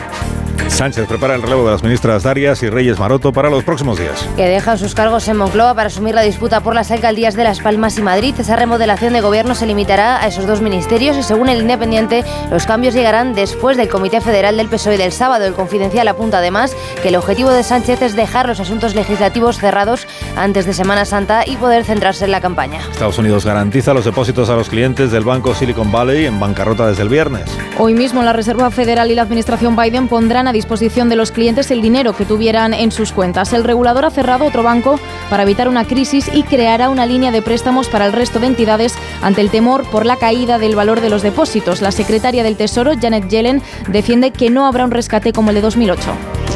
Sánchez 0.68 1.08
prepara 1.08 1.36
el 1.36 1.42
relevo 1.42 1.66
de 1.66 1.72
las 1.72 1.84
ministras 1.84 2.24
Darias 2.24 2.64
y 2.64 2.70
Reyes 2.70 3.00
Maroto 3.00 3.32
para 3.32 3.50
los 3.50 3.64
próximos 3.64 4.00
días. 4.00 4.28
Que 4.36 4.48
dejan 4.48 4.78
sus 4.78 4.96
cargos 4.96 5.28
en 5.28 5.38
Moncloa 5.38 5.76
para 5.76 5.88
asumir 5.88 6.16
la 6.16 6.22
disputa 6.22 6.62
por 6.62 6.76
las 6.76 6.92
alcaldías 6.92 7.36
de 7.36 7.44
Las 7.44 7.60
Palmas 7.60 7.98
y 7.98 8.02
Madrid. 8.02 8.34
Esa 8.38 8.56
remodelación 8.56 9.14
de 9.14 9.22
gobierno 9.22 9.56
se 9.56 9.66
limitará 9.66 10.22
a 10.22 10.28
esos 10.28 10.48
dos 10.48 10.62
ministerios 10.62 11.18
y 11.18 11.24
según 11.24 11.50
el 11.50 11.62
Independiente, 11.62 12.24
los 12.52 12.66
cambios 12.66 12.94
llegarán 12.94 13.34
después 13.34 13.78
del 13.78 13.90
Comité 13.90 14.22
Federal 14.22 14.58
del 14.58 14.68
PSOE 14.68 14.98
del 14.98 15.12
sábado. 15.12 15.46
El 15.46 15.54
Confidencial 15.54 16.08
apunta 16.08 16.40
además 16.40 16.76
que 17.02 17.10
el 17.10 17.16
objetivo 17.16 17.52
de 17.52 17.64
Sánchez 17.64 18.02
es 18.02 18.16
dejar 18.16 18.48
los 18.48 18.60
asuntos 18.60 18.96
legislativos 18.96 19.58
cerrados 19.58 20.08
antes 20.36 20.66
de 20.66 20.74
Semana 20.74 21.06
Santa 21.06 21.44
y 21.46 21.58
poder 21.58 21.84
centrarse 21.84 22.26
en 22.26 22.32
la 22.32 22.42
campaña. 22.42 22.82
Estados 22.92 23.18
Unidos 23.18 23.46
garantiza 23.46 23.94
los 23.94 24.06
depósitos 24.06 24.50
a 24.50 24.56
los 24.56 24.70
clientes 24.70 25.12
del 25.12 25.24
banco 25.24 25.54
Silicon 25.54 25.92
Valley 25.92 26.26
en 26.26 26.40
bancarrota 26.40 26.88
desde 26.88 27.04
el 27.04 27.10
viernes. 27.10 27.44
Hoy 27.78 27.94
mismo 27.94 28.24
la 28.24 28.34
Reserva 28.34 28.72
Federal 28.72 29.12
y 29.12 29.16
la 29.16 29.24
Administración 29.24 29.76
Biden 29.76 30.08
pondrán 30.08 30.43
a 30.48 30.54
disposición 30.54 31.10
de 31.10 31.16
los 31.16 31.32
clientes 31.32 31.72
el 31.72 31.82
dinero 31.82 32.16
que 32.16 32.26
tuvieran 32.26 32.74
en 32.74 32.92
sus 32.92 33.12
cuentas. 33.12 33.54
El 33.54 33.64
regulador 33.64 34.06
ha 34.06 34.12
cerrado 34.12 34.46
otro 34.46 34.64
banco 34.64 35.00
para 35.30 35.44
evitar 35.44 35.68
una 35.68 35.86
crisis 35.86 36.30
y 36.34 36.44
creará 36.44 36.90
una 36.90 37.06
línea 37.06 37.32
de 37.32 37.42
préstamos 37.42 37.88
para 37.88 38.06
el 38.06 38.14
resto 38.14 38.40
de 38.40 38.48
entidades 38.48 38.96
ante 39.22 39.42
el 39.42 39.50
temor 39.50 39.86
por 39.90 40.06
la 40.06 40.18
caída 40.18 40.60
del 40.60 40.76
valor 40.76 41.02
de 41.02 41.10
los 41.10 41.22
depósitos. 41.22 41.82
La 41.82 41.92
secretaria 41.92 42.44
del 42.44 42.58
Tesoro, 42.58 42.92
Janet 43.00 43.28
Yellen, 43.30 43.62
defiende 43.90 44.32
que 44.32 44.50
no 44.50 44.66
habrá 44.66 44.86
un 44.86 44.92
rescate 44.92 45.34
como 45.34 45.50
el 45.50 45.56
de 45.56 45.62
2008. 45.62 46.02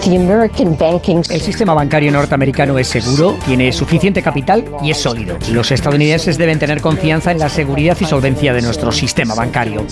El 0.07 1.41
sistema 1.41 1.73
bancario 1.73 2.11
norteamericano 2.13 2.77
es 2.77 2.87
seguro, 2.87 3.35
tiene 3.45 3.73
suficiente 3.73 4.21
capital 4.21 4.63
y 4.81 4.91
es 4.91 4.97
sólido. 4.97 5.37
Los 5.51 5.69
estadounidenses 5.71 6.37
deben 6.37 6.59
tener 6.59 6.79
confianza 6.79 7.31
en 7.31 7.39
la 7.39 7.49
seguridad 7.49 7.97
y 7.99 8.05
solvencia 8.05 8.53
de 8.53 8.61
nuestro 8.61 8.93
sistema 8.93 9.35
bancario. 9.35 9.85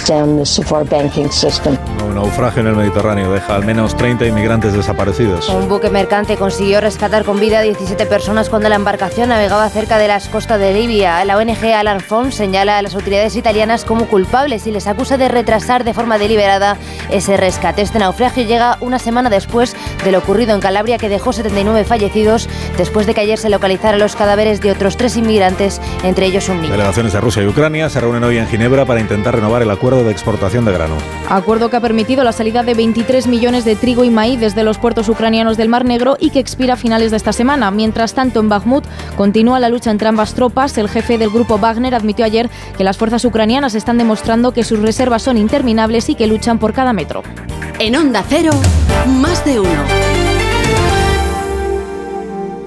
Un 2.07 2.15
naufragio 2.15 2.61
en 2.61 2.67
el 2.67 2.75
Mediterráneo 2.77 3.31
deja 3.33 3.55
al 3.55 3.65
menos 3.65 3.84
30 3.93 4.25
inmigrantes 4.25 4.73
desaparecidos. 4.73 5.49
Un 5.49 5.69
buque 5.69 5.89
mercante 5.89 6.37
consiguió 6.37 6.81
rescatar 6.81 7.23
con 7.23 7.39
vida 7.39 7.59
a 7.59 7.61
17 7.61 8.05
personas 8.07 8.49
cuando 8.49 8.69
la 8.69 8.75
embarcación 8.75 9.29
navegaba 9.29 9.69
cerca 9.69 9.97
de 9.97 10.07
las 10.07 10.27
costas 10.29 10.59
de 10.59 10.73
Libia. 10.73 11.23
La 11.25 11.37
ONG 11.37 11.63
Alarm 11.73 11.99
Fund 11.99 12.31
señala 12.31 12.77
a 12.77 12.81
las 12.81 12.95
autoridades 12.95 13.35
italianas 13.35 13.85
como 13.85 14.07
culpables 14.07 14.65
y 14.65 14.71
les 14.71 14.87
acusa 14.87 15.17
de 15.17 15.27
retrasar 15.27 15.83
de 15.83 15.93
forma 15.93 16.17
deliberada 16.17 16.77
ese 17.09 17.37
rescate. 17.37 17.81
Este 17.81 17.99
naufragio 17.99 18.43
llega 18.43 18.77
una 18.81 18.97
semana 18.97 19.29
después 19.29 19.75
de 20.03 20.11
lo 20.11 20.19
ocurrido 20.19 20.55
en 20.55 20.61
Calabria 20.61 20.97
que 20.97 21.09
dejó 21.09 21.33
79 21.33 21.83
fallecidos 21.83 22.49
después 22.77 23.05
de 23.05 23.13
que 23.13 23.21
ayer 23.21 23.37
se 23.37 23.49
localizaran 23.49 23.99
los 23.99 24.15
cadáveres 24.15 24.61
de 24.61 24.71
otros 24.71 24.97
tres 24.97 25.17
inmigrantes, 25.17 25.81
entre 26.03 26.25
ellos 26.25 26.49
un 26.49 26.61
niño. 26.61 26.71
Delegaciones 26.71 27.13
de 27.13 27.21
Rusia 27.21 27.43
y 27.43 27.47
Ucrania 27.47 27.89
se 27.89 27.99
reúnen 27.99 28.23
hoy 28.23 28.37
en 28.37 28.47
Ginebra 28.47 28.85
para 28.85 28.99
intentar 28.99 29.35
renovar 29.35 29.61
el 29.61 29.69
acuerdo 29.69 30.03
de 30.03 30.11
exportación 30.11 30.65
de 30.65 30.71
grano. 30.71 30.95
Acuerdo 31.29 31.69
que 31.69 31.77
ha 31.77 31.81
permitido 31.81 32.23
la 32.23 32.31
salida 32.31 32.63
de 32.63 32.73
23 32.73 33.27
millones 33.27 33.65
de 33.65 33.74
trigo 33.77 34.03
y 34.03 34.09
maíz 34.09 34.39
desde 34.39 34.63
los 34.63 34.77
puertos 34.77 35.09
ucranianos 35.09 35.57
del 35.57 35.69
Mar 35.69 35.85
Negro 35.85 36.17
y 36.19 36.29
que 36.29 36.39
expira 36.39 36.73
a 36.73 36.77
finales 36.77 37.11
de 37.11 37.17
esta 37.17 37.33
semana. 37.33 37.71
Mientras 37.71 38.13
tanto, 38.13 38.39
en 38.39 38.49
Bakhmut 38.49 38.85
continúa 39.15 39.59
la 39.59 39.69
lucha 39.69 39.91
entre 39.91 40.07
ambas 40.07 40.33
tropas. 40.33 40.77
El 40.77 40.89
jefe 40.89 41.17
del 41.17 41.29
grupo 41.29 41.57
Wagner 41.57 41.95
admitió 41.95 42.25
ayer 42.25 42.49
que 42.77 42.83
las 42.83 42.97
fuerzas 42.97 43.25
ucranianas 43.25 43.75
están 43.75 43.97
demostrando 43.97 44.51
que 44.51 44.63
sus 44.63 44.79
reservas 44.79 45.23
son 45.23 45.37
interminables 45.37 46.09
y 46.09 46.15
que 46.15 46.27
luchan 46.27 46.59
por 46.59 46.73
cada 46.73 46.93
metro. 46.93 47.23
En 47.79 47.95
Onda 47.95 48.23
Cero, 48.27 48.51
más 49.07 49.43
de 49.45 49.59
uno. 49.59 50.14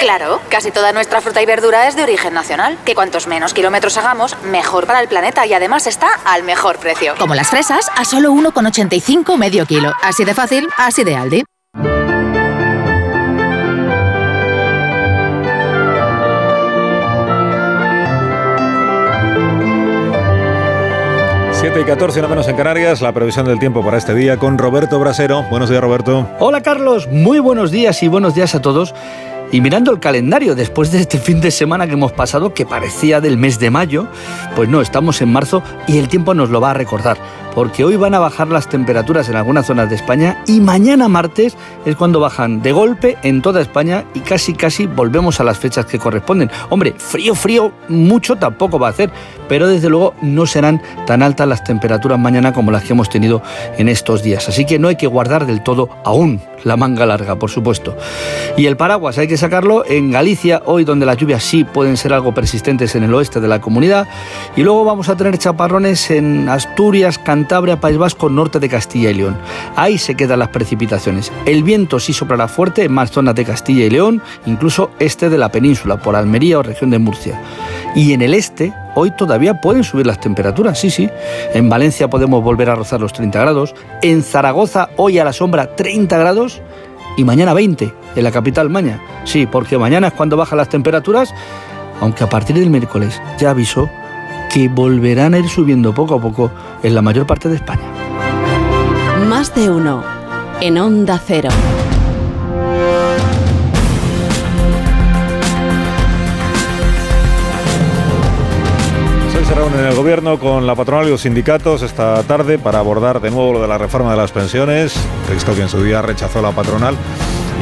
Claro, 0.00 0.40
casi 0.48 0.70
toda 0.70 0.92
nuestra 0.92 1.20
fruta 1.20 1.42
y 1.42 1.46
verdura 1.46 1.86
es 1.86 1.94
de 1.94 2.02
origen 2.02 2.32
nacional. 2.32 2.78
Que 2.86 2.94
cuantos 2.94 3.26
menos 3.26 3.52
kilómetros 3.52 3.98
hagamos, 3.98 4.34
mejor 4.44 4.86
para 4.86 5.00
el 5.00 5.08
planeta 5.08 5.44
y 5.46 5.52
además 5.52 5.86
está 5.86 6.08
al 6.24 6.42
mejor 6.42 6.78
precio. 6.78 7.14
Como 7.18 7.34
las 7.34 7.50
fresas, 7.50 7.90
a 7.94 8.06
solo 8.06 8.32
1,85 8.32 9.36
medio 9.36 9.66
kilo. 9.66 9.92
Así 10.02 10.24
de 10.24 10.32
fácil, 10.32 10.68
así 10.78 11.04
de 11.04 11.16
Aldi. 11.16 11.44
7 21.60 21.78
y 21.78 21.84
14, 21.84 22.22
no 22.22 22.28
menos 22.28 22.48
en 22.48 22.56
Canarias, 22.56 23.02
la 23.02 23.12
previsión 23.12 23.44
del 23.44 23.58
tiempo 23.58 23.84
para 23.84 23.98
este 23.98 24.14
día 24.14 24.38
con 24.38 24.56
Roberto 24.56 24.98
Brasero. 24.98 25.42
Buenos 25.50 25.68
días, 25.68 25.82
Roberto. 25.82 26.26
Hola, 26.38 26.62
Carlos. 26.62 27.06
Muy 27.08 27.38
buenos 27.38 27.70
días 27.70 28.02
y 28.02 28.08
buenos 28.08 28.34
días 28.34 28.54
a 28.54 28.62
todos. 28.62 28.94
Y 29.52 29.60
mirando 29.60 29.90
el 29.90 29.98
calendario, 29.98 30.54
después 30.54 30.92
de 30.92 31.00
este 31.00 31.18
fin 31.18 31.40
de 31.40 31.50
semana 31.50 31.86
que 31.86 31.94
hemos 31.94 32.12
pasado, 32.12 32.54
que 32.54 32.66
parecía 32.66 33.20
del 33.20 33.36
mes 33.36 33.58
de 33.58 33.70
mayo, 33.70 34.06
pues 34.54 34.68
no, 34.68 34.80
estamos 34.80 35.20
en 35.22 35.32
marzo 35.32 35.62
y 35.88 35.98
el 35.98 36.08
tiempo 36.08 36.34
nos 36.34 36.50
lo 36.50 36.60
va 36.60 36.70
a 36.70 36.74
recordar 36.74 37.18
porque 37.54 37.84
hoy 37.84 37.96
van 37.96 38.14
a 38.14 38.18
bajar 38.18 38.48
las 38.48 38.68
temperaturas 38.68 39.28
en 39.28 39.36
algunas 39.36 39.66
zonas 39.66 39.88
de 39.90 39.96
España 39.96 40.42
y 40.46 40.60
mañana 40.60 41.08
martes 41.08 41.56
es 41.84 41.96
cuando 41.96 42.20
bajan 42.20 42.62
de 42.62 42.72
golpe 42.72 43.18
en 43.22 43.42
toda 43.42 43.60
España 43.60 44.04
y 44.14 44.20
casi 44.20 44.54
casi 44.54 44.86
volvemos 44.86 45.40
a 45.40 45.44
las 45.44 45.58
fechas 45.58 45.86
que 45.86 45.98
corresponden. 45.98 46.50
Hombre, 46.68 46.94
frío, 46.96 47.34
frío, 47.34 47.72
mucho 47.88 48.36
tampoco 48.36 48.78
va 48.78 48.88
a 48.88 48.90
hacer, 48.90 49.10
pero 49.48 49.66
desde 49.66 49.88
luego 49.88 50.14
no 50.22 50.46
serán 50.46 50.80
tan 51.06 51.22
altas 51.22 51.48
las 51.48 51.64
temperaturas 51.64 52.18
mañana 52.18 52.52
como 52.52 52.70
las 52.70 52.84
que 52.84 52.92
hemos 52.92 53.08
tenido 53.08 53.42
en 53.78 53.88
estos 53.88 54.22
días. 54.22 54.48
Así 54.48 54.64
que 54.64 54.78
no 54.78 54.88
hay 54.88 54.96
que 54.96 55.06
guardar 55.06 55.46
del 55.46 55.62
todo 55.62 55.88
aún 56.04 56.40
la 56.64 56.76
manga 56.76 57.06
larga, 57.06 57.36
por 57.36 57.50
supuesto. 57.50 57.96
Y 58.56 58.66
el 58.66 58.76
paraguas 58.76 59.18
hay 59.18 59.28
que 59.28 59.36
sacarlo 59.36 59.84
en 59.86 60.10
Galicia, 60.10 60.62
hoy 60.66 60.84
donde 60.84 61.06
las 61.06 61.16
lluvias 61.16 61.42
sí 61.42 61.64
pueden 61.64 61.96
ser 61.96 62.12
algo 62.12 62.32
persistentes 62.32 62.94
en 62.94 63.04
el 63.04 63.14
oeste 63.14 63.40
de 63.40 63.48
la 63.48 63.60
comunidad. 63.60 64.08
Y 64.56 64.62
luego 64.62 64.84
vamos 64.84 65.08
a 65.08 65.16
tener 65.16 65.38
chaparrones 65.38 66.10
en 66.10 66.48
Asturias, 66.48 67.18
Cantabria, 67.18 67.80
País 67.80 67.98
Vasco, 67.98 68.28
norte 68.28 68.58
de 68.58 68.68
Castilla 68.68 69.10
y 69.10 69.14
León. 69.14 69.36
Ahí 69.76 69.98
se 69.98 70.14
quedan 70.14 70.40
las 70.40 70.48
precipitaciones. 70.48 71.32
El 71.46 71.62
viento 71.62 71.98
sí 72.00 72.12
soplará 72.12 72.48
fuerte 72.48 72.84
en 72.84 72.92
más 72.92 73.10
zonas 73.10 73.34
de 73.34 73.44
Castilla 73.44 73.84
y 73.84 73.90
León, 73.90 74.22
incluso 74.46 74.90
este 74.98 75.30
de 75.30 75.38
la 75.38 75.50
península, 75.50 76.00
por 76.00 76.16
Almería 76.16 76.58
o 76.58 76.62
región 76.62 76.90
de 76.90 76.98
Murcia. 76.98 77.40
Y 77.94 78.12
en 78.12 78.22
el 78.22 78.34
este, 78.34 78.72
hoy 78.94 79.10
todavía 79.10 79.60
pueden 79.60 79.84
subir 79.84 80.06
las 80.06 80.20
temperaturas, 80.20 80.78
sí, 80.78 80.90
sí. 80.90 81.08
En 81.54 81.68
Valencia 81.68 82.08
podemos 82.08 82.42
volver 82.42 82.70
a 82.70 82.74
rozar 82.74 83.00
los 83.00 83.12
30 83.12 83.40
grados. 83.40 83.74
En 84.02 84.22
Zaragoza, 84.22 84.90
hoy 84.96 85.18
a 85.18 85.24
la 85.24 85.32
sombra, 85.32 85.74
30 85.76 86.18
grados. 86.18 86.62
Y 87.16 87.24
mañana 87.24 87.54
20, 87.54 87.92
en 88.16 88.24
la 88.24 88.30
capital 88.30 88.70
Maña. 88.70 89.00
Sí, 89.24 89.46
porque 89.46 89.76
mañana 89.76 90.08
es 90.08 90.12
cuando 90.14 90.36
bajan 90.36 90.58
las 90.58 90.68
temperaturas, 90.68 91.34
aunque 92.00 92.24
a 92.24 92.28
partir 92.28 92.56
del 92.56 92.70
miércoles 92.70 93.20
ya 93.38 93.50
avisó 93.50 93.90
que 94.52 94.68
volverán 94.68 95.34
a 95.34 95.38
ir 95.38 95.48
subiendo 95.48 95.94
poco 95.94 96.14
a 96.14 96.20
poco 96.20 96.50
en 96.82 96.94
la 96.94 97.02
mayor 97.02 97.26
parte 97.26 97.48
de 97.48 97.56
España. 97.56 97.82
Más 99.28 99.54
de 99.54 99.70
uno 99.70 100.02
en 100.60 100.78
Onda 100.78 101.20
Cero. 101.24 101.50
Reúnen 109.80 109.92
el 109.92 109.96
gobierno 109.96 110.38
con 110.38 110.66
la 110.66 110.74
patronal 110.74 111.06
y 111.06 111.10
los 111.10 111.22
sindicatos 111.22 111.82
esta 111.82 112.22
tarde 112.24 112.58
para 112.58 112.80
abordar 112.80 113.20
de 113.20 113.30
nuevo 113.30 113.54
lo 113.54 113.62
de 113.62 113.68
la 113.68 113.78
reforma 113.78 114.10
de 114.10 114.16
las 114.16 114.32
pensiones, 114.32 114.94
texto 115.26 115.54
que 115.54 115.62
en 115.62 115.68
su 115.68 115.82
día 115.82 116.02
rechazó 116.02 116.42
la 116.42 116.52
patronal 116.52 116.96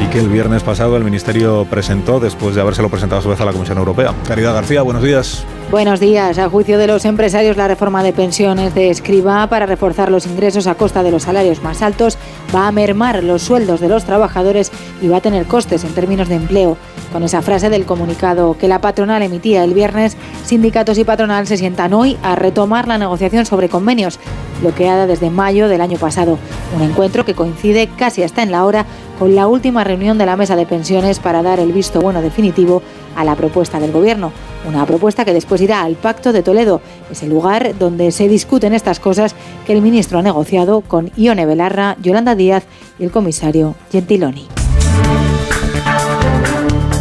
y 0.01 0.07
que 0.07 0.19
el 0.19 0.29
viernes 0.29 0.63
pasado 0.63 0.95
el 0.97 1.03
Ministerio 1.03 1.65
presentó 1.69 2.19
después 2.19 2.55
de 2.55 2.61
habérselo 2.61 2.89
presentado 2.89 3.19
a 3.19 3.23
su 3.23 3.29
vez 3.29 3.41
a 3.41 3.45
la 3.45 3.51
Comisión 3.51 3.77
Europea. 3.77 4.13
Caridad 4.27 4.53
García, 4.53 4.81
buenos 4.81 5.03
días. 5.03 5.45
Buenos 5.71 5.99
días. 5.99 6.39
A 6.39 6.49
juicio 6.49 6.79
de 6.79 6.87
los 6.87 7.05
empresarios, 7.05 7.55
la 7.55 7.67
reforma 7.67 8.01
de 8.01 8.11
pensiones 8.11 8.73
de 8.73 8.89
Escriba 8.89 9.45
para 9.47 9.67
reforzar 9.67 10.09
los 10.09 10.25
ingresos 10.25 10.65
a 10.65 10.75
costa 10.75 11.03
de 11.03 11.11
los 11.11 11.23
salarios 11.23 11.61
más 11.61 11.83
altos 11.83 12.17
va 12.55 12.67
a 12.67 12.71
mermar 12.71 13.23
los 13.23 13.43
sueldos 13.43 13.79
de 13.79 13.87
los 13.87 14.03
trabajadores 14.03 14.71
y 15.01 15.07
va 15.07 15.17
a 15.17 15.21
tener 15.21 15.45
costes 15.45 15.83
en 15.83 15.93
términos 15.93 16.27
de 16.27 16.35
empleo. 16.35 16.77
Con 17.11 17.23
esa 17.23 17.41
frase 17.41 17.69
del 17.69 17.85
comunicado 17.85 18.57
que 18.57 18.67
la 18.67 18.81
patronal 18.81 19.21
emitía 19.21 19.63
el 19.63 19.73
viernes, 19.73 20.17
sindicatos 20.43 20.97
y 20.97 21.03
patronal 21.03 21.45
se 21.45 21.57
sientan 21.57 21.93
hoy 21.93 22.17
a 22.23 22.35
retomar 22.35 22.87
la 22.87 22.97
negociación 22.97 23.45
sobre 23.45 23.69
convenios, 23.69 24.19
bloqueada 24.61 25.05
desde 25.05 25.29
mayo 25.29 25.67
del 25.67 25.81
año 25.81 25.97
pasado. 25.97 26.39
Un 26.75 26.81
encuentro 26.81 27.25
que 27.25 27.35
coincide 27.35 27.89
casi 27.95 28.23
hasta 28.23 28.41
en 28.41 28.51
la 28.51 28.65
hora 28.65 28.85
con 29.19 29.35
la 29.35 29.47
última 29.47 29.83
reunión 29.83 30.17
de 30.17 30.25
la 30.25 30.37
mesa 30.37 30.55
de 30.55 30.65
pensiones 30.65 31.19
para 31.19 31.43
dar 31.43 31.59
el 31.59 31.73
visto 31.73 31.99
bueno 31.99 32.21
definitivo 32.21 32.81
a 33.17 33.25
la 33.25 33.35
propuesta 33.35 33.77
del 33.79 33.91
Gobierno. 33.91 34.31
Una 34.65 34.85
propuesta 34.85 35.25
que 35.25 35.33
después 35.33 35.61
irá 35.61 35.83
al 35.83 35.95
Pacto 35.95 36.31
de 36.31 36.41
Toledo, 36.41 36.81
ese 37.11 37.27
lugar 37.27 37.77
donde 37.77 38.11
se 38.11 38.29
discuten 38.29 38.73
estas 38.73 39.01
cosas 39.01 39.35
que 39.67 39.73
el 39.73 39.81
ministro 39.81 40.19
ha 40.19 40.23
negociado 40.23 40.81
con 40.81 41.11
Ione 41.17 41.45
Belarra, 41.45 41.97
Yolanda 42.01 42.35
Díaz 42.35 42.63
y 42.97 43.03
el 43.03 43.11
comisario 43.11 43.75
Gentiloni. 43.91 44.58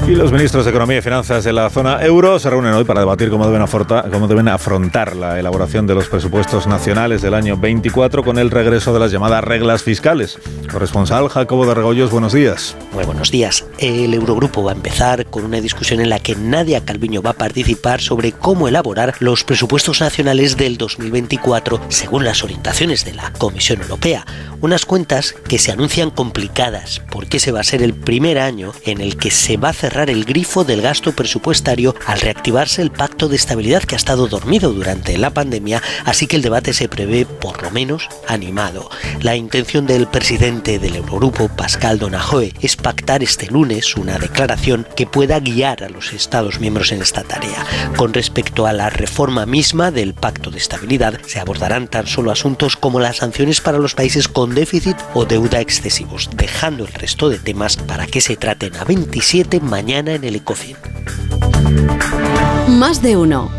Y 0.08 0.14
los 0.14 0.32
ministros 0.32 0.64
de 0.64 0.70
Economía 0.70 0.96
y 0.96 1.02
Finanzas 1.02 1.44
de 1.44 1.52
la 1.52 1.68
zona 1.68 2.02
euro 2.02 2.38
se 2.38 2.48
reúnen 2.48 2.72
hoy 2.72 2.84
para 2.84 3.00
debatir 3.00 3.28
cómo 3.28 3.44
deben, 3.44 3.60
afrontar, 3.60 4.10
cómo 4.10 4.26
deben 4.26 4.48
afrontar 4.48 5.14
la 5.14 5.38
elaboración 5.38 5.86
de 5.86 5.94
los 5.94 6.08
presupuestos 6.08 6.66
nacionales 6.66 7.20
del 7.20 7.34
año 7.34 7.58
24 7.58 8.24
con 8.24 8.38
el 8.38 8.50
regreso 8.50 8.94
de 8.94 9.00
las 9.00 9.12
llamadas 9.12 9.44
reglas 9.44 9.82
fiscales. 9.82 10.38
Corresponsal 10.72 11.28
Jacobo 11.28 11.66
de 11.66 11.74
Regoyos, 11.74 12.10
buenos 12.10 12.32
días. 12.32 12.74
Muy 12.94 13.04
buenos 13.04 13.30
días. 13.30 13.66
El 13.76 14.14
Eurogrupo 14.14 14.64
va 14.64 14.72
a 14.72 14.76
empezar 14.76 15.26
con 15.26 15.44
una 15.44 15.60
discusión 15.60 16.00
en 16.00 16.08
la 16.08 16.20
que 16.20 16.34
Nadia 16.36 16.82
Calviño 16.82 17.20
va 17.20 17.30
a 17.30 17.34
participar 17.34 18.00
sobre 18.00 18.32
cómo 18.32 18.66
elaborar 18.66 19.14
los 19.20 19.44
presupuestos 19.44 20.00
nacionales 20.00 20.56
del 20.56 20.78
2024 20.78 21.82
según 21.88 22.24
las 22.24 22.42
orientaciones 22.42 23.04
de 23.04 23.12
la 23.12 23.30
Comisión 23.34 23.82
Europea. 23.82 24.24
Unas 24.62 24.86
cuentas 24.86 25.34
que 25.48 25.58
se 25.58 25.70
anuncian 25.70 26.10
complicadas 26.10 27.02
porque 27.10 27.36
ese 27.36 27.52
va 27.52 27.60
a 27.60 27.64
ser 27.64 27.82
el 27.82 27.92
primer 27.92 28.38
año 28.38 28.72
en 28.86 29.02
el 29.02 29.18
que 29.18 29.30
se 29.30 29.58
va 29.58 29.68
a 29.68 29.74
cerrar 29.74 29.97
el 30.04 30.24
grifo 30.24 30.62
del 30.62 30.80
gasto 30.80 31.12
presupuestario 31.12 31.94
al 32.06 32.20
reactivarse 32.20 32.80
el 32.82 32.92
pacto 32.92 33.28
de 33.28 33.34
estabilidad 33.34 33.82
que 33.82 33.96
ha 33.96 33.98
estado 33.98 34.28
dormido 34.28 34.72
durante 34.72 35.18
la 35.18 35.30
pandemia, 35.30 35.82
así 36.04 36.28
que 36.28 36.36
el 36.36 36.42
debate 36.42 36.72
se 36.72 36.88
prevé 36.88 37.26
por 37.26 37.62
lo 37.62 37.72
menos 37.72 38.08
animado. 38.28 38.88
La 39.20 39.34
intención 39.34 39.86
del 39.86 40.06
presidente 40.06 40.78
del 40.78 40.94
Eurogrupo, 40.94 41.48
Pascal 41.48 41.98
Donajoe, 41.98 42.54
es 42.60 42.76
pactar 42.76 43.24
este 43.24 43.46
lunes 43.46 43.96
una 43.96 44.18
declaración 44.18 44.86
que 44.94 45.06
pueda 45.06 45.40
guiar 45.40 45.82
a 45.82 45.88
los 45.88 46.12
Estados 46.12 46.60
miembros 46.60 46.92
en 46.92 47.02
esta 47.02 47.24
tarea. 47.24 47.66
Con 47.96 48.14
respecto 48.14 48.66
a 48.66 48.72
la 48.72 48.90
reforma 48.90 49.46
misma 49.46 49.90
del 49.90 50.14
pacto 50.14 50.50
de 50.50 50.58
estabilidad, 50.58 51.20
se 51.26 51.40
abordarán 51.40 51.88
tan 51.88 52.06
solo 52.06 52.30
asuntos 52.30 52.76
como 52.76 53.00
las 53.00 53.16
sanciones 53.16 53.60
para 53.60 53.78
los 53.78 53.94
países 53.94 54.28
con 54.28 54.54
déficit 54.54 54.96
o 55.14 55.24
deuda 55.24 55.60
excesivos, 55.60 56.30
dejando 56.36 56.84
el 56.84 56.92
resto 56.92 57.28
de 57.28 57.38
temas 57.38 57.76
para 57.76 58.06
que 58.06 58.20
se 58.20 58.36
traten 58.36 58.76
a 58.76 58.84
27 58.84 59.58
mañana 59.60 59.87
mañana 59.88 60.16
en 60.16 60.24
el 60.24 60.36
Ecofin. 60.36 60.76
Más 62.78 63.00
de 63.00 63.16
uno. 63.16 63.50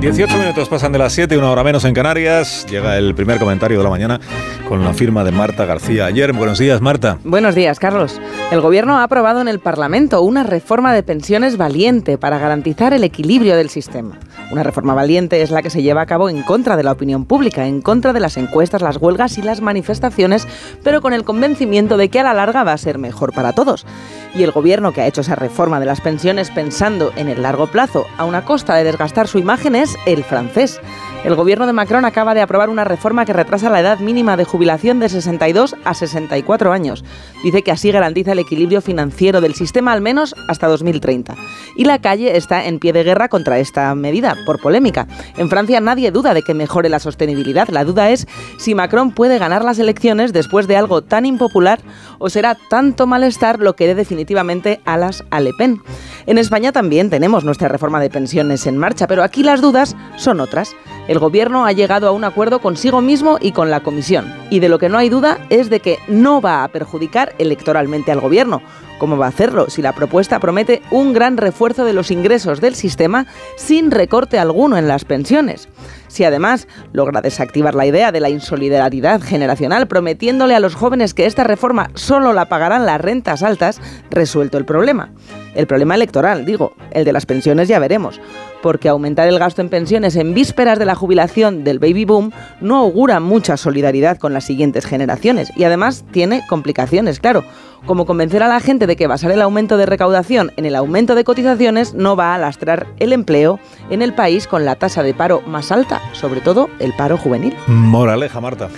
18 0.00 0.38
minutos 0.38 0.68
pasan 0.70 0.92
de 0.92 0.98
las 0.98 1.12
7, 1.12 1.36
una 1.36 1.50
hora 1.50 1.62
menos 1.62 1.84
en 1.84 1.92
Canarias. 1.92 2.64
Llega 2.70 2.96
el 2.96 3.14
primer 3.14 3.38
comentario 3.38 3.76
de 3.76 3.84
la 3.84 3.90
mañana 3.90 4.18
con 4.66 4.82
la 4.82 4.94
firma 4.94 5.24
de 5.24 5.32
Marta 5.32 5.66
García 5.66 6.06
ayer. 6.06 6.32
Buenos 6.32 6.58
días, 6.58 6.80
Marta. 6.80 7.18
Buenos 7.22 7.54
días, 7.54 7.78
Carlos. 7.78 8.18
El 8.50 8.62
Gobierno 8.62 8.96
ha 8.96 9.02
aprobado 9.02 9.42
en 9.42 9.48
el 9.48 9.58
Parlamento 9.58 10.22
una 10.22 10.42
reforma 10.42 10.94
de 10.94 11.02
pensiones 11.02 11.58
valiente 11.58 12.16
para 12.16 12.38
garantizar 12.38 12.94
el 12.94 13.04
equilibrio 13.04 13.56
del 13.56 13.68
sistema. 13.68 14.18
Una 14.50 14.62
reforma 14.62 14.94
valiente 14.94 15.42
es 15.42 15.50
la 15.50 15.62
que 15.62 15.70
se 15.70 15.82
lleva 15.82 16.02
a 16.02 16.06
cabo 16.06 16.28
en 16.28 16.42
contra 16.42 16.76
de 16.76 16.82
la 16.82 16.92
opinión 16.92 17.24
pública, 17.24 17.66
en 17.66 17.80
contra 17.80 18.12
de 18.12 18.20
las 18.20 18.36
encuestas, 18.36 18.82
las 18.82 18.98
huelgas 18.98 19.38
y 19.38 19.42
las 19.42 19.60
manifestaciones, 19.60 20.46
pero 20.82 21.00
con 21.00 21.12
el 21.12 21.24
convencimiento 21.24 21.96
de 21.96 22.08
que 22.08 22.20
a 22.20 22.24
la 22.24 22.34
larga 22.34 22.64
va 22.64 22.72
a 22.72 22.78
ser 22.78 22.98
mejor 22.98 23.32
para 23.32 23.52
todos. 23.52 23.86
Y 24.34 24.42
el 24.42 24.52
Gobierno 24.52 24.92
que 24.92 25.00
ha 25.00 25.06
hecho 25.06 25.22
esa 25.22 25.34
reforma 25.34 25.80
de 25.80 25.86
las 25.86 26.00
pensiones 26.00 26.50
pensando 26.50 27.12
en 27.16 27.28
el 27.28 27.42
largo 27.42 27.66
plazo, 27.66 28.04
a 28.18 28.24
una 28.24 28.44
costa 28.44 28.74
de 28.74 28.84
desgastar 28.84 29.28
su 29.28 29.38
imagen, 29.38 29.74
es 29.74 29.96
el 30.06 30.24
francés. 30.24 30.80
El 31.24 31.36
gobierno 31.36 31.66
de 31.66 31.72
Macron 31.72 32.04
acaba 32.04 32.34
de 32.34 32.42
aprobar 32.42 32.68
una 32.68 32.84
reforma 32.84 33.24
que 33.24 33.32
retrasa 33.32 33.70
la 33.70 33.80
edad 33.80 33.98
mínima 33.98 34.36
de 34.36 34.44
jubilación 34.44 35.00
de 35.00 35.08
62 35.08 35.74
a 35.82 35.94
64 35.94 36.70
años. 36.70 37.02
Dice 37.42 37.62
que 37.62 37.72
así 37.72 37.90
garantiza 37.90 38.32
el 38.32 38.40
equilibrio 38.40 38.82
financiero 38.82 39.40
del 39.40 39.54
sistema 39.54 39.92
al 39.92 40.02
menos 40.02 40.36
hasta 40.48 40.66
2030. 40.66 41.34
Y 41.76 41.86
la 41.86 41.98
calle 41.98 42.36
está 42.36 42.66
en 42.66 42.78
pie 42.78 42.92
de 42.92 43.04
guerra 43.04 43.28
contra 43.28 43.58
esta 43.58 43.94
medida, 43.94 44.33
por 44.44 44.60
polémica. 44.60 45.06
En 45.36 45.48
Francia 45.48 45.80
nadie 45.80 46.10
duda 46.10 46.34
de 46.34 46.42
que 46.42 46.54
mejore 46.54 46.88
la 46.88 46.98
sostenibilidad. 46.98 47.68
La 47.68 47.84
duda 47.84 48.10
es 48.10 48.26
si 48.58 48.74
Macron 48.74 49.12
puede 49.12 49.38
ganar 49.38 49.64
las 49.64 49.78
elecciones 49.78 50.32
después 50.32 50.66
de 50.66 50.76
algo 50.76 51.02
tan 51.02 51.26
impopular 51.26 51.80
o 52.18 52.30
será 52.30 52.56
tanto 52.68 53.06
malestar 53.06 53.60
lo 53.60 53.76
que 53.76 53.86
dé 53.86 53.94
definitivamente 53.94 54.80
alas 54.84 55.24
a 55.30 55.40
Le 55.40 55.52
Pen. 55.52 55.80
En 56.26 56.38
España 56.38 56.72
también 56.72 57.10
tenemos 57.10 57.44
nuestra 57.44 57.68
reforma 57.68 58.00
de 58.00 58.10
pensiones 58.10 58.66
en 58.66 58.78
marcha, 58.78 59.06
pero 59.06 59.22
aquí 59.22 59.42
las 59.42 59.60
dudas 59.60 59.96
son 60.16 60.40
otras. 60.40 60.74
El 61.06 61.18
Gobierno 61.18 61.66
ha 61.66 61.72
llegado 61.72 62.08
a 62.08 62.12
un 62.12 62.24
acuerdo 62.24 62.60
consigo 62.60 63.02
mismo 63.02 63.36
y 63.40 63.52
con 63.52 63.70
la 63.70 63.80
Comisión. 63.80 64.32
Y 64.50 64.60
de 64.60 64.68
lo 64.68 64.78
que 64.78 64.88
no 64.88 64.96
hay 64.96 65.10
duda 65.10 65.38
es 65.50 65.68
de 65.68 65.80
que 65.80 65.98
no 66.08 66.40
va 66.40 66.64
a 66.64 66.68
perjudicar 66.68 67.34
electoralmente 67.38 68.10
al 68.10 68.20
Gobierno. 68.20 68.62
¿Cómo 68.98 69.16
va 69.16 69.26
a 69.26 69.30
hacerlo 69.30 69.68
si 69.70 69.82
la 69.82 69.92
propuesta 69.92 70.38
promete 70.38 70.80
un 70.90 71.12
gran 71.12 71.36
refuerzo 71.36 71.84
de 71.84 71.92
los 71.92 72.10
ingresos 72.10 72.60
del 72.60 72.74
sistema 72.74 73.26
sin 73.56 73.90
recorte 73.90 74.38
alguno 74.38 74.76
en 74.76 74.86
las 74.86 75.04
pensiones? 75.04 75.68
Si 76.06 76.22
además 76.22 76.68
logra 76.92 77.20
desactivar 77.20 77.74
la 77.74 77.86
idea 77.86 78.12
de 78.12 78.20
la 78.20 78.30
insolidaridad 78.30 79.20
generacional 79.20 79.88
prometiéndole 79.88 80.54
a 80.54 80.60
los 80.60 80.76
jóvenes 80.76 81.12
que 81.12 81.26
esta 81.26 81.42
reforma 81.42 81.90
solo 81.94 82.32
la 82.32 82.44
pagarán 82.44 82.86
las 82.86 83.00
rentas 83.00 83.42
altas, 83.42 83.80
resuelto 84.10 84.58
el 84.58 84.64
problema. 84.64 85.10
El 85.56 85.66
problema 85.66 85.96
electoral, 85.96 86.44
digo, 86.44 86.74
el 86.92 87.04
de 87.04 87.12
las 87.12 87.26
pensiones 87.26 87.66
ya 87.66 87.80
veremos, 87.80 88.20
porque 88.64 88.88
aumentar 88.88 89.28
el 89.28 89.38
gasto 89.38 89.60
en 89.60 89.68
pensiones 89.68 90.16
en 90.16 90.32
vísperas 90.32 90.78
de 90.78 90.86
la 90.86 90.94
jubilación 90.94 91.64
del 91.64 91.78
baby 91.78 92.06
boom 92.06 92.32
no 92.62 92.76
augura 92.78 93.20
mucha 93.20 93.58
solidaridad 93.58 94.16
con 94.16 94.32
las 94.32 94.44
siguientes 94.44 94.86
generaciones 94.86 95.52
y 95.54 95.64
además 95.64 96.02
tiene 96.12 96.40
complicaciones, 96.48 97.20
claro. 97.20 97.44
Como 97.84 98.06
convencer 98.06 98.42
a 98.42 98.48
la 98.48 98.60
gente 98.60 98.86
de 98.86 98.96
que 98.96 99.06
basar 99.06 99.32
el 99.32 99.42
aumento 99.42 99.76
de 99.76 99.84
recaudación 99.84 100.50
en 100.56 100.64
el 100.64 100.76
aumento 100.76 101.14
de 101.14 101.24
cotizaciones 101.24 101.92
no 101.92 102.16
va 102.16 102.34
a 102.34 102.38
lastrar 102.38 102.86
el 102.98 103.12
empleo 103.12 103.60
en 103.90 104.00
el 104.00 104.14
país 104.14 104.46
con 104.46 104.64
la 104.64 104.76
tasa 104.76 105.02
de 105.02 105.12
paro 105.12 105.42
más 105.42 105.70
alta, 105.70 106.00
sobre 106.12 106.40
todo 106.40 106.70
el 106.78 106.94
paro 106.94 107.18
juvenil. 107.18 107.54
Moraleja, 107.66 108.40
Marta. 108.40 108.70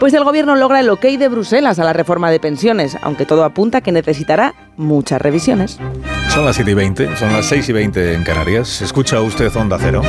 Pues 0.00 0.14
el 0.14 0.24
gobierno 0.24 0.56
logra 0.56 0.80
el 0.80 0.88
ok 0.88 1.02
de 1.18 1.28
Bruselas 1.28 1.78
a 1.78 1.84
la 1.84 1.92
reforma 1.92 2.30
de 2.30 2.40
pensiones, 2.40 2.96
aunque 3.02 3.26
todo 3.26 3.44
apunta 3.44 3.82
que 3.82 3.92
necesitará 3.92 4.54
muchas 4.78 5.20
revisiones. 5.20 5.78
Son 6.34 6.44
las 6.44 6.56
7 6.56 6.72
y 6.72 6.74
20, 6.74 7.16
son 7.16 7.32
las 7.32 7.46
6 7.46 7.68
y 7.68 7.72
20 7.72 8.12
en 8.12 8.24
Canarias. 8.24 8.82
Escucha 8.82 9.20
usted 9.20 9.54
Onda 9.54 9.78
Cero. 9.80 10.02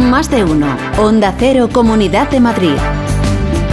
Más 0.00 0.30
de 0.30 0.44
uno. 0.44 0.74
Onda 0.96 1.34
Cero, 1.38 1.68
Comunidad 1.70 2.30
de 2.30 2.40
Madrid. 2.40 2.76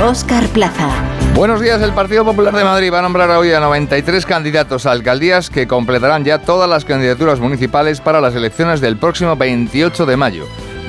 Oscar 0.04 0.46
Plaza. 0.50 0.90
Buenos 1.34 1.62
días, 1.62 1.82
el 1.82 1.94
Partido 1.94 2.26
Popular 2.26 2.54
de 2.54 2.66
Madrid 2.66 2.92
va 2.92 3.00
a 3.00 3.04
nombrar 3.04 3.30
hoy 3.30 3.54
a 3.54 3.62
93 3.62 4.26
candidatos 4.26 4.86
a 4.86 4.92
alcaldías 4.92 5.50
que 5.50 5.68
completarán 5.68 6.26
ya 6.26 6.40
todas 6.40 6.70
las 6.70 6.84
candidaturas 6.84 7.40
municipales 7.40 8.02
para 8.02 8.20
las 8.20 8.36
elecciones 8.36 8.82
del 8.82 8.98
próximo 8.98 9.38
28 9.38 10.06
de 10.06 10.18
mayo. 10.18 10.46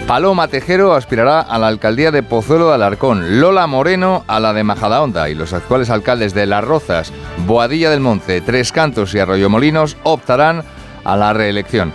Paloma 0.06 0.46
Tejero 0.46 0.94
aspirará 0.94 1.40
a 1.40 1.58
la 1.58 1.66
alcaldía 1.66 2.12
de 2.12 2.22
Pozuelo 2.22 2.68
de 2.68 2.74
Alarcón, 2.74 3.40
Lola 3.40 3.66
Moreno 3.66 4.24
a 4.28 4.38
la 4.38 4.52
de 4.52 4.62
Majadahonda 4.62 5.28
y 5.28 5.34
los 5.34 5.52
actuales 5.52 5.90
alcaldes 5.90 6.32
de 6.32 6.46
Las 6.46 6.62
Rozas, 6.62 7.12
Boadilla 7.44 7.90
del 7.90 7.98
Monte, 7.98 8.40
Tres 8.40 8.70
Cantos 8.70 9.12
y 9.14 9.18
Arroyo 9.18 9.50
Molinos 9.50 9.96
optarán 10.04 10.62
a 11.02 11.16
la 11.16 11.32
reelección. 11.32 11.92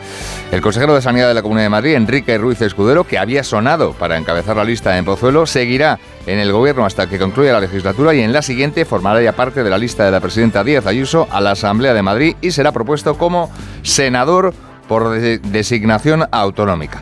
El 0.52 0.60
consejero 0.60 0.94
de 0.94 1.02
Sanidad 1.02 1.30
de 1.30 1.36
la 1.36 1.42
Comunidad 1.42 1.66
de 1.66 1.70
Madrid, 1.70 1.94
Enrique 1.94 2.38
Ruiz 2.38 2.62
Escudero, 2.62 3.06
que 3.06 3.18
había 3.18 3.46
sonado 3.46 3.94
para 3.94 4.18
encabezar 4.18 4.58
la 4.58 4.66
lista 4.66 4.98
en 4.98 5.06
Pozuelo, 5.06 5.46
seguirá 5.46 5.98
en 6.28 6.38
el 6.38 6.52
gobierno 6.52 6.86
hasta 6.86 7.08
que 7.08 7.18
concluya 7.18 7.54
la 7.54 7.62
legislatura 7.62 8.14
y 8.14 8.20
en 8.20 8.34
la 8.34 8.42
siguiente 8.42 8.84
formará 8.84 9.22
ya 9.22 9.32
parte 9.32 9.64
de 9.64 9.70
la 9.70 9.78
lista 9.78 10.04
de 10.04 10.12
la 10.12 10.20
presidenta 10.20 10.66
Díaz 10.66 10.86
Ayuso 10.86 11.30
a 11.32 11.40
la 11.40 11.52
Asamblea 11.52 11.94
de 11.94 12.02
Madrid 12.02 12.36
y 12.42 12.52
será 12.52 12.74
propuesto 12.74 13.18
como 13.18 13.50
senador 13.84 14.54
por 14.92 15.10
designación 15.10 16.28
autonómica. 16.32 17.02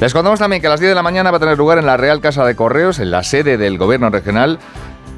Les 0.00 0.12
contamos 0.12 0.40
también 0.40 0.60
que 0.60 0.66
a 0.66 0.70
las 0.70 0.80
10 0.80 0.90
de 0.90 0.94
la 0.96 1.04
mañana 1.04 1.30
va 1.30 1.36
a 1.36 1.40
tener 1.40 1.56
lugar 1.56 1.78
en 1.78 1.86
la 1.86 1.96
Real 1.96 2.20
Casa 2.20 2.44
de 2.44 2.56
Correos, 2.56 2.98
en 2.98 3.12
la 3.12 3.22
sede 3.22 3.56
del 3.56 3.78
Gobierno 3.78 4.10
Regional, 4.10 4.58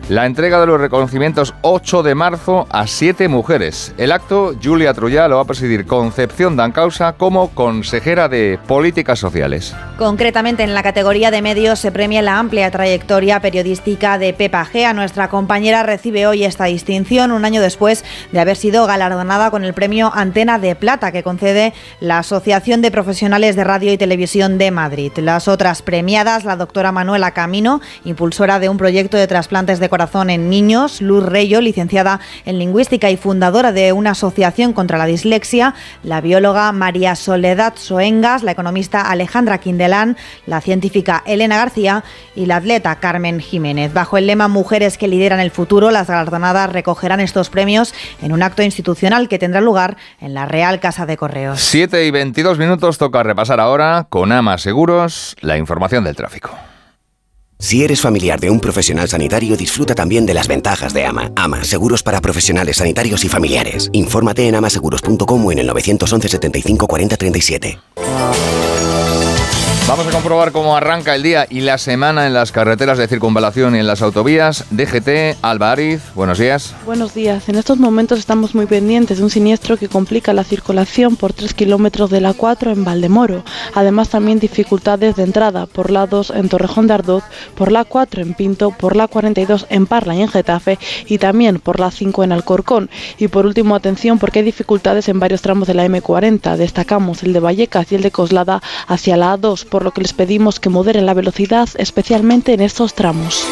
la 0.09 0.27
entrega 0.27 0.61
de 0.61 0.67
los 0.67 0.81
reconocimientos 0.81 1.55
8 1.63 2.03
de 2.03 2.15
marzo 2.15 2.67
a 2.71 2.87
siete 2.87 3.29
mujeres. 3.29 3.95
El 3.99 4.13
acto, 4.13 4.55
Julia 4.63 4.95
Trullá 4.95 5.29
lo 5.29 5.37
va 5.37 5.43
a 5.43 5.47
presidir 5.47 5.87
Concepción 5.87 6.57
Dancausa 6.57 7.13
como 7.13 7.51
consejera 7.51 8.29
de 8.29 8.59
Políticas 8.67 9.19
Sociales. 9.19 9.75
Concretamente 9.99 10.65
en 10.65 10.75
la 10.75 10.83
categoría 10.83 11.31
de 11.31 11.43
medios 11.43 11.79
se 11.79 11.93
premia 11.93 12.23
la 12.23 12.39
amplia 12.39 12.71
trayectoria 12.71 13.41
periodística 13.41 14.19
de 14.19 14.33
Pepa 14.35 14.65
Gea. 14.65 14.93
Nuestra 14.93 15.29
compañera 15.29 15.83
recibe 15.83 16.27
hoy 16.27 16.45
esta 16.45 16.65
distinción 16.65 17.31
un 17.31 17.45
año 17.45 17.63
después 17.63 18.05
de 18.33 18.41
haber 18.41 18.57
sido 18.57 18.87
galardonada 18.87 19.51
con 19.51 19.65
el 19.65 19.75
premio 19.75 20.11
Antena 20.15 20.59
de 20.59 20.75
Plata 20.75 21.13
que 21.13 21.23
concede 21.23 21.73
la 22.01 22.19
Asociación 22.19 22.83
de 22.83 22.91
Profesionales 22.91 23.57
de 23.57 23.65
Radio 23.65 23.93
y 23.93 23.99
Televisión 23.99 24.59
de 24.59 24.71
Madrid. 24.71 25.13
Las 25.17 25.47
otras 25.47 25.83
premiadas, 25.83 26.45
la 26.45 26.57
doctora 26.57 26.91
Manuela 26.91 27.31
Camino, 27.31 27.81
impulsora 28.05 28.59
de 28.59 28.69
un 28.69 28.79
proyecto 28.79 29.17
de 29.17 29.27
trasplantes 29.27 29.79
de 29.79 29.92
corazón 29.93 30.31
en 30.31 30.49
niños, 30.49 31.03
Luz 31.03 31.23
Reyo, 31.23 31.61
licenciada 31.61 32.19
en 32.47 32.59
lingüística 32.59 33.11
y 33.11 33.19
fundadora 33.19 33.73
de 33.73 33.93
una 33.93 34.13
asociación 34.13 34.73
contra 34.73 34.97
la 34.97 35.05
dislexia, 35.05 35.75
la 36.03 36.23
bióloga 36.23 36.73
María 36.73 37.15
Soledad 37.15 37.75
Soengas, 37.77 38.43
la 38.43 38.53
economista 38.53 39.03
Alejandra 39.03 39.59
Quindelán, 39.59 40.17
la 40.47 40.63
científica 40.63 41.23
Elena 41.27 41.59
García 41.59 42.05
y 42.35 42.47
la 42.47 42.57
atleta 42.57 42.95
Carmen 43.01 43.39
Jiménez. 43.39 43.93
Bajo 43.93 44.17
el 44.17 44.27
lema 44.27 44.49
Mujeres 44.49 44.97
que 44.97 45.09
lideran 45.09 45.41
el 45.41 45.51
futuro, 45.51 45.91
las 45.91 46.09
galardonadas 46.09 46.73
recogerán 46.73 47.21
estos 47.21 47.51
premios 47.51 47.93
en 48.23 48.33
un 48.33 48.43
acto 48.43 48.63
institucional 48.63 49.29
que 49.29 49.39
tendrá 49.39 49.61
lugar 49.61 49.99
en 50.23 50.33
la 50.33 50.47
Real 50.47 50.81
Casa 50.81 51.05
de 51.05 51.19
Correos. 51.19 51.61
7 51.61 52.07
y 52.07 52.11
22 52.11 52.57
minutos 52.57 52.97
toca 52.97 53.23
repasar 53.23 53.61
ahora 53.61 54.07
con 54.09 54.33
Ama 54.33 54.57
Seguros 54.57 55.37
la 55.43 55.59
información 55.59 56.03
del 56.03 56.17
tráfico. 56.17 56.51
Si 57.63 57.85
eres 57.85 58.01
familiar 58.01 58.41
de 58.41 58.51
un 58.51 58.59
profesional 58.59 59.09
sanitario, 59.09 59.57
disfruta 59.57 59.95
también 59.95 60.27
de 60.27 60.35
las 60.35 60.49
ventajas 60.49 60.93
de 60.93 61.07
AMA. 61.07 61.31
AMA, 61.37 61.63
seguros 61.63 62.03
para 62.03 62.21
profesionales 62.21 62.79
sanitarios 62.79 63.25
y 63.25 63.29
familiares. 63.29 63.89
Infórmate 63.93 64.49
en 64.49 64.57
amaseguros.com 64.57 65.47
o 65.47 65.53
en 65.53 65.61
el 65.61 65.69
911 65.69 66.29
75 66.29 66.89
40 66.89 67.17
37. 67.17 67.79
Vamos 69.93 70.07
a 70.07 70.11
comprobar 70.11 70.53
cómo 70.53 70.75
arranca 70.75 71.15
el 71.15 71.23
día 71.23 71.47
y 71.51 71.61
la 71.61 71.77
semana 71.77 72.27
en 72.27 72.33
las 72.33 72.51
carreteras 72.51 72.97
de 72.97 73.07
circunvalación 73.09 73.77
y 73.77 73.81
en 73.81 73.87
las 73.87 74.01
autovías. 74.01 74.65
DGT, 74.71 75.37
Alba 75.43 75.71
Ariz, 75.71 76.01
buenos 76.15 76.39
días. 76.39 76.75
Buenos 76.87 77.13
días. 77.13 77.47
En 77.51 77.57
estos 77.57 77.79
momentos 77.79 78.19
estamos 78.19 78.55
muy 78.55 78.65
pendientes 78.65 79.19
de 79.19 79.25
un 79.25 79.29
siniestro 79.29 79.77
que 79.77 79.91
complica 79.91 80.33
la 80.33 80.45
circulación 80.45 81.17
por 81.17 81.35
3 81.35 81.53
kilómetros 81.53 82.09
de 82.09 82.23
la 82.23 82.33
4 82.33 82.71
en 82.71 82.87
Valdemoro. 82.87 83.45
Además, 83.75 84.09
también 84.09 84.39
dificultades 84.39 85.15
de 85.17 85.25
entrada 85.25 85.67
por 85.67 85.91
la 85.91 86.07
2 86.07 86.31
en 86.37 86.49
Torrejón 86.49 86.87
de 86.87 86.95
Ardoz, 86.95 87.25
por 87.55 87.71
la 87.71 87.85
4 87.85 88.23
en 88.23 88.33
Pinto, 88.33 88.71
por 88.71 88.97
la 88.97 89.09
42 89.09 89.67
en 89.69 89.85
Parla 89.85 90.15
y 90.15 90.23
en 90.23 90.29
Getafe 90.29 90.79
y 91.05 91.19
también 91.19 91.59
por 91.61 91.81
la 91.81 91.91
5 91.91 92.25
en 92.25 92.33
Alcorcón. 92.33 92.89
Y 93.19 93.29
por 93.29 93.45
último, 93.45 93.75
atención 93.75 94.19
porque 94.19 94.39
hay 94.39 94.47
dificultades 94.47 95.11
en 95.11 95.21
varios 95.21 95.43
tramos 95.43 95.69
de 95.69 95.75
la 95.75 95.85
M40. 95.85 96.57
Destacamos 96.57 97.23
el 97.25 97.35
de 97.35 97.41
Vallecas 97.41 97.93
y 97.93 97.97
el 97.97 98.03
de 98.03 98.11
Coslada 98.11 98.63
hacia 98.89 99.19
la 99.19 99.37
A2 99.37 99.67
por 99.67 99.82
lo 99.83 99.93
que 99.93 100.03
les 100.03 100.13
pedimos 100.13 100.61
que 100.61 100.69
moderen 100.69 101.07
la 101.07 101.15
velocidad, 101.15 101.69
especialmente 101.77 102.53
en 102.53 102.61
estos 102.61 102.95
tramos. 102.95 103.47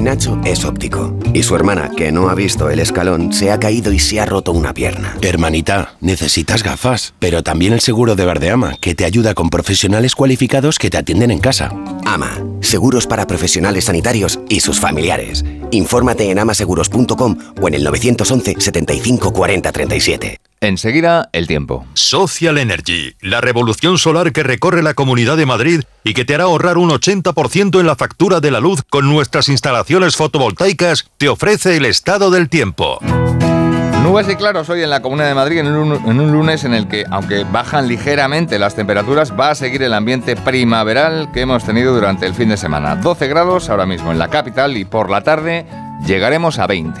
Nacho 0.00 0.40
es 0.44 0.64
óptico 0.64 1.14
y 1.34 1.42
su 1.42 1.54
hermana, 1.54 1.90
que 1.94 2.10
no 2.10 2.30
ha 2.30 2.34
visto 2.34 2.70
el 2.70 2.80
escalón, 2.80 3.32
se 3.32 3.52
ha 3.52 3.60
caído 3.60 3.92
y 3.92 3.98
se 3.98 4.18
ha 4.18 4.26
roto 4.26 4.52
una 4.52 4.72
pierna. 4.72 5.16
Hermanita, 5.20 5.94
necesitas 6.00 6.62
gafas, 6.62 7.12
pero 7.18 7.42
también 7.42 7.72
el 7.72 7.80
seguro 7.80 8.16
de 8.16 8.24
Verdeama, 8.24 8.76
que 8.80 8.94
te 8.94 9.04
ayuda 9.04 9.34
con 9.34 9.50
profesionales 9.50 10.14
cualificados 10.14 10.78
que 10.78 10.90
te 10.90 10.96
atienden 10.96 11.30
en 11.30 11.38
casa. 11.38 11.70
Ama, 12.06 12.42
seguros 12.60 13.06
para 13.06 13.26
profesionales 13.26 13.84
sanitarios 13.84 14.40
y 14.48 14.60
sus 14.60 14.80
familiares. 14.80 15.44
Infórmate 15.70 16.30
en 16.30 16.38
amaseguros.com 16.38 17.36
o 17.60 17.68
en 17.68 17.74
el 17.74 17.84
911 17.84 18.56
75 18.58 19.32
40 19.32 19.72
37. 19.72 20.49
Enseguida, 20.62 21.30
el 21.32 21.46
tiempo. 21.46 21.86
Social 21.94 22.58
Energy, 22.58 23.14
la 23.22 23.40
revolución 23.40 23.96
solar 23.96 24.30
que 24.30 24.42
recorre 24.42 24.82
la 24.82 24.92
Comunidad 24.92 25.38
de 25.38 25.46
Madrid 25.46 25.84
y 26.04 26.12
que 26.12 26.26
te 26.26 26.34
hará 26.34 26.44
ahorrar 26.44 26.76
un 26.76 26.90
80% 26.90 27.80
en 27.80 27.86
la 27.86 27.96
factura 27.96 28.40
de 28.40 28.50
la 28.50 28.60
luz 28.60 28.82
con 28.90 29.08
nuestras 29.08 29.48
instalaciones 29.48 30.16
fotovoltaicas, 30.16 31.08
te 31.16 31.30
ofrece 31.30 31.78
el 31.78 31.86
estado 31.86 32.30
del 32.30 32.50
tiempo. 32.50 32.98
Nubes 34.02 34.28
y 34.28 34.36
claros 34.36 34.68
hoy 34.68 34.82
en 34.82 34.90
la 34.90 35.00
Comunidad 35.00 35.28
de 35.28 35.34
Madrid 35.34 35.58
en 35.60 35.68
un, 35.68 35.94
en 35.94 36.20
un, 36.20 36.30
lunes 36.30 36.64
en 36.64 36.74
el 36.74 36.88
que, 36.88 37.06
aunque 37.10 37.44
bajan 37.44 37.88
ligeramente 37.88 38.58
las 38.58 38.74
temperaturas, 38.74 39.32
va 39.32 39.50
a 39.50 39.54
seguir 39.54 39.82
el 39.82 39.94
ambiente 39.94 40.36
primaveral 40.36 41.30
que 41.32 41.40
hemos 41.40 41.64
tenido 41.64 41.94
durante 41.94 42.26
el 42.26 42.34
fin 42.34 42.50
de 42.50 42.58
semana. 42.58 42.96
12 42.96 43.28
grados 43.28 43.70
ahora 43.70 43.86
mismo 43.86 44.12
en 44.12 44.18
la 44.18 44.28
capital 44.28 44.76
y 44.76 44.84
por 44.84 45.08
la 45.08 45.22
tarde 45.22 45.64
llegaremos 46.06 46.58
a 46.58 46.66
20. 46.66 47.00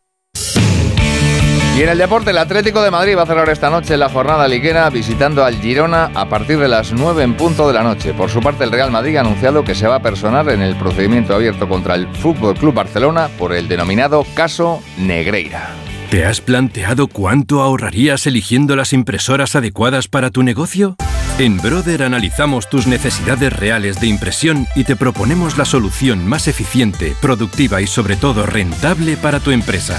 Y 1.77 1.83
en 1.83 1.89
el 1.89 1.97
deporte, 1.97 2.31
el 2.31 2.37
Atlético 2.37 2.81
de 2.81 2.91
Madrid 2.91 3.17
va 3.17 3.23
a 3.23 3.25
cerrar 3.25 3.47
esta 3.47 3.69
noche 3.69 3.95
la 3.95 4.09
jornada 4.09 4.45
liguera 4.47 4.89
visitando 4.89 5.45
al 5.45 5.55
Girona 5.55 6.11
a 6.13 6.27
partir 6.27 6.59
de 6.59 6.67
las 6.67 6.91
9 6.91 7.23
en 7.23 7.35
punto 7.35 7.65
de 7.65 7.73
la 7.73 7.81
noche. 7.81 8.13
Por 8.13 8.29
su 8.29 8.41
parte, 8.41 8.65
el 8.65 8.71
Real 8.71 8.91
Madrid 8.91 9.15
ha 9.15 9.21
anunciado 9.21 9.63
que 9.63 9.73
se 9.73 9.87
va 9.87 9.95
a 9.95 10.01
personar 10.01 10.49
en 10.49 10.61
el 10.61 10.75
procedimiento 10.75 11.33
abierto 11.33 11.69
contra 11.69 11.95
el 11.95 12.07
Fútbol 12.07 12.55
Club 12.55 12.73
Barcelona 12.73 13.29
por 13.37 13.53
el 13.53 13.69
denominado 13.69 14.25
caso 14.35 14.83
Negreira. 14.97 15.69
¿Te 16.09 16.25
has 16.25 16.41
planteado 16.41 17.07
cuánto 17.07 17.61
ahorrarías 17.61 18.27
eligiendo 18.27 18.75
las 18.75 18.91
impresoras 18.91 19.55
adecuadas 19.55 20.09
para 20.09 20.29
tu 20.29 20.43
negocio? 20.43 20.97
En 21.39 21.57
Brother 21.57 22.03
analizamos 22.03 22.69
tus 22.69 22.85
necesidades 22.85 23.53
reales 23.53 24.01
de 24.01 24.07
impresión 24.07 24.67
y 24.75 24.83
te 24.83 24.97
proponemos 24.97 25.57
la 25.57 25.63
solución 25.63 26.27
más 26.27 26.49
eficiente, 26.49 27.15
productiva 27.21 27.81
y 27.81 27.87
sobre 27.87 28.17
todo 28.17 28.45
rentable 28.45 29.15
para 29.15 29.39
tu 29.39 29.51
empresa. 29.51 29.97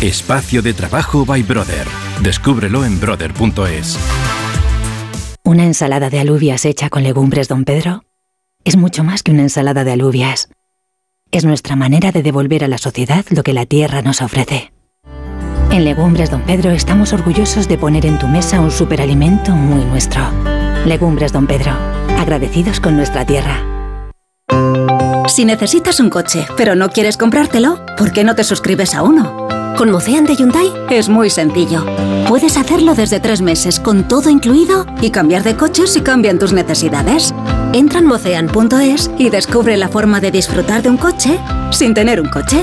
Espacio 0.00 0.62
de 0.62 0.72
trabajo 0.72 1.26
by 1.26 1.42
Brother. 1.42 1.86
Descúbrelo 2.22 2.86
en 2.86 2.98
brother.es. 2.98 3.98
Una 5.44 5.64
ensalada 5.64 6.08
de 6.08 6.18
alubias 6.18 6.64
hecha 6.64 6.88
con 6.88 7.02
legumbres 7.02 7.48
Don 7.48 7.64
Pedro 7.64 8.04
es 8.64 8.78
mucho 8.78 9.04
más 9.04 9.22
que 9.22 9.32
una 9.32 9.42
ensalada 9.42 9.84
de 9.84 9.92
alubias. 9.92 10.48
Es 11.32 11.44
nuestra 11.44 11.76
manera 11.76 12.12
de 12.12 12.22
devolver 12.22 12.64
a 12.64 12.68
la 12.68 12.78
sociedad 12.78 13.26
lo 13.28 13.42
que 13.42 13.52
la 13.52 13.66
tierra 13.66 14.00
nos 14.00 14.22
ofrece. 14.22 14.72
En 15.70 15.84
Legumbres 15.84 16.30
Don 16.30 16.42
Pedro 16.42 16.70
estamos 16.70 17.12
orgullosos 17.12 17.68
de 17.68 17.76
poner 17.76 18.06
en 18.06 18.18
tu 18.18 18.26
mesa 18.26 18.60
un 18.60 18.70
superalimento 18.70 19.52
muy 19.52 19.84
nuestro. 19.84 20.22
Legumbres 20.86 21.34
Don 21.34 21.46
Pedro, 21.46 21.72
agradecidos 22.18 22.80
con 22.80 22.96
nuestra 22.96 23.26
tierra. 23.26 23.66
Si 25.28 25.44
necesitas 25.44 26.00
un 26.00 26.08
coche, 26.08 26.46
pero 26.56 26.74
no 26.74 26.88
quieres 26.88 27.18
comprártelo, 27.18 27.84
¿por 27.98 28.12
qué 28.12 28.24
no 28.24 28.34
te 28.34 28.44
suscribes 28.44 28.94
a 28.94 29.02
uno? 29.02 29.59
Con 29.80 29.92
Mocean 29.92 30.26
de 30.26 30.36
Hyundai 30.36 30.70
es 30.90 31.08
muy 31.08 31.30
sencillo. 31.30 31.86
Puedes 32.28 32.58
hacerlo 32.58 32.94
desde 32.94 33.18
tres 33.18 33.40
meses 33.40 33.80
con 33.80 34.06
todo 34.06 34.28
incluido 34.28 34.84
y 35.00 35.08
cambiar 35.08 35.42
de 35.42 35.56
coche 35.56 35.86
si 35.86 36.02
cambian 36.02 36.38
tus 36.38 36.52
necesidades. 36.52 37.34
Entra 37.72 38.00
en 38.00 38.04
mocean.es 38.04 39.10
y 39.16 39.30
descubre 39.30 39.78
la 39.78 39.88
forma 39.88 40.20
de 40.20 40.32
disfrutar 40.32 40.82
de 40.82 40.90
un 40.90 40.98
coche 40.98 41.40
sin 41.70 41.94
tener 41.94 42.20
un 42.20 42.28
coche. 42.28 42.62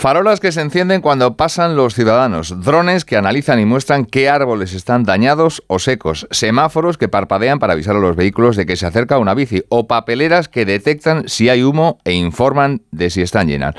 Farolas 0.00 0.40
que 0.40 0.50
se 0.50 0.62
encienden 0.62 1.02
cuando 1.02 1.36
pasan 1.36 1.76
los 1.76 1.94
ciudadanos, 1.94 2.64
drones 2.64 3.04
que 3.04 3.18
analizan 3.18 3.60
y 3.60 3.66
muestran 3.66 4.06
qué 4.06 4.30
árboles 4.30 4.72
están 4.72 5.02
dañados 5.02 5.62
o 5.66 5.78
secos, 5.78 6.26
semáforos 6.30 6.96
que 6.96 7.10
parpadean 7.10 7.58
para 7.58 7.74
avisar 7.74 7.96
a 7.96 7.98
los 7.98 8.16
vehículos 8.16 8.56
de 8.56 8.64
que 8.64 8.76
se 8.76 8.86
acerca 8.86 9.18
una 9.18 9.34
bici 9.34 9.62
o 9.68 9.86
papeleras 9.86 10.48
que 10.48 10.64
detectan 10.64 11.28
si 11.28 11.50
hay 11.50 11.62
humo 11.62 11.98
e 12.04 12.12
informan 12.12 12.80
de 12.92 13.10
si 13.10 13.20
están 13.20 13.48
llenas. 13.48 13.74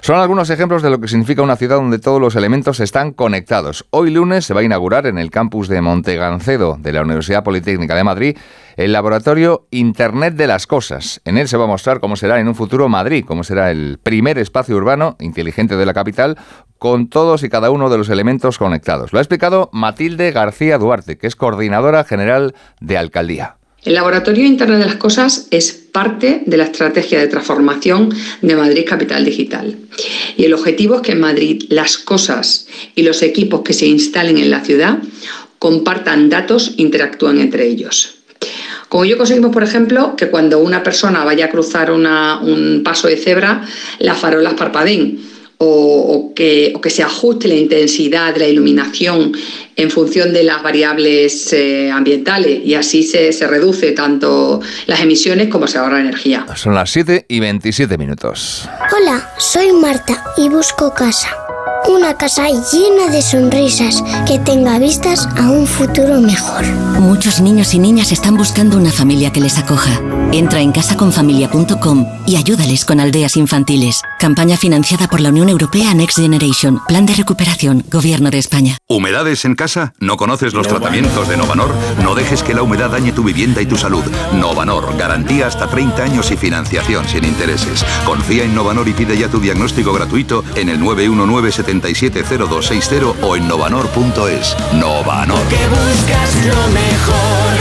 Son 0.00 0.18
algunos 0.18 0.48
ejemplos 0.48 0.82
de 0.82 0.88
lo 0.88 1.02
que 1.02 1.08
significa 1.08 1.42
una 1.42 1.56
ciudad 1.56 1.76
donde 1.76 1.98
todos 1.98 2.18
los 2.18 2.34
elementos 2.34 2.80
están 2.80 3.12
conectados. 3.12 3.84
Hoy 3.90 4.10
lunes 4.10 4.46
se 4.46 4.54
va 4.54 4.60
a 4.60 4.64
inaugurar 4.64 5.06
en 5.06 5.18
el 5.18 5.30
campus 5.30 5.68
de 5.68 5.82
Montegancedo 5.82 6.78
de 6.80 6.92
la 6.92 7.02
Universidad 7.02 7.44
Politécnica 7.44 7.94
de 7.94 8.04
Madrid 8.04 8.38
el 8.78 8.92
laboratorio 8.92 9.66
Internet 9.72 10.34
de 10.34 10.46
las 10.46 10.68
Cosas. 10.68 11.20
En 11.24 11.36
él 11.36 11.48
se 11.48 11.56
va 11.56 11.64
a 11.64 11.66
mostrar 11.66 11.98
cómo 11.98 12.14
será 12.14 12.38
en 12.38 12.46
un 12.46 12.54
futuro 12.54 12.88
Madrid, 12.88 13.24
cómo 13.26 13.42
será 13.42 13.72
el 13.72 13.98
primer 14.00 14.38
espacio 14.38 14.76
urbano 14.76 15.16
inteligente 15.18 15.76
de 15.76 15.84
la 15.84 15.92
capital 15.92 16.38
con 16.78 17.08
todos 17.08 17.42
y 17.42 17.48
cada 17.48 17.72
uno 17.72 17.90
de 17.90 17.98
los 17.98 18.08
elementos 18.08 18.56
conectados. 18.56 19.12
Lo 19.12 19.18
ha 19.18 19.22
explicado 19.22 19.68
Matilde 19.72 20.30
García 20.30 20.78
Duarte, 20.78 21.18
que 21.18 21.26
es 21.26 21.34
coordinadora 21.34 22.04
general 22.04 22.54
de 22.80 22.96
Alcaldía. 22.96 23.56
El 23.82 23.94
Laboratorio 23.94 24.44
Internet 24.44 24.78
de 24.78 24.86
las 24.86 24.94
Cosas 24.94 25.48
es 25.50 25.72
parte 25.72 26.42
de 26.46 26.56
la 26.56 26.64
estrategia 26.64 27.18
de 27.18 27.26
transformación 27.26 28.14
de 28.42 28.54
Madrid 28.54 28.84
Capital 28.88 29.24
Digital. 29.24 29.76
Y 30.36 30.44
el 30.44 30.54
objetivo 30.54 30.96
es 30.96 31.02
que 31.02 31.12
en 31.12 31.20
Madrid 31.20 31.64
las 31.68 31.98
cosas 31.98 32.68
y 32.94 33.02
los 33.02 33.22
equipos 33.22 33.62
que 33.62 33.72
se 33.72 33.86
instalen 33.86 34.38
en 34.38 34.50
la 34.50 34.60
ciudad 34.60 34.98
compartan 35.58 36.28
datos 36.28 36.74
interactúen 36.76 37.40
entre 37.40 37.66
ellos. 37.66 38.17
Como 38.88 39.04
yo 39.04 39.18
conseguimos, 39.18 39.52
por 39.52 39.62
ejemplo, 39.62 40.16
que 40.16 40.28
cuando 40.28 40.60
una 40.60 40.82
persona 40.82 41.24
vaya 41.24 41.46
a 41.46 41.50
cruzar 41.50 41.90
un 41.90 42.82
paso 42.84 43.08
de 43.08 43.16
cebra, 43.16 43.62
las 43.98 44.18
farolas 44.18 44.54
parpadeen 44.54 45.18
o, 45.58 46.32
que, 46.34 46.72
se 46.88 47.02
ajuste 47.02 47.48
la 47.48 47.54
intensidad 47.54 48.32
de 48.32 48.40
la 48.40 48.46
iluminación 48.46 49.32
en 49.76 49.90
función 49.90 50.32
de 50.32 50.44
las 50.44 50.62
variables 50.62 51.52
eh, 51.52 51.90
ambientales 51.90 52.60
y 52.64 52.74
así 52.74 53.02
se, 53.02 53.32
se, 53.32 53.46
reduce 53.46 53.92
tanto 53.92 54.60
las 54.86 55.00
emisiones 55.00 55.48
como 55.48 55.66
se 55.66 55.78
ahorra 55.78 56.00
energía. 56.00 56.46
Son 56.54 56.74
las 56.74 56.90
7 56.90 57.26
y 57.28 57.40
27 57.40 57.98
minutos. 57.98 58.68
Hola, 58.96 59.32
soy 59.38 59.72
Marta 59.72 60.24
y 60.36 60.48
busco 60.48 60.94
casa. 60.94 61.28
Una 61.86 62.14
casa 62.14 62.46
llena 62.48 63.10
de 63.10 63.22
sonrisas 63.22 64.02
que 64.26 64.38
tenga 64.38 64.78
vistas 64.78 65.26
a 65.36 65.50
un 65.50 65.66
futuro 65.66 66.20
mejor. 66.20 66.64
Muchos 66.98 67.40
niños 67.40 67.72
y 67.74 67.78
niñas 67.78 68.12
están 68.12 68.36
buscando 68.36 68.76
una 68.76 68.90
familia 68.90 69.32
que 69.32 69.40
les 69.40 69.58
acoja. 69.58 70.00
Entra 70.32 70.60
en 70.60 70.72
casaconfamilia.com 70.72 72.06
y 72.26 72.36
ayúdales 72.36 72.84
con 72.84 73.00
aldeas 73.00 73.36
infantiles. 73.36 74.02
Campaña 74.18 74.56
financiada 74.56 75.08
por 75.08 75.20
la 75.20 75.30
Unión 75.30 75.48
Europea 75.48 75.94
Next 75.94 76.18
Generation. 76.18 76.80
Plan 76.86 77.06
de 77.06 77.14
recuperación. 77.14 77.84
Gobierno 77.90 78.30
de 78.30 78.38
España. 78.38 78.76
¿Humedades 78.88 79.44
en 79.46 79.54
casa? 79.54 79.94
¿No 80.00 80.16
conoces 80.16 80.52
los 80.52 80.68
tratamientos 80.68 81.28
de 81.28 81.36
Novanor? 81.36 81.74
No 82.02 82.14
dejes 82.14 82.42
que 82.42 82.54
la 82.54 82.62
humedad 82.62 82.90
dañe 82.90 83.12
tu 83.12 83.22
vivienda 83.22 83.62
y 83.62 83.66
tu 83.66 83.78
salud. 83.78 84.04
Novanor. 84.34 84.96
Garantía 84.98 85.46
hasta 85.46 85.68
30 85.68 86.02
años 86.02 86.30
y 86.30 86.36
financiación 86.36 87.08
sin 87.08 87.24
intereses. 87.24 87.84
Confía 88.04 88.44
en 88.44 88.54
Novanor 88.54 88.88
y 88.88 88.92
pide 88.92 89.16
ya 89.16 89.28
tu 89.28 89.40
diagnóstico 89.40 89.92
gratuito 89.92 90.44
en 90.56 90.68
el 90.68 90.78
919 90.80 91.50
770260 91.68 93.26
o 93.26 93.36
en 93.36 93.46
novanor.es. 93.46 94.56
Novanor. 94.74 95.38
buscas 95.38 96.46
lo 96.46 96.68
mejor. 96.68 97.58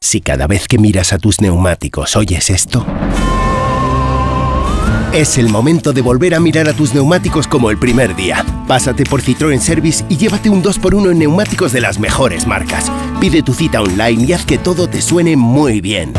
Si 0.00 0.20
cada 0.20 0.46
vez 0.46 0.68
que 0.68 0.78
miras 0.78 1.12
a 1.12 1.18
tus 1.18 1.40
neumáticos 1.40 2.14
oyes 2.16 2.50
esto, 2.50 2.84
es 5.12 5.38
el 5.38 5.48
momento 5.48 5.92
de 5.92 6.02
volver 6.02 6.34
a 6.34 6.40
mirar 6.40 6.68
a 6.68 6.74
tus 6.74 6.92
neumáticos 6.92 7.48
como 7.48 7.70
el 7.70 7.78
primer 7.78 8.14
día. 8.14 8.44
Pásate 8.68 9.04
por 9.04 9.22
Citroën 9.22 9.60
Service 9.60 10.04
y 10.10 10.16
llévate 10.18 10.50
un 10.50 10.62
2x1 10.62 11.12
en 11.12 11.18
neumáticos 11.20 11.72
de 11.72 11.80
las 11.80 11.98
mejores 11.98 12.46
marcas. 12.46 12.92
Pide 13.20 13.42
tu 13.42 13.54
cita 13.54 13.80
online 13.80 14.24
y 14.24 14.32
haz 14.34 14.44
que 14.44 14.58
todo 14.58 14.88
te 14.88 15.00
suene 15.00 15.36
muy 15.36 15.80
bien. 15.80 16.12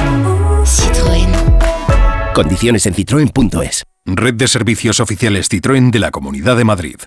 Citroën. 0.63 2.33
Condiciones 2.33 2.85
en 2.87 2.95
citroen.es. 2.95 3.85
Red 4.07 4.35
de 4.35 4.47
servicios 4.47 4.99
oficiales 4.99 5.49
Citroën 5.49 5.89
de 5.89 5.97
la 5.97 6.11
Comunidad 6.11 6.55
de 6.55 6.63
Madrid. 6.63 6.97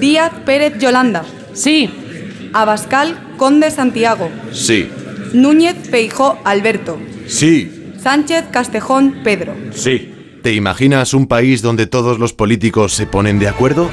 Díaz 0.00 0.32
Pérez 0.46 0.78
Yolanda. 0.78 1.24
Sí. 1.52 1.90
Abascal 2.54 3.34
Conde 3.36 3.70
Santiago. 3.70 4.30
Sí. 4.50 4.88
Núñez 5.34 5.76
Feijó 5.90 6.38
Alberto. 6.44 6.98
Sí. 7.26 7.92
Sánchez 8.02 8.46
Castejón 8.50 9.20
Pedro. 9.22 9.54
Sí. 9.72 10.40
¿Te 10.42 10.54
imaginas 10.54 11.12
un 11.12 11.26
país 11.26 11.60
donde 11.60 11.86
todos 11.86 12.18
los 12.18 12.32
políticos 12.32 12.94
se 12.94 13.06
ponen 13.06 13.38
de 13.38 13.48
acuerdo? 13.48 13.90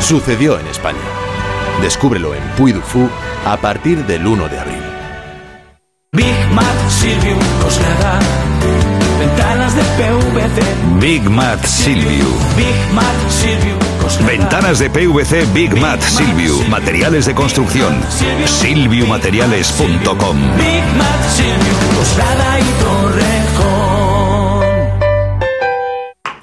Sucedió 0.00 0.58
en 0.58 0.66
España. 0.66 0.98
Descúbrelo 1.82 2.34
en 2.34 2.42
Puy 2.56 2.72
du 2.72 2.80
Fou 2.80 3.08
a 3.44 3.58
partir 3.58 4.06
del 4.06 4.26
1 4.26 4.48
de 4.48 4.58
abril. 4.58 4.82
Big 6.12 6.34
Silvio 6.88 7.36
Ventanas 9.20 9.76
de 9.76 9.82
PVC. 9.82 10.79
Big 11.00 11.28
Mat 11.30 11.64
Silvio. 11.64 12.26
Big 12.56 12.92
Mat 12.92 13.30
Silvio. 13.30 13.78
Ventanas 14.26 14.78
de 14.78 14.90
PVC 14.90 15.46
Big 15.54 15.74
Mat 15.80 16.02
Silvio. 16.02 16.60
Materiales 16.68 17.24
de 17.24 17.34
construcción. 17.34 17.98
Silviumateriales.com. 18.44 20.56
Big 20.56 20.84
Mat 20.98 21.24
Silvio. 21.30 21.72
y. 22.58 22.60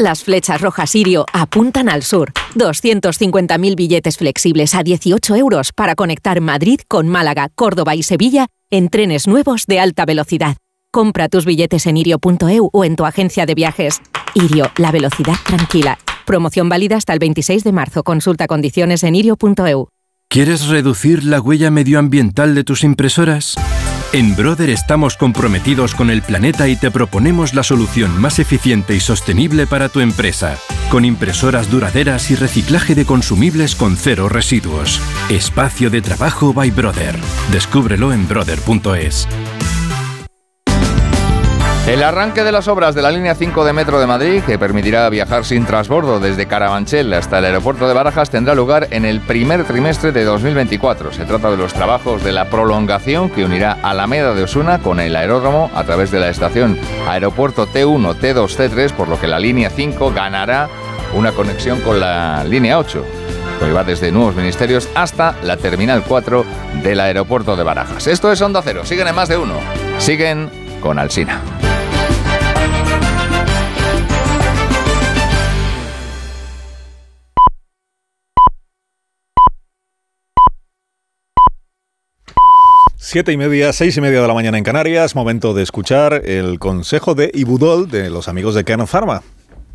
Las 0.01 0.23
flechas 0.23 0.61
rojas 0.61 0.89
Sirio 0.91 1.25
apuntan 1.33 1.89
al 1.89 2.01
sur. 2.01 2.31
250.000 2.55 3.75
billetes 3.75 4.17
flexibles 4.17 4.73
a 4.73 4.81
18 4.81 5.35
euros 5.35 5.71
para 5.71 5.93
conectar 5.95 6.41
Madrid 6.41 6.79
con 6.87 7.07
Málaga, 7.07 7.49
Córdoba 7.53 7.93
y 7.95 8.01
Sevilla 8.03 8.47
en 8.71 8.89
trenes 8.89 9.27
nuevos 9.27 9.65
de 9.67 9.79
alta 9.79 10.05
velocidad. 10.05 10.57
Compra 10.91 11.27
tus 11.27 11.45
billetes 11.45 11.85
en 11.85 11.97
irio.eu 11.97 12.69
o 12.71 12.85
en 12.85 12.95
tu 12.95 13.05
agencia 13.05 13.45
de 13.45 13.55
viajes. 13.55 14.01
Irio, 14.33 14.71
la 14.77 14.91
velocidad 14.91 15.35
tranquila. 15.45 15.97
Promoción 16.25 16.69
válida 16.69 16.97
hasta 16.97 17.13
el 17.13 17.19
26 17.19 17.63
de 17.63 17.71
marzo. 17.71 18.03
Consulta 18.03 18.47
condiciones 18.47 19.03
en 19.03 19.15
irio.eu. 19.15 19.89
¿Quieres 20.29 20.67
reducir 20.67 21.23
la 21.23 21.39
huella 21.39 21.71
medioambiental 21.71 22.53
de 22.53 22.63
tus 22.63 22.83
impresoras? 22.83 23.55
En 24.13 24.35
Brother 24.35 24.69
estamos 24.69 25.17
comprometidos 25.17 25.93
con 25.93 26.09
el 26.09 26.21
planeta 26.21 26.67
y 26.69 26.75
te 26.77 26.91
proponemos 26.91 27.53
la 27.53 27.63
solución 27.63 28.19
más 28.19 28.39
eficiente 28.39 28.95
y 28.95 28.99
sostenible 29.01 29.67
para 29.67 29.89
tu 29.89 29.99
empresa, 29.99 30.57
con 30.89 31.03
impresoras 31.03 31.69
duraderas 31.69 32.31
y 32.31 32.35
reciclaje 32.35 32.95
de 32.95 33.05
consumibles 33.05 33.75
con 33.75 33.97
cero 33.97 34.29
residuos. 34.29 35.01
Espacio 35.29 35.89
de 35.89 36.01
trabajo 36.01 36.53
by 36.53 36.71
Brother. 36.71 37.17
Descúbrelo 37.51 38.13
en 38.13 38.27
brother.es. 38.27 39.27
El 41.87 42.03
arranque 42.03 42.43
de 42.43 42.51
las 42.51 42.67
obras 42.67 42.95
de 42.95 43.01
la 43.01 43.11
línea 43.11 43.33
5 43.33 43.63
de 43.63 43.71
Metro 43.71 43.97
de 43.97 44.05
Madrid, 44.05 44.43
que 44.45 44.59
permitirá 44.59 45.09
viajar 45.09 45.45
sin 45.45 45.65
transbordo 45.65 46.19
desde 46.19 46.45
Carabanchel 46.45 47.13
hasta 47.13 47.39
el 47.39 47.45
aeropuerto 47.45 47.87
de 47.87 47.93
Barajas, 47.93 48.29
tendrá 48.29 48.53
lugar 48.55 48.89
en 48.91 49.05
el 49.05 49.21
primer 49.21 49.63
trimestre 49.63 50.11
de 50.11 50.25
2024. 50.25 51.13
Se 51.13 51.23
trata 51.23 51.49
de 51.49 51.55
los 51.55 51.73
trabajos 51.73 52.25
de 52.25 52.33
la 52.33 52.49
prolongación 52.49 53.29
que 53.29 53.45
unirá 53.45 53.77
Alameda 53.83 54.35
de 54.35 54.43
Osuna 54.43 54.79
con 54.79 54.99
el 54.99 55.15
aeródromo 55.15 55.71
a 55.73 55.85
través 55.85 56.11
de 56.11 56.19
la 56.19 56.27
estación 56.27 56.77
Aeropuerto 57.07 57.65
T1, 57.65 58.15
T2, 58.19 58.57
T3, 58.57 58.91
por 58.91 59.07
lo 59.07 59.17
que 59.17 59.27
la 59.27 59.39
línea 59.39 59.69
5 59.69 60.11
ganará 60.11 60.67
una 61.15 61.31
conexión 61.31 61.79
con 61.79 62.01
la 62.01 62.43
línea 62.43 62.79
8 62.79 63.05
que 63.61 63.71
va 63.71 63.85
desde 63.85 64.11
Nuevos 64.11 64.35
Ministerios 64.35 64.89
hasta 64.93 65.35
la 65.41 65.55
Terminal 65.55 66.03
4 66.05 66.45
del 66.83 66.99
aeropuerto 66.99 67.55
de 67.55 67.63
Barajas. 67.63 68.07
Esto 68.07 68.29
es 68.29 68.41
Onda 68.41 68.61
Cero. 68.61 68.81
Siguen 68.83 69.07
en 69.07 69.15
más 69.15 69.29
de 69.29 69.37
uno. 69.37 69.53
Siguen 69.99 70.49
con 70.81 70.99
Alsina. 70.99 71.41
Siete 83.09 83.31
y 83.31 83.37
media, 83.37 83.71
seis 83.71 83.95
y 83.95 84.01
media 84.01 84.21
de 84.21 84.27
la 84.27 84.33
mañana 84.33 84.57
en 84.57 84.65
Canarias, 84.65 85.15
momento 85.15 85.53
de 85.53 85.63
escuchar 85.63 86.23
el 86.25 86.59
consejo 86.59 87.15
de 87.15 87.31
Ibudol 87.33 87.89
de 87.89 88.09
los 88.09 88.27
amigos 88.27 88.53
de 88.53 88.65
Canon 88.65 88.85
Pharma. 88.85 89.23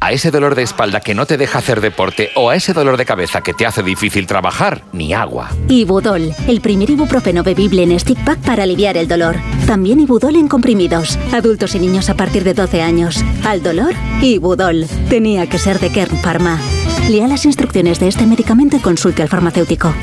A 0.00 0.12
ese 0.12 0.30
dolor 0.30 0.54
de 0.54 0.60
espalda 0.60 1.00
que 1.00 1.14
no 1.14 1.24
te 1.24 1.38
deja 1.38 1.60
hacer 1.60 1.80
deporte 1.80 2.28
o 2.36 2.50
a 2.50 2.56
ese 2.56 2.74
dolor 2.74 2.98
de 2.98 3.06
cabeza 3.06 3.40
que 3.40 3.54
te 3.54 3.64
hace 3.64 3.82
difícil 3.82 4.26
trabajar, 4.26 4.82
ni 4.92 5.14
agua. 5.14 5.48
Ibudol, 5.68 6.34
el 6.46 6.60
primer 6.60 6.90
ibuprofeno 6.90 7.42
bebible 7.42 7.84
en 7.84 7.98
stick 7.98 8.22
pack 8.22 8.40
para 8.40 8.64
aliviar 8.64 8.98
el 8.98 9.08
dolor. 9.08 9.36
También 9.66 10.00
Ibudol 10.00 10.36
en 10.36 10.48
comprimidos. 10.48 11.18
Adultos 11.32 11.74
y 11.74 11.78
niños 11.78 12.10
a 12.10 12.14
partir 12.14 12.44
de 12.44 12.52
12 12.52 12.82
años. 12.82 13.24
Al 13.46 13.62
dolor, 13.62 13.94
Ibudol. 14.20 14.84
Tenía 15.08 15.48
que 15.48 15.58
ser 15.58 15.80
de 15.80 15.88
Kern 15.88 16.18
Pharma. 16.18 16.60
Lea 17.08 17.26
las 17.28 17.46
instrucciones 17.46 17.98
de 17.98 18.08
este 18.08 18.26
medicamento 18.26 18.76
y 18.76 18.80
consulte 18.80 19.22
al 19.22 19.30
farmacéutico. 19.30 19.94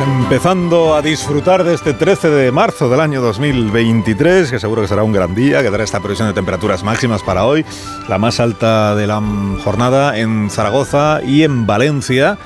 Empezando 0.00 0.94
a 0.94 1.02
disfrutar 1.02 1.62
de 1.62 1.74
este 1.74 1.92
13 1.92 2.30
de 2.30 2.52
marzo 2.52 2.88
del 2.88 3.00
año 3.00 3.20
2023, 3.20 4.50
que 4.50 4.58
seguro 4.58 4.80
que 4.80 4.88
será 4.88 5.02
un 5.02 5.12
gran 5.12 5.34
día, 5.34 5.60
que 5.62 5.70
dará 5.70 5.84
esta 5.84 6.00
previsión 6.00 6.26
de 6.26 6.32
temperaturas 6.32 6.82
máximas 6.82 7.22
para 7.22 7.44
hoy, 7.44 7.66
la 8.08 8.16
más 8.16 8.40
alta 8.40 8.94
de 8.94 9.06
la 9.06 9.20
jornada 9.62 10.16
en 10.18 10.48
Zaragoza 10.48 11.20
y 11.22 11.42
en 11.42 11.66
Valencia. 11.66 12.38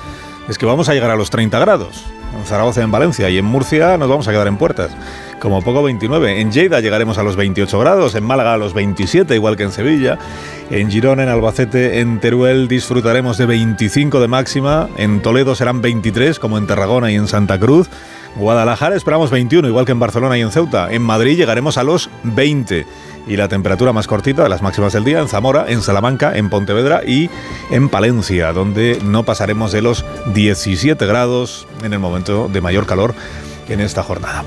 Es 0.49 0.57
que 0.57 0.65
vamos 0.65 0.89
a 0.89 0.93
llegar 0.93 1.11
a 1.11 1.15
los 1.15 1.29
30 1.29 1.57
grados. 1.59 2.03
En 2.37 2.45
Zaragoza 2.45 2.81
y 2.81 2.83
en 2.83 2.91
Valencia 2.91 3.29
y 3.29 3.37
en 3.37 3.45
Murcia 3.45 3.97
nos 3.97 4.09
vamos 4.09 4.27
a 4.27 4.31
quedar 4.31 4.47
en 4.47 4.57
puertas. 4.57 4.91
Como 5.45 5.61
poco 5.61 5.83
29. 5.83 6.41
En 6.41 6.51
Lleida 6.51 6.79
llegaremos 6.79 7.19
a 7.19 7.23
los 7.23 7.35
28 7.35 7.77
grados, 7.77 8.15
en 8.15 8.23
Málaga 8.23 8.55
a 8.55 8.57
los 8.57 8.73
27, 8.73 9.35
igual 9.35 9.55
que 9.55 9.61
en 9.61 9.71
Sevilla. 9.71 10.17
En 10.71 10.89
Girona, 10.89 11.21
en 11.21 11.29
Albacete, 11.29 11.99
en 11.99 12.19
Teruel 12.19 12.67
disfrutaremos 12.67 13.37
de 13.37 13.45
25 13.45 14.19
de 14.21 14.27
máxima. 14.27 14.89
En 14.97 15.21
Toledo 15.21 15.53
serán 15.53 15.83
23, 15.83 16.39
como 16.39 16.57
en 16.57 16.65
Tarragona 16.65 17.11
y 17.11 17.15
en 17.15 17.27
Santa 17.27 17.59
Cruz. 17.59 17.91
Guadalajara 18.37 18.95
esperamos 18.95 19.29
21, 19.29 19.67
igual 19.67 19.85
que 19.85 19.91
en 19.91 19.99
Barcelona 19.99 20.35
y 20.35 20.41
en 20.41 20.49
Ceuta. 20.49 20.91
En 20.91 21.03
Madrid 21.03 21.37
llegaremos 21.37 21.77
a 21.77 21.83
los 21.83 22.09
20. 22.23 22.87
Y 23.27 23.37
la 23.37 23.47
temperatura 23.47 23.93
más 23.93 24.07
cortita 24.07 24.41
de 24.41 24.49
las 24.49 24.63
máximas 24.63 24.93
del 24.93 25.03
día 25.03 25.19
en 25.19 25.27
Zamora, 25.27 25.65
en 25.67 25.83
Salamanca, 25.83 26.35
en 26.35 26.49
Pontevedra 26.49 27.03
y 27.05 27.29
en 27.69 27.89
Palencia, 27.89 28.51
donde 28.51 28.97
no 29.03 29.21
pasaremos 29.21 29.71
de 29.71 29.83
los 29.83 30.05
17 30.33 31.05
grados 31.05 31.67
en 31.83 31.93
el 31.93 31.99
momento 31.99 32.49
de 32.51 32.61
mayor 32.61 32.87
calor 32.87 33.13
en 33.67 33.81
esta 33.81 34.03
jornada. 34.03 34.43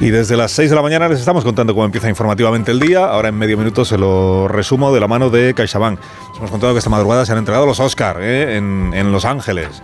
Y 0.00 0.10
desde 0.10 0.36
las 0.36 0.52
6 0.52 0.70
de 0.70 0.76
la 0.76 0.82
mañana 0.82 1.08
les 1.08 1.20
estamos 1.20 1.44
contando 1.44 1.74
cómo 1.74 1.84
empieza 1.84 2.08
informativamente 2.08 2.70
el 2.70 2.80
día. 2.80 3.06
Ahora 3.06 3.28
en 3.28 3.36
medio 3.36 3.58
minuto 3.58 3.84
se 3.84 3.98
lo 3.98 4.48
resumo 4.48 4.92
de 4.92 5.00
la 5.00 5.08
mano 5.08 5.30
de 5.30 5.54
CaixaBank. 5.54 5.98
Les 6.00 6.38
hemos 6.38 6.50
contado 6.50 6.72
que 6.72 6.78
esta 6.78 6.90
madrugada 6.90 7.26
se 7.26 7.32
han 7.32 7.38
entregado 7.38 7.66
los 7.66 7.80
Oscar 7.80 8.18
¿eh? 8.20 8.56
en, 8.56 8.92
en 8.94 9.12
Los 9.12 9.24
Ángeles. 9.24 9.82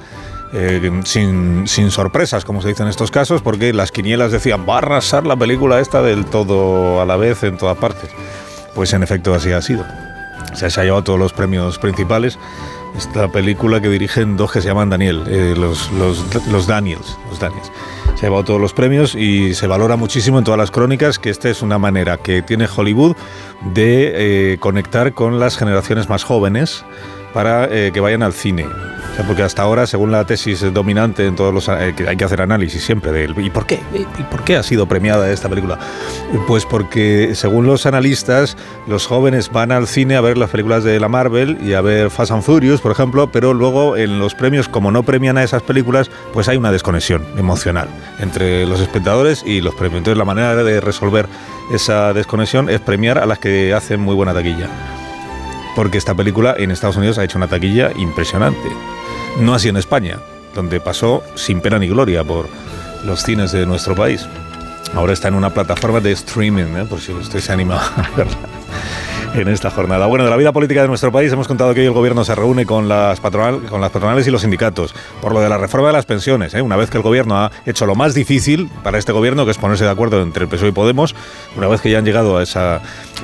Eh, 0.53 1.03
sin, 1.05 1.67
sin, 1.67 1.91
sorpresas, 1.91 2.45
como 2.45 2.63
se 2.63 2.69
dice 2.69 2.83
en 2.83 2.89
estos 2.89 3.11
casos, 3.11 3.43
porque 3.43 3.73
las 3.73 3.91
quinielas 3.91 4.31
decían, 4.31 4.65
va 4.67 4.77
a 4.77 4.79
arrasar 4.79 5.27
la 5.27 5.37
película 5.37 5.81
esta 5.81 6.03
del 6.03 6.25
todo 6.25 7.01
a 7.01 7.05
la 7.05 7.17
vez 7.17 7.43
en 7.43 7.59
todas 7.59 7.77
partes. 7.77 8.11
Pues 8.75 8.93
en 8.93 9.03
efecto 9.03 9.35
así 9.35 9.53
ha 9.53 9.61
sido. 9.61 9.85
Se 10.55 10.67
ha 10.67 10.85
llevado 10.85 11.03
todos 11.03 11.19
los 11.19 11.33
premios 11.33 11.79
principales. 11.79 12.39
Esta 12.97 13.29
película 13.29 13.81
que 13.81 13.89
dirigen 13.89 14.37
dos 14.37 14.53
que 14.53 14.63
se 14.63 14.69
llaman 14.69 14.89
Daniel, 14.89 15.25
eh, 15.29 15.55
los, 15.57 15.91
los, 15.93 16.25
los 16.47 16.67
Daniels, 16.67 17.19
los 17.29 17.39
Daniels 17.39 17.71
se 18.16 18.24
ha 18.24 18.28
llevado 18.30 18.44
todos 18.44 18.60
los 18.60 18.72
premios 18.72 19.14
y 19.14 19.52
se 19.52 19.66
valora 19.66 19.97
muchísimo 19.97 20.38
en 20.38 20.44
todas 20.44 20.56
las 20.56 20.70
crónicas 20.70 21.18
que 21.18 21.28
esta 21.28 21.51
es 21.51 21.60
una 21.60 21.78
manera 21.78 22.16
que 22.16 22.40
tiene 22.40 22.66
Hollywood 22.66 23.14
de 23.74 24.52
eh, 24.55 24.59
conectar 24.59 25.12
con 25.12 25.38
las 25.38 25.59
generaciones 25.59 26.09
más 26.09 26.24
jóvenes 26.24 26.82
para 27.37 27.69
eh, 27.71 27.91
que 27.93 28.01
vayan 28.01 28.23
al 28.23 28.33
cine. 28.33 28.65
Porque 29.27 29.43
hasta 29.43 29.61
ahora, 29.61 29.87
según 29.87 30.11
la 30.11 30.25
tesis 30.25 30.65
dominante 30.73 31.27
en 31.27 31.37
todos 31.37 31.53
los 31.53 31.69
eh, 31.69 31.93
que 31.95 32.09
hay 32.09 32.17
que 32.17 32.25
hacer 32.25 32.41
análisis 32.41 32.83
siempre 32.83 33.13
de 33.13 33.31
¿y 33.43 33.51
por 33.51 33.67
qué? 33.67 33.79
¿Y 33.95 34.23
por 34.23 34.43
qué 34.43 34.57
ha 34.57 34.63
sido 34.63 34.87
premiada 34.87 35.31
esta 35.31 35.47
película? 35.51 35.79
Pues 36.47 36.65
porque 36.65 37.35
según 37.35 37.67
los 37.67 37.85
analistas, 37.85 38.57
los 38.87 39.07
jóvenes 39.07 39.53
van 39.53 39.71
al 39.71 39.87
cine 39.87 40.17
a 40.17 40.23
ver 40.23 40.39
las 40.39 40.49
películas 40.49 40.83
de 40.83 40.99
la 40.99 41.09
Marvel 41.09 41.59
y 41.63 41.75
a 41.75 41.83
ver 41.83 42.09
Fast 42.11 42.33
and 42.33 42.43
Furious, 42.43 42.81
por 42.81 42.93
ejemplo, 42.93 43.31
pero 43.31 43.53
luego 43.53 43.99
en 43.99 44.19
los 44.19 44.35
premios, 44.35 44.67
como 44.67 44.91
no 44.91 45.03
premian 45.03 45.37
a 45.37 45.45
esas 45.45 45.63
películas, 45.63 46.11
pues 46.33 46.49
hay 46.49 46.57
una 46.57 46.73
desconexión 46.73 47.23
emocional 47.37 47.89
entre 48.19 48.65
los 48.65 48.81
espectadores 48.81 49.43
y 49.45 49.61
los 49.61 49.75
premios. 49.75 49.99
Entonces 49.99 50.17
la 50.17 50.25
manera 50.25 50.57
de 50.57 50.81
resolver 50.81 51.27
esa 51.71 52.15
desconexión 52.15 52.71
es 52.71 52.81
premiar 52.81 53.19
a 53.19 53.27
las 53.27 53.39
que 53.39 53.75
hacen 53.75 54.01
muy 54.01 54.15
buena 54.15 54.33
taquilla 54.33 54.71
porque 55.77 55.98
esta 55.98 56.15
película 56.15 56.55
en 56.57 56.70
Estados 56.70 56.97
Unidos 56.97 57.19
ha 57.19 57.24
hecho 57.24 57.36
una 57.36 57.48
taquilla 57.48 57.93
impresionante. 57.97 58.69
No 59.39 59.55
así 59.55 59.69
en 59.69 59.77
España, 59.77 60.19
donde 60.55 60.81
pasó 60.81 61.23
sin 61.35 61.61
pena 61.61 61.78
ni 61.78 61.86
gloria 61.86 62.24
por 62.24 62.48
los 63.05 63.23
cines 63.23 63.53
de 63.53 63.66
nuestro 63.66 63.94
país. 63.94 64.27
Ahora 64.94 65.12
está 65.12 65.28
en 65.28 65.35
una 65.35 65.51
plataforma 65.51 66.01
de 66.01 66.12
streaming, 66.12 66.74
¿eh? 66.77 66.86
por 66.89 67.01
si 67.01 67.12
usted 67.12 67.40
se 67.40 67.53
anima 67.53 67.77
a 67.77 68.09
en 69.37 69.49
esta 69.49 69.71
jornada. 69.71 70.07
Bueno, 70.07 70.25
de 70.25 70.31
la 70.31 70.37
vida 70.37 70.53
política 70.53 70.83
de 70.83 70.89
nuestro 70.89 71.13
país 71.13 71.33
hemos 71.33 71.47
contado 71.47 71.75
que 71.75 71.81
hoy 71.81 71.87
el 71.87 71.93
gobierno 71.93 72.25
se 72.25 72.35
reúne 72.35 72.65
con 72.65 72.89
las, 72.89 73.21
patronal, 73.21 73.63
con 73.63 73.81
las 73.81 73.91
patronales 73.91 74.27
y 74.27 74.31
los 74.31 74.43
sindicatos 74.43 74.95
por 75.21 75.33
lo 75.33 75.41
de 75.41 75.49
la 75.49 75.59
reforma 75.59 75.89
de 75.89 75.93
las 75.93 76.07
pensiones. 76.07 76.55
¿eh? 76.55 76.63
Una 76.63 76.77
vez 76.77 76.91
que 76.91 76.97
el 76.97 77.03
gobierno 77.03 77.37
ha 77.37 77.51
hecho 77.65 77.87
lo 77.87 77.95
más 77.95 78.15
difícil 78.15 78.71
para 78.83 78.99
este 78.99 79.13
gobierno, 79.13 79.45
que 79.45 79.51
es 79.51 79.59
ponerse 79.59 79.85
de 79.85 79.91
acuerdo 79.91 80.23
entre 80.23 80.45
el 80.45 80.49
PSOE 80.49 80.69
y 80.69 80.73
Podemos, 80.73 81.15
una 81.57 81.69
vez 81.69 81.81
que 81.81 81.91
ya 81.91 81.99
han 81.99 82.05
llegado 82.05 82.39
a 82.39 82.43
esa 82.43 82.81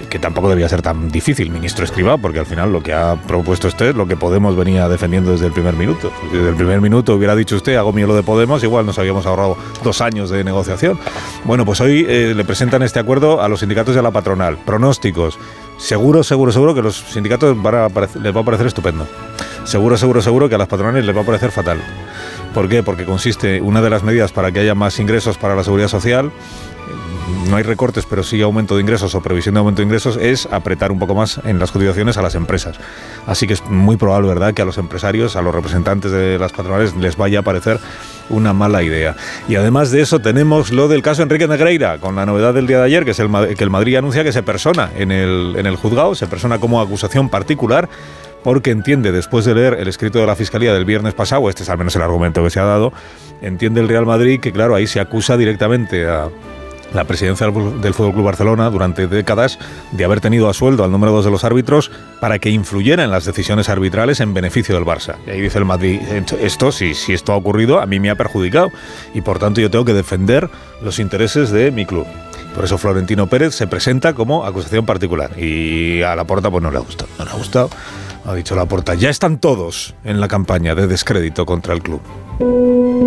que 0.09 0.19
tampoco 0.19 0.49
debía 0.49 0.69
ser 0.69 0.83
tan 0.83 1.11
difícil, 1.11 1.51
ministro 1.51 1.85
Escribá, 1.85 2.17
porque 2.17 2.39
al 2.39 2.47
final 2.47 2.73
lo 2.73 2.83
que 2.83 2.93
ha 2.93 3.17
propuesto 3.27 3.69
usted 3.69 3.91
es 3.91 3.95
lo 3.95 4.07
que 4.07 4.17
Podemos 4.17 4.57
venía 4.57 4.89
defendiendo 4.89 5.33
desde 5.33 5.47
el 5.47 5.53
primer 5.53 5.75
minuto. 5.75 6.13
Desde 6.33 6.49
el 6.49 6.55
primer 6.55 6.81
minuto 6.81 7.15
hubiera 7.15 7.35
dicho 7.35 7.57
usted, 7.57 7.77
hago 7.77 7.93
mío 7.93 8.07
lo 8.07 8.15
de 8.15 8.23
Podemos, 8.23 8.63
igual 8.63 8.87
nos 8.87 8.99
habíamos 8.99 9.27
ahorrado 9.27 9.57
dos 9.83 10.01
años 10.01 10.31
de 10.31 10.45
negociación. 10.45 10.99
Bueno, 11.45 11.65
pues 11.65 11.81
hoy 11.81 12.07
eh, 12.09 12.33
le 12.35 12.45
presentan 12.45 12.83
este 12.83 12.99
acuerdo 12.99 13.43
a 13.43 13.49
los 13.49 13.61
sindicatos 13.61 13.95
y 13.97 13.99
a 13.99 14.03
la 14.03 14.11
patronal. 14.11 14.59
Pronósticos. 14.59 15.39
Seguro, 15.83 16.23
seguro, 16.23 16.53
seguro 16.53 16.77
que 16.77 16.81
los 16.81 16.97
sindicatos 16.97 17.57
les 17.57 17.65
va 17.67 18.41
a 18.41 18.45
parecer 18.45 18.69
estupendo. 18.69 19.05
seguro, 19.65 19.97
seguro, 19.97 20.23
seguro 20.23 20.49
que 20.49 20.55
a 20.55 20.59
las 20.59 20.69
patronales 20.69 21.05
les 21.05 21.15
va 21.15 21.23
a 21.23 21.27
parecer 21.27 21.51
fatal. 21.51 21.83
¿Por 22.55 22.69
qué? 22.69 22.85
Porque 22.85 23.05
consiste, 23.05 23.61
una 23.61 23.83
de 23.83 23.91
las 23.91 24.05
medidas 24.05 24.31
para 24.31 24.53
que 24.53 24.61
haya 24.61 24.77
más 24.77 25.01
ingresos 25.01 25.39
para 25.39 25.57
la 25.57 25.65
seguridad 25.65 25.89
social, 25.89 26.31
no 27.49 27.57
hay 27.57 27.63
recortes, 27.63 28.07
pero 28.09 28.23
sí 28.23 28.41
aumento 28.43 28.77
de 28.77 28.81
ingresos 28.81 29.15
o 29.15 29.21
previsión 29.21 29.55
de 29.55 29.61
aumento 29.61 29.83
de 29.83 29.87
ingresos, 29.87 30.17
es 30.17 30.47
apretar 30.51 30.91
un 30.91 30.99
poco 30.99 31.15
más 31.15 31.41
en 31.45 31.59
las 31.59 31.71
cotizaciones 31.71 32.17
a 32.17 32.23
las 32.23 32.35
empresas. 32.35 32.79
Así 33.27 33.47
que 33.47 33.55
es 33.55 33.65
muy 33.67 33.97
probable, 33.97 34.29
¿verdad?, 34.29 34.55
que 34.55 34.63
a 34.63 34.65
los 34.65 34.79
empresarios, 34.79 35.37
a 35.37 35.43
los 35.43 35.55
representantes 35.55 36.11
de 36.11 36.39
las 36.39 36.53
patronales, 36.53 36.97
les 36.97 37.17
vaya 37.17 37.41
a 37.41 37.43
parecer 37.43 37.79
una 38.31 38.53
mala 38.53 38.83
idea. 38.83 39.17
Y 39.49 39.57
además 39.57 39.91
de 39.91 40.01
eso 40.01 40.21
tenemos 40.21 40.73
lo 40.73 40.89
del 40.89 41.03
caso 41.03 41.23
Enrique 41.23 41.47
Negreira, 41.47 41.99
con 41.99 42.17
la 42.17 42.27
novedad 42.27 42.55
del 42.55 42.67
día 42.67 42.79
de 42.79 42.85
ayer, 42.85 43.05
que 43.05 43.11
es 43.13 43.19
el, 43.19 43.31
que 43.57 43.65
el 43.65 43.71
Madrid 43.71 43.97
anuncia 43.97 44.25
que 44.25 44.33
se 44.33 44.43
persona 44.43 44.91
en 44.97 45.13
el, 45.13 45.55
en 45.57 45.67
el 45.67 45.77
juzgado, 45.77 46.15
se 46.15 46.27
persona 46.27 46.59
como 46.59 46.81
acusación 46.81 47.29
particular 47.29 47.89
porque 48.43 48.71
entiende, 48.71 49.13
después 49.13 49.45
de 49.45 49.55
leer 49.55 49.75
el 49.75 49.87
escrito 49.87 50.19
de 50.19 50.27
la 50.27 50.35
Fiscalía 50.35 50.75
del 50.75 50.85
viernes 50.85 51.15
pasado, 51.15 51.49
este 51.49 51.63
es 51.63 51.69
al 51.69 51.79
menos 51.79 51.95
el 51.95 52.03
argumento 52.03 52.43
que 52.43 52.51
se 52.51 52.59
ha 52.59 52.65
dado, 52.65 52.93
entiende 53.41 53.81
el 53.81 53.89
Real 53.89 54.05
Madrid 54.05 54.41
que, 54.41 54.51
claro, 54.51 54.75
ahí 54.75 54.89
se 54.89 54.99
acusa 54.99 55.37
directamente 55.37 56.09
a 56.09 56.29
la 56.95 57.05
presidencia 57.05 57.47
del 57.47 57.95
Fútbol 57.95 58.13
Club 58.13 58.25
Barcelona 58.25 58.71
durante 58.71 59.07
décadas 59.07 59.59
de 59.93 60.05
haber 60.05 60.21
tenido 60.21 60.49
a 60.49 60.55
sueldo 60.55 60.85
al 60.85 60.91
número 60.91 61.13
dos 61.13 61.25
de 61.25 61.31
los 61.31 61.45
árbitros 61.45 61.91
para 62.21 62.39
que 62.39 62.51
influyera 62.51 63.05
en 63.05 63.11
las 63.11 63.25
decisiones 63.25 63.69
arbitrales 63.69 64.21
en 64.21 64.35
beneficio 64.35 64.75
del 64.75 64.85
Barça. 64.85 65.17
Y 65.27 65.31
ahí 65.31 65.41
dice 65.41 65.59
el 65.59 65.65
Madrid, 65.65 66.01
esto, 66.41 66.73
si, 66.73 66.95
si 66.95 67.13
esto 67.13 67.33
ha 67.33 67.37
ocurrido, 67.37 67.81
a 67.81 67.87
mí 67.87 68.01
me 68.01 68.11
ha 68.11 68.17
perjudicado 68.17 68.71
y 69.15 69.21
por 69.21 69.39
tanto 69.39 69.61
yo 69.61 69.71
tengo 69.71 69.85
que 69.85 69.95
defender 69.95 70.51
los 70.83 70.99
intereses 70.99 71.51
de 71.51 71.71
mi 71.71 71.87
club. 71.87 72.07
Por 72.55 72.65
eso 72.65 72.77
Florentino 72.77 73.27
Pérez 73.29 73.55
se 73.55 73.67
presenta 73.67 74.13
como 74.13 74.45
acusación 74.45 74.85
particular 74.85 75.39
y 75.39 76.03
a 76.03 76.15
la 76.15 76.25
porta 76.25 76.51
pues 76.51 76.63
no 76.63 76.71
le 76.71 76.77
ha 76.77 76.83
gustado, 76.83 77.11
no 77.19 77.25
le 77.25 77.31
ha 77.31 77.35
gustado 77.35 77.71
ha 78.25 78.35
dicho 78.35 78.55
la 78.55 78.67
porta. 78.67 78.95
Ya 78.95 79.11
están 79.11 79.39
todos 79.39 79.95
en 80.05 80.21
la 80.21 80.29
campaña 80.29 80.75
de 80.75 80.87
descrédito 80.87 81.47
contra 81.47 81.75
el 81.75 81.83
club. 81.83 82.01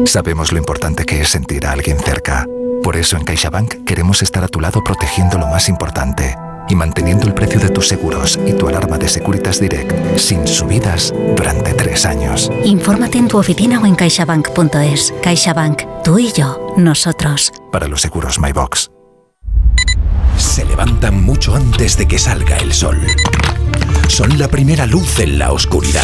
Sabemos 0.05 0.51
lo 0.51 0.57
importante 0.57 1.05
que 1.05 1.21
es 1.21 1.29
sentir 1.29 1.65
a 1.65 1.71
alguien 1.71 1.97
cerca. 1.99 2.45
Por 2.85 2.97
eso 2.97 3.17
en 3.17 3.23
CaixaBank 3.23 3.83
queremos 3.83 4.21
estar 4.21 4.43
a 4.43 4.47
tu 4.47 4.59
lado 4.59 4.83
protegiendo 4.83 5.39
lo 5.39 5.47
más 5.47 5.69
importante 5.69 6.37
y 6.69 6.75
manteniendo 6.75 7.25
el 7.25 7.33
precio 7.33 7.59
de 7.59 7.69
tus 7.69 7.87
seguros 7.87 8.39
y 8.45 8.53
tu 8.53 8.67
alarma 8.67 8.99
de 8.99 9.09
Securitas 9.09 9.59
Direct 9.59 10.19
sin 10.19 10.45
subidas 10.47 11.11
durante 11.35 11.73
tres 11.73 12.05
años. 12.05 12.51
Infórmate 12.63 13.17
en 13.17 13.27
tu 13.27 13.39
oficina 13.39 13.81
o 13.81 13.87
en 13.87 13.95
caixabank.es. 13.95 15.15
CaixaBank, 15.23 15.81
tú 16.03 16.19
y 16.19 16.31
yo, 16.31 16.75
nosotros. 16.77 17.51
Para 17.71 17.87
los 17.87 18.01
seguros 18.01 18.37
MyBox. 18.37 18.91
Se 20.37 20.63
levantan 20.63 21.23
mucho 21.23 21.55
antes 21.55 21.97
de 21.97 22.07
que 22.07 22.19
salga 22.19 22.57
el 22.57 22.71
sol 22.71 22.99
son 24.07 24.37
la 24.37 24.47
primera 24.47 24.85
luz 24.85 25.19
en 25.19 25.39
la 25.39 25.51
oscuridad. 25.51 26.03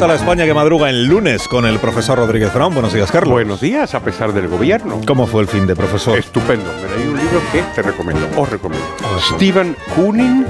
La 0.00 0.16
España 0.16 0.44
que 0.44 0.52
madruga 0.52 0.90
en 0.90 1.06
lunes 1.06 1.48
con 1.48 1.64
el 1.64 1.78
profesor 1.78 2.18
Rodríguez 2.18 2.52
Brown. 2.52 2.74
Buenos 2.74 2.92
días, 2.92 3.10
Carlos. 3.10 3.32
Buenos 3.32 3.60
días, 3.60 3.94
a 3.94 4.00
pesar 4.00 4.34
del 4.34 4.48
gobierno. 4.48 5.00
¿Cómo 5.06 5.26
fue 5.26 5.40
el 5.40 5.48
fin 5.48 5.66
de 5.66 5.74
profesor? 5.74 6.18
Estupendo. 6.18 6.70
Me 6.82 6.96
leí 6.96 7.08
un 7.08 7.16
libro 7.16 7.40
que 7.52 7.62
te 7.74 7.80
recomiendo, 7.80 8.28
os 8.36 8.50
recomiendo. 8.50 8.86
Stephen 9.34 9.74
Kooning, 9.94 10.44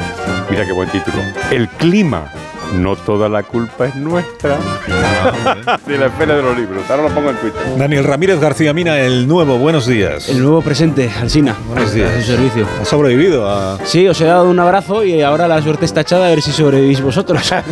mira 0.51 0.65
qué 0.65 0.73
buen 0.73 0.89
título. 0.89 1.19
El 1.53 1.69
clima 1.69 2.33
no 2.75 2.97
toda 2.97 3.29
la 3.29 3.43
culpa 3.43 3.87
es 3.87 3.97
nuestra. 3.97 4.57
de 5.87 5.99
la 5.99 6.07
espera 6.07 6.37
de 6.37 6.43
los 6.43 6.57
libros. 6.57 6.83
Ahora 6.91 7.05
lo 7.05 7.09
pongo 7.11 7.31
en 7.31 7.37
Twitter. 7.37 7.63
Daniel 7.77 8.05
Ramírez 8.05 8.41
García 8.41 8.73
Mina, 8.73 8.99
el 9.01 9.27
nuevo. 9.27 9.59
Buenos 9.59 9.87
días. 9.87 10.29
El 10.29 10.41
nuevo 10.43 10.63
presente, 10.63 11.11
Alsina. 11.21 11.57
Buenos 11.69 11.93
días. 11.93 12.13
El 12.13 12.25
servicio. 12.25 12.67
¿Has 12.81 12.89
sobrevivido 12.89 13.49
a.? 13.49 13.79
Sí, 13.85 14.07
os 14.09 14.21
he 14.21 14.25
dado 14.25 14.51
un 14.51 14.59
abrazo 14.59 15.05
y 15.05 15.23
ahora 15.23 15.49
la 15.49 15.63
suerte 15.63 15.85
está 15.85 16.03
echada 16.03 16.27
a 16.27 16.31
ver 16.31 16.43
si 16.43 16.53
sobrevivís 16.53 17.01
vosotros. 17.01 17.53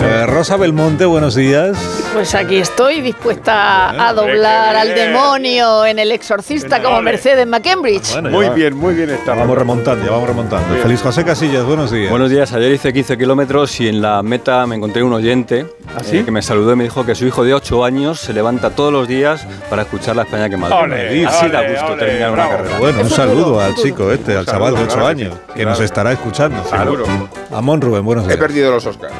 Eh, 0.00 0.26
Rosa 0.26 0.56
Belmonte, 0.56 1.04
buenos 1.04 1.36
días. 1.36 1.76
Pues 2.12 2.34
aquí 2.34 2.56
estoy 2.56 3.00
dispuesta 3.00 4.08
a 4.08 4.12
doblar 4.12 4.74
al 4.74 4.94
demonio 4.94 5.86
en 5.86 5.98
El 5.98 6.10
Exorcista 6.10 6.82
como 6.82 7.00
Mercedes 7.00 7.46
McCambridge. 7.46 8.20
muy 8.22 8.48
bien, 8.50 8.76
muy 8.76 8.94
bien 8.94 9.10
está. 9.10 9.34
Vamos 9.34 9.56
remontando, 9.56 10.04
ya 10.04 10.10
vamos 10.10 10.28
remontando. 10.28 10.74
Feliz 10.82 11.00
José 11.00 11.24
Casillas, 11.24 11.64
buenos 11.64 11.90
días. 11.92 12.10
Buenos 12.10 12.30
días, 12.30 12.52
ayer 12.52 12.72
hice 12.72 12.92
15 12.92 13.16
kilómetros 13.24 13.80
y 13.80 13.88
en 13.88 14.02
la 14.02 14.22
meta 14.22 14.66
me 14.66 14.76
encontré 14.76 15.02
un 15.02 15.14
oyente 15.14 15.66
¿Ah, 15.96 16.02
eh, 16.12 16.24
que 16.26 16.30
me 16.30 16.42
saludó 16.42 16.74
y 16.74 16.76
me 16.76 16.84
dijo 16.84 17.06
que 17.06 17.14
su 17.14 17.24
hijo 17.24 17.42
de 17.42 17.54
8 17.54 17.82
años 17.82 18.20
se 18.20 18.34
levanta 18.34 18.68
todos 18.68 18.92
los 18.92 19.08
días 19.08 19.46
para 19.70 19.80
escuchar 19.80 20.14
la 20.14 20.24
España 20.24 20.50
que 20.50 20.58
madruga. 20.58 20.94
Así 21.28 21.48
da 21.48 21.66
gusto 21.66 21.96
terminar 21.96 22.32
una 22.32 22.48
carrera. 22.50 22.78
Bueno, 22.78 23.00
un 23.00 23.08
saludo 23.08 23.58
al 23.62 23.74
chico 23.76 24.12
este, 24.12 24.36
al 24.36 24.44
chaval 24.44 24.74
de 24.74 24.82
8 24.82 25.06
años, 25.06 25.34
que 25.54 25.64
nos 25.64 25.80
estará 25.80 26.12
escuchando. 26.12 26.62
Seguro. 26.64 27.06
Amón 27.50 27.80
Rubén, 27.80 28.04
buenos 28.04 28.26
días. 28.26 28.36
He 28.36 28.38
perdido 28.38 28.70
los 28.70 28.84
Oscars. 28.84 29.14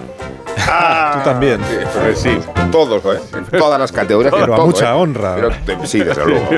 Tú 1.14 1.20
también. 1.24 1.60
Sí, 2.14 2.38
todos, 2.70 3.04
¿eh? 3.04 3.20
en 3.36 3.58
todas 3.58 3.78
las 3.78 3.92
categorías. 3.92 4.32
Pero 4.34 4.52
a 4.52 4.56
todo, 4.56 4.66
mucha 4.66 4.90
¿eh? 4.90 4.92
honra. 4.92 5.34
Pero, 5.36 5.50
sí, 5.86 6.00
desde 6.00 6.24
luego. 6.24 6.48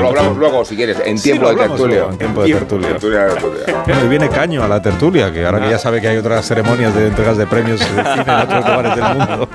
Lo 0.00 0.08
hablamos 0.08 0.36
luego, 0.36 0.64
si 0.64 0.76
quieres, 0.76 0.98
en 1.04 1.20
tiempo 1.20 1.48
de 1.50 1.56
tertulia. 1.56 1.96
luego, 1.96 2.10
en 2.12 2.18
tiempo 2.18 2.42
de 2.42 2.52
tertulia. 2.52 2.88
Tertulia 2.90 3.20
de 3.24 3.32
tertulia. 3.34 3.82
Bueno, 3.86 4.04
y 4.04 4.08
viene 4.08 4.28
Caño 4.28 4.62
a 4.62 4.68
la 4.68 4.80
tertulia, 4.82 5.32
que 5.32 5.44
ahora 5.44 5.60
que 5.60 5.70
ya 5.70 5.78
sabe 5.78 6.00
que 6.00 6.08
hay 6.08 6.16
otras 6.16 6.46
ceremonias 6.46 6.94
de 6.94 7.08
entregas 7.08 7.36
de 7.36 7.46
premios 7.46 7.80
de 7.80 7.86
cine 7.86 8.02
en 8.02 8.30
otros 8.30 8.64
lugares 8.68 8.96
del 8.96 9.04
mundo, 9.16 9.48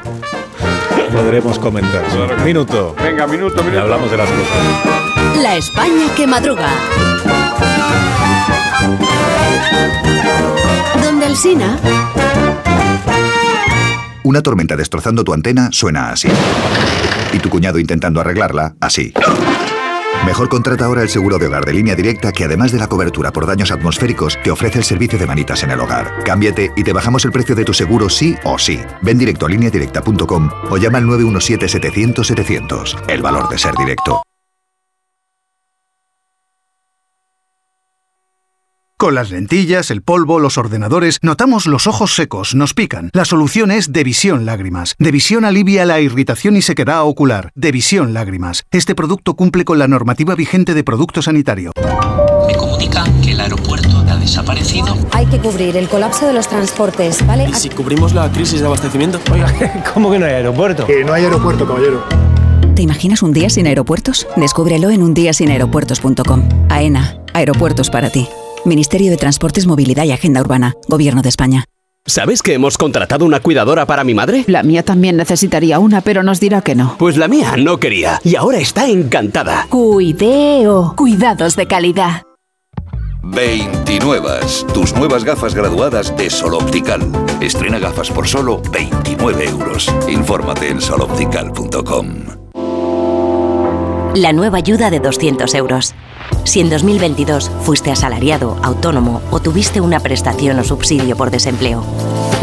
podremos 1.13 1.59
comentar. 1.59 2.01
Minuto. 2.43 2.95
Venga, 3.01 3.27
minuto, 3.27 3.61
Y 3.61 3.65
minuto. 3.65 3.81
hablamos 3.81 4.11
de 4.11 4.17
las 4.17 4.27
cosas. 4.29 5.41
La 5.41 5.55
España 5.55 6.05
que 6.15 6.27
madruga. 6.27 6.67
Donde 11.03 11.25
Alsina. 11.25 11.77
Una 14.23 14.41
tormenta 14.41 14.75
destrozando 14.75 15.23
tu 15.23 15.33
antena 15.33 15.69
suena 15.71 16.11
así. 16.11 16.27
Y 17.33 17.39
tu 17.39 17.49
cuñado 17.49 17.79
intentando 17.79 18.21
arreglarla, 18.21 18.75
así. 18.79 19.13
Mejor 20.25 20.49
contrata 20.49 20.85
ahora 20.85 21.01
el 21.01 21.09
seguro 21.09 21.39
de 21.39 21.47
hogar 21.47 21.65
de 21.65 21.73
línea 21.73 21.95
directa 21.95 22.31
que 22.31 22.43
además 22.43 22.71
de 22.71 22.77
la 22.77 22.87
cobertura 22.87 23.31
por 23.31 23.47
daños 23.47 23.71
atmosféricos 23.71 24.37
te 24.43 24.51
ofrece 24.51 24.77
el 24.77 24.83
servicio 24.83 25.17
de 25.17 25.25
manitas 25.25 25.63
en 25.63 25.71
el 25.71 25.79
hogar. 25.79 26.23
Cámbiate 26.23 26.71
y 26.75 26.83
te 26.83 26.93
bajamos 26.93 27.25
el 27.25 27.31
precio 27.31 27.55
de 27.55 27.65
tu 27.65 27.73
seguro 27.73 28.09
sí 28.09 28.35
o 28.43 28.59
sí. 28.59 28.79
Ven 29.01 29.17
directo 29.17 29.47
a 29.47 29.49
lineadirecta.com 29.49 30.51
o 30.69 30.77
llama 30.77 30.99
al 30.99 31.05
917-700-700. 31.05 33.05
El 33.07 33.23
valor 33.23 33.49
de 33.49 33.57
ser 33.57 33.73
directo. 33.75 34.21
Con 39.01 39.15
las 39.15 39.31
lentillas, 39.31 39.89
el 39.89 40.03
polvo, 40.03 40.39
los 40.39 40.59
ordenadores, 40.59 41.17
notamos 41.23 41.65
los 41.65 41.87
ojos 41.87 42.13
secos, 42.13 42.53
nos 42.53 42.75
pican. 42.75 43.09
La 43.13 43.25
solución 43.25 43.71
es 43.71 43.91
Devisión 43.91 44.45
Lágrimas. 44.45 44.93
Devisión 44.99 45.43
alivia 45.43 45.85
la 45.85 45.99
irritación 46.01 46.55
y 46.55 46.61
sequedad 46.61 47.01
ocular. 47.01 47.49
Devisión 47.55 48.13
Lágrimas. 48.13 48.61
Este 48.69 48.93
producto 48.93 49.33
cumple 49.33 49.65
con 49.65 49.79
la 49.79 49.87
normativa 49.87 50.35
vigente 50.35 50.75
de 50.75 50.83
producto 50.83 51.23
sanitario. 51.23 51.71
Me 52.45 52.53
comunican 52.53 53.21
que 53.21 53.31
el 53.31 53.39
aeropuerto 53.39 54.05
ha 54.07 54.17
desaparecido. 54.17 54.95
Hay 55.13 55.25
que 55.25 55.39
cubrir 55.39 55.77
el 55.77 55.89
colapso 55.89 56.27
de 56.27 56.33
los 56.33 56.47
transportes, 56.47 57.25
¿vale? 57.25 57.49
¿Y 57.49 57.53
si 57.55 57.69
cubrimos 57.69 58.13
la 58.13 58.31
crisis 58.31 58.59
de 58.59 58.67
abastecimiento? 58.67 59.19
Oiga, 59.31 59.83
¿cómo 59.95 60.11
que 60.11 60.19
no 60.19 60.27
hay 60.27 60.33
aeropuerto? 60.33 60.85
Que 60.85 61.03
no 61.03 61.13
hay 61.13 61.23
aeropuerto, 61.23 61.65
caballero. 61.65 62.03
¿Te 62.75 62.83
imaginas 62.83 63.23
un 63.23 63.33
día 63.33 63.49
sin 63.49 63.65
aeropuertos? 63.65 64.27
Descúbrelo 64.35 64.91
en 64.91 65.01
undiasinaeropuertos.com. 65.01 66.43
AENA, 66.69 67.17
aeropuertos 67.33 67.89
para 67.89 68.11
ti. 68.11 68.27
Ministerio 68.65 69.11
de 69.11 69.17
Transportes, 69.17 69.67
Movilidad 69.67 70.03
y 70.05 70.11
Agenda 70.11 70.41
Urbana, 70.41 70.75
Gobierno 70.87 71.21
de 71.21 71.29
España. 71.29 71.65
¿Sabes 72.05 72.41
que 72.41 72.53
hemos 72.53 72.77
contratado 72.77 73.25
una 73.25 73.41
cuidadora 73.41 73.85
para 73.85 74.03
mi 74.03 74.13
madre? 74.15 74.43
La 74.47 74.63
mía 74.63 74.83
también 74.83 75.17
necesitaría 75.17 75.77
una, 75.77 76.01
pero 76.01 76.23
nos 76.23 76.39
dirá 76.39 76.61
que 76.61 76.73
no. 76.73 76.95
Pues 76.97 77.15
la 77.15 77.27
mía 77.27 77.55
no 77.57 77.79
quería 77.79 78.19
y 78.23 78.35
ahora 78.35 78.57
está 78.57 78.87
encantada. 78.87 79.67
Cuideo. 79.69 80.95
Cuidados 80.97 81.55
de 81.55 81.67
calidad. 81.67 82.23
29. 83.23 84.29
Tus 84.73 84.95
nuevas 84.95 85.23
gafas 85.23 85.53
graduadas 85.53 86.15
de 86.17 86.29
Sol 86.31 86.55
Optical. 86.55 87.01
Estrena 87.39 87.77
gafas 87.77 88.09
por 88.09 88.27
solo 88.27 88.61
29 88.71 89.45
euros. 89.47 89.93
Infórmate 90.09 90.69
en 90.69 90.81
soloptical.com. 90.81 92.41
la 94.15 94.33
nueva 94.33 94.57
ayuda 94.57 94.89
de 94.89 94.99
200 94.99 95.53
euros. 95.55 95.95
Si 96.43 96.59
en 96.59 96.69
2022 96.69 97.51
fuiste 97.63 97.91
asalariado, 97.91 98.57
autónomo 98.61 99.21
o 99.31 99.39
tuviste 99.39 99.79
una 99.79 99.99
prestación 99.99 100.59
o 100.59 100.63
subsidio 100.63 101.15
por 101.15 101.31
desempleo, 101.31 101.83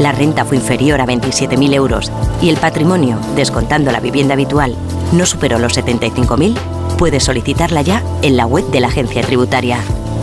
la 0.00 0.12
renta 0.12 0.44
fue 0.44 0.56
inferior 0.56 1.00
a 1.00 1.06
27.000 1.06 1.74
euros 1.74 2.12
y 2.40 2.48
el 2.48 2.56
patrimonio, 2.56 3.18
descontando 3.34 3.90
la 3.90 4.00
vivienda 4.00 4.34
habitual, 4.34 4.76
no 5.12 5.26
superó 5.26 5.58
los 5.58 5.76
75.000, 5.76 6.56
puedes 6.96 7.24
solicitarla 7.24 7.82
ya 7.82 8.02
en 8.22 8.36
la 8.36 8.46
web 8.46 8.70
de 8.70 8.80
la 8.80 8.88
agencia 8.88 9.22
tributaria. 9.22 9.78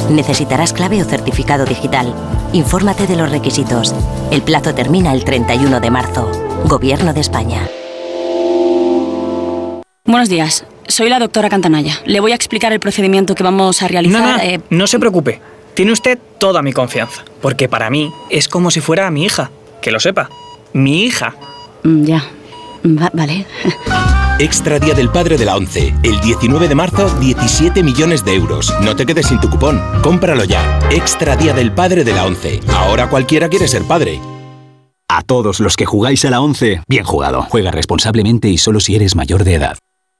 Necesitarás 0.09 0.73
clave 0.73 1.01
o 1.01 1.05
certificado 1.05 1.65
digital. 1.65 2.13
Infórmate 2.53 3.07
de 3.07 3.15
los 3.15 3.31
requisitos. 3.31 3.93
El 4.31 4.41
plazo 4.41 4.73
termina 4.75 5.13
el 5.13 5.23
31 5.23 5.79
de 5.79 5.91
marzo. 5.91 6.31
Gobierno 6.65 7.13
de 7.13 7.21
España. 7.21 7.67
Buenos 10.05 10.29
días, 10.29 10.65
soy 10.87 11.09
la 11.09 11.19
doctora 11.19 11.49
Cantanaya. 11.49 11.99
Le 12.05 12.19
voy 12.19 12.31
a 12.31 12.35
explicar 12.35 12.71
el 12.73 12.79
procedimiento 12.79 13.35
que 13.35 13.43
vamos 13.43 13.81
a 13.81 13.87
realizar. 13.87 14.21
No, 14.21 14.37
no, 14.37 14.43
eh, 14.43 14.59
no 14.69 14.87
se 14.87 14.99
preocupe. 14.99 15.41
Tiene 15.73 15.91
usted 15.91 16.17
toda 16.39 16.61
mi 16.61 16.71
confianza. 16.73 17.23
Porque 17.41 17.67
para 17.67 17.89
mí 17.89 18.11
es 18.29 18.47
como 18.47 18.71
si 18.71 18.81
fuera 18.81 19.09
mi 19.11 19.25
hija. 19.25 19.51
Que 19.81 19.91
lo 19.91 19.99
sepa. 19.99 20.29
Mi 20.73 21.03
hija. 21.03 21.35
mm, 21.83 22.03
ya. 22.05 22.23
Va- 22.85 23.11
vale. 23.13 23.45
Extra 24.39 24.79
Día 24.79 24.93
del 24.93 25.09
Padre 25.09 25.37
de 25.37 25.45
la 25.45 25.55
ONCE. 25.55 25.93
El 26.03 26.19
19 26.21 26.67
de 26.67 26.75
marzo, 26.75 27.09
17 27.19 27.81
millones 27.83 28.23
de 28.25 28.35
euros. 28.35 28.73
No 28.81 28.95
te 28.95 29.05
quedes 29.05 29.27
sin 29.27 29.39
tu 29.39 29.49
cupón. 29.49 29.81
Cómpralo 30.03 30.43
ya. 30.43 30.79
Extra 30.91 31.35
Día 31.35 31.53
del 31.53 31.71
Padre 31.71 32.03
de 32.03 32.13
la 32.13 32.25
ONCE. 32.25 32.59
Ahora 32.73 33.09
cualquiera 33.09 33.49
quiere 33.49 33.67
ser 33.67 33.83
padre. 33.83 34.19
A 35.07 35.21
todos 35.21 35.59
los 35.59 35.75
que 35.77 35.85
jugáis 35.85 36.25
a 36.25 36.29
la 36.31 36.41
11, 36.41 36.81
bien 36.87 37.05
jugado. 37.05 37.43
Juega 37.49 37.71
responsablemente 37.71 38.49
y 38.49 38.57
solo 38.57 38.79
si 38.79 38.95
eres 38.95 39.15
mayor 39.15 39.43
de 39.43 39.53
edad. 39.55 39.77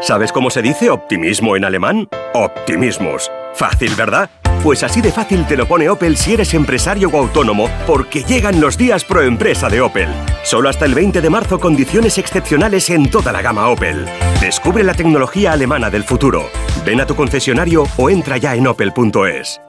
¿Sabes 0.00 0.32
cómo 0.32 0.48
se 0.48 0.62
dice 0.62 0.90
optimismo 0.90 1.56
en 1.56 1.64
alemán? 1.64 2.08
Optimismus. 2.32 3.30
Fácil, 3.54 3.94
¿verdad? 3.96 4.30
Pues 4.62 4.82
así 4.82 5.00
de 5.00 5.12
fácil 5.12 5.46
te 5.46 5.56
lo 5.56 5.66
pone 5.66 5.88
Opel 5.88 6.16
si 6.16 6.34
eres 6.34 6.54
empresario 6.54 7.10
o 7.12 7.18
autónomo, 7.18 7.68
porque 7.86 8.22
llegan 8.22 8.60
los 8.60 8.78
días 8.78 9.04
pro 9.04 9.22
empresa 9.22 9.68
de 9.68 9.80
Opel. 9.80 10.08
Solo 10.44 10.68
hasta 10.68 10.84
el 10.84 10.94
20 10.94 11.20
de 11.20 11.30
marzo 11.30 11.58
condiciones 11.58 12.16
excepcionales 12.16 12.88
en 12.90 13.10
toda 13.10 13.32
la 13.32 13.42
gama 13.42 13.68
Opel. 13.68 14.06
Descubre 14.40 14.84
la 14.84 14.94
tecnología 14.94 15.52
alemana 15.52 15.90
del 15.90 16.04
futuro. 16.04 16.48
Ven 16.84 17.00
a 17.00 17.06
tu 17.06 17.14
concesionario 17.14 17.84
o 17.96 18.08
entra 18.08 18.36
ya 18.36 18.54
en 18.54 18.66
opel.es. 18.66 19.60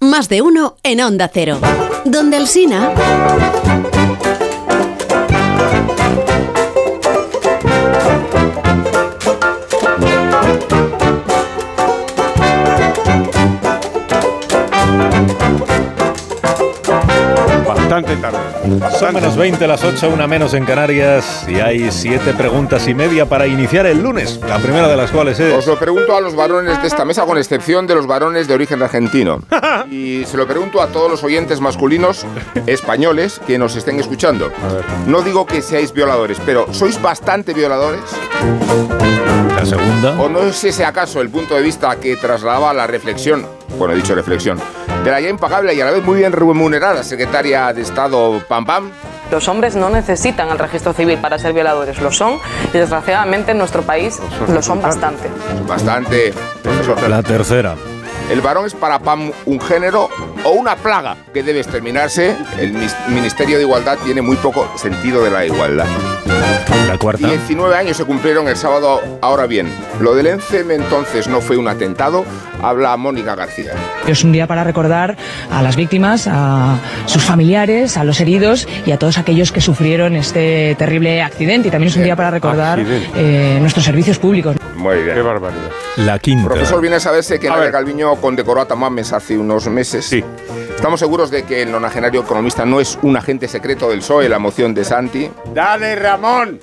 Más 0.00 0.28
de 0.28 0.42
uno 0.42 0.76
en 0.82 1.00
Onda 1.00 1.30
Cero. 1.32 1.58
Donde 2.04 2.36
el 2.36 2.46
Sina. 2.46 2.92
Son 18.98 19.14
menos 19.14 19.36
20 19.36 19.66
las 19.66 19.82
8, 19.82 20.10
una 20.10 20.26
menos 20.26 20.52
en 20.52 20.66
Canarias 20.66 21.46
y 21.48 21.60
hay 21.60 21.90
siete 21.90 22.34
preguntas 22.34 22.86
y 22.88 22.94
media 22.94 23.26
para 23.26 23.46
iniciar 23.46 23.86
el 23.86 24.02
lunes. 24.02 24.38
La 24.46 24.58
primera 24.58 24.86
de 24.86 24.96
las 24.96 25.10
cuales 25.10 25.40
es... 25.40 25.54
Os 25.54 25.66
lo 25.66 25.78
pregunto 25.78 26.14
a 26.14 26.20
los 26.20 26.36
varones 26.36 26.80
de 26.82 26.86
esta 26.86 27.04
mesa, 27.04 27.24
con 27.24 27.38
excepción 27.38 27.86
de 27.86 27.94
los 27.94 28.06
varones 28.06 28.48
de 28.48 28.54
origen 28.54 28.82
argentino. 28.82 29.40
Y 29.90 30.24
se 30.26 30.36
lo 30.36 30.46
pregunto 30.46 30.82
a 30.82 30.88
todos 30.88 31.10
los 31.10 31.24
oyentes 31.24 31.60
masculinos 31.60 32.26
españoles 32.66 33.40
que 33.46 33.58
nos 33.58 33.74
estén 33.76 33.98
escuchando. 33.98 34.52
No 35.06 35.22
digo 35.22 35.46
que 35.46 35.62
seáis 35.62 35.92
violadores, 35.92 36.38
pero 36.44 36.72
¿sois 36.72 37.00
bastante 37.00 37.54
violadores? 37.54 38.02
La 39.56 39.64
segunda. 39.64 40.20
¿O 40.20 40.28
no 40.28 40.40
es 40.42 40.62
ese 40.64 40.84
acaso 40.84 41.20
el 41.20 41.30
punto 41.30 41.54
de 41.54 41.62
vista 41.62 41.96
que 41.96 42.16
trasladaba 42.16 42.72
la 42.74 42.86
reflexión, 42.86 43.46
bueno, 43.78 43.94
he 43.94 43.96
dicho 43.96 44.14
reflexión, 44.14 44.58
de 45.04 45.10
la 45.10 45.20
ya 45.20 45.28
impagable 45.28 45.74
y 45.74 45.80
a 45.80 45.84
la 45.84 45.92
vez 45.92 46.04
muy 46.04 46.18
bien 46.18 46.32
remunerada 46.32 47.02
secretaria 47.02 47.72
de 47.72 47.82
Estado 47.82 48.42
Pam 48.46 48.64
Pam? 48.64 48.90
Los 49.30 49.48
hombres 49.48 49.76
no 49.76 49.90
necesitan 49.90 50.50
el 50.50 50.58
registro 50.58 50.92
civil 50.92 51.18
para 51.18 51.38
ser 51.38 51.52
violadores, 51.52 52.00
lo 52.00 52.10
son 52.10 52.38
y 52.74 52.78
desgraciadamente 52.78 53.52
en 53.52 53.58
nuestro 53.58 53.82
país 53.82 54.18
lo 54.48 54.60
son 54.60 54.82
bastante. 54.82 55.28
Bastante. 55.66 56.34
La 57.08 57.22
tercera. 57.22 57.76
¿El 58.30 58.40
varón 58.42 58.64
es 58.64 58.74
para 58.74 59.00
Pam 59.00 59.32
un 59.44 59.60
género 59.60 60.08
o 60.44 60.50
una 60.50 60.76
plaga 60.76 61.16
que 61.34 61.42
debe 61.42 61.58
exterminarse? 61.58 62.36
El 62.60 62.72
Ministerio 63.08 63.56
de 63.56 63.64
Igualdad 63.64 63.98
tiene 64.04 64.22
muy 64.22 64.36
poco 64.36 64.70
sentido 64.76 65.24
de 65.24 65.32
la 65.32 65.44
igualdad. 65.44 65.86
La 66.86 66.96
cuarta. 66.96 67.26
19 67.26 67.74
años 67.74 67.96
se 67.96 68.04
cumplieron 68.04 68.46
el 68.46 68.56
sábado. 68.56 69.00
Ahora 69.20 69.46
bien, 69.46 69.66
lo 69.98 70.14
del 70.14 70.28
ENCEM 70.28 70.70
entonces 70.70 71.26
no 71.26 71.40
fue 71.40 71.56
un 71.56 71.66
atentado. 71.66 72.24
Habla 72.62 72.96
Mónica 72.96 73.34
García. 73.34 73.72
Es 74.06 74.22
un 74.22 74.30
día 74.30 74.46
para 74.46 74.62
recordar 74.62 75.16
a 75.50 75.60
las 75.60 75.74
víctimas, 75.74 76.28
a 76.30 76.78
sus 77.06 77.24
familiares, 77.24 77.96
a 77.96 78.04
los 78.04 78.20
heridos 78.20 78.68
y 78.86 78.92
a 78.92 78.98
todos 78.98 79.18
aquellos 79.18 79.50
que 79.50 79.60
sufrieron 79.60 80.14
este 80.14 80.76
terrible 80.78 81.20
accidente. 81.20 81.66
Y 81.66 81.70
también 81.72 81.88
es 81.88 81.96
un 81.96 82.04
día 82.04 82.14
para 82.14 82.30
recordar 82.30 82.78
eh, 82.78 83.58
nuestros 83.60 83.84
servicios 83.84 84.20
públicos. 84.20 84.54
Muy 84.80 85.02
bien. 85.02 85.14
Qué 85.14 85.22
barbaridad. 85.22 85.70
La 85.96 86.18
quinta. 86.18 86.48
Profesor, 86.48 86.80
viene 86.80 86.96
a 86.96 87.00
saberse 87.00 87.38
que 87.38 87.48
Nadia 87.48 87.70
Calviño 87.70 88.16
condecoró 88.16 88.62
a 88.62 88.66
Tamames 88.66 89.12
hace 89.12 89.36
unos 89.36 89.66
meses. 89.68 90.06
Sí. 90.06 90.24
Estamos 90.74 90.98
seguros 90.98 91.30
de 91.30 91.42
que 91.42 91.62
el 91.62 91.70
nonagenario 91.70 92.22
economista 92.22 92.64
no 92.64 92.80
es 92.80 92.98
un 93.02 93.14
agente 93.16 93.46
secreto 93.48 93.90
del 93.90 93.98
PSOE, 93.98 94.28
la 94.30 94.38
moción 94.38 94.72
de 94.72 94.84
Santi. 94.84 95.30
¡Dale, 95.52 95.94
Ramón! 95.94 96.58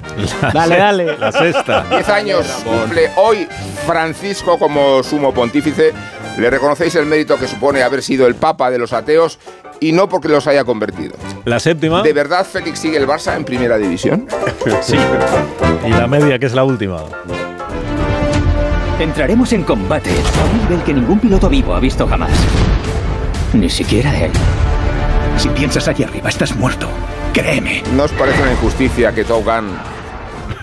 Dale, 0.54 0.78
dale. 0.78 1.18
La 1.18 1.32
sexta. 1.32 1.86
Diez 1.92 2.10
años 2.10 2.48
cumple 2.66 3.12
hoy 3.16 3.48
Francisco 3.86 4.58
como 4.58 5.04
sumo 5.04 5.32
pontífice. 5.34 5.94
Le 6.40 6.50
reconocéis 6.50 6.96
el 6.96 7.06
mérito 7.06 7.38
que 7.38 7.48
supone 7.48 7.84
haber 7.84 8.02
sido 8.02 8.26
el 8.26 8.34
papa 8.34 8.72
de 8.72 8.80
los 8.80 8.92
ateos 8.94 9.38
y 9.80 9.92
no 9.92 10.10
porque 10.10 10.30
los 10.30 10.48
haya 10.48 10.64
convertido. 10.64 11.16
La 11.46 11.60
séptima. 11.60 12.02
¿De 12.02 12.14
verdad 12.14 12.46
Félix 12.46 12.80
sigue 12.80 12.98
el 12.98 13.08
Barça 13.08 13.36
en 13.36 13.46
primera 13.46 13.78
división? 13.78 14.28
Sí. 14.82 14.98
Y 15.86 15.90
la 15.92 16.08
media, 16.08 16.38
que 16.40 16.46
es 16.46 16.54
la 16.54 16.64
última. 16.66 17.04
Entraremos 19.00 19.54
en 19.54 19.64
combate 19.64 20.10
a 20.10 20.46
un 20.54 20.62
nivel 20.64 20.84
que 20.84 20.94
ningún 20.94 21.20
piloto 21.20 21.50
vivo 21.50 21.76
ha 21.76 21.80
visto 21.80 22.08
jamás. 22.08 22.32
Ni 23.54 23.70
siquiera 23.70 24.16
él. 24.18 24.32
Si 25.38 25.50
piensas 25.50 25.88
aquí 25.88 26.04
arriba, 26.04 26.30
estás 26.30 26.56
muerto. 26.56 26.88
Créeme. 27.34 27.84
¿No 27.96 28.04
os 28.04 28.12
parece 28.14 28.42
una 28.42 28.52
injusticia 28.54 29.14
que 29.14 29.24
Top 29.24 29.44
Gun 29.46 29.68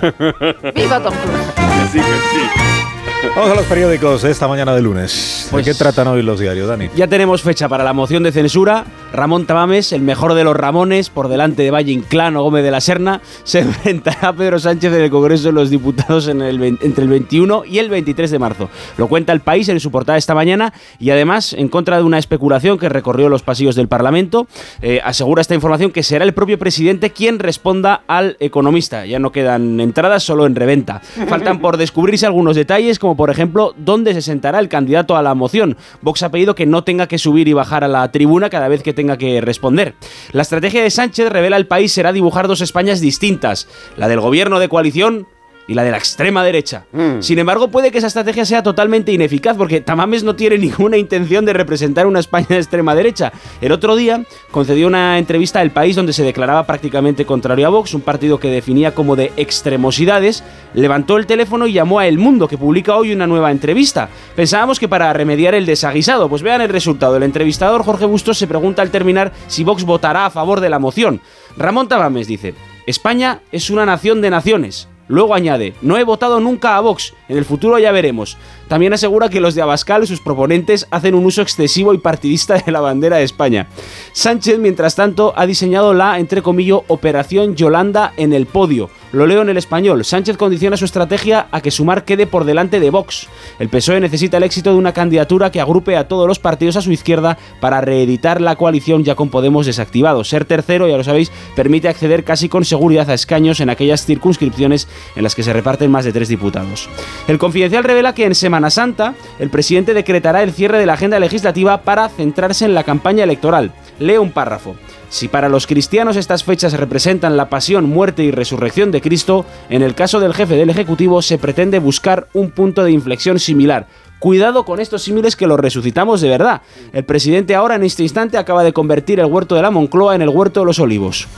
¡Viva 0.74 1.00
Tom 1.00 1.14
Cruise! 1.14 1.92
Sí, 1.92 1.98
que 1.98 2.04
sí. 2.04 3.30
Vamos 3.36 3.52
a 3.52 3.54
los 3.54 3.64
periódicos 3.66 4.22
de 4.22 4.30
esta 4.32 4.48
mañana 4.48 4.74
de 4.74 4.82
lunes. 4.82 5.48
Pues- 5.50 5.64
¿De 5.64 5.72
qué 5.72 5.78
tratan 5.78 6.08
hoy 6.08 6.22
los 6.22 6.40
diarios, 6.40 6.68
Dani? 6.68 6.90
Ya 6.96 7.06
tenemos 7.06 7.42
fecha 7.42 7.68
para 7.68 7.84
la 7.84 7.92
moción 7.92 8.22
de 8.24 8.32
censura. 8.32 8.84
Ramón 9.14 9.46
Tamames, 9.46 9.92
el 9.92 10.02
mejor 10.02 10.34
de 10.34 10.42
los 10.42 10.56
Ramones, 10.56 11.08
por 11.08 11.28
delante 11.28 11.62
de 11.62 11.70
Valle 11.70 11.92
Inclán 11.92 12.34
Gómez 12.34 12.64
de 12.64 12.72
la 12.72 12.80
Serna, 12.80 13.20
se 13.44 13.60
enfrentará 13.60 14.28
a 14.28 14.32
Pedro 14.32 14.58
Sánchez 14.58 14.92
en 14.92 15.02
el 15.02 15.10
Congreso 15.10 15.44
de 15.44 15.52
los 15.52 15.70
Diputados 15.70 16.26
entre 16.26 16.48
el 16.50 17.08
21 17.08 17.64
y 17.64 17.78
el 17.78 17.90
23 17.90 18.30
de 18.30 18.38
marzo. 18.40 18.68
Lo 18.98 19.06
cuenta 19.06 19.32
el 19.32 19.40
país 19.40 19.68
en 19.68 19.78
su 19.78 19.92
portada 19.92 20.18
esta 20.18 20.34
mañana 20.34 20.72
y 20.98 21.10
además, 21.10 21.52
en 21.52 21.68
contra 21.68 21.96
de 21.96 22.02
una 22.02 22.18
especulación 22.18 22.76
que 22.76 22.88
recorrió 22.88 23.28
los 23.28 23.42
pasillos 23.42 23.76
del 23.76 23.86
Parlamento, 23.86 24.48
eh, 24.82 25.00
asegura 25.04 25.42
esta 25.42 25.54
información 25.54 25.92
que 25.92 26.02
será 26.02 26.24
el 26.24 26.34
propio 26.34 26.58
presidente 26.58 27.10
quien 27.10 27.38
responda 27.38 28.02
al 28.08 28.36
economista. 28.40 29.06
Ya 29.06 29.20
no 29.20 29.30
quedan 29.30 29.78
entradas, 29.78 30.24
solo 30.24 30.44
en 30.44 30.56
reventa. 30.56 31.00
Faltan 31.28 31.60
por 31.60 31.76
descubrirse 31.76 32.26
algunos 32.26 32.56
detalles, 32.56 32.98
como 32.98 33.16
por 33.16 33.30
ejemplo, 33.30 33.74
dónde 33.76 34.12
se 34.12 34.22
sentará 34.22 34.58
el 34.58 34.68
candidato 34.68 35.16
a 35.16 35.22
la 35.22 35.34
moción. 35.34 35.76
Vox 36.02 36.24
ha 36.24 36.30
pedido 36.30 36.56
que 36.56 36.66
no 36.66 36.82
tenga 36.82 37.06
que 37.06 37.18
subir 37.18 37.46
y 37.46 37.52
bajar 37.52 37.84
a 37.84 37.88
la 37.88 38.10
tribuna 38.10 38.50
cada 38.50 38.66
vez 38.66 38.82
que 38.82 38.92
tenga 38.92 39.03
que 39.18 39.40
responder. 39.40 39.94
La 40.32 40.42
estrategia 40.42 40.82
de 40.82 40.90
Sánchez 40.90 41.28
revela 41.28 41.56
el 41.56 41.66
país 41.66 41.92
será 41.92 42.12
dibujar 42.12 42.48
dos 42.48 42.60
Españas 42.60 43.00
distintas, 43.00 43.68
la 43.96 44.08
del 44.08 44.20
gobierno 44.20 44.58
de 44.58 44.68
coalición 44.68 45.26
y 45.66 45.74
la 45.74 45.84
de 45.84 45.90
la 45.90 45.96
extrema 45.96 46.44
derecha. 46.44 46.84
Sin 47.20 47.38
embargo, 47.38 47.68
puede 47.68 47.90
que 47.90 47.98
esa 47.98 48.06
estrategia 48.06 48.44
sea 48.44 48.62
totalmente 48.62 49.12
ineficaz 49.12 49.56
porque 49.56 49.80
Tamames 49.80 50.22
no 50.22 50.36
tiene 50.36 50.58
ninguna 50.64 50.96
intención 50.96 51.44
de 51.44 51.52
representar 51.52 52.06
una 52.06 52.20
España 52.20 52.46
de 52.48 52.58
extrema 52.58 52.94
derecha. 52.94 53.32
El 53.60 53.72
otro 53.72 53.96
día 53.96 54.24
concedió 54.50 54.86
una 54.86 55.18
entrevista 55.18 55.60
al 55.60 55.70
país 55.70 55.96
donde 55.96 56.12
se 56.12 56.22
declaraba 56.22 56.66
prácticamente 56.66 57.24
contrario 57.24 57.66
a 57.66 57.70
Vox, 57.70 57.94
un 57.94 58.02
partido 58.02 58.38
que 58.38 58.50
definía 58.50 58.94
como 58.94 59.16
de 59.16 59.32
extremosidades, 59.36 60.44
levantó 60.74 61.16
el 61.16 61.26
teléfono 61.26 61.66
y 61.66 61.72
llamó 61.72 61.98
a 61.98 62.06
El 62.06 62.18
Mundo, 62.18 62.48
que 62.48 62.58
publica 62.58 62.96
hoy 62.96 63.12
una 63.12 63.26
nueva 63.26 63.50
entrevista. 63.50 64.08
Pensábamos 64.36 64.78
que 64.78 64.88
para 64.88 65.12
remediar 65.12 65.54
el 65.54 65.66
desaguisado, 65.66 66.28
pues 66.28 66.42
vean 66.42 66.60
el 66.60 66.68
resultado. 66.68 67.16
El 67.16 67.22
entrevistador 67.22 67.84
Jorge 67.84 68.06
Bustos 68.06 68.38
se 68.38 68.46
pregunta 68.46 68.82
al 68.82 68.90
terminar 68.90 69.32
si 69.46 69.64
Vox 69.64 69.84
votará 69.84 70.26
a 70.26 70.30
favor 70.30 70.60
de 70.60 70.70
la 70.70 70.78
moción. 70.78 71.20
Ramón 71.56 71.88
Tamames 71.88 72.26
dice, 72.26 72.54
España 72.86 73.40
es 73.52 73.70
una 73.70 73.86
nación 73.86 74.20
de 74.20 74.30
naciones. 74.30 74.88
Luego 75.08 75.34
añade, 75.34 75.74
no 75.82 75.96
he 75.96 76.04
votado 76.04 76.40
nunca 76.40 76.76
a 76.76 76.80
Vox, 76.80 77.12
en 77.28 77.36
el 77.36 77.44
futuro 77.44 77.78
ya 77.78 77.92
veremos. 77.92 78.36
También 78.68 78.92
asegura 78.92 79.28
que 79.28 79.40
los 79.40 79.54
de 79.54 79.62
Abascal 79.62 80.06
sus 80.06 80.20
proponentes 80.20 80.86
hacen 80.90 81.14
un 81.14 81.26
uso 81.26 81.42
excesivo 81.42 81.94
y 81.94 81.98
partidista 81.98 82.54
de 82.54 82.72
la 82.72 82.80
bandera 82.80 83.18
de 83.18 83.24
España. 83.24 83.68
Sánchez, 84.12 84.58
mientras 84.58 84.94
tanto, 84.94 85.32
ha 85.36 85.46
diseñado 85.46 85.94
la, 85.94 86.18
entre 86.18 86.42
comillas, 86.42 86.64
Operación 86.88 87.56
Yolanda 87.56 88.12
en 88.16 88.32
el 88.32 88.46
podio. 88.46 88.88
Lo 89.12 89.26
leo 89.26 89.42
en 89.42 89.48
el 89.48 89.58
español. 89.58 90.04
Sánchez 90.04 90.36
condiciona 90.36 90.76
su 90.76 90.86
estrategia 90.86 91.46
a 91.52 91.60
que 91.60 91.70
Sumar 91.70 92.04
quede 92.04 92.26
por 92.26 92.44
delante 92.44 92.80
de 92.80 92.90
Vox. 92.90 93.28
El 93.58 93.68
PSOE 93.68 94.00
necesita 94.00 94.38
el 94.38 94.42
éxito 94.42 94.72
de 94.72 94.78
una 94.78 94.92
candidatura 94.92 95.52
que 95.52 95.60
agrupe 95.60 95.96
a 95.96 96.08
todos 96.08 96.26
los 96.26 96.40
partidos 96.40 96.76
a 96.76 96.80
su 96.80 96.90
izquierda 96.90 97.38
para 97.60 97.80
reeditar 97.80 98.40
la 98.40 98.56
coalición 98.56 99.04
ya 99.04 99.14
con 99.14 99.28
Podemos 99.28 99.66
desactivado. 99.66 100.24
Ser 100.24 100.46
tercero, 100.46 100.88
ya 100.88 100.96
lo 100.96 101.04
sabéis, 101.04 101.30
permite 101.54 101.88
acceder 101.88 102.24
casi 102.24 102.48
con 102.48 102.64
seguridad 102.64 103.08
a 103.08 103.14
escaños 103.14 103.60
en 103.60 103.70
aquellas 103.70 104.04
circunscripciones 104.04 104.88
en 105.14 105.22
las 105.22 105.34
que 105.34 105.42
se 105.42 105.52
reparten 105.52 105.90
más 105.90 106.04
de 106.04 106.12
tres 106.12 106.28
diputados. 106.28 106.88
El 107.28 107.38
Confidencial 107.38 107.84
revela 107.84 108.14
que 108.14 108.24
en 108.24 108.34
Semana 108.34 108.53
Santa 108.70 109.14
el 109.38 109.50
presidente 109.50 109.94
decretará 109.94 110.42
el 110.42 110.52
cierre 110.52 110.78
de 110.78 110.86
la 110.86 110.94
agenda 110.94 111.18
legislativa 111.18 111.82
para 111.82 112.08
centrarse 112.08 112.64
en 112.64 112.74
la 112.74 112.84
campaña 112.84 113.24
electoral. 113.24 113.72
Leo 113.98 114.22
un 114.22 114.32
párrafo. 114.32 114.76
Si 115.08 115.28
para 115.28 115.48
los 115.48 115.66
cristianos 115.66 116.16
estas 116.16 116.42
fechas 116.42 116.72
representan 116.72 117.36
la 117.36 117.48
pasión, 117.48 117.88
muerte 117.88 118.24
y 118.24 118.30
resurrección 118.30 118.90
de 118.90 119.00
Cristo, 119.00 119.46
en 119.68 119.82
el 119.82 119.94
caso 119.94 120.18
del 120.18 120.34
jefe 120.34 120.56
del 120.56 120.70
Ejecutivo 120.70 121.22
se 121.22 121.38
pretende 121.38 121.78
buscar 121.78 122.26
un 122.32 122.50
punto 122.50 122.82
de 122.82 122.90
inflexión 122.90 123.38
similar. 123.38 123.86
Cuidado 124.24 124.64
con 124.64 124.80
estos 124.80 125.02
símiles 125.02 125.36
que 125.36 125.46
los 125.46 125.60
resucitamos 125.60 126.22
de 126.22 126.30
verdad. 126.30 126.62
El 126.94 127.04
presidente 127.04 127.54
ahora 127.54 127.74
en 127.74 127.82
este 127.82 128.04
instante 128.04 128.38
acaba 128.38 128.64
de 128.64 128.72
convertir 128.72 129.20
el 129.20 129.26
huerto 129.26 129.54
de 129.54 129.60
la 129.60 129.70
Moncloa 129.70 130.14
en 130.14 130.22
el 130.22 130.30
huerto 130.30 130.60
de 130.60 130.66
los 130.66 130.78
olivos. 130.78 131.28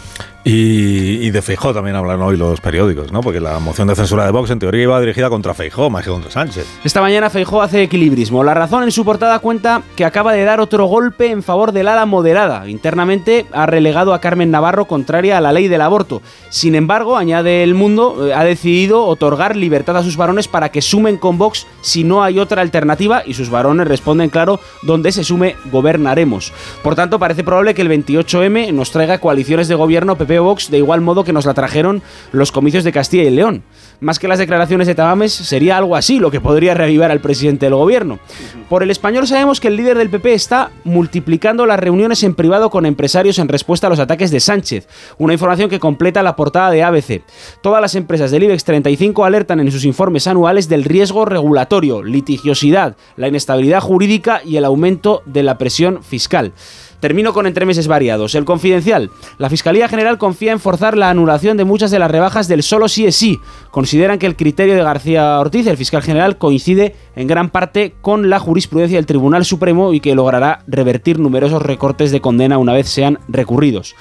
Y, 0.45 1.27
y 1.27 1.31
de 1.33 1.43
Feijó 1.43 1.75
también 1.75 1.97
hablan 1.97 2.23
hoy 2.23 2.37
los 2.37 2.61
periódicos, 2.61 3.11
¿no? 3.11 3.21
Porque 3.21 3.41
la 3.41 3.59
moción 3.59 3.89
de 3.89 3.97
censura 3.97 4.25
de 4.25 4.31
Vox 4.31 4.49
en 4.53 4.61
teoría 4.61 4.85
iba 4.85 5.01
dirigida 5.01 5.29
contra 5.29 5.55
Feijó 5.55 5.91
más 5.91 6.05
que 6.05 6.11
contra 6.11 6.31
Sánchez. 6.31 6.65
Esta 6.85 7.01
mañana 7.01 7.31
Feijó 7.31 7.63
hace 7.63 7.83
equilibrismo. 7.83 8.45
La 8.45 8.55
razón 8.55 8.85
en 8.85 8.93
su 8.93 9.05
portada 9.05 9.41
cuenta 9.41 9.83
que 9.97 10.05
acaba 10.05 10.33
de 10.33 10.45
dar 10.45 10.61
otro 10.61 10.87
golpe 10.87 11.33
en 11.33 11.43
favor 11.43 11.73
del 11.73 11.89
ala 11.89 12.07
moderada. 12.07 12.69
Internamente 12.69 13.47
ha 13.51 13.67
relegado 13.67 14.15
a 14.15 14.21
Carmen 14.21 14.53
Navarro 14.53 14.85
contraria 14.85 15.37
a 15.37 15.41
la 15.41 15.51
ley 15.51 15.67
del 15.67 15.81
aborto. 15.81 16.23
Sin 16.49 16.77
embargo, 16.77 17.17
añade 17.17 17.65
El 17.65 17.75
Mundo, 17.75 18.29
eh, 18.29 18.33
ha 18.33 18.45
decidido 18.45 19.05
otorgar 19.05 19.57
libertad 19.57 19.97
a 19.97 20.05
sus 20.05 20.17
varones 20.17 20.47
para 20.47 20.69
que 20.69 20.81
sumen 20.81 21.17
con 21.17 21.39
Vox 21.39 21.67
si 21.81 22.05
no 22.05 22.23
hay 22.23 22.39
otra 22.39 22.63
alternativa 22.63 22.76
y 23.27 23.35
sus 23.35 23.51
varones 23.51 23.89
responden 23.89 24.31
claro, 24.31 24.61
donde 24.83 25.13
se 25.13 25.25
sume 25.25 25.57
gobernaremos. 25.71 26.53
Por 26.83 26.95
tanto, 26.95 27.19
parece 27.19 27.45
probable 27.45 27.75
que 27.75 27.83
el 27.83 27.91
28M 27.91 28.73
nos 28.73 28.91
traiga 28.91 29.19
coaliciones 29.19 29.69
de 29.69 29.75
gobierno 29.75 30.17
PP 30.17 30.39
o 30.41 30.45
Vox 30.45 30.71
de 30.71 30.79
igual 30.79 31.01
modo 31.01 31.25
que 31.25 31.33
nos 31.33 31.47
la 31.47 31.55
trajeron 31.55 32.03
los 32.33 32.53
comicios 32.53 32.85
de 32.85 32.93
Castilla 32.93 33.25
y 33.25 33.31
León. 33.31 33.63
Más 34.01 34.19
que 34.19 34.29
las 34.29 34.39
declaraciones 34.39 34.87
de 34.87 34.95
Tamames, 34.95 35.33
sería 35.33 35.79
algo 35.79 35.97
así 35.97 36.19
lo 36.19 36.31
que 36.31 36.41
podría 36.41 36.75
reavivar 36.75 37.11
al 37.11 37.21
presidente 37.21 37.67
del 37.67 37.75
gobierno. 37.75 38.19
Por 38.69 38.83
el 38.83 38.91
español 38.91 39.27
sabemos 39.27 39.59
que 39.59 39.69
el 39.69 39.77
líder 39.77 39.97
del 39.97 40.11
PP 40.11 40.35
está 40.35 40.71
multiplicando 40.85 41.65
las 41.65 41.81
reuniones 41.81 42.23
en 42.23 42.35
privado 42.35 42.69
con 42.69 42.85
empresarios 42.85 43.39
en 43.39 43.49
respuesta 43.49 43.87
a 43.87 43.91
los 43.91 44.01
ataques 44.01 44.31
de 44.31 44.41
Sánchez, 44.41 44.89
una 45.19 45.33
información 45.33 45.71
que 45.71 45.81
completa 45.81 46.23
la 46.23 46.37
portada 46.37 46.71
de 46.71 46.83
ABC. 46.83 47.23
Todas 47.63 47.81
las 47.81 47.95
empresas 47.95 48.31
del 48.31 48.43
IBEX 48.43 48.65
35 48.65 49.25
alertan 49.25 49.61
en 49.61 49.71
sus 49.71 49.85
informes 49.85 50.27
anuales 50.27 50.69
del 50.69 50.85
riesgo 50.85 51.25
regulatorio, 51.25 52.03
litigiosidad, 52.03 52.66
la 52.71 53.29
inestabilidad 53.29 53.81
jurídica 53.81 54.41
y 54.45 54.57
el 54.57 54.65
aumento 54.65 55.23
de 55.27 55.43
la 55.43 55.59
presión 55.59 56.03
fiscal. 56.03 56.53
Termino 57.01 57.33
con 57.33 57.47
entremeses 57.47 57.89
variados. 57.89 58.35
El 58.35 58.45
confidencial. 58.45 59.11
La 59.39 59.51
Fiscalía 59.51 59.89
General 59.89 60.19
confía 60.19 60.53
en 60.53 60.61
forzar 60.61 60.97
la 60.97 61.11
anulación 61.11 61.57
de 61.57 61.65
muchas 61.65 61.91
de 61.91 61.99
las 61.99 62.11
rebajas 62.11 62.49
del 62.49 62.63
solo 62.63 62.89
sí 62.89 63.07
es 63.07 63.17
sí. 63.17 63.39
Consideran 63.71 64.19
que 64.19 64.27
el 64.27 64.37
criterio 64.37 64.75
de 64.75 64.83
García 64.83 65.39
Ortiz, 65.39 65.67
el 65.67 65.77
fiscal 65.77 66.03
general, 66.03 66.39
coincide 66.39 66.97
en 67.15 67.27
gran 67.27 67.51
parte 67.51 67.95
con 68.01 68.31
la 68.31 68.39
jurisprudencia 68.39 68.99
del 68.99 69.07
Tribunal 69.07 69.45
Supremo 69.45 69.93
y 69.93 70.01
que 70.01 70.15
logrará 70.15 70.65
revertir 70.67 71.19
numerosos 71.19 71.63
recortes 71.63 72.11
de 72.11 72.21
condena 72.21 72.59
una 72.59 72.73
vez 72.73 72.89
sean 72.89 73.19
recurridos. 73.29 73.95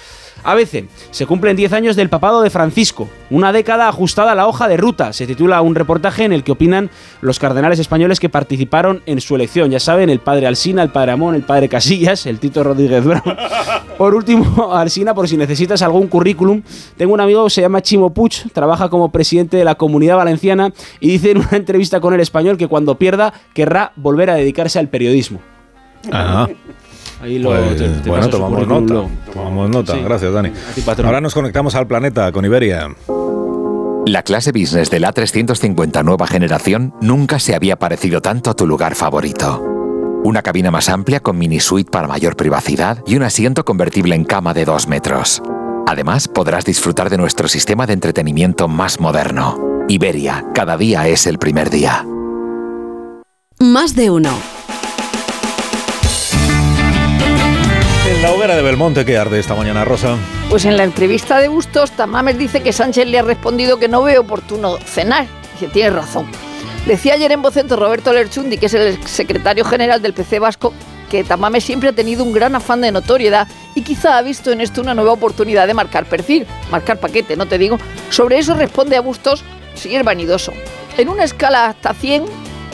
ABC. 0.45 0.87
Se 1.11 1.25
cumplen 1.25 1.55
10 1.55 1.73
años 1.73 1.95
del 1.95 2.09
papado 2.09 2.41
de 2.41 2.49
Francisco. 2.49 3.09
Una 3.29 3.51
década 3.51 3.87
ajustada 3.87 4.31
a 4.31 4.35
la 4.35 4.47
hoja 4.47 4.67
de 4.67 4.77
ruta. 4.77 5.11
Se 5.13 5.27
titula 5.27 5.61
un 5.61 5.75
reportaje 5.75 6.23
en 6.23 6.33
el 6.33 6.43
que 6.43 6.51
opinan 6.51 6.89
los 7.21 7.39
cardenales 7.39 7.79
españoles 7.79 8.19
que 8.19 8.29
participaron 8.29 9.01
en 9.05 9.21
su 9.21 9.35
elección. 9.35 9.71
Ya 9.71 9.79
saben, 9.79 10.09
el 10.09 10.19
padre 10.19 10.47
Alsina, 10.47 10.83
el 10.83 10.89
padre 10.89 11.13
Amón, 11.13 11.35
el 11.35 11.43
padre 11.43 11.69
Casillas, 11.69 12.25
el 12.25 12.39
Tito 12.39 12.63
Rodríguez 12.63 13.03
Brown. 13.03 13.23
Por 13.97 14.13
último, 14.13 14.73
Alsina, 14.73 15.13
por 15.13 15.27
si 15.29 15.37
necesitas 15.37 15.81
algún 15.81 16.07
currículum, 16.07 16.61
tengo 16.97 17.13
un 17.13 17.21
amigo 17.21 17.45
que 17.45 17.49
se 17.49 17.61
llama 17.61 17.81
Chimo 17.81 18.13
Puig, 18.13 18.51
trabaja 18.51 18.89
como 18.89 19.09
presidente 19.09 19.55
de 19.55 19.63
la 19.63 19.75
Comunidad 19.75 20.17
Valenciana 20.17 20.73
y 20.99 21.11
dice 21.11 21.31
en 21.31 21.37
una 21.37 21.53
entrevista 21.53 22.01
con 22.01 22.13
el 22.13 22.19
español 22.19 22.57
que 22.57 22.67
cuando 22.67 22.97
pierda 22.97 23.33
querrá 23.53 23.93
volver 23.95 24.29
a 24.29 24.35
dedicarse 24.35 24.79
al 24.79 24.89
periodismo. 24.89 25.39
Ah. 26.11 26.47
Ahí 27.25 27.39
lo, 27.39 27.49
Pues, 27.49 27.75
te- 27.77 27.89
te 27.89 28.09
bueno, 28.09 28.29
tomamos 28.29 28.67
nota. 28.67 29.09
Tomamos 29.33 29.69
nota. 29.71 29.93
Sí. 29.95 30.01
Gracias, 30.03 30.31
Dani. 30.31 30.51
Ti. 30.75 30.83
Ahora 31.03 31.21
nos 31.21 31.33
conectamos 31.33 31.73
al 31.73 31.87
planeta 31.87 32.31
con 32.31 32.45
Iberia. 32.45 32.87
La 34.05 34.21
clase 34.21 34.51
business 34.51 34.91
del 34.91 35.05
A350 35.05 36.03
nueva 36.03 36.27
generación 36.27 36.93
nunca 37.01 37.39
se 37.39 37.55
había 37.55 37.77
parecido 37.77 38.21
tanto 38.21 38.51
a 38.51 38.53
tu 38.53 38.67
lugar 38.67 38.93
favorito. 38.93 39.59
Una 40.23 40.43
cabina 40.43 40.69
más 40.69 40.87
amplia 40.89 41.19
con 41.19 41.39
mini 41.39 41.59
suite 41.59 41.89
para 41.89 42.07
mayor 42.07 42.35
privacidad 42.35 42.99
y 43.07 43.15
un 43.15 43.23
asiento 43.23 43.65
convertible 43.65 44.13
en 44.13 44.23
cama 44.23 44.53
de 44.53 44.65
2 44.65 44.87
metros. 44.87 45.41
Además, 45.87 46.27
podrás 46.27 46.63
disfrutar 46.65 47.09
de 47.09 47.17
nuestro 47.17 47.47
sistema 47.47 47.87
de 47.87 47.93
entretenimiento 47.93 48.67
más 48.67 48.99
moderno. 48.99 49.83
Iberia, 49.87 50.45
cada 50.53 50.77
día 50.77 51.07
es 51.07 51.25
el 51.25 51.39
primer 51.39 51.71
día. 51.71 52.05
Más 53.59 53.95
de 53.95 54.11
uno. 54.11 54.31
En 58.07 58.21
la 58.21 58.31
hoguera 58.31 58.55
de 58.55 58.61
Belmonte 58.61 59.03
que 59.03 59.17
arde 59.17 59.39
esta 59.39 59.55
mañana, 59.55 59.83
Rosa. 59.83 60.15
Pues 60.51 60.65
en 60.65 60.77
la 60.77 60.83
entrevista 60.83 61.39
de 61.39 61.47
Bustos, 61.47 61.89
Tamames 61.89 62.37
dice 62.37 62.61
que 62.61 62.71
Sánchez 62.71 63.07
le 63.07 63.17
ha 63.17 63.23
respondido 63.23 63.79
que 63.79 63.87
no 63.87 64.03
ve 64.03 64.19
oportuno 64.19 64.77
cenar. 64.77 65.25
Dice, 65.53 65.69
tiene 65.69 65.89
razón. 65.89 66.27
Decía 66.85 67.15
ayer 67.15 67.31
en 67.31 67.41
Vocento 67.41 67.75
Roberto 67.77 68.13
Lerchundi, 68.13 68.59
que 68.59 68.67
es 68.67 68.75
el 68.75 69.03
secretario 69.07 69.65
general 69.65 70.03
del 70.03 70.13
PC 70.13 70.37
Vasco, 70.37 70.71
que 71.09 71.23
Tamames 71.23 71.63
siempre 71.63 71.89
ha 71.89 71.93
tenido 71.93 72.23
un 72.23 72.31
gran 72.31 72.53
afán 72.53 72.81
de 72.81 72.91
notoriedad 72.91 73.47
y 73.73 73.81
quizá 73.81 74.19
ha 74.19 74.21
visto 74.21 74.51
en 74.51 74.61
esto 74.61 74.81
una 74.81 74.93
nueva 74.93 75.13
oportunidad 75.13 75.65
de 75.65 75.73
marcar 75.73 76.05
perfil, 76.05 76.45
marcar 76.69 76.99
paquete, 76.99 77.35
no 77.35 77.47
te 77.47 77.57
digo. 77.57 77.79
Sobre 78.11 78.37
eso 78.37 78.53
responde 78.53 78.97
a 78.97 79.01
Bustos, 79.01 79.43
si 79.73 79.95
es 79.95 80.03
vanidoso. 80.03 80.53
En 80.95 81.09
una 81.09 81.23
escala 81.23 81.65
hasta 81.65 81.95
100, 81.95 82.25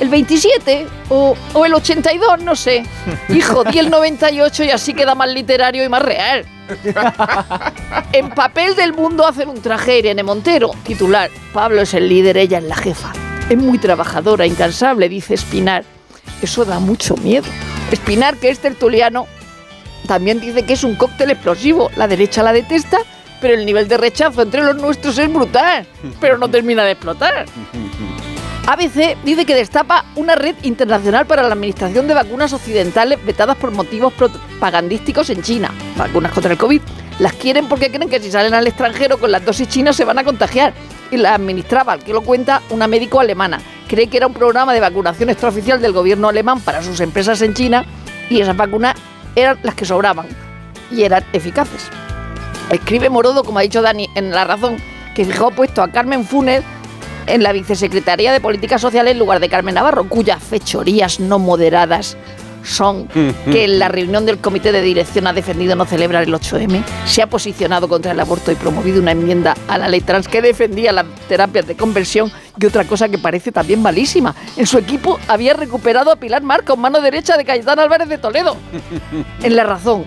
el 0.02 0.10
27 0.10 0.88
o, 1.10 1.38
o 1.54 1.66
el 1.66 1.74
82, 1.76 2.42
no 2.42 2.56
sé. 2.56 2.84
Hijo, 3.30 3.64
di 3.64 3.78
el 3.78 3.92
98 3.92 4.64
y 4.64 4.72
así 4.72 4.94
queda 4.96 5.14
más 5.14 5.30
literario 5.30 5.84
y 5.84 5.90
más 5.90 6.02
real. 6.02 6.46
En 8.14 8.30
papel 8.32 8.76
del 8.76 8.94
mundo 8.94 9.26
hacen 9.26 9.48
un 9.48 9.62
traje 9.62 10.00
Irene 10.00 10.24
Montero. 10.24 10.72
Titular, 10.84 11.30
Pablo 11.54 11.82
es 11.82 11.94
el 11.94 12.10
líder, 12.10 12.38
ella 12.38 12.58
es 12.58 12.64
la 12.64 12.76
jefa. 12.76 13.14
Es 13.50 13.58
muy 13.58 13.78
trabajadora, 13.78 14.46
incansable, 14.46 15.08
dice 15.08 15.36
Espinar. 15.36 15.84
Eso 16.42 16.66
da 16.66 16.80
mucho 16.80 17.16
miedo. 17.18 17.46
Espinar, 17.92 18.38
que 18.38 18.50
es 18.50 18.60
tertuliano, 18.60 19.28
también 20.08 20.40
dice 20.40 20.64
que 20.64 20.74
es 20.74 20.84
un 20.84 20.96
cóctel 20.96 21.32
explosivo. 21.32 21.92
La 21.96 22.08
derecha 22.08 22.44
la 22.44 22.54
detesta, 22.54 23.00
pero 23.40 23.54
el 23.54 23.66
nivel 23.66 23.88
de 23.88 23.98
rechazo 23.98 24.42
entre 24.42 24.64
los 24.64 24.76
nuestros 24.78 25.18
es 25.18 25.32
brutal. 25.32 25.86
Pero 26.20 26.38
no 26.38 26.50
termina 26.50 26.84
de 26.84 26.92
explotar. 26.92 27.46
ABC 28.68 29.18
dice 29.24 29.46
que 29.46 29.56
destapa 29.56 30.06
una 30.16 30.36
red 30.36 30.56
internacional 30.62 31.26
para 31.26 31.42
la 31.42 31.54
administración 31.54 32.08
de 32.08 32.14
vacunas 32.14 32.54
occidentales 32.54 33.24
vetadas 33.26 33.58
por 33.58 33.72
motivos 33.72 34.14
propagandísticos 34.14 35.30
en 35.32 35.42
China. 35.42 35.72
Vacunas 35.98 36.32
contra 36.32 36.52
el 36.52 36.58
COVID. 36.58 36.82
Las 37.20 37.34
quieren 37.34 37.68
porque 37.68 37.92
creen 37.92 38.10
que 38.10 38.20
si 38.20 38.32
salen 38.32 38.54
al 38.54 38.68
extranjero 38.68 39.18
con 39.18 39.32
las 39.32 39.44
dosis 39.44 39.68
chinas 39.68 39.96
se 39.96 40.06
van 40.06 40.20
a 40.20 40.24
contagiar. 40.24 40.74
Y 41.10 41.18
las 41.18 41.36
administraba, 41.36 41.94
al 41.94 42.04
que 42.04 42.14
lo 42.14 42.22
cuenta, 42.22 42.62
una 42.70 42.88
médico 42.88 43.20
alemana. 43.20 43.60
Cree 43.88 44.08
que 44.08 44.18
era 44.18 44.28
un 44.28 44.34
programa 44.34 44.74
de 44.74 44.80
vacunación 44.80 45.30
extraoficial 45.30 45.82
del 45.82 45.92
gobierno 45.92 46.30
alemán 46.30 46.62
para 46.62 46.82
sus 46.82 47.00
empresas 47.02 47.42
en 47.42 47.54
China 47.54 47.84
y 48.30 48.40
esas 48.40 48.56
vacunas 48.56 48.96
eran 49.36 49.60
las 49.64 49.76
que 49.76 49.86
sobraban 49.86 50.28
y 50.92 51.04
eran 51.04 51.26
eficaces. 51.34 51.90
Escribe 52.70 53.10
Morodo, 53.10 53.44
como 53.44 53.60
ha 53.60 53.64
dicho 53.64 53.82
Dani 53.82 54.08
en 54.16 54.32
La 54.32 54.46
Razón, 54.46 54.78
que 55.14 55.26
fijó 55.26 55.52
puesto 55.52 55.84
a 55.84 55.92
Carmen 55.92 56.24
Funes 56.26 56.64
en 57.34 57.44
la 57.44 57.54
vicesecretaría 57.54 58.34
de 58.34 58.42
Políticas 58.42 58.82
Sociales 58.82 59.14
en 59.14 59.20
lugar 59.20 59.40
de 59.40 59.50
Carmen 59.50 59.76
Navarro, 59.76 60.08
cuyas 60.08 60.44
fechorías 60.44 61.20
no 61.20 61.40
moderadas 61.40 62.18
son 62.64 63.08
que 63.08 63.64
en 63.64 63.80
la 63.80 63.88
reunión 63.90 64.26
del 64.26 64.38
comité 64.38 64.72
de 64.72 64.82
dirección 64.82 65.28
ha 65.28 65.34
defendido 65.34 65.76
no 65.76 65.86
celebrar 65.86 66.24
el 66.24 66.34
8M, 66.34 66.84
se 67.06 67.22
ha 67.22 67.28
posicionado 67.28 67.88
contra 67.88 68.12
el 68.12 68.20
aborto 68.20 68.52
y 68.52 68.56
promovido 68.56 69.02
una 69.02 69.12
enmienda 69.12 69.56
a 69.68 69.78
la 69.78 69.88
ley 69.88 70.02
trans 70.02 70.28
que 70.28 70.42
defendía 70.42 70.92
las 70.92 71.06
terapias 71.28 71.68
de 71.68 71.76
conversión 71.76 72.32
y 72.60 72.66
otra 72.66 72.86
cosa 72.86 73.10
que 73.10 73.18
parece 73.18 73.52
también 73.52 73.82
malísima. 73.82 74.36
En 74.58 74.68
su 74.68 74.78
equipo 74.78 75.20
había 75.28 75.54
recuperado 75.54 76.12
a 76.12 76.18
Pilar 76.18 76.44
Marcos, 76.44 76.78
mano 76.78 77.02
derecha 77.02 77.38
de 77.38 77.46
Cayetano 77.46 77.82
Álvarez 77.82 78.10
de 78.10 78.18
Toledo. 78.18 78.56
En 79.44 79.56
la 79.56 79.64
razón, 79.64 80.06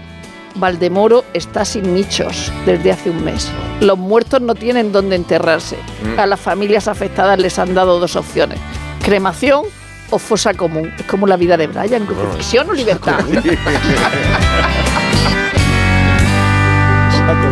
Valdemoro 0.54 1.24
está 1.32 1.64
sin 1.64 1.94
nichos 1.94 2.52
desde 2.66 2.92
hace 2.92 3.10
un 3.10 3.24
mes. 3.24 3.50
Los 3.80 3.98
muertos 3.98 4.40
no 4.40 4.54
tienen 4.54 4.92
dónde 4.92 5.16
enterrarse. 5.16 5.76
Mm. 6.02 6.18
A 6.18 6.26
las 6.26 6.40
familias 6.40 6.88
afectadas 6.88 7.38
les 7.38 7.58
han 7.58 7.74
dado 7.74 7.98
dos 7.98 8.16
opciones. 8.16 8.58
Cremación 9.02 9.64
o 10.10 10.18
fosa 10.18 10.54
común. 10.54 10.92
Es 10.98 11.06
como 11.06 11.26
la 11.26 11.36
vida 11.36 11.56
de 11.56 11.66
Brian, 11.66 12.06
crucifixión 12.06 12.70
o 12.70 12.72
libertad. 12.72 13.20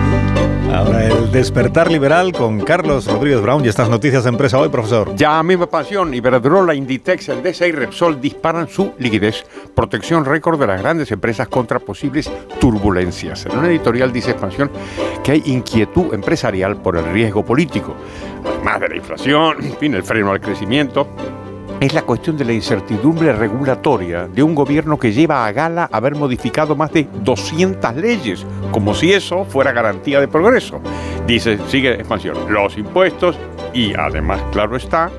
Ahora 0.73 1.05
el 1.05 1.31
despertar 1.31 1.93
liberal 1.93 2.32
con 2.32 2.59
Carlos 2.61 3.07
Rodríguez 3.07 3.43
Brown 3.43 3.62
y 3.62 3.69
estas 3.69 3.90
noticias 3.90 4.24
de 4.24 4.31
empresa 4.31 4.59
hoy, 4.59 4.70
profesor. 4.70 5.15
Ya 5.16 5.43
misma 5.43 5.66
pasión, 5.66 6.15
Iberdrola, 6.15 6.74
Inditex, 6.74 7.28
Endesa 7.28 7.66
y 7.66 7.73
Repsol 7.73 8.19
disparan 8.23 8.69
su 8.69 8.94
liquidez, 8.99 9.44
protección 9.74 10.24
récord 10.24 10.59
de 10.59 10.66
las 10.66 10.81
grandes 10.81 11.12
empresas 11.12 11.49
contra 11.49 11.78
posibles 11.78 12.31
turbulencias. 12.59 13.44
En 13.44 13.59
una 13.59 13.69
editorial 13.69 14.15
dice 14.15 14.31
Expansión 14.31 14.70
que 15.23 15.32
hay 15.32 15.43
inquietud 15.44 16.15
empresarial 16.15 16.81
por 16.81 16.97
el 16.97 17.05
riesgo 17.12 17.44
político, 17.44 17.94
además 18.43 18.81
de 18.81 18.89
la 18.89 18.97
inflación, 18.97 19.62
en 19.62 19.77
fin, 19.77 19.94
el 19.94 20.03
freno 20.03 20.32
al 20.32 20.40
crecimiento. 20.40 21.07
Es 21.82 21.94
la 21.94 22.02
cuestión 22.02 22.36
de 22.36 22.44
la 22.44 22.52
incertidumbre 22.52 23.32
regulatoria 23.32 24.28
de 24.28 24.40
un 24.44 24.54
gobierno 24.54 24.96
que 24.96 25.10
lleva 25.10 25.44
a 25.44 25.50
gala 25.50 25.88
haber 25.90 26.14
modificado 26.14 26.76
más 26.76 26.92
de 26.92 27.09
200 27.24 27.96
leyes, 27.96 28.46
como 28.70 28.94
si 28.94 29.12
eso 29.12 29.44
fuera 29.44 29.72
garantía 29.72 30.20
de 30.20 30.28
progreso. 30.28 30.80
Dice, 31.26 31.59
sigue 31.66 31.94
expansión, 31.94 32.36
los 32.48 32.78
impuestos 32.78 33.36
y 33.74 33.94
además, 33.94 34.40
claro 34.52 34.76
está, 34.76 35.10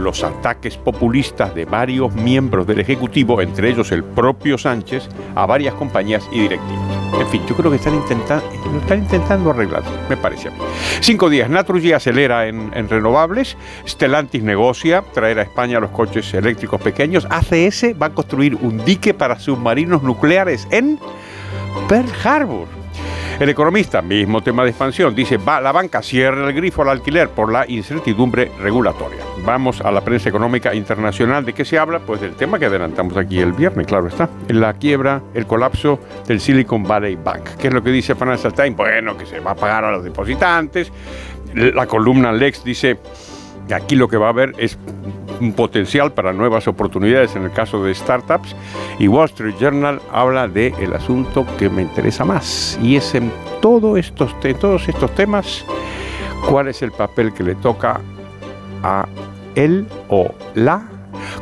los 0.00 0.24
ataques 0.24 0.76
populistas 0.76 1.54
de 1.54 1.64
varios 1.64 2.12
miembros 2.14 2.66
del 2.66 2.80
Ejecutivo, 2.80 3.40
entre 3.40 3.70
ellos 3.70 3.92
el 3.92 4.04
propio 4.04 4.58
Sánchez, 4.58 5.08
a 5.34 5.46
varias 5.46 5.74
compañías 5.74 6.28
y 6.32 6.40
directivos. 6.40 6.80
En 7.18 7.26
fin, 7.28 7.42
yo 7.48 7.56
creo 7.56 7.70
que 7.70 7.76
están, 7.76 7.94
intentando 7.94 8.44
están 8.80 8.98
intentando 9.00 9.50
arreglar, 9.50 9.82
me 10.08 10.16
parece. 10.16 10.50
Cinco 11.00 11.28
días, 11.28 11.50
Naturgy 11.50 11.92
acelera 11.92 12.46
en, 12.46 12.70
en 12.74 12.88
renovables, 12.88 13.56
Stellantis 13.86 14.42
negocia 14.42 15.02
traer 15.12 15.38
a 15.38 15.42
España 15.42 15.80
los 15.80 15.90
coches 15.90 16.32
eléctricos 16.34 16.80
pequeños, 16.80 17.26
ACS 17.30 18.00
va 18.00 18.06
a 18.06 18.14
construir 18.14 18.56
un 18.56 18.84
dique 18.84 19.12
para 19.12 19.38
submarinos 19.38 20.02
nucleares 20.02 20.66
en 20.70 20.98
Pearl 21.88 22.10
Harbor. 22.24 22.79
El 23.40 23.48
economista, 23.48 24.02
mismo 24.02 24.42
tema 24.42 24.64
de 24.64 24.68
expansión, 24.68 25.14
dice, 25.14 25.38
va, 25.38 25.62
la 25.62 25.72
banca 25.72 26.02
cierra 26.02 26.46
el 26.46 26.52
grifo 26.52 26.82
al 26.82 26.90
alquiler 26.90 27.30
por 27.30 27.50
la 27.50 27.64
incertidumbre 27.66 28.52
regulatoria. 28.60 29.20
Vamos 29.46 29.80
a 29.80 29.90
la 29.90 30.02
prensa 30.02 30.28
económica 30.28 30.74
internacional. 30.74 31.42
¿De 31.46 31.54
qué 31.54 31.64
se 31.64 31.78
habla? 31.78 32.00
Pues 32.00 32.20
del 32.20 32.34
tema 32.34 32.58
que 32.58 32.66
adelantamos 32.66 33.16
aquí 33.16 33.40
el 33.40 33.54
viernes, 33.54 33.86
claro 33.86 34.08
está. 34.08 34.28
La 34.48 34.74
quiebra, 34.74 35.22
el 35.32 35.46
colapso 35.46 35.98
del 36.28 36.38
Silicon 36.38 36.82
Valley 36.82 37.16
Bank. 37.16 37.56
¿Qué 37.58 37.68
es 37.68 37.72
lo 37.72 37.82
que 37.82 37.88
dice 37.88 38.14
Financial 38.14 38.52
Times? 38.52 38.76
Bueno, 38.76 39.16
que 39.16 39.24
se 39.24 39.40
va 39.40 39.52
a 39.52 39.56
pagar 39.56 39.84
a 39.84 39.92
los 39.92 40.04
depositantes. 40.04 40.92
La 41.54 41.86
columna 41.86 42.32
Lex 42.32 42.62
dice 42.62 42.98
aquí 43.74 43.96
lo 43.96 44.06
que 44.06 44.18
va 44.18 44.26
a 44.26 44.30
haber 44.30 44.52
es 44.58 44.78
un 45.40 45.52
potencial 45.52 46.12
para 46.12 46.32
nuevas 46.32 46.68
oportunidades 46.68 47.34
en 47.36 47.44
el 47.44 47.52
caso 47.52 47.82
de 47.82 47.94
startups 47.94 48.54
y 48.98 49.08
Wall 49.08 49.26
Street 49.26 49.54
Journal 49.60 50.00
habla 50.12 50.46
del 50.48 50.74
el 50.80 50.92
asunto 50.94 51.46
que 51.58 51.68
me 51.70 51.82
interesa 51.82 52.24
más 52.24 52.78
y 52.82 52.96
es 52.96 53.14
en 53.14 53.32
todo 53.62 53.96
estos 53.96 54.38
te- 54.40 54.54
todos 54.54 54.88
estos 54.88 55.14
temas 55.14 55.64
cuál 56.48 56.68
es 56.68 56.82
el 56.82 56.92
papel 56.92 57.32
que 57.32 57.42
le 57.42 57.54
toca 57.56 58.00
a 58.82 59.06
él 59.54 59.86
o 60.08 60.30
la 60.54 60.82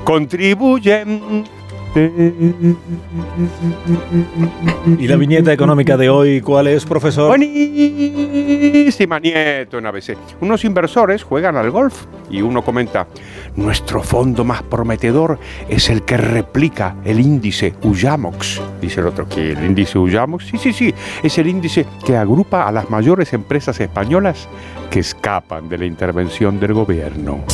contribuyen 0.05 1.45
¿Y 4.99 5.07
la 5.09 5.16
viñeta 5.16 5.53
económica 5.53 5.97
de 5.97 6.09
hoy 6.09 6.41
cuál 6.41 6.69
es, 6.69 6.85
profesor? 6.85 7.29
Buenísima 7.29 9.19
nieto 9.19 9.79
en 9.79 9.87
ABC. 9.87 10.16
Unos 10.41 10.65
inversores 10.65 11.23
juegan 11.23 11.57
al 11.57 11.70
golf 11.70 12.05
y 12.31 12.43
uno 12.43 12.62
comenta, 12.62 13.07
nuestro 13.57 14.03
fondo 14.03 14.45
más 14.45 14.62
prometedor 14.62 15.39
es 15.69 15.89
el 15.91 16.03
que 16.03 16.16
replica 16.16 16.97
el 17.05 17.20
índice 17.20 17.75
Uyamox. 17.83 18.61
Dice 18.81 19.01
el 19.01 19.07
otro, 19.07 19.29
¿qué? 19.29 19.53
¿El 19.53 19.65
índice 19.65 19.99
Uyamox? 19.99 20.47
Sí, 20.47 20.59
sí, 20.59 20.73
sí. 20.73 20.95
Es 21.23 21.39
el 21.39 21.49
índice 21.49 21.87
que 22.05 22.16
agrupa 22.16 22.69
a 22.69 22.73
las 22.73 22.91
mayores 22.91 23.33
empresas 23.33 23.81
españolas 23.81 24.49
que 24.91 25.01
escapan 25.01 25.69
de 25.69 25.79
la 25.79 25.87
intervención 25.87 26.61
del 26.61 26.75
gobierno. 26.75 27.45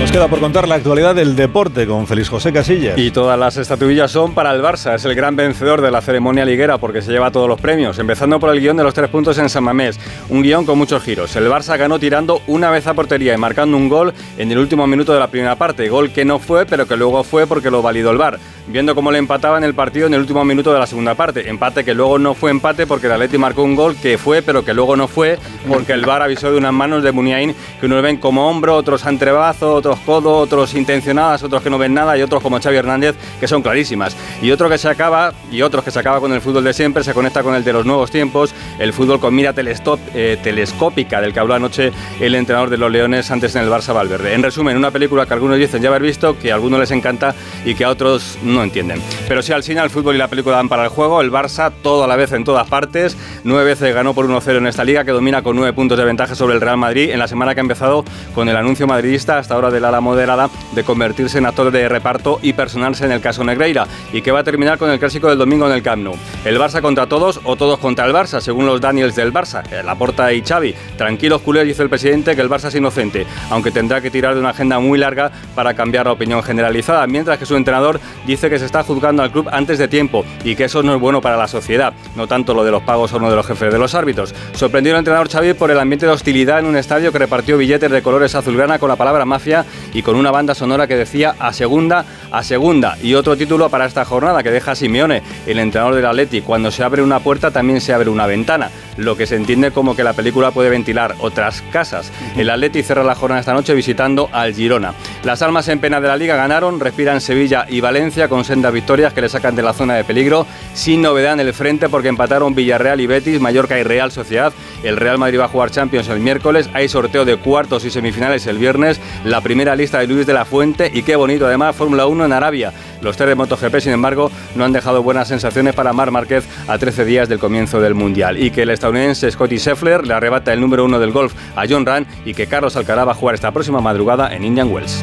Nos 0.00 0.10
queda 0.10 0.28
por 0.28 0.40
contar 0.40 0.66
la 0.66 0.76
actualidad 0.76 1.14
del 1.14 1.36
deporte 1.36 1.86
con 1.86 2.06
Félix 2.06 2.30
José 2.30 2.54
Casillas. 2.54 2.96
Y 2.96 3.10
todas 3.10 3.38
las 3.38 3.58
estatuillas 3.58 4.10
son 4.10 4.32
para 4.32 4.50
el 4.52 4.62
Barça. 4.62 4.94
Es 4.94 5.04
el 5.04 5.14
gran 5.14 5.36
vencedor 5.36 5.82
de 5.82 5.90
la 5.90 6.00
ceremonia 6.00 6.46
liguera 6.46 6.78
porque 6.78 7.02
se 7.02 7.12
lleva 7.12 7.30
todos 7.30 7.46
los 7.46 7.60
premios. 7.60 7.98
Empezando 7.98 8.40
por 8.40 8.48
el 8.48 8.60
guion 8.60 8.78
de 8.78 8.82
los 8.82 8.94
tres 8.94 9.10
puntos 9.10 9.36
en 9.36 9.50
San 9.50 9.62
Mamés. 9.62 10.00
Un 10.30 10.42
guion 10.42 10.64
con 10.64 10.78
muchos 10.78 11.02
giros. 11.02 11.36
El 11.36 11.48
Barça 11.50 11.76
ganó 11.76 11.98
tirando 11.98 12.40
una 12.46 12.70
vez 12.70 12.86
a 12.86 12.94
portería 12.94 13.34
y 13.34 13.36
marcando 13.36 13.76
un 13.76 13.90
gol 13.90 14.14
en 14.38 14.50
el 14.50 14.56
último 14.56 14.86
minuto 14.86 15.12
de 15.12 15.20
la 15.20 15.28
primera 15.28 15.56
parte. 15.56 15.90
Gol 15.90 16.12
que 16.12 16.24
no 16.24 16.38
fue, 16.38 16.64
pero 16.64 16.88
que 16.88 16.96
luego 16.96 17.22
fue 17.22 17.46
porque 17.46 17.70
lo 17.70 17.82
validó 17.82 18.10
el 18.10 18.16
VAR. 18.16 18.38
Viendo 18.70 18.94
cómo 18.94 19.10
le 19.10 19.18
empataban 19.18 19.64
el 19.64 19.74
partido 19.74 20.06
en 20.06 20.14
el 20.14 20.20
último 20.20 20.44
minuto 20.44 20.72
de 20.72 20.78
la 20.78 20.86
segunda 20.86 21.16
parte. 21.16 21.48
Empate 21.50 21.84
que 21.84 21.92
luego 21.92 22.20
no 22.20 22.34
fue 22.34 22.52
empate 22.52 22.86
porque 22.86 23.08
el 23.08 23.12
Atleti 23.14 23.36
marcó 23.36 23.64
un 23.64 23.74
gol 23.74 23.96
que 23.96 24.16
fue, 24.16 24.42
pero 24.42 24.64
que 24.64 24.72
luego 24.72 24.96
no 24.96 25.08
fue 25.08 25.40
porque 25.68 25.92
el 25.92 26.06
VAR 26.06 26.22
avisó 26.22 26.52
de 26.52 26.56
unas 26.56 26.72
manos 26.72 27.02
de 27.02 27.10
Muniain 27.10 27.52
que 27.80 27.86
unos 27.86 28.00
ven 28.00 28.18
como 28.18 28.48
hombro, 28.48 28.76
otros 28.76 29.04
antrebazo, 29.06 29.74
otros 29.74 29.98
codo, 30.06 30.36
otros 30.36 30.74
intencionadas, 30.74 31.42
otros 31.42 31.62
que 31.62 31.70
no 31.70 31.78
ven 31.78 31.94
nada 31.94 32.16
y 32.16 32.22
otros 32.22 32.40
como 32.42 32.60
Xavi 32.60 32.76
Hernández 32.76 33.16
que 33.40 33.48
son 33.48 33.60
clarísimas. 33.60 34.16
Y 34.40 34.52
otro 34.52 34.68
que 34.68 34.78
se 34.78 34.88
acaba, 34.88 35.32
y 35.50 35.62
otros 35.62 35.82
que 35.82 35.90
se 35.90 35.98
acaba 35.98 36.20
con 36.20 36.32
el 36.32 36.40
fútbol 36.40 36.62
de 36.62 36.72
siempre, 36.72 37.02
se 37.02 37.12
conecta 37.12 37.42
con 37.42 37.56
el 37.56 37.64
de 37.64 37.72
los 37.72 37.84
nuevos 37.84 38.12
tiempos, 38.12 38.54
el 38.78 38.92
fútbol 38.92 39.18
con 39.18 39.34
mira 39.34 39.52
telestop- 39.52 39.98
eh, 40.14 40.38
telescópica 40.40 41.20
del 41.20 41.32
que 41.32 41.40
habló 41.40 41.54
anoche 41.54 41.90
el 42.20 42.36
entrenador 42.36 42.70
de 42.70 42.76
los 42.76 42.92
Leones 42.92 43.32
antes 43.32 43.56
en 43.56 43.64
el 43.64 43.68
Barça 43.68 43.92
Valverde. 43.92 44.32
En 44.32 44.44
resumen, 44.44 44.76
una 44.76 44.92
película 44.92 45.26
que 45.26 45.34
algunos 45.34 45.58
dicen 45.58 45.82
ya 45.82 45.88
haber 45.88 46.02
visto, 46.02 46.38
que 46.38 46.52
a 46.52 46.54
algunos 46.54 46.78
les 46.78 46.92
encanta 46.92 47.34
y 47.64 47.74
que 47.74 47.84
a 47.84 47.90
otros 47.90 48.38
no 48.44 48.59
entienden. 48.62 49.02
Pero 49.28 49.42
si 49.42 49.52
al 49.52 49.62
cine, 49.62 49.82
el 49.82 49.90
fútbol 49.90 50.14
y 50.14 50.18
la 50.18 50.28
película 50.28 50.56
dan 50.56 50.68
para 50.68 50.84
el 50.84 50.88
juego, 50.88 51.20
el 51.20 51.30
Barça 51.30 51.72
todo 51.82 52.04
a 52.04 52.06
la 52.06 52.16
vez 52.16 52.32
en 52.32 52.44
todas 52.44 52.68
partes, 52.68 53.16
nueve 53.44 53.64
veces 53.64 53.94
ganó 53.94 54.14
por 54.14 54.26
1-0 54.26 54.58
en 54.58 54.66
esta 54.66 54.84
liga 54.84 55.04
que 55.04 55.12
domina 55.12 55.42
con 55.42 55.56
nueve 55.56 55.72
puntos 55.72 55.98
de 55.98 56.04
ventaja 56.04 56.34
sobre 56.34 56.54
el 56.54 56.60
Real 56.60 56.76
Madrid 56.76 57.10
en 57.10 57.18
la 57.18 57.28
semana 57.28 57.54
que 57.54 57.60
ha 57.60 57.62
empezado 57.62 58.04
con 58.34 58.48
el 58.48 58.56
anuncio 58.56 58.86
madridista 58.86 59.38
hasta 59.38 59.54
ahora 59.54 59.70
del 59.70 59.84
ala 59.84 60.00
moderada 60.00 60.50
de 60.74 60.84
convertirse 60.84 61.38
en 61.38 61.46
actor 61.46 61.70
de 61.70 61.88
reparto 61.88 62.38
y 62.42 62.52
personarse 62.52 63.04
en 63.04 63.12
el 63.12 63.20
caso 63.20 63.44
Negreira 63.44 63.86
y 64.12 64.22
que 64.22 64.32
va 64.32 64.40
a 64.40 64.44
terminar 64.44 64.78
con 64.78 64.90
el 64.90 64.98
clásico 64.98 65.28
del 65.28 65.38
domingo 65.38 65.66
en 65.66 65.72
el 65.72 65.82
Camp 65.82 66.02
Nou. 66.02 66.16
El 66.44 66.58
Barça 66.58 66.80
contra 66.80 67.06
todos 67.06 67.40
o 67.44 67.56
todos 67.56 67.78
contra 67.78 68.06
el 68.06 68.12
Barça, 68.12 68.40
según 68.40 68.66
los 68.66 68.80
Daniels 68.80 69.14
del 69.14 69.32
Barça, 69.32 69.62
eh, 69.70 69.82
Laporta 69.82 70.32
y 70.32 70.42
Xavi. 70.42 70.74
Tranquilos 70.96 71.40
culés, 71.40 71.64
dice 71.64 71.82
el 71.82 71.88
presidente, 71.88 72.34
que 72.34 72.42
el 72.42 72.48
Barça 72.48 72.68
es 72.68 72.74
inocente, 72.74 73.26
aunque 73.50 73.70
tendrá 73.70 74.00
que 74.00 74.10
tirar 74.10 74.34
de 74.34 74.40
una 74.40 74.50
agenda 74.50 74.78
muy 74.78 74.98
larga 74.98 75.30
para 75.54 75.74
cambiar 75.74 76.06
la 76.06 76.12
opinión 76.12 76.42
generalizada, 76.42 77.06
mientras 77.06 77.38
que 77.38 77.46
su 77.46 77.56
entrenador 77.56 78.00
dice 78.26 78.49
que 78.50 78.58
se 78.58 78.66
está 78.66 78.82
juzgando 78.82 79.22
al 79.22 79.30
club 79.30 79.48
antes 79.50 79.78
de 79.78 79.88
tiempo 79.88 80.24
y 80.44 80.54
que 80.54 80.64
eso 80.64 80.82
no 80.82 80.94
es 80.94 81.00
bueno 81.00 81.20
para 81.20 81.36
la 81.36 81.48
sociedad, 81.48 81.94
no 82.16 82.26
tanto 82.26 82.52
lo 82.52 82.64
de 82.64 82.70
los 82.70 82.82
pagos 82.82 83.12
o 83.12 83.18
no 83.20 83.30
de 83.30 83.36
los 83.36 83.46
jefes 83.46 83.72
de 83.72 83.78
los 83.78 83.94
árbitros. 83.94 84.34
Sorprendió 84.52 84.92
el 84.92 84.98
entrenador 84.98 85.30
Xavi 85.30 85.54
por 85.54 85.70
el 85.70 85.78
ambiente 85.78 86.06
de 86.06 86.12
hostilidad 86.12 86.58
en 86.58 86.66
un 86.66 86.76
estadio 86.76 87.12
que 87.12 87.18
repartió 87.18 87.56
billetes 87.56 87.90
de 87.90 88.02
colores 88.02 88.34
azulgrana 88.34 88.78
con 88.78 88.88
la 88.88 88.96
palabra 88.96 89.24
mafia 89.24 89.64
y 89.92 90.02
con 90.02 90.16
una 90.16 90.30
banda 90.30 90.54
sonora 90.54 90.86
que 90.86 90.96
decía 90.96 91.34
a 91.38 91.52
segunda, 91.52 92.04
a 92.30 92.42
segunda. 92.42 92.96
Y 93.02 93.14
otro 93.14 93.36
título 93.36 93.68
para 93.70 93.86
esta 93.86 94.04
jornada 94.04 94.42
que 94.42 94.50
deja 94.50 94.72
a 94.72 94.74
Simeone, 94.74 95.22
el 95.46 95.58
entrenador 95.58 95.94
del 95.94 96.06
Atleti. 96.06 96.42
Cuando 96.42 96.70
se 96.70 96.82
abre 96.82 97.02
una 97.02 97.20
puerta 97.20 97.50
también 97.50 97.80
se 97.80 97.92
abre 97.92 98.10
una 98.10 98.26
ventana, 98.26 98.70
lo 98.96 99.16
que 99.16 99.26
se 99.26 99.36
entiende 99.36 99.70
como 99.70 99.96
que 99.96 100.04
la 100.04 100.12
película 100.12 100.50
puede 100.50 100.70
ventilar 100.70 101.14
otras 101.20 101.62
casas. 101.72 102.10
El 102.36 102.50
Atleti 102.50 102.82
cierra 102.82 103.04
la 103.04 103.14
jornada 103.14 103.40
esta 103.40 103.54
noche 103.54 103.74
visitando 103.74 104.28
al 104.32 104.54
Girona. 104.54 104.94
Las 105.24 105.42
almas 105.42 105.68
en 105.68 105.80
pena 105.80 106.00
de 106.00 106.08
la 106.08 106.16
liga 106.16 106.36
ganaron, 106.36 106.80
respiran 106.80 107.20
Sevilla 107.20 107.66
y 107.68 107.80
Valencia 107.80 108.28
con 108.30 108.44
sendas 108.44 108.72
victorias 108.72 109.12
que 109.12 109.20
le 109.20 109.28
sacan 109.28 109.54
de 109.54 109.62
la 109.62 109.74
zona 109.74 109.96
de 109.96 110.04
peligro, 110.04 110.46
sin 110.72 111.02
novedad 111.02 111.34
en 111.34 111.40
el 111.40 111.52
frente 111.52 111.90
porque 111.90 112.08
empataron 112.08 112.54
Villarreal 112.54 113.00
y 113.02 113.06
Betis, 113.06 113.40
Mallorca 113.40 113.78
y 113.78 113.82
Real 113.82 114.10
Sociedad. 114.10 114.54
El 114.82 114.96
Real 114.96 115.18
Madrid 115.18 115.40
va 115.40 115.44
a 115.44 115.48
jugar 115.48 115.70
Champions 115.70 116.08
el 116.08 116.20
miércoles, 116.20 116.70
hay 116.72 116.88
sorteo 116.88 117.26
de 117.26 117.36
cuartos 117.36 117.84
y 117.84 117.90
semifinales 117.90 118.46
el 118.46 118.56
viernes, 118.56 118.98
la 119.24 119.42
primera 119.42 119.76
lista 119.76 119.98
de 119.98 120.06
Luis 120.06 120.26
de 120.26 120.32
la 120.32 120.46
Fuente 120.46 120.90
y 120.94 121.02
qué 121.02 121.16
bonito 121.16 121.46
además 121.46 121.76
Fórmula 121.76 122.06
1 122.06 122.24
en 122.24 122.32
Arabia. 122.32 122.72
Los 123.02 123.16
tres 123.16 123.30
de 123.30 123.34
MotoGP, 123.34 123.80
sin 123.80 123.92
embargo, 123.92 124.30
no 124.54 124.64
han 124.64 124.72
dejado 124.72 125.02
buenas 125.02 125.28
sensaciones 125.28 125.74
para 125.74 125.92
Mar 125.92 126.10
Márquez 126.10 126.46
a 126.68 126.78
13 126.78 127.04
días 127.04 127.28
del 127.28 127.38
comienzo 127.38 127.80
del 127.80 127.94
Mundial 127.94 128.42
y 128.42 128.50
que 128.50 128.62
el 128.62 128.70
estadounidense 128.70 129.30
Scotty 129.30 129.58
Scheffler 129.58 130.06
le 130.06 130.14
arrebata 130.14 130.52
el 130.52 130.60
número 130.60 130.84
uno 130.84 130.98
del 130.98 131.10
golf 131.10 131.34
a 131.56 131.64
John 131.68 131.84
Ram 131.84 132.06
y 132.24 132.34
que 132.34 132.46
Carlos 132.46 132.76
Alcaraz 132.76 133.08
va 133.08 133.12
a 133.12 133.14
jugar 133.14 133.34
esta 133.34 133.52
próxima 133.52 133.80
madrugada 133.80 134.34
en 134.34 134.44
Indian 134.44 134.70
Wells. 134.70 135.00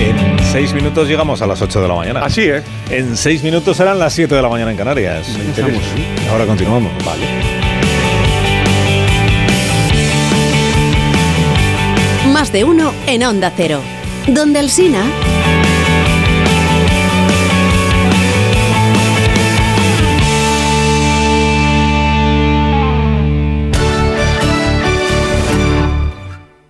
En 0.00 0.38
seis 0.50 0.72
minutos 0.72 1.06
llegamos 1.06 1.42
a 1.42 1.46
las 1.46 1.60
8 1.60 1.82
de 1.82 1.88
la 1.88 1.94
mañana. 1.94 2.24
Así 2.24 2.42
es. 2.42 2.64
En 2.90 3.16
seis 3.16 3.42
minutos 3.42 3.76
serán 3.76 3.98
las 3.98 4.14
7 4.14 4.34
de 4.34 4.40
la 4.40 4.48
mañana 4.48 4.70
en 4.70 4.76
Canarias. 4.78 5.28
Empezamos. 5.28 5.82
Ahora 6.30 6.46
continuamos. 6.46 6.90
Vale. 7.04 7.26
Más 12.32 12.50
de 12.50 12.64
uno 12.64 12.94
en 13.06 13.24
Onda 13.24 13.52
Cero. 13.54 13.80
Donde 14.26 14.60
el 14.60 14.70
Sina... 14.70 15.04